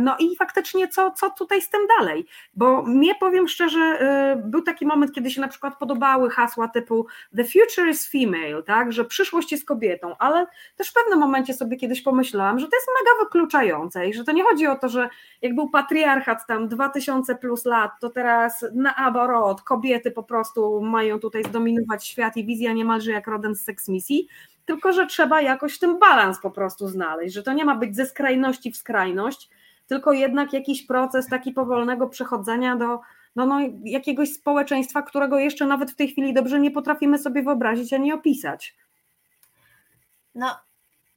no 0.00 0.16
i 0.18 0.36
faktycznie, 0.36 0.88
co, 0.88 1.10
co 1.10 1.30
tutaj 1.30 1.62
z 1.62 1.70
tym 1.70 1.80
dalej? 1.98 2.26
Bo 2.54 2.82
mnie 2.82 3.14
powiem 3.14 3.48
szczerze, 3.48 3.80
e, 3.80 4.42
był 4.44 4.62
taki 4.62 4.86
moment, 4.86 5.12
kiedy 5.12 5.30
się 5.30 5.40
na 5.40 5.48
przykład 5.48 5.78
podobały 5.78 6.30
hasła 6.30 6.68
typu 6.68 7.06
The 7.36 7.44
future 7.44 7.88
is 7.88 8.10
female, 8.10 8.62
tak, 8.62 8.92
że 8.92 9.04
przyszłość 9.04 9.52
jest 9.52 9.64
kobietą, 9.64 10.16
ale 10.18 10.46
też 10.76 10.90
w 10.90 10.92
pewnym 10.92 11.18
momencie 11.18 11.54
sobie 11.54 11.76
kiedyś 11.76 12.02
pomyślałam, 12.02 12.58
że 12.58 12.66
to 12.66 12.76
jest 12.76 12.88
mega 13.00 13.24
wykluczające 13.24 14.08
i 14.08 14.14
że 14.14 14.24
to 14.24 14.32
nie 14.32 14.44
chodzi 14.44 14.66
o 14.66 14.76
to, 14.76 14.88
że 14.88 15.08
jak 15.42 15.54
był 15.54 15.70
patriarchat 15.70 16.46
tam 16.46 16.68
2000 16.68 17.34
plus 17.34 17.64
lat, 17.64 17.90
to 18.00 18.10
teraz 18.10 18.64
na 18.74 18.96
aborot 18.96 19.62
kobiety 19.62 20.10
po 20.10 20.22
prostu 20.22 20.80
mają 20.80 21.20
tutaj 21.20 21.44
zdominować 21.44 22.06
świat 22.06 22.36
i 22.36 22.44
wizja 22.44 22.72
niemalże 22.72 23.12
jak 23.12 23.26
rodem 23.26 23.54
z 23.54 23.88
misji, 23.88 24.28
tylko 24.66 24.92
że 24.92 25.06
trzeba 25.06 25.40
jakoś 25.40 25.78
ten 25.78 25.98
balans 25.98 26.40
po 26.40 26.50
prostu 26.50 26.88
znaleźć, 26.88 27.34
że 27.34 27.42
to 27.42 27.52
nie 27.52 27.64
ma 27.64 27.74
być 27.74 27.96
ze 27.96 28.06
skrajności 28.06 28.72
w 28.72 28.76
skrajność, 28.76 29.50
tylko 29.86 30.12
jednak 30.12 30.52
jakiś 30.52 30.86
proces 30.86 31.28
taki 31.28 31.52
powolnego 31.52 32.08
przechodzenia 32.08 32.76
do 32.76 33.00
no, 33.36 33.46
no, 33.46 33.58
jakiegoś 33.84 34.32
społeczeństwa, 34.32 35.02
którego 35.02 35.38
jeszcze 35.38 35.66
nawet 35.66 35.90
w 35.90 35.96
tej 35.96 36.08
chwili 36.08 36.34
dobrze 36.34 36.60
nie 36.60 36.70
potrafimy 36.70 37.18
sobie 37.18 37.42
wyobrazić 37.42 37.92
ani 37.92 38.12
opisać. 38.12 38.76
No, 40.34 40.56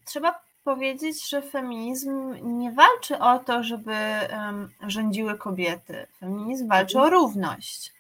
trzeba 0.06 0.40
powiedzieć, 0.64 1.30
że 1.30 1.42
feminizm 1.42 2.36
nie 2.58 2.72
walczy 2.72 3.20
o 3.20 3.40
to, 3.40 3.64
żeby 3.64 3.96
um, 4.32 4.70
rządziły 4.88 5.38
kobiety. 5.38 6.08
Feminizm 6.20 6.68
walczy 6.68 7.00
o 7.00 7.10
równość. 7.10 7.94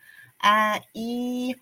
E, 0.43 0.81
I 0.93 1.55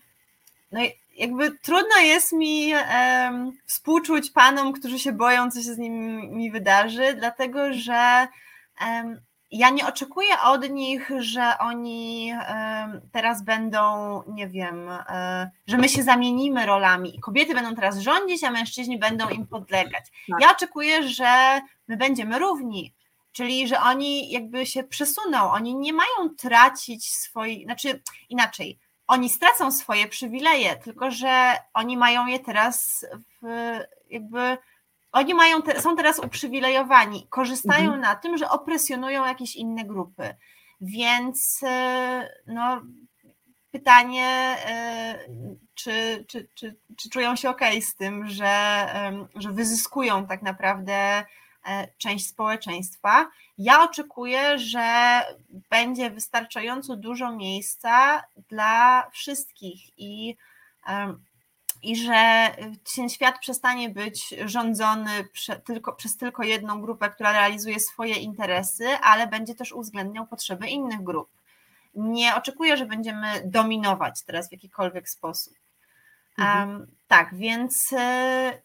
no, 0.72 0.80
jakby 1.18 1.50
trudno 1.50 1.96
jest 2.02 2.32
mi 2.32 2.72
um, 2.74 3.52
współczuć 3.66 4.30
panom, 4.30 4.72
którzy 4.72 4.98
się 4.98 5.12
boją, 5.12 5.50
co 5.50 5.62
się 5.62 5.74
z 5.74 5.78
nimi 5.78 6.50
wydarzy, 6.50 7.14
dlatego 7.14 7.72
że 7.72 8.28
um, 8.80 9.20
ja 9.50 9.70
nie 9.70 9.86
oczekuję 9.86 10.40
od 10.44 10.70
nich, 10.70 11.10
że 11.18 11.58
oni 11.58 12.32
um, 12.32 13.00
teraz 13.12 13.42
będą, 13.42 14.22
nie 14.28 14.48
wiem, 14.48 14.88
e, 14.90 15.50
że 15.66 15.78
my 15.78 15.88
się 15.88 16.02
zamienimy 16.02 16.66
rolami 16.66 17.16
i 17.16 17.20
kobiety 17.20 17.54
będą 17.54 17.74
teraz 17.74 17.98
rządzić, 17.98 18.44
a 18.44 18.50
mężczyźni 18.50 18.98
będą 18.98 19.28
im 19.28 19.46
podlegać. 19.46 20.04
Tak. 20.30 20.40
Ja 20.40 20.50
oczekuję, 20.52 21.08
że 21.08 21.60
my 21.88 21.96
będziemy 21.96 22.38
równi, 22.38 22.94
czyli 23.32 23.68
że 23.68 23.80
oni 23.80 24.30
jakby 24.30 24.66
się 24.66 24.84
przesuną, 24.84 25.50
oni 25.50 25.74
nie 25.74 25.92
mają 25.92 26.34
tracić 26.38 27.10
swoich, 27.10 27.64
znaczy 27.64 28.02
inaczej, 28.28 28.78
oni 29.08 29.30
stracą 29.30 29.72
swoje 29.72 30.08
przywileje, 30.08 30.76
tylko 30.76 31.10
że 31.10 31.56
oni 31.74 31.96
mają 31.96 32.26
je 32.26 32.38
teraz 32.38 33.06
w, 33.42 33.46
jakby 34.10 34.58
oni 35.12 35.34
mają 35.34 35.62
te, 35.62 35.80
są 35.80 35.96
teraz 35.96 36.18
uprzywilejowani, 36.18 37.26
korzystają 37.30 37.84
mhm. 37.84 38.00
na 38.00 38.16
tym, 38.16 38.38
że 38.38 38.50
opresjonują 38.50 39.26
jakieś 39.26 39.56
inne 39.56 39.84
grupy. 39.84 40.34
Więc 40.80 41.60
e, 41.62 42.28
no, 42.46 42.82
pytanie, 43.70 44.56
e, 44.66 45.18
czy, 45.74 46.24
czy, 46.28 46.48
czy, 46.54 46.76
czy 46.96 47.10
czują 47.10 47.36
się 47.36 47.50
ok 47.50 47.60
z 47.80 47.94
tym, 47.94 48.28
że, 48.28 48.86
że 49.34 49.52
wyzyskują 49.52 50.26
tak 50.26 50.42
naprawdę 50.42 51.24
część 51.98 52.28
społeczeństwa. 52.28 53.30
Ja 53.58 53.82
oczekuję, 53.82 54.58
że 54.58 55.20
będzie 55.70 56.10
wystarczająco 56.10 56.96
dużo 56.96 57.32
miejsca 57.32 58.22
dla 58.48 59.10
wszystkich 59.10 59.98
i, 59.98 60.36
i 61.82 61.96
że 61.96 62.50
ten 62.96 63.08
świat 63.08 63.38
przestanie 63.38 63.88
być 63.88 64.34
rządzony 64.44 65.24
prze, 65.32 65.60
tylko, 65.60 65.92
przez 65.92 66.16
tylko 66.16 66.42
jedną 66.42 66.80
grupę, 66.80 67.10
która 67.10 67.32
realizuje 67.32 67.80
swoje 67.80 68.14
interesy, 68.14 68.86
ale 69.02 69.26
będzie 69.26 69.54
też 69.54 69.72
uwzględniał 69.72 70.26
potrzeby 70.26 70.68
innych 70.68 71.02
grup. 71.02 71.28
Nie 71.94 72.34
oczekuję, 72.34 72.76
że 72.76 72.86
będziemy 72.86 73.42
dominować 73.44 74.22
teraz 74.22 74.48
w 74.48 74.52
jakikolwiek 74.52 75.08
sposób. 75.08 75.54
Mhm. 76.38 76.86
tak, 77.08 77.34
więc 77.34 77.92
y, 77.92 77.96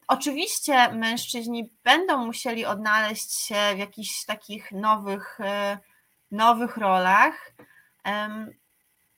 oczywiście 0.08 0.92
mężczyźni 0.92 1.70
będą 1.84 2.26
musieli 2.26 2.66
odnaleźć 2.66 3.34
się 3.34 3.56
w 3.76 3.78
jakichś 3.78 4.26
takich 4.26 4.72
nowych, 4.72 5.40
y, 5.40 5.78
nowych 6.32 6.78
rolach, 6.78 7.54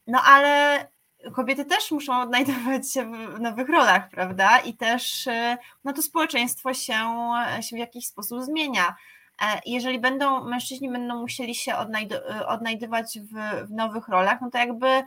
no 0.08 0.22
ale 0.24 0.80
kobiety 1.34 1.66
też 1.66 1.92
muszą 1.92 2.22
odnajdować 2.22 2.94
się 2.94 3.12
w 3.12 3.40
nowych 3.40 3.70
rolach, 3.70 4.10
prawda? 4.10 4.60
I 4.60 4.74
też 4.74 5.28
y, 5.28 5.58
no 5.84 5.94
to 5.94 6.02
społeczeństwo 6.02 6.74
się, 6.74 6.96
się 7.62 7.76
w 7.76 7.80
jakiś 7.80 8.08
sposób 8.08 8.42
zmienia. 8.42 8.96
E, 9.42 9.62
jeżeli 9.66 10.00
będą, 10.00 10.44
mężczyźni 10.44 10.90
będą 10.90 11.22
musieli 11.22 11.56
się 11.56 11.76
odnajdywać 12.48 13.20
w, 13.20 13.68
w 13.68 13.72
nowych 13.72 14.08
rolach, 14.08 14.42
no 14.42 14.50
to 14.52 14.58
jakby 14.58 15.04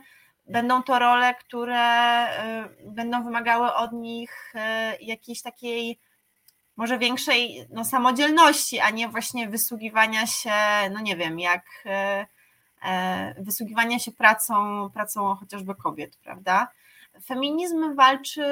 będą 0.49 0.83
to 0.83 0.99
role, 0.99 1.33
które 1.33 2.25
y, 2.65 2.91
będą 2.91 3.23
wymagały 3.23 3.73
od 3.73 3.91
nich 3.91 4.53
y, 4.55 5.03
jakiejś 5.03 5.41
takiej 5.41 5.99
może 6.75 6.97
większej 6.97 7.67
no, 7.69 7.85
samodzielności, 7.85 8.79
a 8.79 8.89
nie 8.89 9.07
właśnie 9.07 9.49
wysługiwania 9.49 10.27
się, 10.27 10.51
no 10.91 10.99
nie 10.99 11.17
wiem, 11.17 11.39
jak 11.39 11.65
y, 11.85 13.43
wysługiwania 13.43 13.99
się 13.99 14.11
pracą, 14.11 14.89
pracą 14.93 15.35
chociażby 15.35 15.75
kobiet, 15.75 16.17
prawda? 16.17 16.67
Feminizm 17.25 17.95
walczy, 17.95 18.45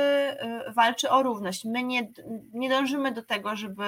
walczy 0.76 1.10
o 1.10 1.24
równość. 1.24 1.66
My 1.66 1.84
nie, 1.84 2.12
nie 2.54 2.70
dążymy 2.70 3.12
do 3.12 3.24
tego, 3.24 3.56
żeby, 3.56 3.86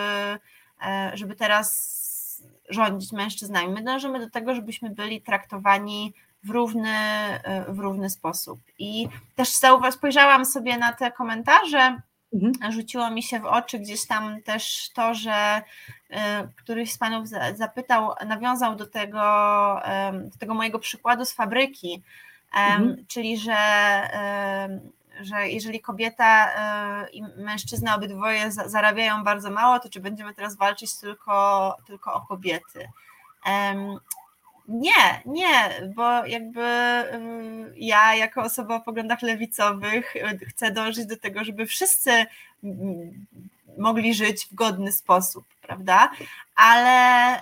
żeby 1.13 1.35
teraz 1.35 2.43
rządzić 2.69 3.11
mężczyznami. 3.11 3.73
My 3.73 3.83
dążymy 3.83 4.19
do 4.19 4.29
tego, 4.29 4.55
żebyśmy 4.55 4.89
byli 4.89 5.21
traktowani 5.21 6.13
w 6.43 6.49
równy, 6.49 6.89
e, 6.89 7.65
w 7.73 7.79
równy 7.79 8.09
sposób. 8.09 8.59
I 8.79 9.07
też 9.35 9.49
spojrzałam 9.91 10.45
sobie 10.45 10.77
na 10.77 10.93
te 10.93 11.11
komentarze, 11.11 12.01
mhm. 12.33 12.71
rzuciło 12.71 13.11
mi 13.11 13.23
się 13.23 13.39
w 13.39 13.45
oczy 13.45 13.79
gdzieś 13.79 14.07
tam 14.07 14.41
też 14.41 14.89
to, 14.93 15.13
że 15.13 15.61
e, 16.09 16.47
któryś 16.55 16.93
z 16.93 16.97
panów 16.97 17.27
zapytał, 17.55 18.11
nawiązał 18.27 18.75
do 18.75 18.87
tego, 18.87 19.21
do 20.31 20.37
tego 20.39 20.53
mojego 20.53 20.79
przykładu 20.79 21.25
z 21.25 21.33
fabryki, 21.33 22.03
mhm. 22.53 23.05
czyli 23.07 23.37
że 23.37 23.55
że 25.21 25.49
jeżeli 25.49 25.81
kobieta 25.81 26.49
e, 26.53 27.09
i 27.09 27.23
mężczyzna 27.37 27.95
obydwoje 27.95 28.51
zarabiają 28.51 29.23
bardzo 29.23 29.51
mało, 29.51 29.79
to 29.79 29.89
czy 29.89 29.99
będziemy 29.99 30.33
teraz 30.33 30.55
walczyć 30.55 30.99
tylko, 30.99 31.75
tylko 31.87 32.13
o 32.13 32.21
kobiety? 32.21 32.89
Nie, 34.69 35.21
nie, 35.25 35.81
bo 35.95 36.25
jakby 36.25 36.61
ja 37.75 38.15
jako 38.15 38.41
osoba 38.41 38.75
o 38.75 38.81
poglądach 38.81 39.21
lewicowych 39.21 40.15
y, 40.15 40.45
chcę 40.45 40.71
dążyć 40.71 41.05
do 41.05 41.17
tego, 41.17 41.43
żeby 41.43 41.65
wszyscy 41.65 42.25
mogli 43.77 44.13
żyć 44.13 44.45
w 44.45 44.55
godny 44.55 44.91
sposób, 44.91 45.45
prawda? 45.61 46.11
Ale 46.55 47.39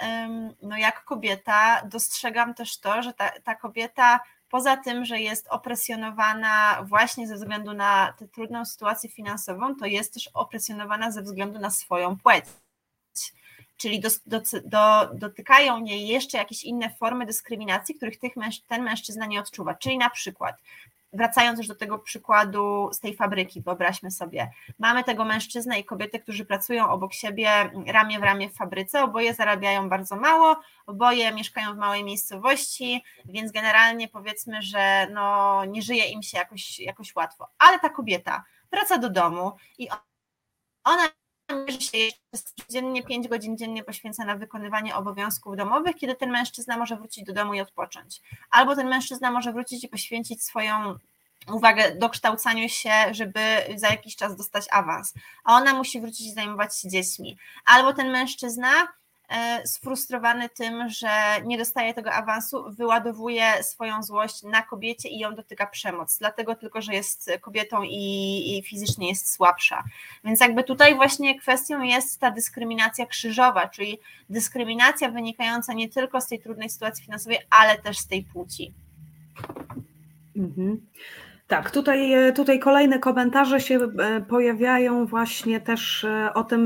no, 0.62 0.78
jak 0.78 1.04
kobieta 1.04 1.82
dostrzegam 1.86 2.54
też 2.54 2.78
to, 2.78 3.04
że 3.04 3.14
ta, 3.14 3.32
ta 3.44 3.56
kobieta 3.56 4.20
poza 4.49 4.78
tym, 4.78 5.06
że 5.06 5.20
jest 5.20 5.48
opresjonowana 5.49 6.84
właśnie 6.84 7.28
ze 7.28 7.36
względu 7.36 7.74
na 7.74 8.14
tę 8.20 8.28
trudną 8.28 8.66
sytuację 8.66 9.10
finansową, 9.10 9.76
to 9.76 9.86
jest 9.86 10.14
też 10.14 10.30
opresjonowana 10.34 11.12
ze 11.12 11.22
względu 11.22 11.60
na 11.60 11.70
swoją 11.70 12.18
płeć 12.18 12.45
czyli 13.78 13.99
do, 13.99 14.10
do, 14.26 14.41
do, 14.66 15.14
dotykają 15.14 15.86
jej 15.86 16.08
jeszcze 16.08 16.38
jakieś 16.38 16.64
inne 16.64 16.90
formy 16.90 17.26
dyskryminacji, 17.26 17.95
których 17.95 18.20
tych 18.20 18.36
męż, 18.36 18.60
ten 18.60 18.84
mężczyzna 18.84 19.26
nie 19.26 19.40
odczuwa. 19.40 19.76
Czyli 19.76 19.98
na 19.98 20.10
przykład 20.10 20.56
wracając 21.14 21.60
już 21.60 21.68
do 21.68 21.76
tego 21.76 21.99
przykładu 21.99 22.90
z 22.94 22.99
tej 22.99 23.16
fabryki, 23.16 23.62
wyobraźmy 23.62 24.12
sobie, 24.12 24.52
mamy 24.80 25.04
tego 25.04 25.26
mężczyznę 25.26 25.80
i 25.80 25.86
kobietę, 25.86 26.20
którzy 26.20 26.45
pracują 26.45 26.90
obok 26.90 27.14
siebie 27.14 27.49
ramię 27.88 28.20
w 28.20 28.24
ramię 28.24 28.49
w 28.49 28.54
fabryce, 28.54 29.04
oboje 29.04 29.34
zarabiają 29.34 29.90
bardzo 29.90 30.16
mało, 30.16 30.60
oboje 30.86 31.32
mieszkają 31.32 31.74
w 31.74 31.78
małej 31.78 32.04
miejscowości, 32.04 33.04
więc 33.26 33.52
generalnie 33.52 34.08
powiedzmy, 34.08 34.62
że 34.62 35.08
no, 35.12 35.66
nie 35.66 35.82
żyje 35.82 36.06
im 36.06 36.24
się 36.24 36.38
jakoś, 36.38 36.80
jakoś 36.80 37.16
łatwo. 37.16 37.48
Ale 37.58 37.80
ta 37.80 37.90
kobieta 37.90 38.44
wraca 38.72 38.98
do 38.98 39.10
domu 39.10 39.52
i 39.78 39.88
ona 40.84 41.10
dziennie 42.69 43.03
5 43.03 43.28
godzin 43.28 43.57
dziennie 43.57 43.84
poświęca 43.84 44.26
na 44.26 44.36
wykonywanie 44.36 44.95
obowiązków 44.95 45.57
domowych, 45.57 45.95
kiedy 45.95 46.15
ten 46.15 46.32
mężczyzna 46.32 46.78
może 46.78 46.95
wrócić 46.95 47.24
do 47.24 47.34
domu 47.34 47.53
i 47.53 47.61
odpocząć. 47.61 48.22
Albo 48.52 48.76
ten 48.76 48.88
mężczyzna 48.88 49.32
może 49.32 49.53
wrócić 49.53 49.84
i 49.84 49.88
poświęcić 49.88 50.44
swoją 50.44 50.95
uwagę 51.53 51.95
dokształcaniu 51.95 52.69
się, 52.69 52.91
żeby 53.11 53.40
za 53.76 53.88
jakiś 53.88 54.15
czas 54.15 54.36
dostać 54.36 54.65
awans, 54.72 55.14
a 55.44 55.56
ona 55.56 55.74
musi 55.74 56.02
wrócić 56.02 56.28
i 56.28 56.34
zajmować 56.34 56.82
się 56.82 56.90
dziećmi. 56.90 57.38
Albo 57.65 57.94
ten 57.94 58.11
mężczyzna 58.11 58.88
sfrustrowany 59.66 60.49
tym, 60.49 60.90
że 60.90 61.10
nie 61.45 61.58
dostaje 61.58 61.94
tego 61.94 62.14
awansu, 62.14 62.64
wyładowuje 62.70 63.64
swoją 63.64 64.04
złość 64.04 64.44
na 64.44 64.62
kobiecie 64.62 65.10
i 65.10 65.20
ją 65.20 65.36
dotyka 65.36 65.68
przemoc, 65.68 66.18
dlatego 66.18 66.56
tylko, 66.56 66.82
że 66.82 66.94
jest 66.94 67.32
kobietą 67.41 67.84
i, 67.84 68.58
i 68.58 68.64
fizycznie 68.64 69.10
jest 69.10 69.34
słabsza. 69.34 69.84
Więc 70.24 70.40
jakby 70.40 70.64
tutaj 70.64 70.95
właśnie 70.95 71.40
kwestią 71.40 71.82
jest 71.82 72.20
ta 72.20 72.32
dyskryminacja 72.32 73.06
krzyżowa, 73.06 73.68
czyli 73.68 73.99
dyskryminacja 74.30 75.12
wynikająca 75.12 75.74
nie 75.74 75.90
tylko 75.90 76.22
z 76.22 76.28
tej 76.28 76.40
trudnej 76.40 76.70
sytuacji 76.70 77.06
finansowej, 77.06 77.40
ale 77.49 77.78
też 77.78 77.98
z 77.98 78.08
tej 78.08 78.24
płci. 78.24 78.74
Mhm. 80.36 80.88
Tak, 81.48 81.72
tutaj, 81.72 82.14
e, 82.14 82.34
tutaj 82.34 82.60
kolejne 82.60 82.99
komentarze 82.99 83.61
się 83.61 83.80
e, 83.99 84.22
pojawiają 84.22 85.06
właśnie 85.06 85.61
też 85.61 86.03
e, 86.03 86.34
o 86.34 86.44
tym 86.44 86.61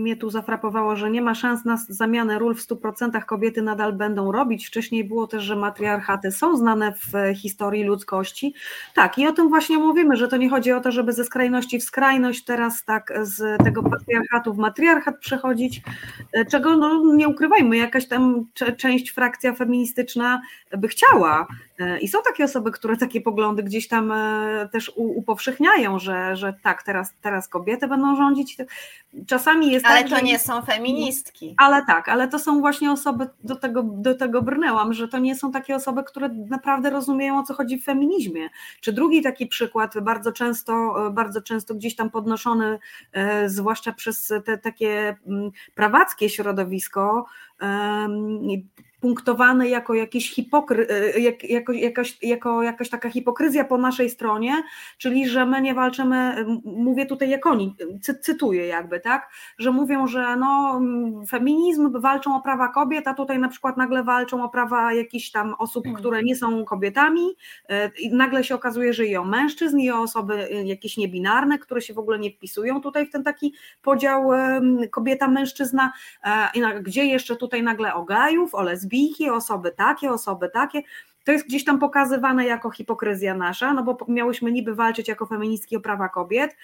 mnie 0.00 0.16
tu 0.16 0.30
zafrapowało, 0.30 0.96
że 0.96 1.10
nie 1.10 1.22
ma 1.22 1.34
szans 1.34 1.64
na 1.64 1.76
zamianę 1.88 2.38
ról 2.38 2.54
w 2.54 2.60
100% 2.60 3.24
kobiety 3.24 3.62
nadal 3.62 3.92
będą 3.92 4.32
robić. 4.32 4.66
Wcześniej 4.66 5.04
było 5.04 5.26
też, 5.26 5.42
że 5.42 5.56
matriarchaty 5.56 6.32
są 6.32 6.56
znane 6.56 6.92
w 6.92 7.36
historii 7.36 7.84
ludzkości. 7.84 8.54
Tak, 8.94 9.18
i 9.18 9.26
o 9.26 9.32
tym 9.32 9.48
właśnie 9.48 9.78
mówimy, 9.78 10.16
że 10.16 10.28
to 10.28 10.36
nie 10.36 10.50
chodzi 10.50 10.72
o 10.72 10.80
to, 10.80 10.92
żeby 10.92 11.12
ze 11.12 11.24
skrajności 11.24 11.78
w 11.78 11.84
skrajność 11.84 12.44
teraz 12.44 12.84
tak 12.84 13.12
z 13.22 13.64
tego 13.64 13.82
patriarchatu 13.82 14.54
w 14.54 14.58
matriarchat 14.58 15.18
przechodzić, 15.18 15.82
czego 16.50 16.76
no, 16.76 17.14
nie 17.14 17.28
ukrywajmy, 17.28 17.76
jakaś 17.76 18.08
tam 18.08 18.46
część 18.76 19.10
frakcja 19.10 19.54
feministyczna 19.54 20.40
by 20.78 20.88
chciała, 20.88 21.46
I 22.00 22.08
są 22.08 22.18
takie 22.24 22.44
osoby, 22.44 22.70
które 22.70 22.96
takie 22.96 23.20
poglądy 23.20 23.62
gdzieś 23.62 23.88
tam 23.88 24.12
e, 24.12 24.68
też 24.72 24.92
upowszechniają, 24.96 25.98
że, 25.98 26.36
że 26.36 26.54
tak, 26.62 26.82
teraz, 26.82 27.14
teraz 27.22 27.48
kobiety 27.48 27.88
będą 27.88 28.16
rządzić. 28.16 28.56
Czasami 29.26 29.70
jest 29.72 29.86
ale 29.86 30.00
tak, 30.00 30.10
to 30.10 30.16
że... 30.16 30.22
nie 30.22 30.38
są 30.38 30.62
feministki. 30.62 31.54
Ale 31.58 31.86
tak, 31.86 32.08
ale 32.08 32.28
to 32.28 32.38
są 32.38 32.60
właśnie 32.60 32.92
osoby, 32.92 33.26
do 33.44 33.56
tego, 33.56 33.82
do 33.82 34.14
tego 34.14 34.42
brnęłam, 34.42 34.92
że 34.92 35.08
to 35.08 35.18
nie 35.18 35.36
są 35.36 35.52
takie 35.52 35.76
osoby, 35.76 36.04
które 36.04 36.28
naprawdę 36.28 36.90
rozumieją, 36.90 37.38
o 37.38 37.42
co 37.42 37.54
chodzi 37.54 37.78
w 37.78 37.84
feminizmie. 37.84 38.48
Czy 38.80 38.92
drugi 38.92 39.22
taki 39.22 39.46
przykład, 39.46 40.00
bardzo 40.00 40.32
często, 40.32 40.94
bardzo 41.12 41.42
często 41.42 41.74
gdzieś 41.74 41.96
tam 41.96 42.10
podnoszony, 42.10 42.78
e, 43.12 43.48
zwłaszcza 43.48 43.92
przez 43.92 44.32
te 44.44 44.58
takie 44.58 45.16
mm, 45.26 45.50
prawackie 45.74 46.30
środowisko, 46.30 47.26
punktowane 49.04 49.68
jako 49.68 49.94
jakiś 49.94 50.34
hipokry, 50.34 50.86
e, 50.90 51.20
jak, 51.20 51.44
jako, 51.44 51.72
jakaś, 51.72 52.18
jako 52.22 52.62
jakaś 52.62 52.88
taka 52.88 53.10
hipokryzja 53.10 53.64
po 53.64 53.78
naszej 53.78 54.10
stronie, 54.10 54.62
czyli 54.98 55.28
że 55.28 55.46
my 55.46 55.62
nie 55.62 55.74
walczymy, 55.74 56.46
mówię 56.64 57.06
tutaj 57.06 57.30
jak 57.30 57.46
oni, 57.46 57.76
cy, 58.02 58.18
cytuję 58.18 58.66
jakby, 58.66 59.00
tak, 59.00 59.28
że 59.58 59.70
mówią, 59.70 60.06
że 60.06 60.36
no 60.36 60.80
feminizm 61.28 62.00
walczą 62.00 62.36
o 62.36 62.42
prawa 62.42 62.68
kobiet, 62.68 63.08
a 63.08 63.14
tutaj 63.14 63.38
na 63.38 63.48
przykład 63.48 63.76
nagle 63.76 64.04
walczą 64.04 64.44
o 64.44 64.48
prawa 64.48 64.92
jakichś 64.92 65.30
tam 65.30 65.54
osób, 65.58 65.84
hmm. 65.84 66.00
które 66.00 66.22
nie 66.22 66.36
są 66.36 66.64
kobietami 66.64 67.36
e, 67.68 67.90
i 67.98 68.14
nagle 68.14 68.44
się 68.44 68.54
okazuje, 68.54 68.92
że 68.92 69.06
i 69.06 69.16
o 69.16 69.24
mężczyzn, 69.24 69.78
i 69.78 69.90
o 69.90 70.00
osoby 70.00 70.34
e, 70.34 70.64
jakieś 70.64 70.96
niebinarne, 70.96 71.58
które 71.58 71.80
się 71.80 71.94
w 71.94 71.98
ogóle 71.98 72.18
nie 72.18 72.30
wpisują 72.30 72.80
tutaj 72.80 73.06
w 73.06 73.10
ten 73.10 73.24
taki 73.24 73.54
podział 73.82 74.30
kobieta-mężczyzna, 74.90 75.90
gdzie 76.82 77.04
jeszcze 77.04 77.36
tutaj 77.36 77.62
nagle 77.62 77.94
o 77.94 78.04
gajów, 78.04 78.54
o 78.54 78.62
lesbijów, 78.62 78.93
lesbijki, 78.94 79.30
osoby 79.30 79.72
takie, 79.72 80.10
osoby 80.10 80.48
takie. 80.48 80.82
To 81.24 81.32
jest 81.32 81.46
gdzieś 81.46 81.64
tam 81.64 81.78
pokazywane 81.78 82.44
jako 82.44 82.70
hipokryzja 82.70 83.34
nasza, 83.34 83.72
no 83.72 83.82
bo 83.82 83.98
miałyśmy 84.08 84.52
niby 84.52 84.74
walczyć 84.74 85.08
jako 85.08 85.26
feministki 85.26 85.76
o 85.76 85.80
prawa 85.80 86.08
kobiet. 86.08 86.56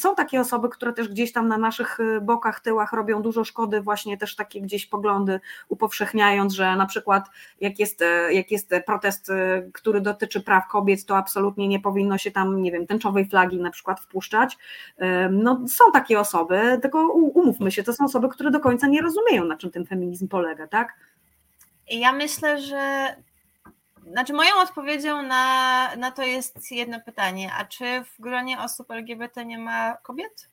Są 0.00 0.14
takie 0.14 0.40
osoby, 0.40 0.68
które 0.68 0.92
też 0.92 1.08
gdzieś 1.08 1.32
tam 1.32 1.48
na 1.48 1.58
naszych 1.58 2.00
y, 2.00 2.20
bokach, 2.20 2.60
tyłach 2.60 2.92
robią 2.92 3.22
dużo 3.22 3.44
szkody, 3.44 3.80
właśnie 3.80 4.18
też 4.18 4.36
takie 4.36 4.60
gdzieś 4.60 4.86
poglądy 4.86 5.40
upowszechniając, 5.68 6.54
że 6.54 6.76
na 6.76 6.86
przykład 6.86 7.24
jak 7.60 7.78
jest, 7.78 8.02
e, 8.02 8.32
jak 8.34 8.50
jest 8.50 8.70
protest, 8.86 9.30
y, 9.30 9.70
który 9.72 10.00
dotyczy 10.00 10.40
praw 10.40 10.68
kobiet, 10.68 11.04
to 11.04 11.16
absolutnie 11.16 11.68
nie 11.68 11.80
powinno 11.80 12.18
się 12.18 12.30
tam, 12.30 12.62
nie 12.62 12.72
wiem, 12.72 12.86
tęczowej 12.86 13.26
flagi 13.26 13.60
na 13.60 13.70
przykład 13.70 14.00
wpuszczać. 14.00 14.58
No 15.30 15.64
są 15.68 15.84
takie 15.92 16.20
osoby, 16.20 16.78
tylko 16.82 17.08
umówmy 17.08 17.70
się, 17.70 17.82
to 17.82 17.92
są 17.92 18.04
osoby, 18.04 18.28
które 18.28 18.50
do 18.50 18.60
końca 18.60 18.86
nie 18.86 19.02
rozumieją, 19.02 19.44
na 19.44 19.56
czym 19.56 19.70
ten 19.70 19.86
feminizm 19.86 20.28
polega, 20.28 20.66
tak? 20.66 20.94
Ja 21.90 22.12
myślę, 22.12 22.60
że 22.60 23.14
znaczy 24.12 24.32
moją 24.32 24.50
odpowiedzią 24.62 25.22
na, 25.22 25.96
na 25.96 26.10
to 26.10 26.22
jest 26.22 26.72
jedno 26.72 27.00
pytanie, 27.00 27.52
a 27.58 27.64
czy 27.64 27.84
w 28.04 28.20
gronie 28.20 28.60
osób 28.60 28.90
LGBT 28.90 29.44
nie 29.44 29.58
ma 29.58 29.96
kobiet? 29.96 30.50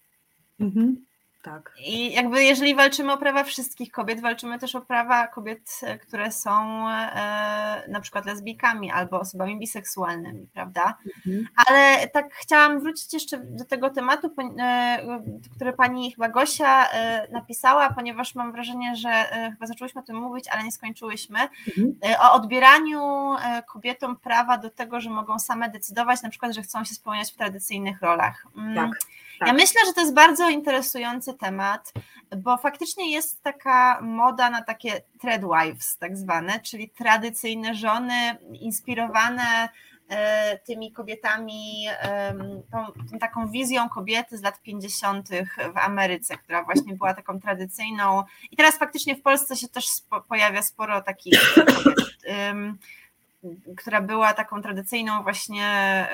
Mhm. 0.59 1.05
Tak. 1.45 1.73
I 1.79 2.13
jakby 2.13 2.43
jeżeli 2.43 2.75
walczymy 2.75 3.13
o 3.13 3.17
prawa 3.17 3.43
wszystkich 3.43 3.91
kobiet, 3.91 4.21
walczymy 4.21 4.59
też 4.59 4.75
o 4.75 4.81
prawa 4.81 5.27
kobiet, 5.27 5.81
które 6.01 6.31
są 6.31 6.89
e, 6.89 7.83
na 7.87 8.01
przykład 8.01 8.25
lesbijkami 8.25 8.91
albo 8.91 9.19
osobami 9.19 9.59
biseksualnymi, 9.59 10.47
prawda? 10.53 10.97
Mhm. 11.05 11.47
Ale 11.67 12.07
tak 12.07 12.33
chciałam 12.33 12.79
wrócić 12.79 13.13
jeszcze 13.13 13.37
do 13.37 13.65
tego 13.65 13.89
tematu, 13.89 14.31
e, 14.59 15.19
który 15.55 15.73
pani 15.73 16.11
chyba 16.11 16.29
Gosia 16.29 16.89
e, 16.89 17.27
napisała, 17.31 17.93
ponieważ 17.93 18.35
mam 18.35 18.51
wrażenie, 18.51 18.95
że 18.95 19.09
e, 19.09 19.51
chyba 19.51 19.67
zaczęłyśmy 19.67 20.01
o 20.01 20.03
tym 20.03 20.15
mówić, 20.15 20.47
ale 20.47 20.63
nie 20.63 20.71
skończyłyśmy, 20.71 21.39
mhm. 21.67 21.95
E, 22.05 22.19
o 22.19 22.33
odbieraniu 22.33 23.33
e, 23.33 23.63
kobietom 23.63 24.15
prawa 24.15 24.57
do 24.57 24.69
tego, 24.69 25.01
że 25.01 25.09
mogą 25.09 25.39
same 25.39 25.69
decydować, 25.69 26.21
na 26.21 26.29
przykład, 26.29 26.55
że 26.55 26.61
chcą 26.61 26.83
się 26.83 26.95
spełniać 26.95 27.31
w 27.31 27.35
tradycyjnych 27.35 28.01
rolach. 28.01 28.47
Mm. 28.57 28.75
Tak. 28.75 28.99
Tak. 29.39 29.47
Ja 29.47 29.53
myślę, 29.53 29.81
że 29.87 29.93
to 29.93 30.01
jest 30.01 30.13
bardzo 30.13 30.49
interesujący 30.49 31.33
temat, 31.33 31.93
bo 32.37 32.57
faktycznie 32.57 33.11
jest 33.11 33.43
taka 33.43 34.01
moda 34.01 34.49
na 34.49 34.61
takie 34.61 35.01
threadwives 35.21 35.97
tak 35.97 36.17
zwane, 36.17 36.59
czyli 36.59 36.89
tradycyjne 36.89 37.75
żony 37.75 38.37
inspirowane 38.53 39.69
e, 40.09 40.57
tymi 40.57 40.91
kobietami, 40.91 41.87
tą, 42.71 42.85
tą, 43.11 43.19
taką 43.19 43.47
wizją 43.47 43.89
kobiety 43.89 44.37
z 44.37 44.41
lat 44.41 44.61
50. 44.61 45.29
w 45.73 45.77
Ameryce, 45.77 46.37
która 46.37 46.63
właśnie 46.63 46.93
była 46.93 47.13
taką 47.13 47.39
tradycyjną. 47.39 48.23
I 48.51 48.55
teraz 48.55 48.77
faktycznie 48.77 49.15
w 49.15 49.21
Polsce 49.21 49.55
się 49.55 49.67
też 49.67 49.85
pojawia 50.29 50.61
sporo 50.61 51.01
takich 51.01 51.55
kobiet 51.55 51.95
która 53.77 54.01
była 54.01 54.33
taką 54.33 54.61
tradycyjną 54.61 55.23
właśnie 55.23 55.67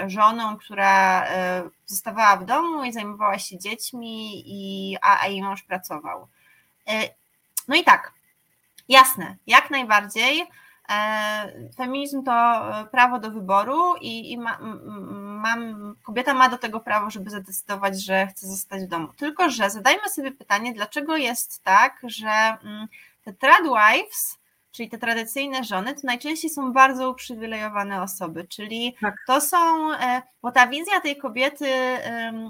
żoną, 0.08 0.58
która 0.58 1.26
e, 1.26 1.64
zostawała 1.86 2.38
w 2.38 2.46
domu 2.46 2.84
i 2.84 2.94
zajmowała 2.94 3.40
się 3.40 3.60
dziećmi, 3.60 4.44
i, 4.46 4.98
a, 5.02 5.22
a 5.22 5.28
jej 5.28 5.42
mąż 5.42 5.64
pracował. 5.64 6.28
E, 6.88 7.10
no 7.68 7.76
i 7.76 7.84
tak, 7.84 8.14
jasne, 8.90 9.36
jak 9.48 9.70
najbardziej. 9.70 10.48
E, 10.90 11.70
feminizm 11.78 12.24
to 12.24 12.64
prawo 12.92 13.20
do 13.20 13.32
wyboru 13.32 13.96
i, 14.02 14.32
i 14.32 14.38
ma, 14.38 14.60
mam, 15.42 15.96
kobieta 16.04 16.34
ma 16.34 16.50
do 16.50 16.58
tego 16.58 16.80
prawo, 16.80 17.10
żeby 17.10 17.30
zadecydować, 17.30 18.04
że 18.04 18.28
chce 18.28 18.48
zostać 18.48 18.84
w 18.84 18.88
domu. 18.88 19.08
Tylko, 19.18 19.50
że 19.50 19.70
zadajmy 19.70 20.10
sobie 20.10 20.32
pytanie, 20.32 20.74
dlaczego 20.74 21.18
jest 21.18 21.64
tak, 21.64 22.02
że 22.04 22.58
mm, 22.64 22.88
te 23.26 23.34
tradwives 23.34 24.41
czyli 24.72 24.90
te 24.90 24.98
tradycyjne 24.98 25.64
żony, 25.64 25.96
to 25.96 26.02
najczęściej 26.04 26.50
są 26.50 26.74
bardzo 26.74 27.12
uprzywilejowane 27.12 28.02
osoby, 28.02 28.48
czyli 28.48 28.96
tak. 29.02 29.16
to 29.28 29.42
są, 29.42 29.94
e, 29.94 30.22
bo 30.42 30.52
ta 30.52 30.68
wizja 30.68 31.02
tej 31.02 31.18
kobiety 31.18 31.66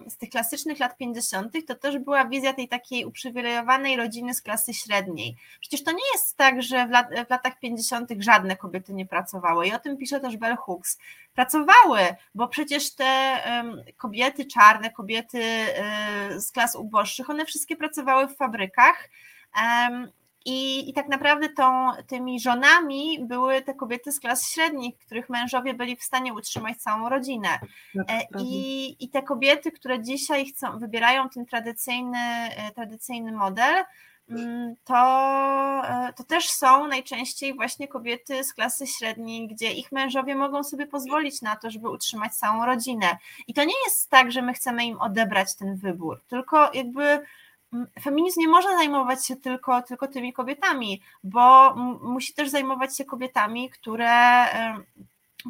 z 0.07 0.17
tych 0.17 0.29
klasycznych 0.29 0.79
lat 0.79 0.97
50. 0.97 1.53
to 1.67 1.75
też 1.75 1.99
była 1.99 2.25
wizja 2.25 2.53
tej 2.53 2.67
takiej 2.67 3.05
uprzywilejowanej 3.05 3.97
rodziny 3.97 4.33
z 4.33 4.41
klasy 4.41 4.73
średniej. 4.73 5.35
Przecież 5.59 5.83
to 5.83 5.91
nie 5.91 6.03
jest 6.13 6.37
tak, 6.37 6.61
że 6.61 6.87
w, 6.87 6.89
lat, 6.89 7.07
w 7.27 7.29
latach 7.29 7.59
50. 7.59 8.09
żadne 8.19 8.57
kobiety 8.57 8.93
nie 8.93 9.05
pracowały 9.05 9.67
i 9.67 9.73
o 9.73 9.79
tym 9.79 9.97
pisze 9.97 10.19
też 10.19 10.37
Bell 10.37 10.55
Hooks. 10.55 10.99
Pracowały, 11.33 11.99
bo 12.35 12.47
przecież 12.47 12.95
te 12.95 13.37
kobiety 13.97 14.45
czarne, 14.45 14.89
kobiety 14.89 15.39
e, 15.43 16.39
z 16.39 16.51
klas 16.51 16.75
uboższych, 16.75 17.29
one 17.29 17.45
wszystkie 17.45 17.75
pracowały 17.75 18.27
w 18.27 18.35
fabrykach 18.35 19.09
I, 20.45 20.89
I 20.89 20.93
tak 20.93 21.07
naprawdę 21.07 21.49
tą, 21.49 21.89
tymi 22.07 22.39
żonami 22.39 23.19
były 23.21 23.61
te 23.61 23.73
kobiety 23.73 24.11
z 24.11 24.19
klas 24.19 24.49
średnich, 24.49 24.97
których 24.97 25.29
mężowie 25.29 25.73
byli 25.73 25.95
w 25.95 26.03
stanie 26.03 26.33
utrzymać 26.33 26.77
całą 26.77 27.09
rodzinę. 27.09 27.49
Tak, 28.07 28.41
I, 28.41 28.95
I 28.99 29.09
te 29.09 29.23
kobiety, 29.23 29.71
które 29.71 30.01
dzisiaj 30.01 30.45
chcą, 30.45 30.79
wybierają 30.79 31.29
ten 31.29 31.45
tradycyjny, 31.45 32.17
tradycyjny 32.75 33.31
model, 33.31 33.83
mm, 34.29 34.75
to, 34.83 35.81
to 36.15 36.23
też 36.23 36.49
są 36.49 36.87
najczęściej 36.87 37.53
właśnie 37.53 37.87
kobiety 37.87 38.43
z 38.43 38.53
klasy 38.53 38.87
średniej, 38.87 39.47
gdzie 39.47 39.71
ich 39.73 39.91
mężowie 39.91 40.35
mogą 40.35 40.63
sobie 40.63 40.87
pozwolić 40.87 41.41
na 41.41 41.55
to, 41.55 41.71
żeby 41.71 41.89
utrzymać 41.89 42.35
całą 42.35 42.65
rodzinę. 42.65 43.17
I 43.47 43.53
to 43.53 43.63
nie 43.63 43.75
jest 43.85 44.09
tak, 44.09 44.31
że 44.31 44.41
my 44.41 44.53
chcemy 44.53 44.85
im 44.85 45.01
odebrać 45.01 45.55
ten 45.55 45.75
wybór, 45.75 46.21
tylko 46.27 46.73
jakby 46.73 47.25
feminizm 48.01 48.39
nie 48.39 48.47
może 48.47 48.69
zajmować 48.69 49.25
się 49.25 49.35
tylko, 49.35 49.81
tylko 49.81 50.07
tymi 50.07 50.33
kobietami, 50.33 51.01
bo 51.23 51.75
musi 52.01 52.33
też 52.33 52.49
zajmować 52.49 52.97
się 52.97 53.05
kobietami, 53.05 53.69
które, 53.69 54.45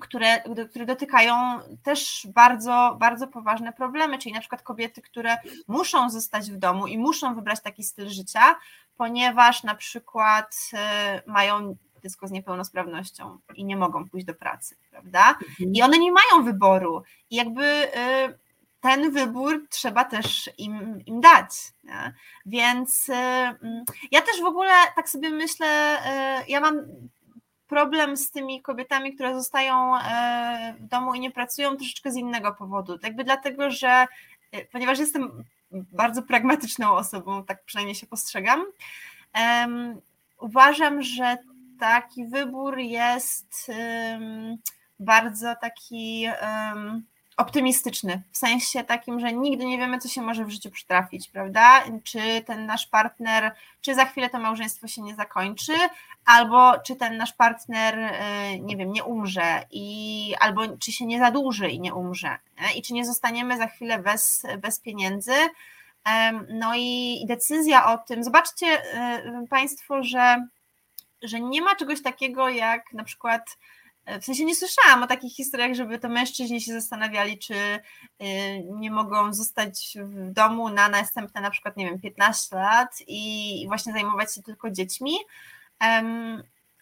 które, 0.01 0.43
które 0.69 0.85
dotykają 0.85 1.35
też 1.83 2.27
bardzo, 2.33 2.97
bardzo 2.99 3.27
poważne 3.27 3.73
problemy, 3.73 4.17
czyli 4.17 4.33
na 4.33 4.39
przykład 4.39 4.61
kobiety, 4.61 5.01
które 5.01 5.37
muszą 5.67 6.09
zostać 6.09 6.51
w 6.51 6.57
domu 6.57 6.87
i 6.87 6.97
muszą 6.97 7.35
wybrać 7.35 7.61
taki 7.61 7.83
styl 7.83 8.09
życia, 8.09 8.55
ponieważ 8.97 9.63
na 9.63 9.75
przykład 9.75 10.55
e, 10.73 11.21
mają 11.27 11.75
dziecko 12.03 12.27
z 12.27 12.31
niepełnosprawnością 12.31 13.37
i 13.55 13.65
nie 13.65 13.77
mogą 13.77 14.09
pójść 14.09 14.25
do 14.25 14.33
pracy, 14.33 14.75
prawda? 14.91 15.29
Mhm. 15.29 15.73
I 15.73 15.81
one 15.81 15.99
nie 15.99 16.11
mają 16.11 16.43
wyboru. 16.43 17.03
I 17.29 17.35
jakby 17.35 17.65
e, 17.65 18.33
ten 18.81 19.11
wybór 19.11 19.67
trzeba 19.69 20.05
też 20.05 20.49
im, 20.57 21.05
im 21.05 21.21
dać. 21.21 21.51
Nie? 21.83 22.13
Więc 22.45 23.09
y, 23.09 23.13
mm, 23.13 23.83
ja 24.11 24.21
też 24.21 24.41
w 24.41 24.45
ogóle 24.45 24.71
tak 24.95 25.09
sobie 25.09 25.29
myślę, 25.29 25.97
y, 25.97 26.45
ja 26.47 26.59
mam 26.59 26.85
problem 27.67 28.17
z 28.17 28.31
tymi 28.31 28.61
kobietami, 28.61 29.15
które 29.15 29.35
zostają 29.35 29.97
y, 29.97 29.99
w 30.79 30.87
domu 30.87 31.13
i 31.13 31.19
nie 31.19 31.31
pracują 31.31 31.77
troszeczkę 31.77 32.11
z 32.11 32.15
innego 32.15 32.51
powodu. 32.53 32.97
Jakby 33.03 33.23
dlatego, 33.23 33.71
że 33.71 34.07
ponieważ 34.71 34.99
jestem 34.99 35.43
bardzo 35.71 36.21
pragmatyczną 36.21 36.91
osobą, 36.91 37.45
tak 37.45 37.63
przynajmniej 37.63 37.95
się 37.95 38.07
postrzegam, 38.07 38.65
uważam, 40.39 41.01
że 41.01 41.37
taki 41.79 42.27
wybór 42.27 42.77
jest 42.77 43.71
bardzo 44.99 45.55
taki 45.61 46.27
optymistyczny, 47.41 48.21
w 48.31 48.37
sensie 48.37 48.83
takim, 48.83 49.19
że 49.19 49.33
nigdy 49.33 49.65
nie 49.65 49.77
wiemy, 49.77 49.99
co 49.99 50.09
się 50.09 50.21
może 50.21 50.45
w 50.45 50.49
życiu 50.49 50.71
przytrafić, 50.71 51.29
prawda? 51.29 51.83
Czy 52.03 52.19
ten 52.45 52.65
nasz 52.65 52.87
partner, 52.87 53.55
czy 53.81 53.95
za 53.95 54.05
chwilę 54.05 54.29
to 54.29 54.39
małżeństwo 54.39 54.87
się 54.87 55.01
nie 55.01 55.15
zakończy, 55.15 55.73
albo 56.25 56.79
czy 56.79 56.95
ten 56.95 57.17
nasz 57.17 57.33
partner, 57.33 57.99
y, 57.99 58.59
nie 58.59 58.77
wiem, 58.77 58.91
nie 58.91 59.03
umrze, 59.03 59.63
i, 59.71 60.35
albo 60.39 60.77
czy 60.77 60.91
się 60.91 61.05
nie 61.05 61.19
zadłuży 61.19 61.69
i 61.69 61.79
nie 61.79 61.93
umrze, 61.93 62.37
i 62.75 62.81
czy 62.81 62.93
nie 62.93 63.05
zostaniemy 63.05 63.57
za 63.57 63.67
chwilę 63.67 63.99
bez, 63.99 64.43
bez 64.59 64.79
pieniędzy. 64.79 65.35
No 66.49 66.71
i 66.75 67.23
decyzja 67.27 67.93
o 67.93 67.97
tym, 67.97 68.23
zobaczcie 68.23 68.67
y, 69.43 69.47
Państwo, 69.49 70.03
że, 70.03 70.47
że 71.21 71.39
nie 71.39 71.61
ma 71.61 71.75
czegoś 71.75 72.01
takiego 72.01 72.49
jak 72.49 72.93
na 72.93 73.03
przykład 73.03 73.57
E, 73.57 73.80
w 74.19 74.25
sensie 74.25 74.45
nie 74.45 74.55
słyszałam 74.55 75.03
o 75.03 75.07
takich 75.07 75.35
historiach, 75.35 75.73
żeby 75.73 75.99
to 75.99 76.09
mężczyźni 76.09 76.61
się 76.61 76.73
zastanawiali, 76.73 77.37
czy 77.39 77.53
e, 77.53 77.79
nie 78.63 78.91
mogą 78.91 79.33
zostać 79.33 79.97
w 80.03 80.31
domu 80.31 80.69
na 80.69 80.89
następne 80.89 81.41
na 81.41 81.49
przykład, 81.49 81.77
nie 81.77 81.85
wiem, 81.85 81.99
15 81.99 82.55
lat 82.55 82.97
i 83.07 83.63
właśnie 83.67 83.93
zajmować 83.93 84.35
się 84.35 84.43
tylko 84.43 84.71
dziećmi. 84.71 85.11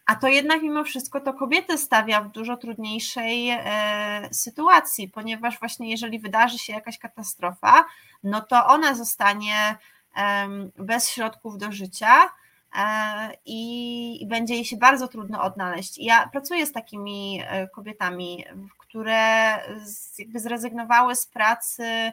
A 0.06 0.16
to 0.16 0.28
jednak 0.28 0.62
mimo 0.62 0.84
wszystko 0.84 1.20
to 1.20 1.34
kobiety 1.34 1.78
stawia 1.78 2.20
w 2.20 2.30
dużo 2.30 2.56
trudniejszej 2.56 3.50
e, 3.50 4.28
sytuacji, 4.32 5.08
ponieważ 5.08 5.58
właśnie 5.58 5.90
jeżeli 5.90 6.18
wydarzy 6.18 6.58
się 6.58 6.72
jakaś 6.72 6.98
katastrofa, 6.98 7.84
no 8.22 8.40
to 8.40 8.66
ona 8.66 8.94
zostanie 8.94 9.76
bez 10.78 11.10
środków 11.10 11.58
do 11.58 11.72
życia 11.72 12.30
E, 12.30 12.30
i 13.46 14.26
będzie 14.28 14.54
jej 14.54 14.64
się 14.64 14.76
bardzo 14.76 15.08
trudno 15.08 15.42
odnaleźć. 15.42 15.98
Ja 15.98 16.28
pracuję 16.28 16.66
z 16.66 16.72
takimi 16.72 17.42
e, 17.46 17.68
kobietami, 17.68 18.44
które 18.78 19.54
jakby 20.18 20.40
zrezygnowały 20.40 21.16
z 21.16 21.26
pracy 21.26 22.12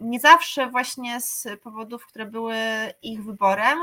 nie 0.00 0.20
zawsze 0.20 0.66
właśnie 0.66 1.20
z 1.20 1.48
powodów, 1.62 2.06
które 2.06 2.26
były 2.26 2.56
ich 3.02 3.24
wyborem 3.24 3.78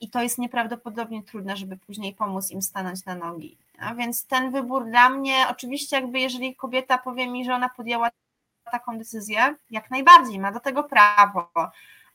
i 0.00 0.10
to 0.10 0.22
jest 0.22 0.38
nieprawdopodobnie 0.38 1.22
trudne, 1.22 1.56
żeby 1.56 1.76
później 1.76 2.14
pomóc 2.14 2.50
im 2.50 2.62
stanąć 2.62 3.04
na 3.04 3.14
nogi. 3.14 3.58
A 3.78 3.94
więc 3.94 4.26
ten 4.26 4.50
wybór 4.50 4.84
dla 4.84 5.08
mnie, 5.08 5.46
oczywiście 5.50 5.96
jakby 5.96 6.20
jeżeli 6.20 6.56
kobieta 6.56 6.98
powie 6.98 7.26
mi, 7.26 7.44
że 7.44 7.54
ona 7.54 7.68
podjęła 7.68 8.10
taką 8.72 8.98
decyzję, 8.98 9.54
jak 9.70 9.90
najbardziej 9.90 10.38
ma 10.38 10.52
do 10.52 10.60
tego 10.60 10.84
prawo, 10.84 11.50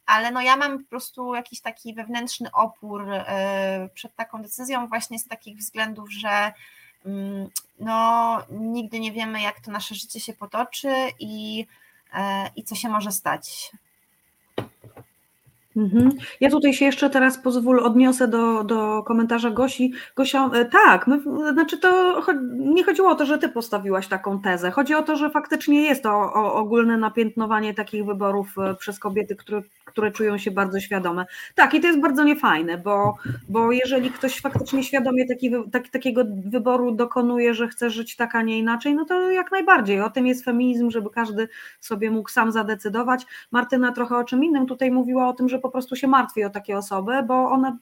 ale 0.09 0.31
no 0.31 0.41
ja 0.41 0.57
mam 0.57 0.83
po 0.83 0.89
prostu 0.89 1.35
jakiś 1.35 1.61
taki 1.61 1.93
wewnętrzny 1.93 2.51
opór 2.51 3.13
e, 3.13 3.89
przed 3.93 4.15
taką 4.15 4.41
decyzją 4.41 4.87
właśnie 4.87 5.19
z 5.19 5.27
takich 5.27 5.57
względów, 5.57 6.11
że 6.11 6.53
mm, 7.05 7.49
no 7.79 8.37
nigdy 8.51 8.99
nie 8.99 9.11
wiemy 9.11 9.41
jak 9.41 9.59
to 9.59 9.71
nasze 9.71 9.95
życie 9.95 10.19
się 10.19 10.33
potoczy 10.33 10.93
i, 11.19 11.65
e, 12.13 12.49
i 12.55 12.63
co 12.63 12.75
się 12.75 12.89
może 12.89 13.11
stać. 13.11 13.71
Mhm. 15.75 16.11
Ja 16.39 16.49
tutaj 16.49 16.73
się 16.73 16.85
jeszcze 16.85 17.09
teraz 17.09 17.37
pozwól 17.37 17.79
odniosę 17.79 18.27
do, 18.27 18.63
do 18.63 19.03
komentarza 19.03 19.49
Gosi. 19.49 19.93
Gosia, 20.15 20.49
e, 20.53 20.65
tak, 20.65 21.07
my, 21.07 21.19
znaczy 21.53 21.77
to 21.77 22.21
nie 22.59 22.83
chodziło 22.83 23.09
o 23.09 23.15
to, 23.15 23.25
że 23.25 23.37
ty 23.37 23.49
postawiłaś 23.49 24.07
taką 24.07 24.41
tezę. 24.41 24.71
Chodzi 24.71 24.93
o 24.93 25.03
to, 25.03 25.15
że 25.15 25.29
faktycznie 25.29 25.81
jest 25.81 26.03
to 26.03 26.11
o, 26.11 26.53
ogólne 26.53 26.97
napiętnowanie 26.97 27.73
takich 27.73 28.05
wyborów 28.05 28.55
e, 28.57 28.75
przez 28.75 28.99
kobiety, 28.99 29.35
które, 29.35 29.61
które 29.85 30.11
czują 30.11 30.37
się 30.37 30.51
bardzo 30.51 30.79
świadome. 30.79 31.25
Tak, 31.55 31.73
i 31.73 31.81
to 31.81 31.87
jest 31.87 31.99
bardzo 31.99 32.23
niefajne, 32.23 32.77
bo, 32.77 33.15
bo 33.49 33.71
jeżeli 33.71 34.11
ktoś 34.11 34.41
faktycznie 34.41 34.83
świadomie 34.83 35.27
taki, 35.27 35.51
tak, 35.71 35.89
takiego 35.89 36.23
wyboru 36.45 36.91
dokonuje, 36.91 37.53
że 37.53 37.67
chce 37.67 37.89
żyć 37.89 38.15
tak, 38.15 38.35
a 38.35 38.41
nie 38.41 38.59
inaczej, 38.59 38.95
no 38.95 39.05
to 39.05 39.31
jak 39.31 39.51
najbardziej. 39.51 40.01
O 40.01 40.09
tym 40.09 40.27
jest 40.27 40.45
feminizm, 40.45 40.91
żeby 40.91 41.09
każdy 41.09 41.47
sobie 41.79 42.11
mógł 42.11 42.29
sam 42.29 42.51
zadecydować. 42.51 43.25
Martyna 43.51 43.91
trochę 43.91 44.17
o 44.17 44.23
czym 44.23 44.43
innym 44.43 44.65
tutaj 44.65 44.91
mówiła 44.91 45.27
o 45.27 45.33
tym, 45.33 45.49
że 45.49 45.59
po 45.59 45.68
prostu 45.69 45.95
się 45.95 46.07
martwi 46.07 46.43
o 46.43 46.49
takie 46.49 46.77
osoby, 46.77 47.23
bo 47.23 47.51
one 47.51 47.77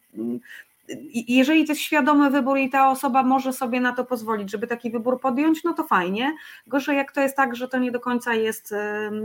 jeżeli 1.27 1.65
to 1.65 1.71
jest 1.71 1.81
świadomy 1.81 2.29
wybór 2.29 2.57
i 2.57 2.69
ta 2.69 2.89
osoba 2.89 3.23
może 3.23 3.53
sobie 3.53 3.81
na 3.81 3.93
to 3.93 4.05
pozwolić, 4.05 4.51
żeby 4.51 4.67
taki 4.67 4.91
wybór 4.91 5.19
podjąć, 5.19 5.63
no 5.63 5.73
to 5.73 5.83
fajnie. 5.83 6.35
Gorzej 6.67 6.97
jak 6.97 7.11
to 7.11 7.21
jest 7.21 7.35
tak, 7.35 7.55
że 7.55 7.67
to 7.67 7.77
nie 7.77 7.91
do 7.91 7.99
końca 7.99 8.33
jest, 8.33 8.73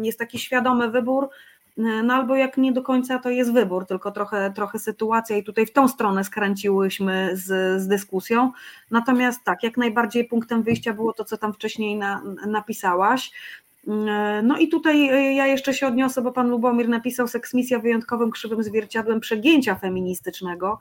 jest 0.03 0.19
taki 0.19 0.39
świadomy 0.39 0.91
wybór, 0.91 1.29
no 1.77 2.15
albo 2.15 2.37
jak 2.37 2.57
nie 2.57 2.73
do 2.73 2.83
końca 2.83 3.19
to 3.19 3.31
jest 3.31 3.53
wybór, 3.53 3.87
tylko 3.87 4.11
trochę, 4.11 4.53
trochę 4.55 4.79
sytuacja 4.79 5.37
i 5.37 5.45
tutaj 5.45 5.67
w 5.67 5.73
tą 5.73 5.89
stronę 5.89 6.25
skręciłyśmy 6.25 7.31
z, 7.33 7.83
z 7.83 7.89
dyskusją. 7.89 8.53
Natomiast 8.91 9.45
tak, 9.45 9.63
jak 9.63 9.77
najbardziej 9.77 10.25
punktem 10.25 10.63
wyjścia 10.63 10.93
było 10.93 11.13
to, 11.13 11.25
co 11.25 11.37
tam 11.37 11.53
wcześniej 11.53 11.97
na, 11.97 12.23
napisałaś. 12.47 13.33
No 14.43 14.59
i 14.59 14.69
tutaj 14.69 15.09
e, 15.09 15.35
ja 15.35 15.47
jeszcze 15.47 15.75
się 15.75 15.87
odniosę, 15.87 16.23
bo 16.23 16.33
pan 16.33 16.51
Lubomir 16.51 16.89
napisał 16.89 17.29
seksmisja 17.29 17.79
wyjątkowym 17.79 18.31
krzywym 18.31 18.63
zwierciadłem 18.63 19.21
przegięcia 19.21 19.75
feministycznego. 19.75 20.79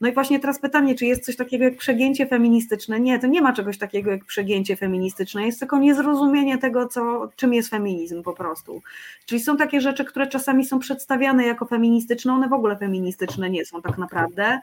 No 0.00 0.08
i 0.08 0.12
właśnie 0.12 0.40
teraz 0.40 0.60
pytanie, 0.60 0.94
czy 0.94 1.06
jest 1.06 1.24
coś 1.24 1.36
takiego 1.36 1.64
jak 1.64 1.76
przegięcie 1.76 2.26
feministyczne? 2.26 3.00
Nie, 3.00 3.18
to 3.18 3.26
nie 3.26 3.42
ma 3.42 3.52
czegoś 3.52 3.78
takiego 3.78 4.10
jak 4.10 4.24
przegięcie 4.24 4.76
feministyczne, 4.76 5.46
jest 5.46 5.58
tylko 5.58 5.78
niezrozumienie 5.78 6.58
tego, 6.58 6.88
co, 6.88 7.28
czym 7.36 7.54
jest 7.54 7.70
feminizm 7.70 8.22
po 8.22 8.32
prostu. 8.32 8.82
Czyli 9.26 9.40
są 9.40 9.56
takie 9.56 9.80
rzeczy, 9.80 10.04
które 10.04 10.26
czasami 10.26 10.64
są 10.64 10.78
przedstawiane 10.78 11.46
jako 11.46 11.66
feministyczne, 11.66 12.32
one 12.32 12.48
w 12.48 12.52
ogóle 12.52 12.76
feministyczne 12.76 13.50
nie 13.50 13.64
są 13.64 13.82
tak 13.82 13.98
naprawdę. 13.98 14.60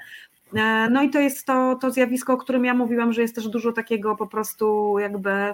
E, 0.56 0.90
no 0.90 1.03
i 1.03 1.10
to 1.10 1.20
jest 1.20 1.45
to, 1.45 1.76
to 1.82 1.91
zjawisko, 1.91 2.34
o 2.34 2.38
którym 2.38 2.66
ja 2.66 2.74
mówiłam, 2.74 3.14
że 3.14 3.22
jest 3.22 3.36
też 3.36 3.48
dużo 3.48 3.72
takiego 3.72 4.16
po 4.16 4.28
prostu 4.28 4.95
jakby 4.99 5.32
E, 5.32 5.53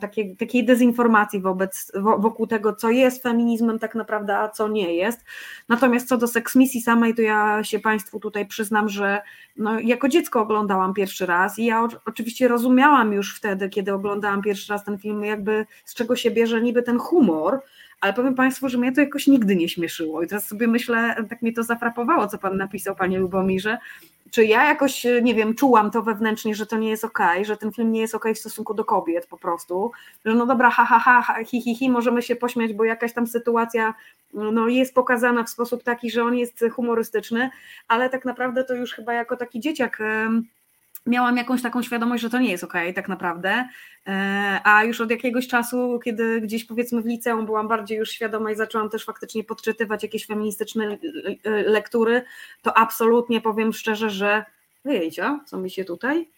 takiej, 0.00 0.36
takiej 0.36 0.64
dezinformacji 0.64 1.40
wobec, 1.40 1.92
wokół 2.18 2.46
tego, 2.46 2.72
co 2.72 2.90
jest 2.90 3.22
feminizmem 3.22 3.78
tak 3.78 3.94
naprawdę, 3.94 4.38
a 4.38 4.48
co 4.48 4.68
nie 4.68 4.94
jest. 4.94 5.24
Natomiast 5.68 6.08
co 6.08 6.18
do 6.18 6.28
seksmisji 6.28 6.80
samej, 6.80 7.14
to 7.14 7.22
ja 7.22 7.64
się 7.64 7.78
Państwu 7.78 8.20
tutaj 8.20 8.46
przyznam, 8.46 8.88
że 8.88 9.22
no, 9.56 9.80
jako 9.80 10.08
dziecko 10.08 10.40
oglądałam 10.40 10.94
pierwszy 10.94 11.26
raz 11.26 11.58
i 11.58 11.64
ja 11.64 11.88
oczywiście 12.06 12.48
rozumiałam 12.48 13.12
już 13.12 13.36
wtedy, 13.36 13.68
kiedy 13.68 13.94
oglądałam 13.94 14.42
pierwszy 14.42 14.72
raz 14.72 14.84
ten 14.84 14.98
film, 14.98 15.24
jakby 15.24 15.66
z 15.84 15.94
czego 15.94 16.16
się 16.16 16.30
bierze 16.30 16.62
niby 16.62 16.82
ten 16.82 16.98
humor, 16.98 17.60
ale 18.00 18.12
powiem 18.12 18.34
Państwu, 18.34 18.68
że 18.68 18.78
mnie 18.78 18.92
to 18.92 19.00
jakoś 19.00 19.26
nigdy 19.26 19.56
nie 19.56 19.68
śmieszyło. 19.68 20.22
I 20.22 20.26
teraz 20.26 20.46
sobie 20.48 20.66
myślę, 20.66 21.24
tak 21.28 21.42
mnie 21.42 21.52
to 21.52 21.62
zafrapowało, 21.62 22.26
co 22.26 22.38
Pan 22.38 22.56
napisał, 22.56 22.96
Panie 22.96 23.18
Lubomirze, 23.18 23.78
czy 24.30 24.44
ja 24.44 24.64
jakoś, 24.64 25.06
nie 25.22 25.34
wiem, 25.34 25.54
czułam 25.54 25.90
to 25.90 26.02
wewnętrznie, 26.02 26.54
że 26.54 26.66
to 26.66 26.78
nie 26.78 26.88
jest 26.88 27.04
okej, 27.04 27.26
okay, 27.26 27.44
że 27.44 27.56
ten 27.56 27.72
film 27.72 27.92
nie 27.92 28.00
jest 28.00 28.14
okej 28.14 28.30
okay 28.32 28.34
w 28.34 28.38
stosunku 28.38 28.74
do 28.74 28.84
kobiet 28.84 29.26
po 29.26 29.38
prostu, 29.38 29.90
że 30.24 30.34
no 30.34 30.46
dobra, 30.46 30.70
ha, 30.70 30.84
ha, 30.84 30.98
ha, 30.98 31.44
hi, 31.44 31.60
hi, 31.62 31.74
hi, 31.74 31.90
możemy 31.90 32.22
się 32.22 32.36
pośmiać, 32.36 32.72
bo 32.72 32.84
jakaś 32.84 33.12
tam 33.12 33.26
sytuacja 33.26 33.94
no, 34.34 34.68
jest 34.68 34.94
pokazana 34.94 35.44
w 35.44 35.50
sposób 35.50 35.82
taki, 35.82 36.10
że 36.10 36.24
on 36.24 36.34
jest 36.34 36.64
humorystyczny, 36.72 37.50
ale 37.88 38.10
tak 38.10 38.24
naprawdę 38.24 38.64
to 38.64 38.74
już 38.74 38.92
chyba 38.92 39.12
jako 39.12 39.36
taki 39.36 39.60
dzieciak 39.60 39.98
miałam 41.08 41.36
jakąś 41.36 41.62
taką 41.62 41.82
świadomość, 41.82 42.22
że 42.22 42.30
to 42.30 42.38
nie 42.38 42.50
jest 42.50 42.64
okej 42.64 42.82
okay, 42.82 42.94
tak 42.94 43.08
naprawdę, 43.08 43.68
e, 44.06 44.60
a 44.64 44.84
już 44.84 45.00
od 45.00 45.10
jakiegoś 45.10 45.48
czasu, 45.48 46.00
kiedy 46.04 46.40
gdzieś 46.40 46.64
powiedzmy 46.64 47.02
w 47.02 47.06
liceum 47.06 47.46
byłam 47.46 47.68
bardziej 47.68 47.98
już 47.98 48.10
świadoma 48.10 48.50
i 48.50 48.56
zaczęłam 48.56 48.90
też 48.90 49.04
faktycznie 49.04 49.44
podczytywać 49.44 50.02
jakieś 50.02 50.26
feministyczne 50.26 50.98
lektury, 51.44 52.22
to 52.62 52.78
absolutnie 52.78 53.40
powiem 53.40 53.72
szczerze, 53.72 54.10
że 54.10 54.44
wyjdzie, 54.84 55.38
co 55.46 55.58
mi 55.58 55.70
się 55.70 55.84
tutaj 55.84 56.28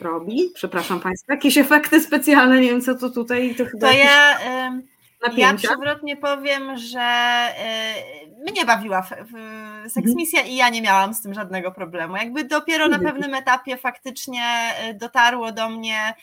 robi, 0.00 0.50
przepraszam 0.54 1.00
Państwa, 1.00 1.32
jakieś 1.32 1.58
efekty 1.58 2.00
specjalne, 2.00 2.60
nie 2.60 2.70
wiem 2.70 2.80
co 2.80 2.94
to 2.94 3.10
tutaj. 3.10 3.54
To, 3.54 3.64
to 3.80 3.92
ja... 3.92 4.38
Napięcia. 5.22 5.50
Ja 5.50 5.54
przewrotnie 5.56 6.16
powiem, 6.16 6.76
że 6.76 7.46
mnie 8.44 8.64
bawiła 8.64 9.06
seksmisja 9.88 10.40
mhm. 10.40 10.54
i 10.54 10.56
ja 10.56 10.68
nie 10.68 10.82
miałam 10.82 11.14
z 11.14 11.22
tym 11.22 11.34
żadnego 11.34 11.72
problemu. 11.72 12.16
Jakby 12.16 12.44
dopiero 12.44 12.88
na 12.88 12.98
pewnym 12.98 13.34
etapie 13.34 13.76
faktycznie 13.76 14.74
y, 14.90 14.94
dotarło 14.94 15.52
do 15.52 15.68
mnie, 15.68 16.14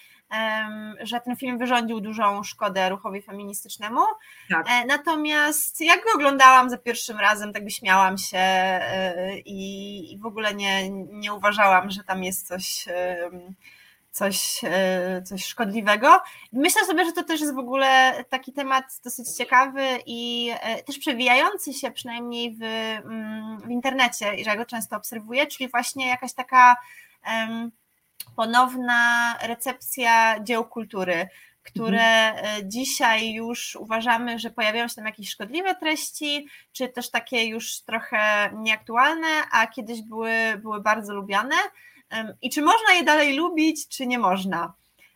że 1.02 1.20
ten 1.20 1.36
film 1.36 1.58
wyrządził 1.58 2.02
dużą 2.02 2.44
szkodę 2.44 2.90
ruchowi 2.90 3.22
feministycznemu. 3.22 4.02
Tak. 4.50 4.66
E, 4.70 4.86
natomiast 4.86 5.82
jak 5.82 6.04
go 6.04 6.10
oglądałam 6.16 6.70
za 6.70 6.78
pierwszym 6.78 7.20
razem, 7.20 7.54
tak 7.54 7.64
wyśmiałam 7.64 8.18
się 8.18 8.40
y, 8.40 9.42
i 9.46 10.20
w 10.22 10.26
ogóle 10.26 10.54
nie, 10.54 10.90
nie 10.92 11.34
uważałam, 11.34 11.90
że 11.90 12.04
tam 12.04 12.24
jest 12.24 12.48
coś 12.48 12.86
coś, 14.12 14.62
e, 14.64 15.22
coś 15.26 15.46
szkodliwego. 15.46 16.20
Myślę 16.54 16.86
sobie, 16.86 17.06
że 17.06 17.12
to 17.12 17.24
też 17.24 17.42
jest 17.42 17.56
w 17.56 17.60
ogóle 17.60 18.24
taki 18.30 18.54
temat 18.54 18.86
dosyć 19.04 19.30
ciekawy 19.38 19.84
i 20.06 20.52
e, 20.62 20.84
też 20.84 20.98
przewijający 21.00 21.74
się 21.74 21.92
przynajmniej 21.92 22.56
w, 22.56 22.64
mm, 22.64 23.62
w 23.62 23.70
internecie, 23.70 24.36
i 24.36 24.44
że 24.44 24.50
ja 24.50 24.58
go 24.58 24.66
często 24.66 24.98
obserwuję, 24.98 25.48
czyli 25.48 25.70
właśnie 25.70 26.08
jakaś 26.08 26.34
taka 26.34 26.76
ponowna 28.36 29.36
recepcja 29.42 30.40
dzieł 30.44 30.66
kultury, 30.66 31.28
które 31.64 32.32
mhm. 32.32 32.72
dzisiaj 32.72 33.34
już 33.34 33.76
uważamy, 33.76 34.40
że 34.40 34.50
pojawiają 34.50 34.88
się 34.88 34.96
tam 34.96 35.06
jakieś 35.06 35.30
szkodliwe 35.30 35.76
treści, 35.76 36.48
czy 36.72 36.90
też 36.90 37.10
takie 37.10 37.46
już 37.46 37.82
trochę 37.82 38.52
nieaktualne, 38.54 39.28
a 39.52 39.68
kiedyś 39.68 40.02
były, 40.02 40.32
były 40.62 40.82
bardzo 40.82 41.14
lubiane. 41.14 41.56
I 42.42 42.50
czy 42.50 42.62
można 42.62 42.94
je 42.94 43.04
dalej 43.04 43.36
lubić, 43.36 43.88
czy 43.88 44.08
nie 44.08 44.20
można? 44.20 44.74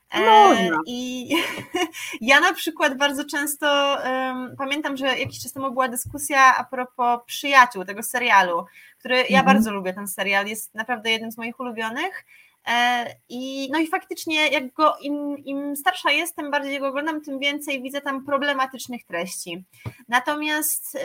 E, 0.10 0.20
można. 0.20 0.80
I 0.86 1.30
ja 2.22 2.40
na 2.40 2.54
przykład 2.54 2.98
bardzo 2.98 3.26
często 3.26 3.98
um, 4.06 4.56
pamiętam, 4.58 4.98
że 4.98 5.06
jakiś 5.06 5.44
czas 5.44 5.54
temu 5.54 5.72
była 5.72 5.88
dyskusja 5.88 6.58
a 6.58 6.64
propos 6.64 7.20
przyjaciół 7.26 7.86
tego 7.86 8.04
serialu, 8.04 8.66
który 9.00 9.16
ja 9.16 9.40
mhm. 9.40 9.46
bardzo 9.46 9.72
lubię 9.72 9.94
ten 9.94 10.08
serial, 10.08 10.48
jest 10.48 10.76
naprawdę 10.76 11.12
jednym 11.12 11.32
z 11.32 11.38
moich 11.38 11.60
ulubionych. 11.60 12.26
E, 12.68 13.06
I, 13.30 13.70
no 13.72 13.80
i 13.80 13.88
faktycznie, 13.88 14.48
jak 14.48 14.74
go 14.74 14.96
im, 15.02 15.38
im 15.38 15.76
starsza 15.76 16.12
jestem, 16.12 16.52
bardziej 16.52 16.80
go 16.80 16.88
oglądam, 16.88 17.22
tym 17.22 17.40
więcej 17.40 17.82
widzę 17.82 18.02
tam 18.02 18.26
problematycznych 18.26 19.06
treści. 19.06 19.64
Natomiast 20.08 20.96
y, 20.96 21.00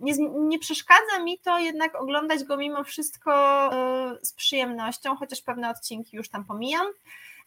nie, 0.00 0.12
nie 0.32 0.58
przeszkadza 0.58 1.18
mi 1.24 1.38
to 1.38 1.58
jednak 1.58 1.94
oglądać 1.94 2.44
go 2.44 2.56
mimo 2.56 2.84
wszystko 2.84 3.70
y, 4.12 4.24
z 4.24 4.32
przyjemnością, 4.32 5.16
chociaż 5.16 5.42
pewne 5.42 5.70
odcinki 5.70 6.16
już 6.16 6.28
tam 6.28 6.44
pomijam 6.44 6.86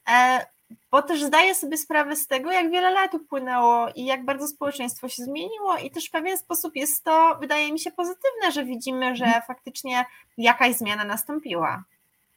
e, 0.10 0.46
bo 0.92 1.02
też 1.02 1.24
zdaję 1.24 1.56
sobie 1.56 1.78
sprawę 1.78 2.16
z 2.16 2.28
tego, 2.28 2.52
jak 2.52 2.72
wiele 2.72 2.92
lat 2.92 3.14
upłynęło 3.14 3.88
i 3.96 4.06
jak 4.06 4.26
bardzo 4.26 4.48
społeczeństwo 4.48 5.10
się 5.10 5.24
zmieniło, 5.24 5.78
i 5.78 5.92
też 5.92 6.08
w 6.08 6.12
pewien 6.12 6.38
sposób 6.38 6.76
jest 6.76 7.04
to, 7.04 7.38
wydaje 7.40 7.74
mi 7.74 7.80
się, 7.80 7.92
pozytywne, 7.92 8.52
że 8.52 8.66
widzimy, 8.66 9.16
że 9.16 9.26
mhm. 9.26 9.44
faktycznie 9.48 10.06
jakaś 10.38 10.76
zmiana 10.76 11.04
nastąpiła. 11.04 11.84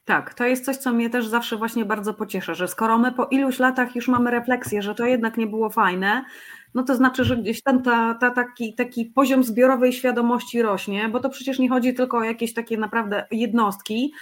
Tak, 0.05 0.33
to 0.33 0.45
jest 0.45 0.65
coś, 0.65 0.77
co 0.77 0.93
mnie 0.93 1.09
też 1.09 1.27
zawsze 1.27 1.57
właśnie 1.57 1.85
bardzo 1.85 2.13
pociesza, 2.13 2.53
że 2.53 2.67
skoro 2.67 2.97
my 2.97 3.11
po 3.11 3.25
iluś 3.25 3.59
latach 3.59 3.95
już 3.95 4.07
mamy 4.07 4.31
refleksję, 4.31 4.81
że 4.81 4.95
to 4.95 5.05
jednak 5.05 5.37
nie 5.37 5.47
było 5.47 5.69
fajne, 5.69 6.23
no 6.73 6.83
to 6.83 6.95
znaczy, 6.95 7.23
że 7.23 7.37
gdzieś 7.37 7.63
tam 7.63 7.83
ta, 7.83 8.13
ta, 8.13 8.31
taki, 8.31 8.75
taki 8.75 9.05
poziom 9.05 9.43
zbiorowej 9.43 9.93
świadomości 9.93 10.61
rośnie, 10.61 11.09
bo 11.09 11.19
to 11.19 11.29
przecież 11.29 11.59
nie 11.59 11.69
chodzi 11.69 11.93
tylko 11.93 12.17
o 12.17 12.23
jakieś 12.23 12.53
takie 12.53 12.77
naprawdę 12.77 13.27
jednostki, 13.31 14.13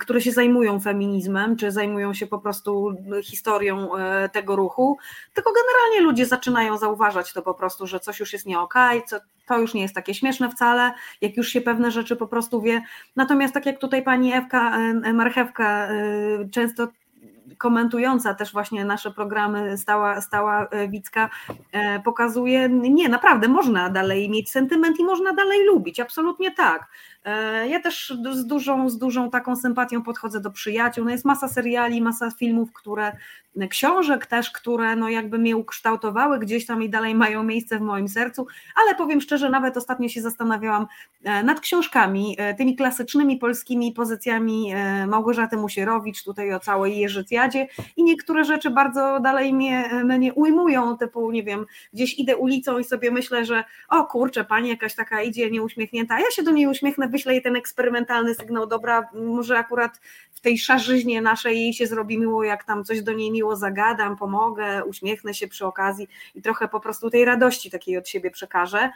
które 0.00 0.20
się 0.20 0.32
zajmują 0.32 0.80
feminizmem, 0.80 1.56
czy 1.56 1.70
zajmują 1.70 2.14
się 2.14 2.26
po 2.26 2.38
prostu 2.38 2.96
historią 3.22 3.96
e, 3.96 4.28
tego 4.28 4.56
ruchu, 4.56 4.98
tylko 5.34 5.52
generalnie 5.52 6.00
ludzie 6.00 6.26
zaczynają 6.26 6.78
zauważać 6.78 7.32
to 7.32 7.42
po 7.42 7.54
prostu, 7.54 7.86
że 7.86 8.00
coś 8.00 8.20
już 8.20 8.32
jest 8.32 8.46
nie 8.46 8.60
okej, 8.60 9.04
okay, 9.04 9.20
to 9.46 9.58
już 9.58 9.74
nie 9.74 9.82
jest 9.82 9.94
takie 9.94 10.14
śmieszne 10.14 10.50
wcale, 10.50 10.92
jak 11.20 11.36
już 11.36 11.48
się 11.48 11.60
pewne 11.60 11.90
rzeczy 11.90 12.16
po 12.16 12.26
prostu 12.26 12.62
wie. 12.62 12.82
Natomiast 13.16 13.54
tak 13.54 13.66
jak 13.66 13.78
tutaj 13.78 14.02
pani 14.02 14.32
Ewka 14.32 14.78
e, 14.78 15.12
Marchewka 15.12 15.88
często 16.52 16.88
komentująca 17.58 18.34
też 18.34 18.52
właśnie 18.52 18.84
nasze 18.84 19.10
programy, 19.10 19.78
stała, 19.78 20.20
stała 20.20 20.68
Wicka, 20.88 21.30
pokazuje, 22.04 22.68
nie, 22.68 23.08
naprawdę 23.08 23.48
można 23.48 23.90
dalej 23.90 24.30
mieć 24.30 24.50
sentyment 24.50 25.00
i 25.00 25.04
można 25.04 25.32
dalej 25.32 25.66
lubić, 25.66 26.00
absolutnie 26.00 26.50
tak. 26.50 26.86
E, 27.24 27.68
ja 27.68 27.80
też 27.80 28.14
z 28.32 28.46
dużą, 28.46 28.88
z 28.88 28.98
dużą 28.98 29.30
taką 29.30 29.56
sympatią 29.56 30.02
podchodzę 30.02 30.40
do 30.40 30.50
przyjaciół. 30.50 31.04
No 31.04 31.10
jest 31.10 31.24
masa 31.24 31.48
seriali, 31.48 32.02
masa 32.02 32.30
filmów, 32.30 32.72
które, 32.72 33.12
książek 33.70 34.26
też, 34.26 34.50
które 34.50 34.96
no 34.96 35.08
jakby 35.08 35.38
mnie 35.38 35.56
ukształtowały 35.56 36.38
gdzieś 36.38 36.66
tam 36.66 36.82
i 36.82 36.88
dalej 36.88 37.14
mają 37.14 37.42
miejsce 37.42 37.78
w 37.78 37.80
moim 37.80 38.08
sercu, 38.08 38.46
ale 38.82 38.94
powiem 38.94 39.20
szczerze, 39.20 39.50
nawet 39.50 39.76
ostatnio 39.76 40.08
się 40.08 40.22
zastanawiałam 40.22 40.86
e, 41.24 41.42
nad 41.42 41.60
książkami, 41.60 42.36
e, 42.38 42.54
tymi 42.54 42.76
klasycznymi 42.76 43.36
polskimi 43.36 43.92
pozycjami 43.92 44.72
Małgorzaty 45.06 45.56
Musierowicz, 45.56 46.24
tutaj 46.24 46.54
o 46.54 46.60
całej 46.60 46.98
Jerzycjadzie 46.98 47.66
i 47.96 48.02
niektóre 48.02 48.44
rzeczy 48.44 48.70
bardzo 48.70 49.20
dalej 49.20 49.54
mnie, 49.54 49.90
mnie 50.04 50.34
ujmują, 50.34 50.96
typu 50.96 51.30
nie 51.30 51.42
wiem, 51.42 51.66
gdzieś 51.92 52.18
idę 52.18 52.36
ulicą 52.36 52.78
i 52.78 52.84
sobie 52.84 53.10
myślę, 53.10 53.44
że 53.44 53.64
o 53.88 54.04
kurczę, 54.04 54.44
pani 54.44 54.68
jakaś 54.68 54.94
taka 54.94 55.22
idzie 55.22 55.50
nieuśmiechnięta, 55.50 56.14
a 56.14 56.20
ja 56.20 56.30
się 56.30 56.42
do 56.42 56.50
niej 56.50 56.66
uśmiechnę 56.66 57.08
wyślę 57.08 57.32
jej 57.32 57.42
ten 57.42 57.56
eksperymentalny 57.56 58.34
sygnał, 58.34 58.66
dobra, 58.66 59.08
może 59.14 59.58
akurat 59.58 60.00
w 60.32 60.40
tej 60.40 60.58
szarzyźnie 60.58 61.22
naszej 61.22 61.60
jej 61.60 61.74
się 61.74 61.86
zrobi 61.86 62.18
miło, 62.18 62.44
jak 62.44 62.64
tam 62.64 62.84
coś 62.84 63.02
do 63.02 63.12
niej 63.12 63.30
miło 63.40 63.56
zagadam, 63.56 64.16
pomogę, 64.16 64.84
uśmiechnę 64.84 65.34
się 65.34 65.48
przy 65.48 65.66
okazji 65.66 66.08
i 66.34 66.42
trochę 66.42 66.68
po 66.68 66.80
prostu 66.80 67.10
tej 67.10 67.24
radości 67.24 67.70
takiej 67.70 67.96
od 67.96 68.08
siebie 68.08 68.30
przekażę. 68.30 68.90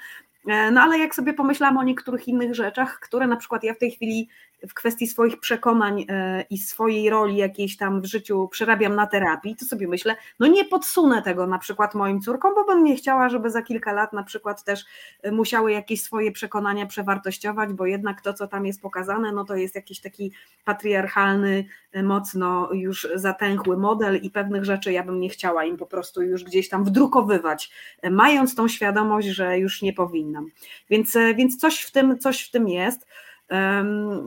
E, 0.46 0.70
no 0.70 0.80
ale 0.80 0.98
jak 0.98 1.14
sobie 1.14 1.34
pomyślałam 1.34 1.78
o 1.78 1.82
niektórych 1.82 2.28
innych 2.28 2.54
rzeczach, 2.54 3.00
które 3.00 3.26
na 3.26 3.36
przykład 3.36 3.64
ja 3.64 3.74
w 3.74 3.78
tej 3.78 3.90
chwili 3.90 4.28
w 4.68 4.74
kwestii 4.74 5.06
swoich 5.06 5.40
przekonań 5.40 6.06
e, 6.08 6.44
i 6.50 6.58
swojej 6.58 7.10
roli 7.10 7.36
jakiejś 7.36 7.76
tam 7.76 8.00
w 8.00 8.04
życiu 8.04 8.48
przerabiam 8.48 8.94
na 8.94 9.06
terapii, 9.06 9.56
to 9.56 9.64
sobie 9.64 9.88
myślę, 9.88 10.16
no 10.40 10.46
nie 10.46 10.64
podsunę 10.64 11.22
tego 11.22 11.46
na 11.46 11.58
przykład 11.58 11.94
moim 11.94 12.20
córkom, 12.20 12.54
bo 12.54 12.64
bym 12.64 12.84
nie 12.84 12.96
chciała, 12.96 13.28
żeby 13.28 13.50
za 13.50 13.62
kilka 13.62 13.92
lat 13.92 14.12
na 14.12 14.22
przykład 14.22 14.64
też 14.64 14.84
e, 15.22 15.32
musiały 15.32 15.72
jakieś 15.72 16.02
swoje 16.02 16.32
przekonania 16.32 16.86
przewartościować, 16.86 17.72
bo 17.72 17.86
jednak 17.86 18.20
to, 18.20 18.34
co 18.34 18.48
tam 18.48 18.66
jest 18.66 18.82
pokazane, 18.82 19.32
no 19.32 19.44
to 19.44 19.56
jest 19.56 19.74
jakiś 19.74 20.00
taki 20.00 20.32
patriarchalny, 20.64 21.64
mocno 22.02 22.68
już 22.72 23.08
zatęchły 23.14 23.76
model 23.76 24.20
i 24.22 24.30
pewnych 24.30 24.64
rzeczy 24.64 24.92
ja 24.92 25.02
bym 25.02 25.20
nie 25.20 25.28
chciała 25.28 25.64
im 25.64 25.76
po 25.76 25.86
prostu 25.86 26.22
już 26.22 26.44
gdzieś 26.44 26.68
tam 26.68 26.84
wdrukowywać, 26.84 27.70
mając 28.10 28.54
tą 28.54 28.68
świadomość, 28.68 29.26
że 29.26 29.58
już 29.58 29.82
nie 29.82 29.92
powinnam. 30.34 30.50
Więc, 30.90 31.18
więc 31.36 31.56
coś 31.56 31.80
w 31.80 31.90
tym, 31.90 32.18
coś 32.18 32.42
w 32.42 32.50
tym 32.50 32.68
jest. 32.68 33.06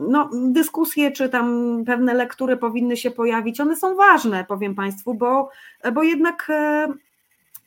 No, 0.08 0.30
dyskusje 0.32 1.10
czy 1.12 1.28
tam 1.28 1.78
pewne 1.86 2.14
lektury 2.14 2.56
powinny 2.56 2.96
się 2.96 3.10
pojawić, 3.10 3.60
one 3.60 3.76
są 3.76 3.96
ważne, 3.96 4.44
powiem 4.44 4.74
Państwu, 4.74 5.14
bo, 5.14 5.50
bo 5.92 6.02
jednak 6.02 6.46
e, 6.50 6.88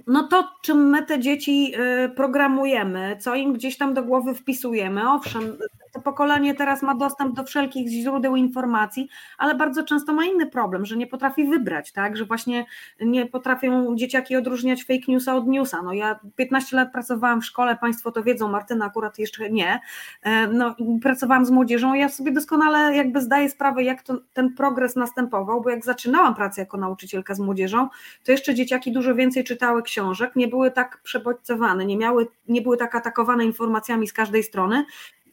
no 0.07 0.27
to, 0.27 0.49
czym 0.61 0.89
my 0.89 1.05
te 1.05 1.19
dzieci 1.19 1.73
e, 1.75 2.09
programujemy, 2.09 3.17
co 3.19 3.35
im 3.35 3.53
gdzieś 3.53 3.77
tam 3.77 3.93
do 3.93 4.03
głowy 4.03 4.35
wpisujemy, 4.35 5.09
owszem, 5.09 5.57
to 5.91 6.01
pokolenie 6.01 6.55
teraz 6.55 6.81
ma 6.81 6.95
dostęp 6.95 7.35
do 7.35 7.43
wszelkich 7.43 7.87
źródeł 7.89 8.35
informacji, 8.35 9.09
ale 9.37 9.55
bardzo 9.55 9.83
często 9.83 10.13
ma 10.13 10.25
inny 10.25 10.47
problem, 10.47 10.85
że 10.85 10.97
nie 10.97 11.07
potrafi 11.07 11.45
wybrać, 11.45 11.91
tak, 11.91 12.17
że 12.17 12.25
właśnie 12.25 12.65
nie 13.01 13.25
potrafią 13.25 13.95
dzieciaki 13.95 14.35
odróżniać 14.35 14.83
fake 14.83 15.05
newsa 15.07 15.35
od 15.35 15.47
newsa. 15.47 15.81
No 15.81 15.93
ja 15.93 16.19
15 16.35 16.75
lat 16.77 16.91
pracowałam 16.91 17.41
w 17.41 17.45
szkole, 17.45 17.77
Państwo 17.77 18.11
to 18.11 18.23
wiedzą, 18.23 18.47
Martyna 18.47 18.85
akurat 18.85 19.19
jeszcze 19.19 19.49
nie, 19.49 19.79
e, 20.23 20.47
no 20.47 20.75
pracowałam 21.01 21.45
z 21.45 21.51
młodzieżą, 21.51 21.93
ja 21.93 22.09
sobie 22.09 22.31
doskonale 22.31 22.95
jakby 22.95 23.21
zdaję 23.21 23.49
sprawę, 23.49 23.83
jak 23.83 24.03
to, 24.03 24.17
ten 24.33 24.53
progres 24.53 24.95
następował, 24.95 25.61
bo 25.61 25.69
jak 25.69 25.85
zaczynałam 25.85 26.35
pracę 26.35 26.61
jako 26.61 26.77
nauczycielka 26.77 27.35
z 27.35 27.39
młodzieżą, 27.39 27.87
to 28.23 28.31
jeszcze 28.31 28.55
dzieciaki 28.55 28.91
dużo 28.91 29.15
więcej 29.15 29.43
czytały 29.43 29.83
książek, 29.91 30.35
nie 30.35 30.47
były 30.47 30.71
tak 30.71 31.01
przebodźcowane, 31.03 31.85
nie, 31.85 31.97
miały, 31.97 32.27
nie 32.47 32.61
były 32.61 32.77
tak 32.77 32.95
atakowane 32.95 33.45
informacjami 33.45 34.07
z 34.07 34.13
każdej 34.13 34.43
strony, 34.43 34.85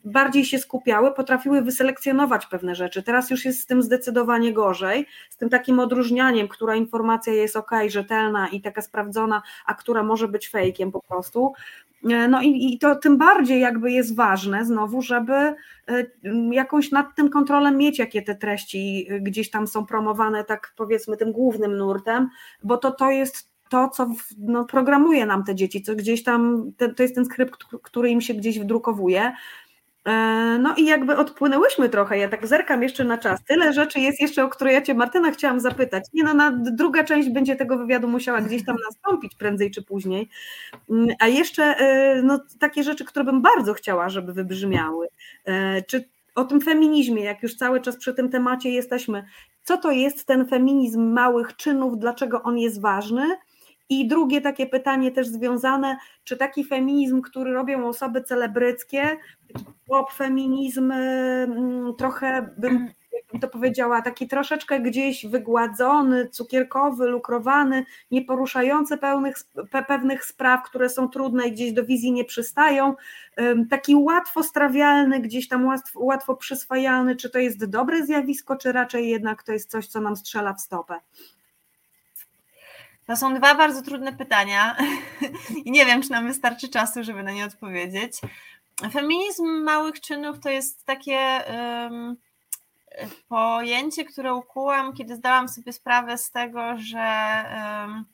bardziej 0.05 0.45
się 0.45 0.59
skupiały, 0.59 1.15
potrafiły 1.15 1.63
wyselekcjonować 1.63 2.47
pewne 2.47 2.75
rzeczy. 2.75 3.03
Teraz 3.03 3.31
już 3.31 3.45
jest 3.45 3.61
z 3.61 3.67
tym 3.67 3.83
zdecydowanie 3.83 4.53
gorzej, 4.53 5.07
z 5.31 5.37
tym 5.37 5.49
takim 5.49 5.79
odróżnianiem, 5.79 6.49
która 6.49 6.75
informacja 6.75 7.33
jest 7.33 7.57
ok, 7.57 7.71
rzetelna 7.89 8.49
i 8.49 8.61
taka 8.61 8.83
sprawdzona, 8.83 9.43
a 9.67 9.75
która 9.75 10.03
może 10.03 10.29
być 10.29 10.49
fejkiem 10.49 10.93
po 10.93 11.03
prostu. 11.03 11.53
E, 12.05 12.29
no 12.29 12.43
i, 12.43 12.75
i 12.75 12.79
to 12.79 12.97
tym 12.97 13.19
bardziej 13.19 13.61
jakby 13.61 13.93
jest 13.93 14.17
ważne 14.17 14.65
znowu, 14.65 15.03
żeby 15.03 15.35
e, 15.35 15.55
jakąś 16.53 16.91
nad 16.91 17.07
tym 17.17 17.31
kontrolę 17.31 17.73
mieć, 17.73 17.99
jakie 17.99 18.23
te 18.23 18.35
treści 18.35 19.09
gdzieś 19.21 19.51
tam 19.51 19.67
są 19.67 19.87
promowane, 19.87 20.45
tak 20.45 20.73
powiedzmy 20.77 21.17
tym 21.17 21.33
głównym 21.33 21.77
nurtem, 21.77 22.29
bo 22.63 22.77
to, 22.77 22.91
to 22.91 23.11
jest 23.11 23.58
to, 23.69 23.89
co 23.89 24.11
no, 24.39 24.65
programuje 24.65 25.27
nam 25.27 25.45
te 25.45 25.55
dzieci, 25.55 25.83
co 25.83 25.95
gdzieś 25.95 26.23
tam, 26.23 26.73
to 26.97 27.03
jest 27.03 27.15
ten 27.15 27.25
skrypt, 27.25 27.57
który 27.83 28.11
im 28.11 28.21
się 28.21 28.35
gdzieś 28.35 28.59
wdrukowuje. 28.59 29.33
E, 30.09 30.59
no 30.59 30.75
i 30.77 30.85
jakby 30.85 31.17
odpłynęłyśmy 31.17 31.89
trochę, 31.89 32.19
ja 32.19 32.29
tak 32.29 32.47
zerkam 32.47 32.83
jeszcze 32.83 33.05
na 33.05 33.19
czas. 33.19 33.45
Tyle 33.45 33.73
rzeczy 33.73 34.01
jest 34.01 34.21
jeszcze, 34.21 34.45
o 34.45 34.49
które 34.49 34.73
ja 34.73 34.83
Cię 34.83 34.95
Martyna 34.95 35.31
chciałam 35.31 35.61
zapytać. 35.61 36.05
Nie 36.13 36.25
no, 36.25 36.35
na, 36.35 36.51
druga 36.51 37.05
część 37.05 37.29
będzie 37.29 37.57
tego 37.57 37.79
wywiadu 37.79 38.09
musiała 38.09 38.41
gdzieś 38.41 38.65
tam 38.65 38.77
nastąpić 38.85 39.35
prędzej 39.35 39.71
czy 39.71 39.83
później. 39.83 40.29
Mm, 40.91 41.09
a 41.21 41.27
jeszcze 41.27 41.63
e, 41.65 42.23
no, 42.23 42.41
takie 42.59 42.83
rzeczy, 42.83 43.05
które 43.05 43.25
bym 43.25 43.43
bardzo 43.43 43.75
chciała, 43.75 44.09
żeby 44.09 44.33
wybrzmiały. 44.33 45.09
E, 45.45 45.83
czy 45.83 46.09
o 46.35 46.45
tym 46.45 46.61
feminizmie, 46.61 47.25
jak 47.25 47.43
już 47.43 47.55
cały 47.55 47.81
czas 47.81 47.97
przy 47.97 48.15
tym 48.15 48.29
temacie 48.31 48.71
jesteśmy, 48.71 49.25
co 49.63 49.77
to 49.77 49.91
jest 49.91 50.27
ten 50.27 50.47
feminizm 50.47 51.13
małych 51.13 51.57
czynów, 51.57 51.99
dlaczego 51.99 52.43
on 52.43 52.59
jest 52.59 52.81
ważny? 52.81 53.25
I 53.89 54.09
drugie 54.09 54.41
takie 54.41 54.67
pytanie 54.67 55.13
też 55.13 55.29
związane, 55.29 55.97
czy 56.25 56.37
taki 56.37 56.65
feminizm, 56.65 57.23
który 57.23 57.53
robią 57.53 57.89
osoby 57.89 58.23
celebryckie, 58.23 59.17
pop 59.87 60.13
feminizm, 60.13 60.93
mm, 60.93 61.95
trochę 61.99 62.55
bym 62.59 62.89
to 63.41 63.49
powiedziała, 63.49 64.03
taki 64.03 64.29
troszeczkę 64.29 64.81
gdzieś 64.81 65.27
wygładzony, 65.27 66.29
cukierkowy, 66.29 67.07
lukrowany, 67.07 67.85
nie 68.11 68.25
poruszający 68.25 68.99
pełnych, 68.99 69.37
pe, 69.71 69.85
pewnych 69.85 70.25
spraw, 70.25 70.63
które 70.63 70.89
są 70.89 71.09
trudne 71.09 71.49
i 71.49 71.53
gdzieś 71.53 71.73
do 71.73 71.85
wizji 71.85 72.13
nie 72.13 72.25
przystają, 72.25 72.95
taki 73.71 73.95
łatwo 73.95 74.43
strawialny, 74.43 75.21
gdzieś 75.21 75.49
tam 75.49 75.67
łatwo, 75.67 76.01
łatwo 76.05 76.37
przyswajalny, 76.37 77.17
czy 77.17 77.31
to 77.31 77.39
jest 77.39 77.65
dobre 77.65 78.07
zjawisko, 78.07 78.57
czy 78.57 78.73
raczej 78.73 79.09
jednak 79.09 79.43
to 79.43 79.53
jest 79.53 79.71
coś, 79.71 79.87
co 79.87 80.01
nam 80.01 80.17
strzela 80.17 80.55
w 80.55 80.61
stopę? 80.61 81.01
To 83.09 83.17
są 83.17 83.35
dwa 83.35 83.55
bardzo 83.55 83.83
trudne 83.83 84.13
pytania 84.13 84.77
i 85.65 85.71
nie 85.71 85.87
wiem, 85.87 86.03
czy 86.03 86.11
nam 86.11 86.27
wystarczy 86.27 86.69
czasu, 86.69 87.05
żeby 87.05 87.23
na 87.23 87.31
nie 87.31 87.45
odpowiedzieć. 87.45 88.13
Feminizm 88.93 89.47
małych 89.47 90.01
czynów 90.01 90.41
to 90.41 90.51
jest 90.51 90.87
takie 90.87 91.19
um, 91.19 92.17
pojęcie, 93.29 94.05
które 94.05 94.35
ukułam, 94.35 94.93
kiedy 94.93 95.17
zdałam 95.17 95.49
sobie 95.49 95.73
sprawę 95.73 96.19
z 96.19 96.31
tego, 96.31 96.77
że, 96.77 97.45
um, 97.57 98.05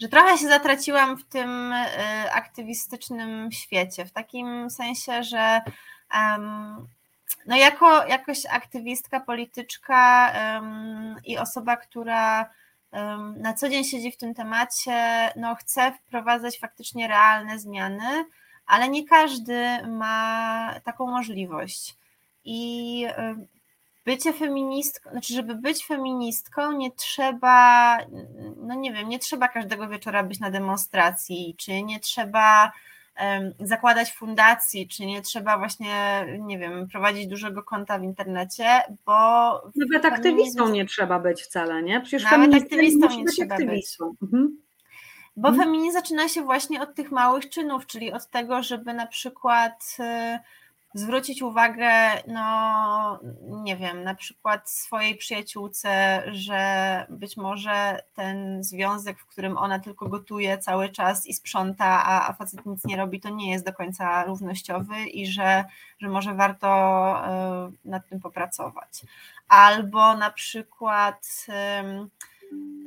że 0.00 0.08
trochę 0.08 0.38
się 0.38 0.48
zatraciłam 0.48 1.16
w 1.16 1.24
tym 1.24 1.50
um, 1.50 1.72
aktywistycznym 2.32 3.52
świecie. 3.52 4.04
W 4.04 4.12
takim 4.12 4.70
sensie, 4.70 5.22
że 5.22 5.60
no 7.46 7.56
jako 7.56 8.06
jakoś 8.06 8.46
aktywistka, 8.46 9.20
polityczka 9.20 10.32
i 11.24 11.38
osoba, 11.38 11.76
która 11.76 12.50
na 13.36 13.54
co 13.54 13.68
dzień 13.68 13.84
siedzi 13.84 14.12
w 14.12 14.16
tym 14.16 14.34
temacie, 14.34 15.32
no 15.36 15.54
chce 15.54 15.92
wprowadzać 15.92 16.58
faktycznie 16.58 17.08
realne 17.08 17.58
zmiany, 17.58 18.24
ale 18.66 18.88
nie 18.88 19.08
każdy 19.08 19.86
ma 19.88 20.74
taką 20.84 21.06
możliwość. 21.06 21.96
I 22.44 23.06
bycie 24.04 24.32
feministką, 24.32 25.10
znaczy, 25.10 25.34
żeby 25.34 25.54
być 25.54 25.86
feministką, 25.86 26.72
nie 26.72 26.90
trzeba, 26.90 27.98
no 28.56 28.74
nie 28.74 28.92
wiem, 28.92 29.08
nie 29.08 29.18
trzeba 29.18 29.48
każdego 29.48 29.88
wieczora 29.88 30.22
być 30.22 30.40
na 30.40 30.50
demonstracji, 30.50 31.54
czy 31.58 31.82
nie 31.82 32.00
trzeba 32.00 32.72
zakładać 33.60 34.12
fundacji, 34.12 34.88
czy 34.88 35.06
nie 35.06 35.22
trzeba 35.22 35.58
właśnie, 35.58 36.26
nie 36.40 36.58
wiem, 36.58 36.88
prowadzić 36.88 37.26
dużego 37.26 37.62
konta 37.62 37.98
w 37.98 38.02
internecie, 38.02 38.66
bo... 39.06 39.12
Nawet 39.76 40.04
aktywistą 40.04 40.68
nie 40.68 40.86
trzeba 40.86 41.18
być 41.18 41.42
wcale, 41.42 41.82
nie? 41.82 42.00
Przecież 42.00 42.30
Nawet 42.30 42.54
aktywistą 42.54 43.16
nie 43.16 43.24
trzeba 43.24 43.54
aktywistą. 43.54 44.10
być. 44.10 44.22
Mhm. 44.22 44.58
Bo 45.36 45.48
mhm. 45.48 45.68
feminizm 45.68 45.92
zaczyna 45.92 46.28
się 46.28 46.42
właśnie 46.42 46.82
od 46.82 46.94
tych 46.94 47.10
małych 47.10 47.48
czynów, 47.48 47.86
czyli 47.86 48.12
od 48.12 48.30
tego, 48.30 48.62
żeby 48.62 48.94
na 48.94 49.06
przykład 49.06 49.96
y, 50.00 50.38
zwrócić 50.94 51.42
uwagę, 51.42 51.90
no 52.26 53.20
nie 53.48 53.76
wiem, 53.76 54.04
na 54.04 54.14
przykład 54.14 54.70
swojej 54.70 55.16
przyjaciółce, 55.16 56.22
że 56.32 57.06
być 57.10 57.36
może 57.36 58.02
ten 58.14 58.64
związek, 58.64 59.18
w 59.18 59.26
którym 59.26 59.58
ona 59.58 59.78
tylko 59.78 60.08
gotuje 60.08 60.58
cały 60.58 60.88
czas 60.88 61.26
i 61.26 61.34
sprząta, 61.34 61.84
a, 61.84 62.28
a 62.28 62.32
facet 62.32 62.66
nic 62.66 62.84
nie 62.84 62.96
robi, 62.96 63.20
to 63.20 63.28
nie 63.28 63.50
jest 63.50 63.64
do 63.64 63.72
końca 63.72 64.24
równościowy 64.24 65.06
i 65.06 65.26
że, 65.26 65.64
że 65.98 66.08
może 66.08 66.34
warto 66.34 66.68
y, 67.66 67.88
nad 67.88 68.08
tym 68.08 68.20
popracować. 68.20 69.02
Albo 69.48 70.16
na 70.16 70.30
przykład 70.30 71.46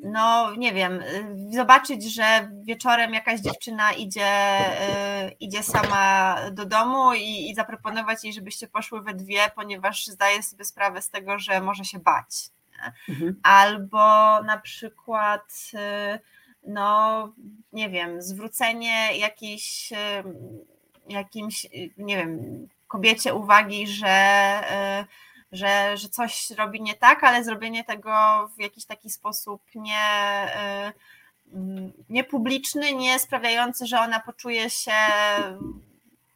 no 0.06 0.56
nie 0.56 0.74
wiem, 0.74 1.04
zobaczyć, 1.52 2.14
że 2.14 2.50
wieczorem 2.64 3.14
jakaś 3.14 3.40
dziewczyna 3.40 3.92
idzie, 3.92 4.60
y, 5.28 5.32
idzie 5.40 5.64
sama 5.64 6.38
do 6.52 6.66
domu 6.66 7.14
i, 7.14 7.50
i 7.50 7.56
zaproponować 7.56 8.24
jej, 8.24 8.34
żebyście 8.34 8.68
poszły 8.68 9.02
we 9.02 9.14
dwie, 9.14 9.40
ponieważ 9.56 10.06
zdaje 10.06 10.44
sobie 10.44 10.66
sprawę 10.66 11.02
z 11.02 11.10
tego, 11.10 11.40
że 11.40 11.62
może 11.62 11.86
się 11.86 12.00
bać. 12.00 12.50
Mhm. 13.10 13.40
Albo 13.44 13.98
na 14.44 14.58
przykład, 14.64 15.72
y, 15.74 16.20
no 16.68 17.34
nie 17.74 17.90
wiem, 17.90 18.22
zwrócenie 18.22 19.18
jakiejś, 19.18 19.92
y, 19.92 19.96
jakimś, 21.10 21.68
nie 21.98 22.18
wiem, 22.18 22.68
kobiecie 22.88 23.34
uwagi, 23.34 23.88
że 23.88 24.16
że, 25.52 25.98
że 25.98 26.10
coś 26.10 26.50
robi 26.50 26.82
nie 26.82 26.96
tak, 26.96 27.24
ale 27.24 27.44
zrobienie 27.44 27.84
tego 27.84 28.12
w 28.58 28.62
jakiś 28.62 28.86
taki 28.86 29.10
sposób 29.10 29.62
nie, 29.76 30.48
y, 31.54 31.94
niepubliczny, 32.10 32.94
nie 32.94 33.20
sprawiający, 33.20 33.86
że 33.86 34.00
ona 34.00 34.20
poczuje 34.20 34.70
się 34.70 34.94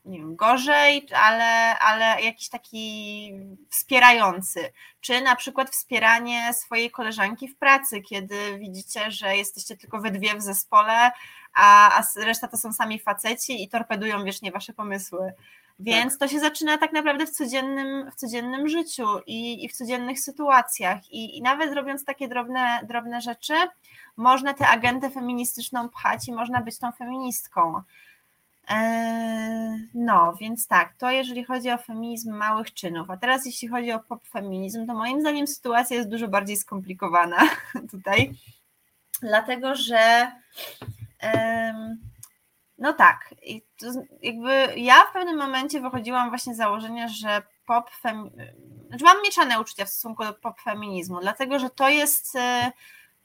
nie 0.05 0.19
wiem, 0.19 0.35
gorzej, 0.35 1.07
ale, 1.15 1.79
ale 1.79 2.21
jakiś 2.21 2.49
taki 2.49 3.33
wspierający. 3.69 4.71
Czy 5.01 5.21
na 5.21 5.35
przykład 5.35 5.69
wspieranie 5.69 6.53
swojej 6.53 6.91
koleżanki 6.91 7.47
w 7.47 7.57
pracy, 7.57 8.01
kiedy 8.01 8.57
widzicie, 8.59 9.11
że 9.11 9.37
jesteście 9.37 9.77
tylko 9.77 9.99
we 10.01 10.11
dwie 10.11 10.35
w 10.35 10.41
zespole, 10.41 11.11
a, 11.53 11.97
a 11.99 12.03
reszta 12.15 12.47
to 12.47 12.57
są 12.57 12.73
sami 12.73 12.99
faceci 12.99 13.63
i 13.63 13.69
torpedują 13.69 14.23
wiecznie 14.23 14.51
wasze 14.51 14.73
pomysły. 14.73 15.33
Więc 15.79 16.13
tak. 16.13 16.19
to 16.19 16.33
się 16.33 16.39
zaczyna 16.39 16.77
tak 16.77 16.93
naprawdę 16.93 17.25
w 17.25 17.29
codziennym, 17.29 18.11
w 18.11 18.15
codziennym 18.15 18.69
życiu 18.69 19.05
i, 19.27 19.65
i 19.65 19.69
w 19.69 19.73
codziennych 19.73 20.19
sytuacjach. 20.19 21.11
I, 21.11 21.37
I, 21.37 21.41
nawet 21.41 21.73
robiąc 21.73 22.05
takie 22.05 22.27
drobne, 22.27 22.79
drobne 22.83 23.21
rzeczy, 23.21 23.53
można 24.17 24.53
tę 24.53 24.67
agentę 24.67 25.09
feministyczną 25.09 25.89
pchać 25.89 26.27
i 26.27 26.33
można 26.33 26.61
być 26.61 26.77
tą 26.77 26.91
feministką. 26.91 27.81
Eee, 28.67 29.87
no, 29.93 30.33
więc 30.41 30.67
tak, 30.67 30.93
to 30.97 31.11
jeżeli 31.11 31.43
chodzi 31.43 31.71
o 31.71 31.77
feminizm 31.77 32.33
małych 32.33 32.73
czynów. 32.73 33.09
A 33.09 33.17
teraz, 33.17 33.45
jeśli 33.45 33.67
chodzi 33.67 33.91
o 33.91 33.99
pop-feminizm, 33.99 34.87
to 34.87 34.93
moim 34.93 35.21
zdaniem 35.21 35.47
sytuacja 35.47 35.97
jest 35.97 36.09
dużo 36.09 36.27
bardziej 36.27 36.57
skomplikowana 36.57 37.37
tutaj, 37.91 38.31
dlatego 39.21 39.75
że. 39.75 40.31
No 42.79 42.93
tak. 42.93 43.35
I 43.41 43.61
to 43.61 43.87
jakby 44.21 44.73
ja 44.75 45.05
w 45.05 45.13
pewnym 45.13 45.37
momencie 45.37 45.81
wychodziłam 45.81 46.29
właśnie 46.29 46.53
z 46.53 46.57
założenia, 46.57 47.07
że 47.07 47.41
pop 47.65 47.89
femi... 47.89 48.31
znaczy 48.87 49.03
mam 49.03 49.21
mieszane 49.23 49.61
uczucia 49.61 49.85
w 49.85 49.89
stosunku 49.89 50.23
do 50.23 50.33
pop 50.33 50.61
feminizmu, 50.61 51.19
dlatego 51.21 51.59
że 51.59 51.69
to 51.69 51.89
jest 51.89 52.35
e, 52.35 52.71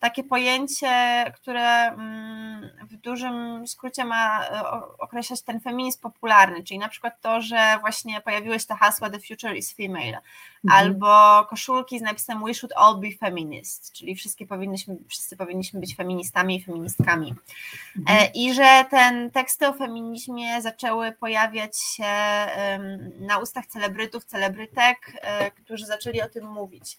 takie 0.04 0.24
pojęcie, 0.24 1.24
które 1.34 1.86
mm, 1.86 2.70
w 2.90 2.96
dużym 2.96 3.66
skrócie 3.66 4.04
ma 4.04 4.44
e, 4.44 4.62
określać 4.98 5.42
ten 5.42 5.60
feminizm 5.60 6.00
popularny, 6.00 6.64
czyli 6.64 6.78
na 6.78 6.88
przykład 6.88 7.20
to, 7.20 7.40
że 7.40 7.78
właśnie 7.80 8.20
pojawiły 8.20 8.60
się 8.60 8.66
te 8.66 8.74
hasła 8.74 9.10
The 9.10 9.18
future 9.20 9.56
is 9.56 9.72
female, 9.72 10.18
mhm. 10.18 10.20
albo 10.68 11.44
koszulki 11.50 11.98
z 11.98 12.02
napisem 12.02 12.44
We 12.44 12.54
should 12.54 12.72
all 12.76 13.00
be 13.00 13.10
feminists, 13.20 13.92
czyli 13.92 14.14
wszystkie 14.14 14.46
powinniśmy, 14.46 14.96
wszyscy 15.08 15.36
powinniśmy 15.36 15.80
być 15.80 15.96
feministami 15.96 16.56
i 16.56 16.62
feministkami. 16.62 17.34
Mhm. 17.98 18.18
E, 18.18 18.30
I 18.34 18.54
że 18.54 18.84
ten 18.90 19.30
teksty 19.30 19.68
o 19.68 19.72
feminizmie 19.72 20.62
zaczęły 20.62 21.12
pojawiać 21.12 21.80
się 21.80 22.14
na 23.20 23.38
ustach 23.38 23.66
celebrytów, 23.66 24.24
celebrytek, 24.24 24.98
e, 25.20 25.50
którzy 25.50 25.86
zaczęli 25.86 26.22
o 26.22 26.28
tym 26.28 26.46
mówić. 26.46 26.98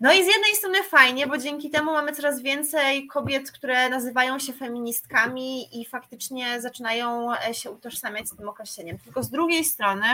No 0.00 0.12
i 0.12 0.24
z 0.24 0.26
jednej 0.26 0.54
strony 0.54 0.82
fajnie, 0.82 1.26
bo 1.26 1.38
dzięki 1.38 1.70
temu 1.70 1.92
mamy 1.92 2.12
coraz 2.12 2.40
więcej 2.40 3.06
kobiet, 3.06 3.52
które 3.52 3.88
nazywają 3.88 4.38
się 4.38 4.52
feministkami 4.52 5.80
i 5.80 5.86
faktycznie 5.86 6.60
zaczynają 6.60 7.34
e, 7.34 7.54
się 7.54 7.70
utożsamiać 7.70 8.28
z 8.28 8.36
tym 8.36 8.48
określeniem. 8.48 8.98
Tylko 8.98 9.22
z 9.22 9.30
drugiej 9.30 9.64
strony, 9.64 10.06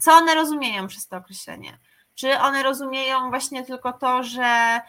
co 0.00 0.12
one 0.12 0.34
rozumieją 0.34 0.86
przez 0.86 1.08
to 1.08 1.16
określenie? 1.16 1.78
Czy 2.14 2.38
one 2.38 2.62
rozumieją 2.62 3.30
właśnie 3.30 3.64
tylko 3.64 3.92
to, 3.92 4.22
że 4.22 4.80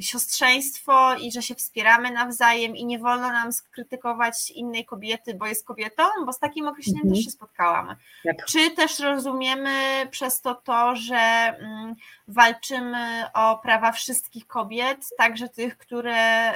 siostrzeństwo 0.00 1.14
i 1.14 1.32
że 1.32 1.42
się 1.42 1.54
wspieramy 1.54 2.10
nawzajem 2.10 2.76
i 2.76 2.84
nie 2.84 2.98
wolno 2.98 3.28
nam 3.28 3.52
skrytykować 3.52 4.50
innej 4.50 4.84
kobiety, 4.84 5.34
bo 5.34 5.46
jest 5.46 5.66
kobietą, 5.66 6.02
bo 6.26 6.32
z 6.32 6.38
takim 6.38 6.68
określeniem 6.68 7.02
mhm. 7.02 7.14
też 7.14 7.24
się 7.24 7.30
spotkałam. 7.30 7.96
Tak. 8.24 8.46
Czy 8.46 8.70
też 8.70 9.00
rozumiemy 9.00 10.06
przez 10.10 10.40
to 10.40 10.54
to, 10.54 10.96
że 10.96 11.16
mm, 11.16 11.94
walczymy 12.28 13.24
o 13.34 13.58
prawa 13.58 13.92
wszystkich 13.92 14.46
kobiet, 14.46 15.08
także 15.18 15.48
tych, 15.48 15.78
które 15.78 16.52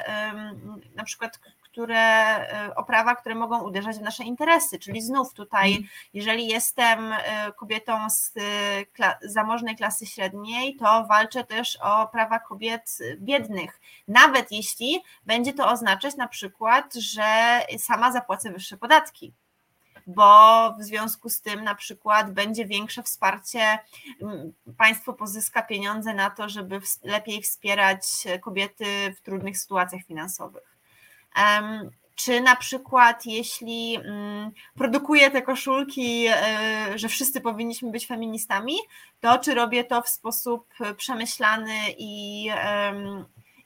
na 0.95 1.03
przykład 1.03 1.39
które, 1.77 1.99
e, 1.99 2.75
o 2.75 2.83
prawa, 2.83 3.15
które 3.15 3.35
mogą 3.35 3.63
uderzać 3.63 3.97
w 3.97 4.01
nasze 4.01 4.23
interesy. 4.23 4.79
Czyli 4.79 5.01
znów 5.01 5.33
tutaj, 5.33 5.69
mhm. 5.71 5.89
jeżeli 6.13 6.47
jestem 6.47 7.13
e, 7.13 7.51
kobietą 7.51 8.09
z 8.09 8.33
e, 8.99 9.17
zamożnej 9.21 9.75
klasy 9.75 10.05
średniej, 10.05 10.75
to 10.75 11.05
walczę 11.09 11.43
też 11.43 11.77
o 11.81 12.07
prawa 12.07 12.39
kobiet 12.39 12.97
biednych. 13.17 13.79
Nawet 14.07 14.51
jeśli 14.51 15.01
będzie 15.25 15.53
to 15.53 15.69
oznaczać 15.69 16.15
na 16.15 16.27
przykład, 16.27 16.93
że 16.93 17.59
sama 17.77 18.11
zapłacę 18.11 18.51
wyższe 18.51 18.77
podatki 18.77 19.33
bo 20.09 20.73
w 20.79 20.83
związku 20.83 21.29
z 21.29 21.41
tym 21.41 21.63
na 21.63 21.75
przykład 21.75 22.31
będzie 22.31 22.65
większe 22.65 23.03
wsparcie, 23.03 23.79
państwo 24.77 25.13
pozyska 25.13 25.61
pieniądze 25.61 26.13
na 26.13 26.29
to, 26.29 26.49
żeby 26.49 26.79
lepiej 27.03 27.41
wspierać 27.41 28.03
kobiety 28.41 28.85
w 29.17 29.21
trudnych 29.21 29.57
sytuacjach 29.57 30.03
finansowych. 30.03 30.76
Czy 32.15 32.41
na 32.41 32.55
przykład, 32.55 33.25
jeśli 33.25 33.95
mm, 33.95 34.51
produkuję 34.75 35.31
te 35.31 35.41
koszulki, 35.41 36.25
e, 36.27 36.35
że 36.95 37.09
wszyscy 37.09 37.41
powinniśmy 37.41 37.91
być 37.91 38.07
feministami, 38.07 38.73
to 39.21 39.39
czy 39.39 39.53
robię 39.53 39.83
to 39.83 40.01
w 40.01 40.09
sposób 40.09 40.67
przemyślany 40.97 41.75
i, 41.97 42.49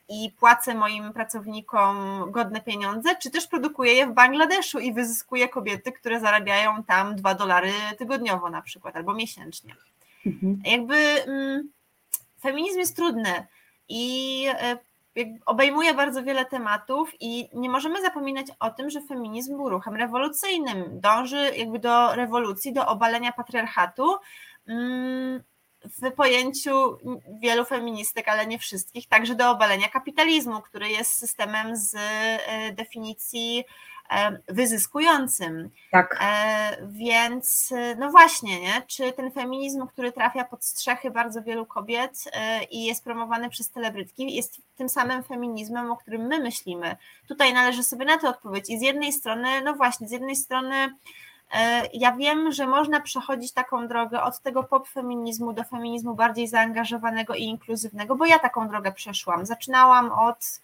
i 0.09 0.31
płacę 0.39 0.75
moim 0.75 1.13
pracownikom 1.13 2.25
godne 2.31 2.61
pieniądze, 2.61 3.15
czy 3.15 3.31
też 3.31 3.47
produkuję 3.47 3.93
je 3.93 4.07
w 4.07 4.13
Bangladeszu 4.13 4.79
i 4.79 4.93
wyzyskuję 4.93 5.49
kobiety, 5.49 5.91
które 5.91 6.19
zarabiają 6.19 6.83
tam 6.83 7.15
2 7.15 7.35
dolary 7.35 7.71
tygodniowo 7.97 8.49
na 8.49 8.61
przykład 8.61 8.95
albo 8.95 9.13
miesięcznie. 9.13 9.75
Mhm. 10.25 10.61
Jakby 10.65 10.95
mm, 10.95 11.69
feminizm 12.41 12.79
jest 12.79 12.95
trudny 12.95 13.47
i 13.89 14.45
e, 14.49 14.77
obejmuje 15.45 15.93
bardzo 15.93 16.23
wiele 16.23 16.45
tematów 16.45 17.11
i 17.19 17.49
nie 17.53 17.69
możemy 17.69 18.01
zapominać 18.01 18.47
o 18.59 18.69
tym, 18.69 18.89
że 18.89 19.01
feminizm 19.01 19.57
był 19.57 19.69
ruchem 19.69 19.95
rewolucyjnym, 19.95 20.99
dąży 20.99 21.51
jakby 21.57 21.79
do 21.79 22.15
rewolucji, 22.15 22.73
do 22.73 22.87
obalenia 22.87 23.31
patriarchatu. 23.31 24.15
Mm, 24.67 25.43
w 25.85 26.11
pojęciu 26.11 26.97
wielu 27.41 27.65
feministek, 27.65 28.27
ale 28.27 28.47
nie 28.47 28.59
wszystkich, 28.59 29.07
także 29.07 29.35
do 29.35 29.49
obalenia 29.49 29.87
kapitalizmu, 29.87 30.61
który 30.61 30.89
jest 30.89 31.13
systemem 31.13 31.75
z 31.75 31.95
e, 31.95 32.71
definicji 32.71 33.63
wyzyskującym. 34.47 35.69
Tak. 35.91 36.19
E, 36.21 36.77
więc 36.87 37.73
no 37.97 38.11
właśnie, 38.11 38.61
nie? 38.61 38.81
czy 38.87 39.11
ten 39.11 39.31
feminizm, 39.31 39.87
który 39.87 40.11
trafia 40.11 40.43
pod 40.43 40.65
strzechy 40.65 41.11
bardzo 41.11 41.43
wielu 41.43 41.65
kobiet 41.65 42.23
e, 42.33 42.63
i 42.63 42.85
jest 42.85 43.03
promowany 43.03 43.49
przez 43.49 43.69
celebrytki, 43.69 44.35
jest 44.35 44.61
tym 44.77 44.89
samym 44.89 45.23
feminizmem, 45.23 45.91
o 45.91 45.97
którym 45.97 46.21
my 46.21 46.39
myślimy. 46.39 46.95
Tutaj 47.27 47.53
należy 47.53 47.83
sobie 47.83 48.05
na 48.05 48.17
to 48.17 48.29
odpowiedzieć. 48.29 48.69
I 48.69 48.79
z 48.79 48.81
jednej 48.81 49.13
strony, 49.13 49.61
no 49.61 49.73
właśnie, 49.73 50.07
z 50.07 50.11
jednej 50.11 50.35
strony 50.35 50.89
ja 51.93 52.11
wiem, 52.11 52.51
że 52.51 52.67
można 52.67 52.99
przechodzić 52.99 53.51
taką 53.51 53.87
drogę 53.87 54.23
od 54.23 54.39
tego 54.39 54.63
pop 54.63 54.87
feminizmu 54.87 55.53
do 55.53 55.63
feminizmu 55.63 56.15
bardziej 56.15 56.47
zaangażowanego 56.47 57.35
i 57.35 57.43
inkluzywnego, 57.43 58.15
bo 58.15 58.25
ja 58.25 58.39
taką 58.39 58.67
drogę 58.67 58.91
przeszłam. 58.91 59.45
Zaczynałam 59.45 60.11
od 60.11 60.61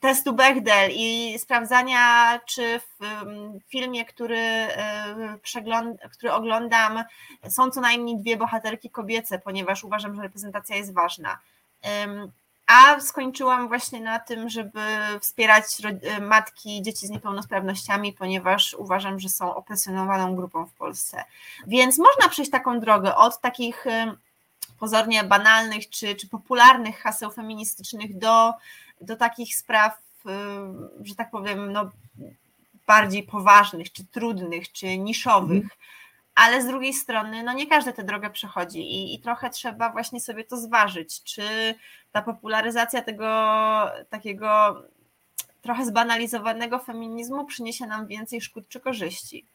testu 0.00 0.32
Bechdel 0.32 0.90
i 0.94 1.38
sprawdzania, 1.38 2.40
czy 2.46 2.80
w 2.80 3.24
filmie, 3.68 4.04
który, 4.04 4.68
przegląd, 5.42 6.00
który 6.12 6.32
oglądam, 6.32 7.04
są 7.48 7.70
co 7.70 7.80
najmniej 7.80 8.18
dwie 8.18 8.36
bohaterki 8.36 8.90
kobiece, 8.90 9.38
ponieważ 9.38 9.84
uważam, 9.84 10.14
że 10.16 10.22
reprezentacja 10.22 10.76
jest 10.76 10.94
ważna. 10.94 11.38
A 12.66 13.00
skończyłam 13.00 13.68
właśnie 13.68 14.00
na 14.00 14.18
tym, 14.18 14.48
żeby 14.48 14.80
wspierać 15.20 15.64
e, 15.84 16.20
matki 16.20 16.82
dzieci 16.82 17.06
z 17.06 17.10
niepełnosprawnościami, 17.10 18.12
ponieważ 18.12 18.74
uważam, 18.74 19.20
że 19.20 19.28
są 19.28 19.54
opresjonowaną 19.54 20.36
grupą 20.36 20.66
w 20.66 20.72
Polsce. 20.72 21.24
Więc 21.66 21.98
można 21.98 22.28
przejść 22.28 22.50
taką 22.50 22.80
drogę 22.80 23.16
od 23.16 23.40
takich 23.40 23.84
pozornie 24.78 25.24
banalnych 25.24 25.90
czy, 25.90 26.14
czy 26.14 26.28
popularnych 26.28 26.98
haseł 26.98 27.30
feministycznych 27.30 28.18
do 28.18 28.52
do 29.00 29.16
takich 29.16 29.56
spraw, 29.56 29.98
y, 30.26 30.30
że 31.04 31.14
tak 31.14 31.30
powiem, 31.30 31.72
no, 31.72 31.90
bardziej 32.86 33.22
poważnych, 33.22 33.92
czy 33.92 34.06
trudnych, 34.06 34.72
czy 34.72 34.98
niszowych. 34.98 35.62
Mm. 35.62 35.68
Ale 36.34 36.62
z 36.62 36.66
drugiej 36.66 36.94
strony, 36.94 37.42
no 37.42 37.52
nie 37.52 37.66
każdy 37.66 37.92
tę 37.92 38.04
drogę 38.04 38.30
przechodzi 38.30 38.78
i, 38.78 39.14
i 39.14 39.20
trochę 39.20 39.50
trzeba 39.50 39.92
właśnie 39.92 40.20
sobie 40.20 40.44
to 40.44 40.56
zważyć, 40.56 41.22
czy 41.22 41.42
ta 42.12 42.22
popularyzacja 42.22 43.02
tego 43.02 43.26
takiego 44.10 44.82
trochę 45.62 45.84
zbanalizowanego 45.84 46.78
feminizmu 46.78 47.44
przyniesie 47.44 47.86
nam 47.86 48.06
więcej 48.06 48.40
szkód 48.40 48.68
czy 48.68 48.80
korzyści. 48.80 49.46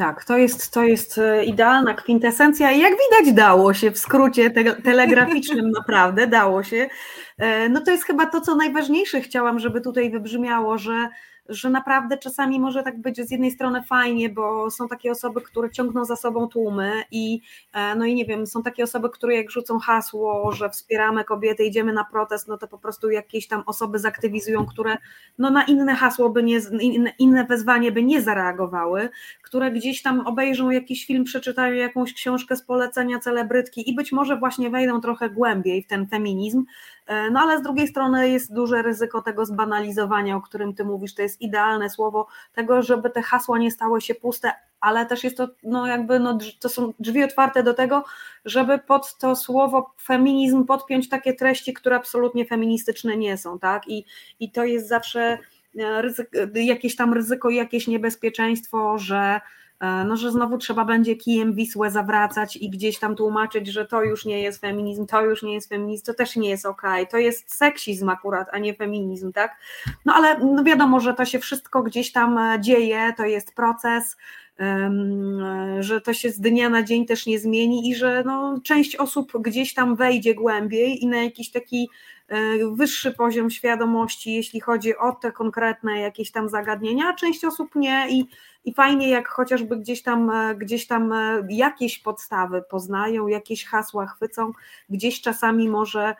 Tak, 0.00 0.24
to 0.24 0.38
jest, 0.38 0.70
to 0.70 0.82
jest 0.84 1.18
e, 1.18 1.44
idealna 1.44 1.94
kwintesencja 1.94 2.72
i 2.72 2.80
jak 2.80 2.92
widać 2.92 3.34
dało 3.34 3.74
się 3.74 3.90
w 3.90 3.98
skrócie 3.98 4.50
te, 4.50 4.64
telegraficznym 4.64 5.70
naprawdę, 5.78 6.26
dało 6.26 6.62
się. 6.62 6.88
E, 7.38 7.68
no 7.68 7.80
to 7.80 7.90
jest 7.90 8.04
chyba 8.04 8.26
to, 8.26 8.40
co 8.40 8.54
najważniejsze 8.54 9.20
chciałam, 9.20 9.58
żeby 9.58 9.80
tutaj 9.80 10.10
wybrzmiało, 10.10 10.78
że 10.78 11.08
że 11.48 11.70
naprawdę 11.70 12.18
czasami 12.18 12.60
może 12.60 12.82
tak 12.82 13.00
być 13.00 13.16
z 13.16 13.30
jednej 13.30 13.50
strony 13.50 13.82
fajnie, 13.82 14.28
bo 14.28 14.70
są 14.70 14.88
takie 14.88 15.10
osoby, 15.10 15.40
które 15.40 15.70
ciągną 15.70 16.04
za 16.04 16.16
sobą 16.16 16.48
tłumy 16.48 16.92
i 17.10 17.40
e, 17.72 17.94
no 17.94 18.04
i 18.04 18.14
nie 18.14 18.24
wiem, 18.24 18.46
są 18.46 18.62
takie 18.62 18.84
osoby, 18.84 19.10
które 19.10 19.34
jak 19.36 19.50
rzucą 19.50 19.78
hasło, 19.78 20.52
że 20.52 20.70
wspieramy 20.70 21.24
kobiety, 21.24 21.64
idziemy 21.64 21.92
na 21.92 22.04
protest, 22.04 22.48
no 22.48 22.58
to 22.58 22.68
po 22.68 22.78
prostu 22.78 23.10
jakieś 23.10 23.48
tam 23.48 23.62
osoby 23.66 23.98
zaktywizują, 23.98 24.66
które 24.66 24.96
no 25.38 25.50
na 25.50 25.64
inne 25.64 25.94
hasło 25.94 26.30
by 26.30 26.42
nie, 26.42 26.60
inne, 27.18 27.44
wezwanie 27.44 27.92
by 27.92 28.02
nie 28.02 28.22
zareagowały, 28.22 29.08
które 29.42 29.70
gdzieś 29.70 30.02
tam 30.02 30.26
obejrzą 30.26 30.70
jakiś 30.70 31.06
film, 31.06 31.24
przeczytają 31.24 31.74
jakąś 31.74 32.14
książkę 32.14 32.56
z 32.56 32.62
polecenia 32.62 33.18
celebrytki 33.18 33.90
i 33.90 33.94
być 33.94 34.12
może 34.12 34.36
właśnie 34.36 34.70
wejdą 34.70 35.00
trochę 35.00 35.30
głębiej 35.30 35.82
w 35.82 35.86
ten 35.86 36.06
feminizm, 36.06 36.64
no 37.30 37.40
ale 37.40 37.58
z 37.58 37.62
drugiej 37.62 37.88
strony 37.88 38.28
jest 38.28 38.54
duże 38.54 38.82
ryzyko 38.82 39.22
tego 39.22 39.46
zbanalizowania, 39.46 40.36
o 40.36 40.40
którym 40.40 40.74
ty 40.74 40.84
mówisz, 40.84 41.14
to 41.14 41.22
jest 41.22 41.40
idealne 41.40 41.90
słowo, 41.90 42.26
tego, 42.52 42.82
żeby 42.82 43.10
te 43.10 43.22
hasła 43.22 43.58
nie 43.58 43.70
stały 43.70 44.00
się 44.00 44.14
puste, 44.14 44.52
ale 44.80 45.06
też 45.06 45.24
jest 45.24 45.36
to 45.36 45.48
no 45.62 45.86
jakby 45.86 46.20
no, 46.20 46.38
to 46.60 46.68
są 46.68 46.92
drzwi 46.98 47.24
otwarte 47.24 47.62
do 47.62 47.74
tego, 47.74 48.04
żeby 48.44 48.78
pod 48.78 49.18
to 49.18 49.36
słowo 49.36 49.94
feminizm 50.02 50.64
podpiąć 50.64 51.08
takie 51.08 51.34
treści, 51.34 51.74
które 51.74 51.96
absolutnie 51.96 52.46
feministyczne 52.46 53.16
nie 53.16 53.38
są, 53.38 53.58
tak? 53.58 53.88
I, 53.88 54.04
i 54.40 54.50
to 54.50 54.64
jest 54.64 54.88
zawsze 54.88 55.38
e, 55.78 56.02
ryzyko, 56.02 56.38
jakieś 56.54 56.96
tam 56.96 57.12
ryzyko, 57.12 57.50
jakieś 57.50 57.86
niebezpieczeństwo, 57.86 58.98
że 58.98 59.40
E, 59.40 59.40
no, 59.80 60.16
że 60.16 60.30
znowu 60.30 60.58
trzeba 60.58 60.84
będzie 60.84 61.16
kijem 61.16 61.52
Wisłę 61.52 61.90
zawracać 61.90 62.56
i 62.56 62.70
gdzieś 62.70 62.98
tam 62.98 63.16
tłumaczyć, 63.16 63.68
że 63.68 63.86
to 63.86 64.02
już 64.02 64.24
nie 64.24 64.42
jest 64.42 64.60
feminizm, 64.60 65.06
to 65.06 65.24
już 65.24 65.42
nie 65.42 65.54
jest 65.54 65.68
feminizm, 65.68 66.04
to 66.04 66.14
też 66.14 66.36
nie 66.36 66.50
jest 66.50 66.66
okej, 66.66 67.06
to 67.06 67.18
jest 67.18 67.54
seksizm 67.54 68.08
akurat, 68.08 68.48
a 68.52 68.58
nie 68.58 68.74
feminizm, 68.74 69.32
tak? 69.32 69.56
No 70.04 70.14
ale 70.14 70.38
no 70.38 70.64
wiadomo, 70.64 71.00
że 71.00 71.14
to 71.14 71.24
się 71.24 71.38
wszystko 71.38 71.82
gdzieś 71.82 72.12
tam 72.12 72.38
e, 72.38 72.60
dzieje, 72.60 73.12
to 73.16 73.24
jest 73.24 73.54
proces, 73.54 74.16
że 75.80 76.00
to 76.00 76.14
się 76.14 76.30
z 76.30 76.40
dnia 76.40 76.68
na 76.68 76.82
dzień 76.82 77.06
też 77.06 77.26
nie 77.26 77.38
zmieni 77.38 77.90
i 77.90 77.94
że 77.94 78.22
no, 78.26 78.60
część 78.64 78.96
osób 78.96 79.32
gdzieś 79.40 79.74
tam 79.74 79.96
wejdzie 79.96 80.34
głębiej 80.34 81.02
i 81.04 81.06
na 81.06 81.22
jakiś 81.22 81.50
taki 81.50 81.82
e, 81.82 82.19
wyższy 82.72 83.12
poziom 83.12 83.50
świadomości, 83.50 84.34
jeśli 84.34 84.60
chodzi 84.60 84.96
o 84.96 85.12
te 85.12 85.32
konkretne 85.32 86.00
jakieś 86.00 86.30
tam 86.30 86.48
zagadnienia, 86.48 87.14
część 87.14 87.44
osób 87.44 87.74
nie. 87.74 88.06
I, 88.10 88.28
i 88.64 88.74
fajnie 88.74 89.08
jak 89.08 89.28
chociażby 89.28 89.76
gdzieś 89.76 90.02
tam, 90.02 90.30
e, 90.30 90.54
gdzieś 90.54 90.86
tam 90.86 91.12
e, 91.12 91.42
jakieś 91.50 91.98
podstawy 91.98 92.62
poznają, 92.70 93.26
jakieś 93.26 93.64
hasła 93.64 94.06
chwycą, 94.06 94.52
gdzieś 94.90 95.20
czasami 95.20 95.68
może 95.68 96.14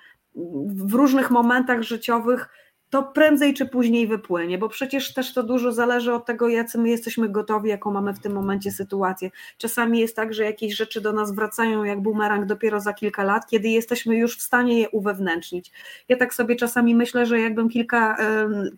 w 0.67 0.95
różnych 0.95 1.31
momentach 1.31 1.83
życiowych 1.83 2.49
to 2.91 3.03
prędzej 3.03 3.55
czy 3.55 3.67
później 3.67 4.07
wypłynie, 4.07 4.59
bo 4.59 4.69
przecież 4.69 5.15
też 5.15 5.35
to 5.35 5.43
dużo 5.43 5.73
zależy 5.73 6.15
od 6.15 6.27
tego, 6.27 6.49
jacy 6.49 6.79
my 6.79 6.89
jesteśmy 6.89 7.29
gotowi, 7.29 7.69
jaką 7.69 7.91
mamy 7.91 8.15
w 8.15 8.19
tym 8.19 8.33
momencie 8.33 8.71
sytuację. 8.71 9.31
Czasami 9.59 10.01
jest 10.01 10.17
tak, 10.17 10.35
że 10.35 10.45
jakieś 10.45 10.77
rzeczy 10.77 11.01
do 11.01 11.13
nas 11.13 11.33
wracają 11.33 11.85
jak 11.85 12.01
bumerang 12.01 12.47
dopiero 12.47 12.81
za 12.81 12.93
kilka 12.93 13.25
lat, 13.25 13.47
kiedy 13.47 13.69
jesteśmy 13.69 14.17
już 14.17 14.37
w 14.37 14.43
stanie 14.43 14.81
je 14.81 14.91
uwewnętrznić. 14.91 15.73
Ja 16.09 16.17
tak 16.17 16.35
sobie 16.35 16.57
czasami 16.57 16.95
myślę, 16.95 17.27
że 17.27 17.41
jakbym 17.41 17.69
kilka, 17.69 18.17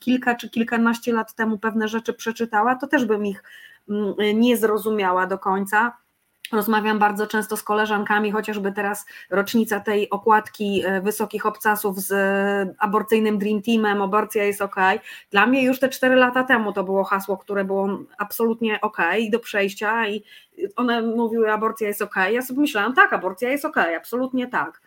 kilka 0.00 0.34
czy 0.34 0.50
kilkanaście 0.50 1.12
lat 1.12 1.34
temu 1.34 1.58
pewne 1.58 1.88
rzeczy 1.88 2.12
przeczytała, 2.12 2.74
to 2.74 2.86
też 2.86 3.04
bym 3.04 3.26
ich 3.26 3.42
mm, 3.88 4.14
nie 4.40 4.56
zrozumiała 4.56 5.26
do 5.26 5.38
końca 5.38 6.01
Rozmawiam 6.52 6.98
bardzo 6.98 7.26
często 7.26 7.56
z 7.56 7.62
koleżankami, 7.62 8.32
chociażby 8.32 8.72
teraz 8.72 9.06
rocznica 9.30 9.80
tej 9.80 10.10
okładki 10.10 10.82
e, 10.84 11.00
wysokich 11.00 11.46
obcasów 11.46 12.00
z 12.00 12.12
e, 12.12 12.74
aborcyjnym 12.78 13.38
Dream 13.38 13.62
Teamem, 13.62 14.02
aborcja 14.02 14.44
jest 14.44 14.62
ok. 14.62 14.76
Dla 15.30 15.46
mnie 15.46 15.64
już 15.64 15.80
te 15.80 15.88
cztery 15.88 16.14
lata 16.14 16.44
temu 16.44 16.72
to 16.72 16.84
było 16.84 17.04
hasło, 17.04 17.36
które 17.36 17.64
było 17.64 17.88
absolutnie 18.18 18.80
ok 18.80 18.98
do 19.30 19.38
przejścia 19.38 20.08
i 20.08 20.24
one 20.76 21.02
mówiły 21.02 21.52
aborcja 21.52 21.88
jest 21.88 22.02
ok. 22.02 22.14
Ja 22.32 22.42
sobie 22.42 22.60
myślałam, 22.60 22.94
tak, 22.94 23.12
aborcja 23.12 23.50
jest 23.50 23.64
ok, 23.64 23.76
absolutnie 23.96 24.46
tak. 24.46 24.80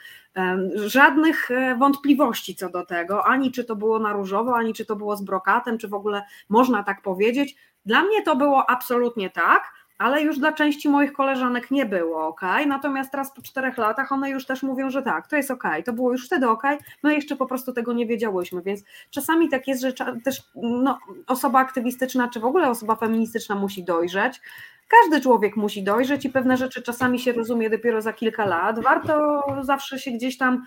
Żadnych 0.75 1.51
e, 1.51 1.75
wątpliwości 1.75 2.55
co 2.55 2.69
do 2.69 2.85
tego, 2.85 3.27
ani 3.27 3.51
czy 3.51 3.63
to 3.63 3.75
było 3.75 3.99
na 3.99 4.13
różowo, 4.13 4.55
ani 4.55 4.73
czy 4.73 4.85
to 4.85 4.95
było 4.95 5.15
z 5.15 5.23
brokatem, 5.23 5.77
czy 5.77 5.87
w 5.87 5.93
ogóle 5.93 6.23
można 6.49 6.83
tak 6.83 7.01
powiedzieć. 7.01 7.55
Dla 7.85 8.01
mnie 8.01 8.23
to 8.23 8.35
było 8.35 8.69
absolutnie 8.69 9.29
tak 9.29 9.73
ale 9.97 10.21
już 10.21 10.39
dla 10.39 10.53
części 10.53 10.89
moich 10.89 11.13
koleżanek 11.13 11.71
nie 11.71 11.85
było 11.85 12.27
ok. 12.27 12.41
Natomiast 12.67 13.11
teraz 13.11 13.33
po 13.33 13.41
czterech 13.41 13.77
latach 13.77 14.11
one 14.11 14.29
już 14.29 14.45
też 14.45 14.63
mówią, 14.63 14.89
że 14.89 15.01
tak, 15.01 15.27
to 15.27 15.35
jest 15.35 15.51
ok, 15.51 15.63
to 15.85 15.93
było 15.93 16.11
już 16.11 16.25
wtedy 16.25 16.49
ok, 16.49 16.63
my 17.03 17.13
jeszcze 17.13 17.35
po 17.35 17.45
prostu 17.45 17.73
tego 17.73 17.93
nie 17.93 18.05
wiedziałyśmy, 18.05 18.61
więc 18.61 18.83
czasami 19.09 19.49
tak 19.49 19.67
jest, 19.67 19.81
że 19.81 19.93
też 20.23 20.43
no, 20.55 20.99
osoba 21.27 21.59
aktywistyczna, 21.59 22.27
czy 22.27 22.39
w 22.39 22.45
ogóle 22.45 22.69
osoba 22.69 22.95
feministyczna 22.95 23.55
musi 23.55 23.83
dojrzeć. 23.83 24.41
Każdy 24.87 25.21
człowiek 25.21 25.55
musi 25.55 25.83
dojrzeć 25.83 26.25
i 26.25 26.29
pewne 26.29 26.57
rzeczy 26.57 26.81
czasami 26.81 27.19
się 27.19 27.31
rozumie 27.31 27.69
dopiero 27.69 28.01
za 28.01 28.13
kilka 28.13 28.45
lat. 28.45 28.79
Warto 28.79 29.43
zawsze 29.61 29.99
się 29.99 30.11
gdzieś 30.11 30.37
tam 30.37 30.65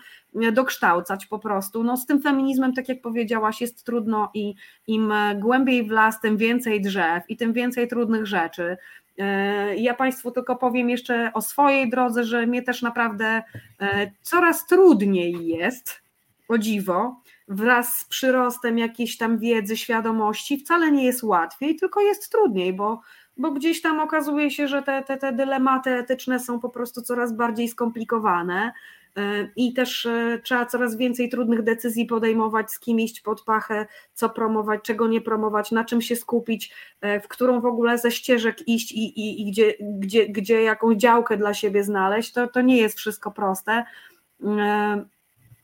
dokształcać 0.53 1.25
po 1.25 1.39
prostu. 1.39 1.83
No, 1.83 1.97
z 1.97 2.05
tym 2.05 2.21
feminizmem, 2.21 2.73
tak 2.73 2.89
jak 2.89 3.01
powiedziałaś, 3.01 3.61
jest 3.61 3.85
trudno 3.85 4.31
i 4.33 4.55
im 4.87 5.13
głębiej 5.35 5.83
w 5.83 5.91
las, 5.91 6.21
tym 6.21 6.37
więcej 6.37 6.81
drzew 6.81 7.23
i 7.29 7.37
tym 7.37 7.53
więcej 7.53 7.87
trudnych 7.87 8.25
rzeczy. 8.25 8.77
E, 9.19 9.75
ja 9.75 9.93
Państwu 9.93 10.31
tylko 10.31 10.55
powiem 10.55 10.89
jeszcze 10.89 11.31
o 11.33 11.41
swojej 11.41 11.89
drodze, 11.89 12.23
że 12.23 12.47
mnie 12.47 12.61
też 12.61 12.81
naprawdę 12.81 13.43
e, 13.81 14.11
coraz 14.21 14.65
trudniej 14.65 15.47
jest, 15.47 16.01
o 16.47 16.57
dziwo, 16.57 17.21
wraz 17.47 17.95
z 17.97 18.05
przyrostem 18.05 18.77
jakiejś 18.77 19.17
tam 19.17 19.37
wiedzy, 19.37 19.77
świadomości, 19.77 20.57
wcale 20.57 20.91
nie 20.91 21.05
jest 21.05 21.23
łatwiej, 21.23 21.75
tylko 21.75 22.01
jest 22.01 22.31
trudniej, 22.31 22.73
bo, 22.73 23.01
bo 23.37 23.51
gdzieś 23.51 23.81
tam 23.81 23.99
okazuje 23.99 24.51
się, 24.51 24.67
że 24.67 24.83
te, 24.83 25.03
te, 25.03 25.17
te 25.17 25.33
dylematy 25.33 25.89
etyczne 25.89 26.39
są 26.39 26.59
po 26.59 26.69
prostu 26.69 27.01
coraz 27.01 27.33
bardziej 27.33 27.67
skomplikowane. 27.67 28.71
E, 29.17 29.49
i 29.55 29.73
też 29.73 30.05
e, 30.05 30.39
trzeba 30.43 30.65
coraz 30.65 30.97
więcej 30.97 31.29
trudnych 31.29 31.63
decyzji 31.63 32.05
podejmować, 32.05 32.71
z 32.71 32.79
kim 32.79 32.99
iść 32.99 33.21
pod 33.21 33.43
pachę, 33.43 33.87
co 34.13 34.29
promować, 34.29 34.81
czego 34.83 35.07
nie 35.07 35.21
promować, 35.21 35.71
na 35.71 35.85
czym 35.85 36.01
się 36.01 36.15
skupić, 36.15 36.73
e, 37.01 37.19
w 37.19 37.27
którą 37.27 37.61
w 37.61 37.65
ogóle 37.65 37.97
ze 37.97 38.11
ścieżek 38.11 38.67
iść 38.67 38.91
i, 38.91 39.19
i, 39.19 39.41
i 39.41 39.51
gdzie, 39.51 39.73
gdzie, 39.79 40.29
gdzie 40.29 40.61
jakąś 40.61 40.97
działkę 40.97 41.37
dla 41.37 41.53
siebie 41.53 41.83
znaleźć, 41.83 42.33
to, 42.33 42.47
to 42.47 42.61
nie 42.61 42.77
jest 42.77 42.97
wszystko 42.97 43.31
proste. 43.31 43.85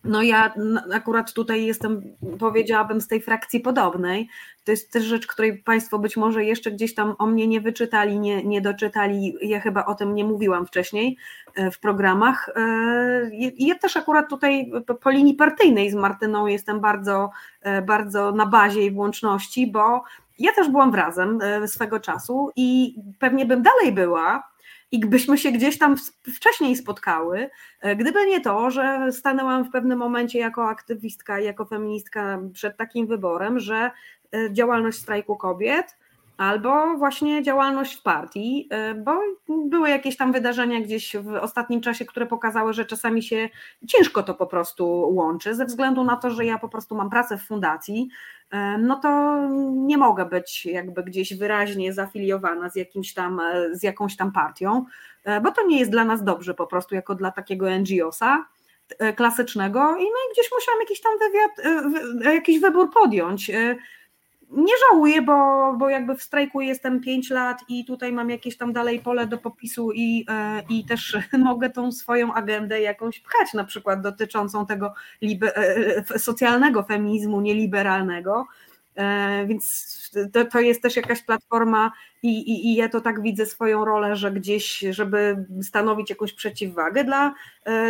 No 0.05 0.21
ja 0.21 0.53
akurat 0.93 1.33
tutaj 1.33 1.65
jestem, 1.65 2.01
powiedziałabym, 2.39 3.01
z 3.01 3.07
tej 3.07 3.21
frakcji 3.21 3.59
podobnej. 3.59 4.29
To 4.63 4.71
jest 4.71 4.91
też 4.91 5.03
rzecz, 5.03 5.27
której 5.27 5.57
Państwo 5.57 5.99
być 5.99 6.17
może 6.17 6.45
jeszcze 6.45 6.71
gdzieś 6.71 6.95
tam 6.95 7.15
o 7.17 7.25
mnie 7.25 7.47
nie 7.47 7.61
wyczytali, 7.61 8.19
nie, 8.19 8.43
nie 8.43 8.61
doczytali. 8.61 9.37
Ja 9.41 9.59
chyba 9.59 9.85
o 9.85 9.95
tym 9.95 10.15
nie 10.15 10.23
mówiłam 10.23 10.65
wcześniej 10.65 11.17
e, 11.55 11.71
w 11.71 11.79
programach. 11.79 12.49
E, 12.55 12.61
ja 13.57 13.75
też 13.75 13.97
akurat 13.97 14.29
tutaj 14.29 14.71
po 15.01 15.09
linii 15.09 15.33
partyjnej 15.33 15.91
z 15.91 15.95
Martyną 15.95 16.47
jestem 16.47 16.79
bardzo, 16.79 17.29
e, 17.61 17.81
bardzo 17.81 18.31
na 18.31 18.45
bazie 18.45 18.81
i 18.81 18.91
włączności, 18.91 19.71
bo 19.71 20.03
ja 20.39 20.53
też 20.53 20.69
byłam 20.69 20.91
wrazem 20.91 21.39
swego 21.67 21.99
czasu 21.99 22.51
i 22.55 22.95
pewnie 23.19 23.45
bym 23.45 23.63
dalej 23.63 23.91
była, 23.91 24.43
i 24.91 24.99
gdybyśmy 24.99 25.37
się 25.37 25.51
gdzieś 25.51 25.77
tam 25.77 25.95
wcześniej 26.35 26.75
spotkały, 26.75 27.49
e, 27.81 27.95
gdyby 27.95 28.25
nie 28.25 28.41
to, 28.41 28.71
że 28.71 29.11
stanęłam 29.11 29.63
w 29.63 29.71
pewnym 29.71 29.99
momencie 29.99 30.39
jako 30.39 30.69
aktywistka, 30.69 31.39
jako 31.39 31.65
feministka 31.65 32.39
przed 32.53 32.77
takim 32.77 33.07
wyborem, 33.07 33.59
że 33.59 33.91
e, 34.35 34.53
działalność 34.53 34.97
strajku 34.97 35.35
kobiet 35.37 35.97
albo 36.37 36.97
właśnie 36.97 37.43
działalność 37.43 37.99
w 37.99 38.01
partii, 38.01 38.67
e, 38.71 38.93
bo 38.93 39.19
były 39.49 39.89
jakieś 39.89 40.17
tam 40.17 40.31
wydarzenia 40.31 40.81
gdzieś 40.81 41.15
w 41.17 41.33
ostatnim 41.33 41.81
czasie, 41.81 42.05
które 42.05 42.25
pokazały, 42.25 42.73
że 42.73 42.85
czasami 42.85 43.23
się 43.23 43.49
ciężko 43.87 44.23
to 44.23 44.33
po 44.33 44.47
prostu 44.47 44.87
łączy, 45.13 45.55
ze 45.55 45.65
względu 45.65 46.03
na 46.03 46.15
to, 46.15 46.29
że 46.29 46.45
ja 46.45 46.59
po 46.59 46.69
prostu 46.69 46.95
mam 46.95 47.09
pracę 47.09 47.37
w 47.37 47.43
fundacji, 47.43 48.09
e, 48.51 48.77
no 48.77 48.95
to 48.95 49.39
nie 49.71 49.97
mogę 49.97 50.25
być 50.25 50.65
jakby 50.65 51.03
gdzieś 51.03 51.33
wyraźnie 51.33 51.93
zafiliowana 51.93 52.69
z 52.69 52.75
jakimś 52.75 53.13
tam, 53.13 53.39
e, 53.39 53.75
z 53.75 53.83
jakąś 53.83 54.15
tam 54.15 54.31
partią, 54.31 54.85
bo 55.43 55.51
to 55.51 55.67
nie 55.67 55.79
jest 55.79 55.91
dla 55.91 56.05
nas 56.05 56.23
dobrze 56.23 56.53
po 56.53 56.67
prostu 56.67 56.95
jako 56.95 57.15
dla 57.15 57.31
takiego 57.31 57.65
NGO-sa 57.69 58.45
klasycznego 59.15 59.79
i 59.79 60.03
no 60.03 60.19
i 60.29 60.33
gdzieś 60.33 60.49
musiałam 60.53 60.79
jakiś 60.79 61.01
tam 61.01 61.11
wywiad, 61.19 61.83
jakiś 62.35 62.59
wybór 62.59 62.91
podjąć 62.93 63.51
nie 64.51 64.73
żałuję, 64.89 65.21
bo, 65.21 65.73
bo 65.77 65.89
jakby 65.89 66.15
w 66.15 66.23
strajku 66.23 66.61
jestem 66.61 67.01
5 67.01 67.29
lat 67.29 67.59
i 67.69 67.85
tutaj 67.85 68.13
mam 68.13 68.29
jakieś 68.29 68.57
tam 68.57 68.73
dalej 68.73 68.99
pole 68.99 69.27
do 69.27 69.37
popisu 69.37 69.91
i, 69.91 70.25
e, 70.29 70.61
i 70.69 70.85
też 70.85 71.17
mogę 71.37 71.69
tą 71.69 71.91
swoją 71.91 72.33
agendę 72.33 72.81
jakąś 72.81 73.19
pchać, 73.19 73.53
na 73.53 73.63
przykład 73.63 74.01
dotyczącą 74.01 74.65
tego 74.65 74.93
libe, 75.21 75.55
e, 75.57 76.19
socjalnego 76.19 76.83
feminizmu 76.83 77.41
nieliberalnego. 77.41 78.47
E, 78.95 79.45
więc 79.47 79.85
to, 80.33 80.45
to 80.45 80.59
jest 80.59 80.81
też 80.81 80.95
jakaś 80.95 81.21
platforma 81.23 81.91
i, 82.23 82.29
i, 82.29 82.67
i 82.67 82.75
ja 82.75 82.89
to 82.89 83.01
tak 83.01 83.21
widzę 83.21 83.45
swoją 83.45 83.85
rolę, 83.85 84.15
że 84.15 84.31
gdzieś, 84.31 84.79
żeby 84.89 85.45
stanowić 85.61 86.09
jakąś 86.09 86.33
przeciwwagę 86.33 87.03
dla, 87.03 87.33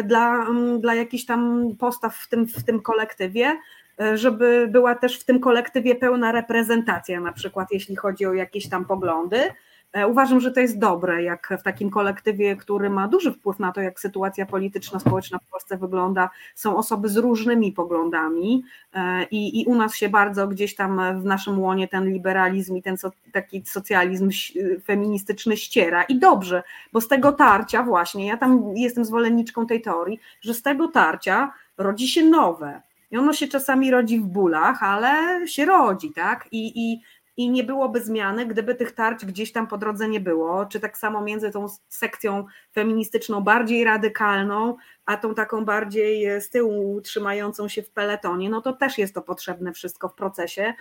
dla, 0.04 0.48
dla 0.80 0.96
jakichś 0.96 1.26
tam 1.26 1.70
postaw 1.80 2.16
w 2.16 2.30
tym, 2.30 2.48
w 2.48 2.64
tym 2.64 2.82
kolektywie, 2.82 3.58
żeby 4.14 4.68
była 4.72 4.96
też 4.96 5.20
w 5.20 5.24
tym 5.24 5.40
kolektywie 5.40 5.96
pełna 5.96 6.32
reprezentacja, 6.32 7.20
na 7.20 7.32
przykład 7.32 7.68
jeśli 7.72 7.96
chodzi 7.96 8.26
o 8.26 8.34
jakieś 8.34 8.70
tam 8.70 8.86
poglądy. 8.86 9.52
E, 9.96 10.08
uważam, 10.08 10.40
że 10.40 10.52
to 10.52 10.60
jest 10.60 10.80
dobre, 10.80 11.24
jak 11.24 11.54
w 11.60 11.64
takim 11.64 11.90
kolektywie, 11.90 12.56
który 12.56 12.90
ma 12.90 13.08
duży 13.08 13.32
wpływ 13.32 13.60
na 13.60 13.72
to, 13.72 13.82
jak 13.82 14.00
sytuacja 14.00 14.46
polityczna, 14.46 15.00
społeczna 15.00 15.40
w 15.40 15.52
Polsce 15.52 15.78
wygląda, 15.78 16.30
są 16.56 16.78
osoby 16.78 17.10
z 17.10 17.18
różnymi 17.18 17.72
poglądami 17.72 18.64
e, 18.94 19.24
i, 19.24 19.62
i 19.62 19.66
u 19.66 19.76
nas 19.76 19.96
się 19.96 20.10
bardzo 20.10 20.48
gdzieś 20.48 20.76
tam 20.76 21.22
w 21.22 21.26
naszym 21.26 21.60
łonie 21.60 21.88
ten 21.88 22.10
liberalizm 22.10 22.76
i 22.76 22.82
ten 22.82 22.98
so, 22.98 23.12
taki 23.32 23.64
socjalizm 23.66 24.30
feministyczny 24.84 25.58
ściera 25.58 26.04
i 26.04 26.20
dobrze, 26.20 26.64
bo 26.94 27.02
z 27.02 27.08
tego 27.08 27.32
tarcia 27.32 27.84
właśnie, 27.84 28.28
ja 28.28 28.38
tam 28.38 28.74
jestem 28.76 29.06
zwolenniczką 29.06 29.68
tej 29.68 29.82
teorii, 29.82 30.20
że 30.42 30.54
z 30.54 30.62
tego 30.62 30.88
tarcia 30.88 31.54
rodzi 31.78 32.08
się 32.08 32.24
nowe, 32.24 32.82
i 33.12 33.18
ono 33.18 33.34
się 33.34 33.48
czasami 33.48 33.92
rodzi 33.92 34.20
w 34.20 34.26
bólach, 34.26 34.84
ale 34.84 35.42
się 35.48 35.66
rodzi, 35.66 36.14
tak? 36.14 36.48
I, 36.52 36.92
i, 36.92 37.02
i 37.38 37.50
nie 37.50 37.64
byłoby 37.64 38.02
zmiany, 38.02 38.46
gdyby 38.46 38.76
tych 38.76 38.92
tarć 38.92 39.26
gdzieś 39.26 39.52
tam 39.52 39.68
po 39.68 39.78
drodze 39.78 40.10
nie 40.10 40.20
było, 40.20 40.66
czy 40.66 40.80
tak 40.80 40.98
samo 40.98 41.22
między 41.22 41.52
tą 41.52 41.66
sekcją 41.90 42.46
feministyczną 42.74 43.42
bardziej 43.42 43.84
radykalną, 43.84 44.76
a 45.06 45.18
tą 45.18 45.36
taką 45.36 45.66
bardziej 45.66 46.42
z 46.42 46.50
tyłu 46.50 47.02
trzymającą 47.02 47.68
się 47.68 47.84
w 47.84 47.90
peletonie, 47.90 48.50
no 48.50 48.62
to 48.62 48.74
też 48.74 48.98
jest 48.98 49.14
to 49.14 49.22
potrzebne 49.22 49.74
wszystko 49.74 50.10
w 50.10 50.16
procesie. 50.16 50.74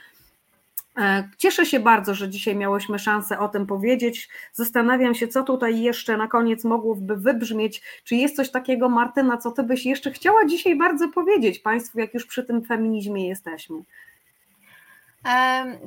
E, 0.98 1.28
cieszę 1.38 1.66
się 1.66 1.80
bardzo, 1.80 2.14
że 2.14 2.28
dzisiaj 2.28 2.56
miałyśmy 2.56 2.98
szansę 2.98 3.38
o 3.38 3.48
tym 3.48 3.66
powiedzieć. 3.66 4.28
Zastanawiam 4.52 5.14
się, 5.14 5.28
co 5.28 5.42
tutaj 5.42 5.80
jeszcze 5.80 6.16
na 6.16 6.28
koniec 6.28 6.64
mogłoby 6.64 7.16
wybrzmieć. 7.16 7.82
Czy 8.04 8.16
jest 8.16 8.36
coś 8.36 8.50
takiego, 8.50 8.88
Martyna, 8.88 9.36
co 9.36 9.50
ty 9.50 9.62
byś 9.62 9.86
jeszcze 9.86 10.10
chciała 10.10 10.44
dzisiaj 10.44 10.76
bardzo 10.76 11.08
powiedzieć 11.08 11.58
Państwu, 11.58 11.98
jak 11.98 12.14
już 12.14 12.26
przy 12.26 12.44
tym 12.44 12.64
feminizmie 12.64 13.28
jesteśmy? 13.28 13.76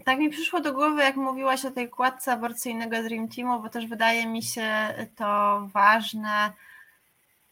Tak 0.06 0.20
mi 0.20 0.30
przyszło 0.30 0.60
do 0.60 0.74
głowy, 0.74 1.02
jak 1.02 1.16
mówiłaś 1.16 1.66
o 1.66 1.72
tej 1.72 1.90
kładce 1.90 2.32
aborcyjnego 2.32 3.04
Dream 3.04 3.28
Teamu, 3.28 3.62
bo 3.62 3.70
też 3.70 3.88
wydaje 3.88 4.28
mi 4.28 4.44
się 4.44 4.68
to 5.16 5.62
ważne. 5.74 6.52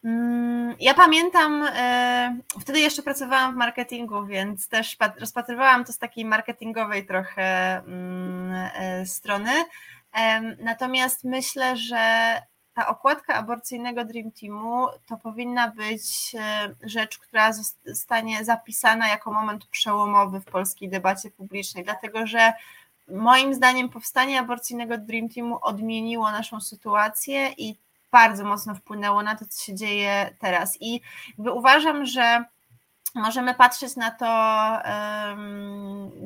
Mm, 0.06 0.76
ja 0.80 0.94
pamiętam, 0.94 1.68
e, 1.76 2.40
wtedy 2.62 2.80
jeszcze 2.80 3.04
pracowałam 3.04 3.54
w 3.54 3.58
marketingu, 3.58 4.26
więc 4.26 4.68
też 4.68 4.98
rozpatrywałam 5.20 5.86
to 5.86 5.94
z 5.94 5.98
takiej 5.98 6.26
marketingowej 6.26 7.06
trochę 7.06 7.78
mm, 7.78 8.70
e, 8.76 9.06
strony. 9.06 9.52
Natomiast 10.60 11.24
myślę, 11.24 11.78
że 11.78 12.36
ta 12.74 12.88
okładka 12.88 13.34
aborcyjnego 13.34 14.06
Dream 14.06 14.32
Teamu 14.32 14.88
to 15.08 15.18
powinna 15.18 15.68
być 15.68 16.36
e, 16.36 16.76
rzecz, 16.84 17.20
która 17.20 17.54
zostanie 17.86 18.46
zapisana 18.46 19.08
jako 19.08 19.34
moment 19.34 19.66
przełomowy 19.66 20.40
w 20.40 20.46
polskiej 20.46 20.90
debacie 20.90 21.32
publicznej, 21.32 21.84
dlatego 21.84 22.28
że 22.28 22.54
moim 23.08 23.54
zdaniem 23.54 23.90
powstanie 23.90 24.40
aborcyjnego 24.40 24.98
Dream 24.98 25.30
Teamu 25.30 25.60
odmieniło 25.62 26.32
naszą 26.32 26.62
sytuację 26.62 27.50
i 27.58 27.85
bardzo 28.16 28.46
mocno 28.46 28.76
wpłynęło 28.76 29.24
na 29.24 29.36
to, 29.36 29.46
co 29.46 29.64
się 29.66 29.76
dzieje 29.76 30.36
teraz. 30.40 30.78
I 30.82 31.02
jakby 31.38 31.52
uważam, 31.52 32.06
że 32.06 32.46
możemy 33.16 33.54
patrzeć 33.54 33.96
na 33.96 34.12
to 34.12 34.28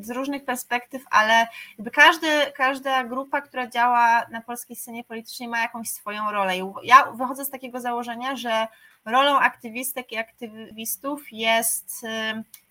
z 0.02 0.10
różnych 0.10 0.46
perspektyw, 0.46 1.04
ale 1.12 1.48
jakby 1.78 1.92
każdy, 1.92 2.28
każda 2.56 3.04
grupa, 3.04 3.42
która 3.42 3.68
działa 3.68 4.26
na 4.32 4.42
polskiej 4.42 4.76
scenie 4.76 5.04
politycznej 5.04 5.50
ma 5.50 5.60
jakąś 5.60 5.90
swoją 5.90 6.32
rolę. 6.32 6.58
I 6.58 6.64
ja 6.84 7.12
wychodzę 7.12 7.46
z 7.46 7.50
takiego 7.50 7.80
założenia, 7.80 8.36
że 8.36 8.68
rolą 9.06 9.40
aktywistek 9.40 10.12
i 10.12 10.18
aktywistów 10.18 11.32
jest 11.32 12.06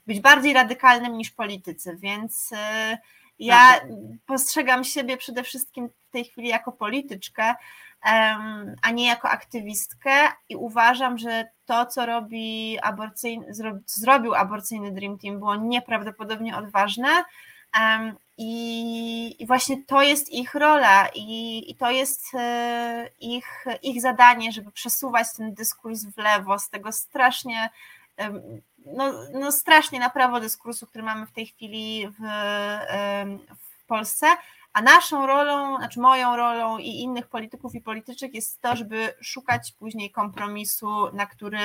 być 0.07 0.21
bardziej 0.21 0.53
radykalnym 0.53 1.19
niż 1.19 1.31
politycy, 1.31 1.97
więc 1.97 2.53
y, 2.53 2.57
ja 3.39 3.81
postrzegam 4.27 4.85
siebie 4.85 5.17
przede 5.17 5.43
wszystkim 5.43 5.89
w 5.89 6.11
tej 6.11 6.25
chwili 6.25 6.49
jako 6.49 6.73
polityczkę, 6.73 7.55
a 8.83 8.91
nie 8.93 9.07
jako 9.07 9.29
aktywistkę 9.29 10.11
i 10.49 10.57
uważam, 10.57 11.19
że 11.19 11.49
to, 11.67 11.87
co 11.87 12.07
robi 12.07 12.79
aborcyjny, 12.83 13.47
zrobił 13.87 14.35
aborcyjny 14.35 14.93
Dream 14.93 15.19
Team 15.19 15.39
było 15.39 15.57
nieprawdopodobnie 15.57 16.57
odważne 16.57 17.25
i, 18.39 19.47
właśnie 19.47 19.85
to 19.85 20.03
jest 20.03 20.33
ich 20.33 20.55
rola 20.55 21.09
i, 21.15 21.71
i 21.71 21.75
to 21.75 21.91
jest 21.91 22.35
e, 22.35 23.11
ich, 23.21 23.65
ich 23.83 24.03
zadanie, 24.03 24.53
żeby 24.53 24.73
przesuwać 24.73 25.27
ten 25.37 25.55
dyskurs 25.55 26.05
w 26.05 26.19
lewo 26.19 26.59
z 26.59 26.71
tego 26.71 26.93
strasznie 26.93 27.71
no, 28.87 29.13
no 29.33 29.53
strasznie 29.53 30.01
na 30.01 30.11
prawo 30.11 30.41
dyskursu, 30.41 30.87
który 30.87 31.05
mamy 31.05 31.27
w 31.27 31.33
tej 31.33 31.47
chwili 31.47 32.09
w, 32.09 32.23
w 33.59 33.87
Polsce, 33.87 34.27
a 34.73 34.83
naszą 34.83 35.27
rolą, 35.27 35.77
znaczy 35.77 36.01
moją 36.01 36.37
rolą 36.37 36.79
i 36.79 36.89
innych 36.89 37.27
polityków 37.27 37.75
i 37.75 37.81
polityczek 37.81 38.35
jest 38.35 38.61
to, 38.61 38.77
żeby 38.77 39.15
szukać 39.21 39.73
później 39.73 40.11
kompromisu, 40.11 41.13
na 41.13 41.27
który 41.27 41.59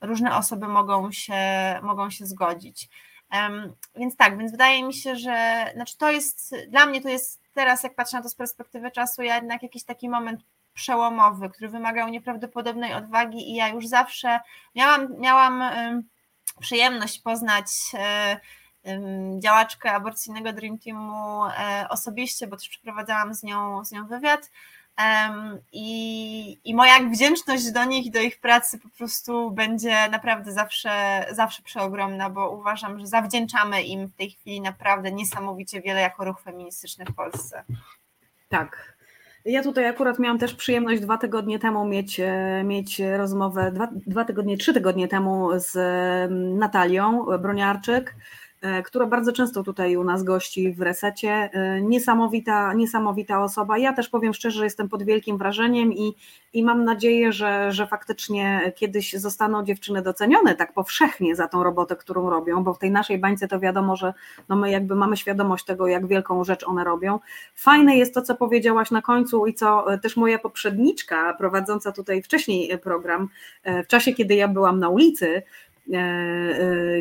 różne 0.00 0.36
osoby 0.36 0.68
mogą 0.68 1.12
się, 1.12 1.34
mogą 1.82 2.10
się 2.10 2.26
zgodzić. 2.26 2.88
Więc 3.96 4.16
tak, 4.16 4.38
więc 4.38 4.50
wydaje 4.50 4.84
mi 4.84 4.94
się, 4.94 5.16
że 5.16 5.66
znaczy 5.74 5.96
to 5.98 6.10
jest, 6.10 6.54
dla 6.68 6.86
mnie 6.86 7.00
to 7.00 7.08
jest 7.08 7.40
teraz, 7.54 7.82
jak 7.82 7.94
patrzę 7.94 8.16
na 8.16 8.22
to 8.22 8.28
z 8.28 8.34
perspektywy 8.34 8.90
czasu, 8.90 9.22
jednak 9.22 9.62
jakiś 9.62 9.84
taki 9.84 10.08
moment 10.08 10.40
przełomowy, 10.74 11.50
który 11.50 11.68
wymagał 11.68 12.08
nieprawdopodobnej 12.08 12.94
odwagi 12.94 13.50
i 13.50 13.54
ja 13.54 13.68
już 13.68 13.86
zawsze 13.86 14.40
miałam, 14.74 15.20
miałam 15.20 15.62
przyjemność 16.60 17.18
poznać 17.18 17.66
um, 17.92 18.02
działaczkę 19.38 19.92
aborcyjnego 19.92 20.52
Dream 20.52 20.78
Teamu 20.78 21.44
e, 21.44 21.86
osobiście, 21.88 22.46
bo 22.46 22.56
też 22.56 22.68
przeprowadzałam 22.68 23.34
z 23.34 23.42
nią, 23.42 23.84
z 23.84 23.92
nią 23.92 24.06
wywiad. 24.06 24.50
I, 25.72 26.58
I 26.64 26.74
moja 26.74 27.00
wdzięczność 27.00 27.72
do 27.72 27.84
nich 27.84 28.06
i 28.06 28.10
do 28.10 28.20
ich 28.20 28.40
pracy 28.40 28.78
po 28.78 28.88
prostu 28.88 29.50
będzie 29.50 30.08
naprawdę 30.08 30.52
zawsze, 30.52 31.24
zawsze 31.30 31.62
przeogromna, 31.62 32.30
bo 32.30 32.50
uważam, 32.50 32.98
że 32.98 33.06
zawdzięczamy 33.06 33.82
im 33.82 34.06
w 34.08 34.14
tej 34.14 34.30
chwili 34.30 34.60
naprawdę 34.60 35.12
niesamowicie 35.12 35.80
wiele 35.80 36.00
jako 36.00 36.24
ruch 36.24 36.40
feministyczny 36.40 37.04
w 37.04 37.14
Polsce. 37.14 37.64
Tak, 38.48 38.96
ja 39.44 39.62
tutaj 39.62 39.86
akurat 39.86 40.18
miałam 40.18 40.38
też 40.38 40.54
przyjemność 40.54 41.02
dwa 41.02 41.18
tygodnie 41.18 41.58
temu 41.58 41.84
mieć, 41.84 42.20
e, 42.20 42.62
mieć 42.64 43.00
rozmowę, 43.16 43.72
dwa, 43.72 43.88
dwa 44.06 44.24
tygodnie, 44.24 44.56
trzy 44.56 44.74
tygodnie 44.74 45.08
temu 45.08 45.48
z 45.54 45.74
Natalią 46.58 47.26
Broniarczyk, 47.38 48.16
która 48.84 49.06
bardzo 49.06 49.32
często 49.32 49.62
tutaj 49.62 49.96
u 49.96 50.04
nas 50.04 50.22
gości 50.22 50.72
w 50.72 50.80
resecie. 50.80 51.30
E, 51.30 51.80
niesamowita, 51.80 52.74
niesamowita 52.74 53.42
osoba. 53.42 53.78
Ja 53.78 53.92
też 53.92 54.08
powiem 54.08 54.34
szczerze, 54.34 54.58
że 54.58 54.64
jestem 54.64 54.88
pod 54.88 55.02
wielkim 55.02 55.38
wrażeniem 55.38 55.92
i, 55.92 56.14
i 56.52 56.64
mam 56.64 56.84
nadzieję, 56.84 57.32
że, 57.32 57.72
że 57.72 57.86
faktycznie 57.86 58.72
kiedyś 58.76 59.12
zostaną 59.12 59.64
dziewczyny 59.64 60.02
docenione 60.02 60.54
tak 60.54 60.72
powszechnie 60.72 61.36
za 61.36 61.48
tą 61.48 61.62
robotę, 61.62 61.96
którą 61.96 62.30
robią, 62.30 62.64
bo 62.64 62.74
w 62.74 62.78
tej 62.78 62.90
naszej 62.90 63.18
bańce 63.18 63.48
to 63.48 63.60
wiadomo, 63.60 63.96
że 63.96 64.14
no 64.48 64.56
my 64.56 64.70
jakby 64.70 64.94
mamy 64.94 65.16
świadomość 65.16 65.64
tego, 65.64 65.86
jak 65.86 66.06
wielką 66.06 66.44
rzecz 66.44 66.64
one 66.64 66.84
robią. 66.84 67.18
Fajne 67.54 67.96
jest 67.96 68.14
to, 68.14 68.22
co 68.22 68.34
powiedziałaś 68.34 68.90
na 68.90 69.02
końcu 69.02 69.46
i 69.46 69.54
co 69.54 69.86
też 70.02 70.16
moja 70.16 70.38
poprzedniczka, 70.38 71.34
prowadząca 71.34 71.92
tutaj 71.92 72.22
wcześniej 72.22 72.78
program, 72.78 73.28
e, 73.62 73.84
w 73.84 73.86
czasie, 73.86 74.12
kiedy 74.12 74.34
ja 74.34 74.48
byłam 74.48 74.78
na 74.78 74.88
ulicy, 74.88 75.42
E, 75.62 75.71
e, 75.71 75.71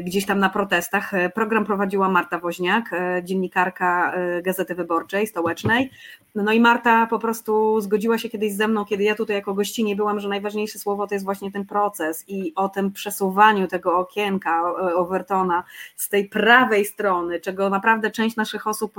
gdzieś 0.04 0.26
tam 0.26 0.40
na 0.40 0.50
protestach. 0.50 1.14
E, 1.14 1.30
program 1.30 1.66
prowadziła 1.66 2.10
Marta 2.10 2.40
Woźniak, 2.40 2.90
dziennikarka 3.24 4.14
Gazety 4.44 4.76
Wyborczej 4.76 5.28
Stołecznej. 5.28 5.92
No 6.36 6.52
i 6.52 6.60
Marta 6.60 7.08
po 7.08 7.20
prostu 7.20 7.82
zgodziła 7.82 8.18
się 8.18 8.30
kiedyś 8.30 8.54
ze 8.54 8.68
mną, 8.68 8.86
kiedy 8.86 9.04
ja 9.04 9.16
tutaj 9.16 9.36
jako 9.36 9.54
gościnie 9.54 9.96
byłam, 9.96 10.20
że 10.20 10.30
najważniejsze 10.30 10.80
słowo 10.80 11.08
to 11.08 11.16
jest 11.16 11.26
właśnie 11.26 11.52
ten 11.52 11.66
proces 11.66 12.24
i 12.28 12.56
o 12.56 12.70
tym 12.70 12.92
przesuwaniu 12.92 13.68
tego 13.68 13.98
okienka 13.98 14.74
Overtona 14.96 15.64
z 15.96 16.10
tej 16.10 16.30
prawej 16.30 16.86
strony, 16.86 17.40
czego 17.40 17.70
naprawdę 17.70 18.12
część 18.12 18.36
naszych 18.36 18.68
osób 18.68 18.96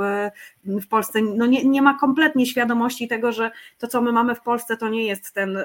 w 0.64 0.86
Polsce 0.88 1.22
no 1.22 1.46
nie, 1.46 1.64
nie 1.64 1.82
ma 1.82 1.98
kompletnie 1.98 2.46
świadomości 2.46 3.08
tego, 3.08 3.32
że 3.32 3.50
to, 3.78 3.88
co 3.88 4.00
my 4.00 4.12
mamy 4.12 4.34
w 4.34 4.40
Polsce, 4.40 4.76
to 4.76 4.88
nie 4.88 5.06
jest 5.06 5.34
ten 5.34 5.58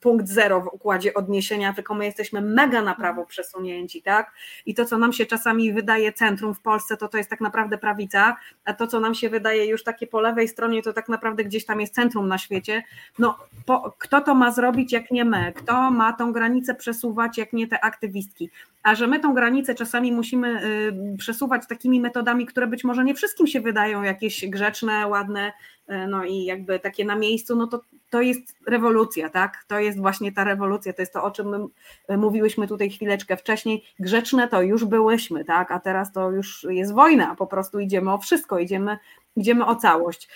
punkt 0.00 0.28
zero 0.28 0.60
w 0.60 0.66
układzie 0.66 1.14
odniesienia, 1.14 1.72
tylko 1.72 1.94
my 1.94 2.04
jesteśmy 2.04 2.40
mega 2.40 2.82
na 2.82 2.94
prawo 2.94 3.26
przesunięci 3.26 3.49
przesunięci, 3.50 4.02
tak? 4.02 4.32
I 4.66 4.74
to, 4.74 4.84
co 4.84 4.98
nam 4.98 5.12
się 5.12 5.26
czasami 5.26 5.72
wydaje 5.72 6.12
centrum 6.12 6.54
w 6.54 6.60
Polsce, 6.60 6.96
to 6.96 7.08
to 7.08 7.18
jest 7.18 7.30
tak 7.30 7.40
naprawdę 7.40 7.78
prawica, 7.78 8.36
a 8.64 8.74
to, 8.74 8.86
co 8.86 9.00
nam 9.00 9.14
się 9.14 9.30
wydaje 9.30 9.66
już 9.66 9.82
takie 9.82 10.06
po 10.06 10.20
lewej 10.20 10.48
stronie, 10.48 10.82
to 10.82 10.92
tak 10.92 11.08
naprawdę 11.08 11.44
gdzieś 11.44 11.66
tam 11.66 11.80
jest 11.80 11.94
centrum 11.94 12.28
na 12.28 12.38
świecie. 12.38 12.82
No, 13.18 13.38
po, 13.66 13.94
kto 13.98 14.20
to 14.20 14.34
ma 14.34 14.52
zrobić, 14.52 14.92
jak 14.92 15.10
nie 15.10 15.24
my? 15.24 15.52
Kto 15.56 15.90
ma 15.90 16.12
tą 16.12 16.32
granicę 16.32 16.74
przesuwać, 16.74 17.38
jak 17.38 17.52
nie 17.52 17.66
te 17.66 17.84
aktywistki? 17.84 18.50
A 18.82 18.94
że 18.94 19.06
my 19.06 19.20
tą 19.20 19.34
granicę 19.34 19.74
czasami 19.74 20.12
musimy 20.12 20.64
y, 20.64 21.16
przesuwać 21.18 21.66
takimi 21.68 22.00
metodami, 22.00 22.46
które 22.46 22.66
być 22.66 22.84
może 22.84 23.04
nie 23.04 23.14
wszystkim 23.14 23.46
się 23.46 23.60
wydają 23.60 24.02
jakieś 24.02 24.46
grzeczne, 24.48 25.06
ładne, 25.06 25.52
no 26.08 26.24
i 26.24 26.44
jakby 26.44 26.80
takie 26.80 27.04
na 27.04 27.16
miejscu, 27.16 27.56
no 27.56 27.66
to 27.66 27.80
to 28.10 28.20
jest 28.20 28.56
rewolucja, 28.66 29.30
tak? 29.30 29.64
To 29.68 29.78
jest 29.78 29.98
właśnie 29.98 30.32
ta 30.32 30.44
rewolucja, 30.44 30.92
to 30.92 31.02
jest 31.02 31.12
to, 31.12 31.24
o 31.24 31.30
czym 31.30 31.48
my 31.48 31.66
y, 32.14 32.16
mówiłyśmy 32.16 32.68
tutaj 32.68 32.90
chwileczkę 32.90 33.36
wcześniej. 33.36 33.84
Grzeczne 34.00 34.48
to 34.48 34.62
już 34.62 34.84
byłyśmy, 34.84 35.44
tak? 35.44 35.70
A 35.70 35.80
teraz 35.80 36.12
to 36.12 36.30
już 36.30 36.66
jest 36.70 36.94
wojna, 36.94 37.34
po 37.34 37.46
prostu 37.46 37.80
idziemy 37.80 38.12
o 38.12 38.18
wszystko, 38.18 38.58
idziemy, 38.58 38.98
idziemy 39.36 39.66
o 39.66 39.76
całość. 39.76 40.28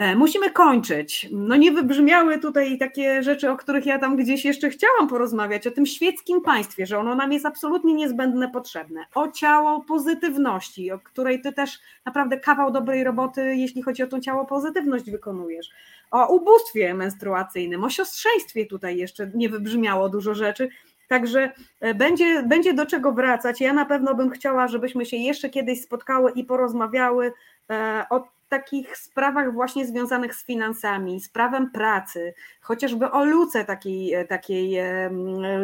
E, 0.00 0.16
musimy 0.16 0.50
kończyć. 0.50 1.28
No 1.32 1.56
nie 1.56 1.72
wybrzmiały 1.72 2.38
tutaj 2.38 2.78
takie 2.78 3.22
rzeczy, 3.22 3.50
o 3.50 3.56
których 3.56 3.86
ja 3.86 3.98
tam 3.98 4.16
gdzieś 4.16 4.44
jeszcze 4.44 4.70
chciałam 4.70 5.08
porozmawiać, 5.08 5.66
o 5.66 5.70
tym 5.70 5.86
świeckim 5.86 6.40
państwie, 6.40 6.86
że 6.86 6.98
ono 6.98 7.14
nam 7.14 7.32
jest 7.32 7.46
absolutnie 7.46 7.94
niezbędne, 7.94 8.48
potrzebne. 8.48 9.04
O 9.14 9.28
ciało 9.28 9.84
pozytywności, 9.84 10.92
o 10.92 10.98
której 10.98 11.40
ty 11.40 11.52
też 11.52 11.78
naprawdę 12.04 12.40
kawał 12.40 12.70
dobrej 12.70 13.04
roboty, 13.04 13.56
jeśli 13.56 13.82
chodzi 13.82 14.02
o 14.02 14.06
tą 14.06 14.20
ciało 14.20 14.46
pozytywność 14.46 15.10
wykonujesz. 15.10 15.70
O 16.10 16.34
ubóstwie 16.34 16.94
menstruacyjnym, 16.94 17.84
o 17.84 17.90
siostrzeństwie 17.90 18.66
tutaj 18.66 18.96
jeszcze 18.96 19.30
nie 19.34 19.48
wybrzmiało 19.48 20.08
dużo 20.08 20.34
rzeczy. 20.34 20.68
Także 21.08 21.52
e, 21.80 21.94
będzie, 21.94 22.42
będzie 22.42 22.74
do 22.74 22.86
czego 22.86 23.12
wracać. 23.12 23.60
Ja 23.60 23.72
na 23.72 23.84
pewno 23.84 24.14
bym 24.14 24.30
chciała, 24.30 24.68
żebyśmy 24.68 25.06
się 25.06 25.16
jeszcze 25.16 25.50
kiedyś 25.50 25.82
spotkały 25.82 26.30
i 26.30 26.44
porozmawiały 26.44 27.32
e, 27.70 28.04
o 28.10 28.39
takich 28.50 28.96
sprawach 28.96 29.52
właśnie 29.52 29.86
związanych 29.86 30.34
z 30.34 30.44
finansami, 30.44 31.20
z 31.20 31.28
prawem 31.28 31.70
pracy, 31.70 32.34
chociażby 32.60 33.10
o 33.10 33.24
luce 33.24 33.64
takiej, 33.64 34.14
takiej 34.28 34.78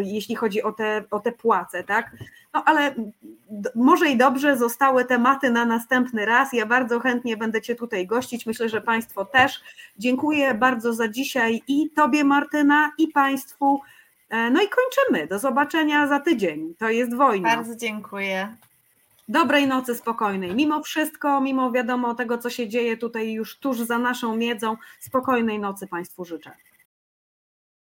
jeśli 0.02 0.34
chodzi 0.34 0.62
o 0.62 0.72
te, 0.72 1.04
o 1.10 1.20
te 1.20 1.32
płace, 1.32 1.84
tak? 1.84 2.10
No 2.54 2.64
ale 2.64 2.94
może 3.74 4.08
i 4.08 4.16
dobrze, 4.16 4.56
zostały 4.56 5.04
tematy 5.04 5.50
na 5.50 5.64
następny 5.64 6.26
raz. 6.26 6.52
Ja 6.52 6.66
bardzo 6.66 7.00
chętnie 7.00 7.36
będę 7.36 7.62
Cię 7.62 7.74
tutaj 7.74 8.06
gościć. 8.06 8.46
Myślę, 8.46 8.68
że 8.68 8.80
Państwo 8.80 9.24
też. 9.24 9.60
Dziękuję 9.98 10.54
bardzo 10.54 10.92
za 10.92 11.08
dzisiaj 11.08 11.62
i 11.68 11.90
Tobie, 11.90 12.24
Martyna, 12.24 12.92
i 12.98 13.08
Państwu. 13.08 13.80
E, 14.30 14.50
no 14.50 14.62
i 14.62 14.66
kończymy. 14.68 15.26
Do 15.26 15.38
zobaczenia 15.38 16.06
za 16.06 16.20
tydzień. 16.20 16.74
To 16.78 16.88
jest 16.88 17.14
wojna. 17.14 17.56
Bardzo 17.56 17.76
dziękuję. 17.76 18.56
Dobrej 19.28 19.66
nocy 19.66 19.94
spokojnej. 19.94 20.55
Mimo 20.55 20.82
wszystko, 20.82 21.40
mimo 21.40 21.73
wiadomo 21.73 22.15
tego, 22.15 22.39
co 22.39 22.51
się 22.51 22.69
dzieje 22.69 22.97
tutaj 22.97 23.32
już 23.32 23.59
tuż 23.59 23.78
za 23.78 23.98
naszą 23.98 24.36
miedzą, 24.36 24.77
spokojnej 25.01 25.59
nocy 25.59 25.86
Państwu 25.86 26.24
życzę. 26.24 26.51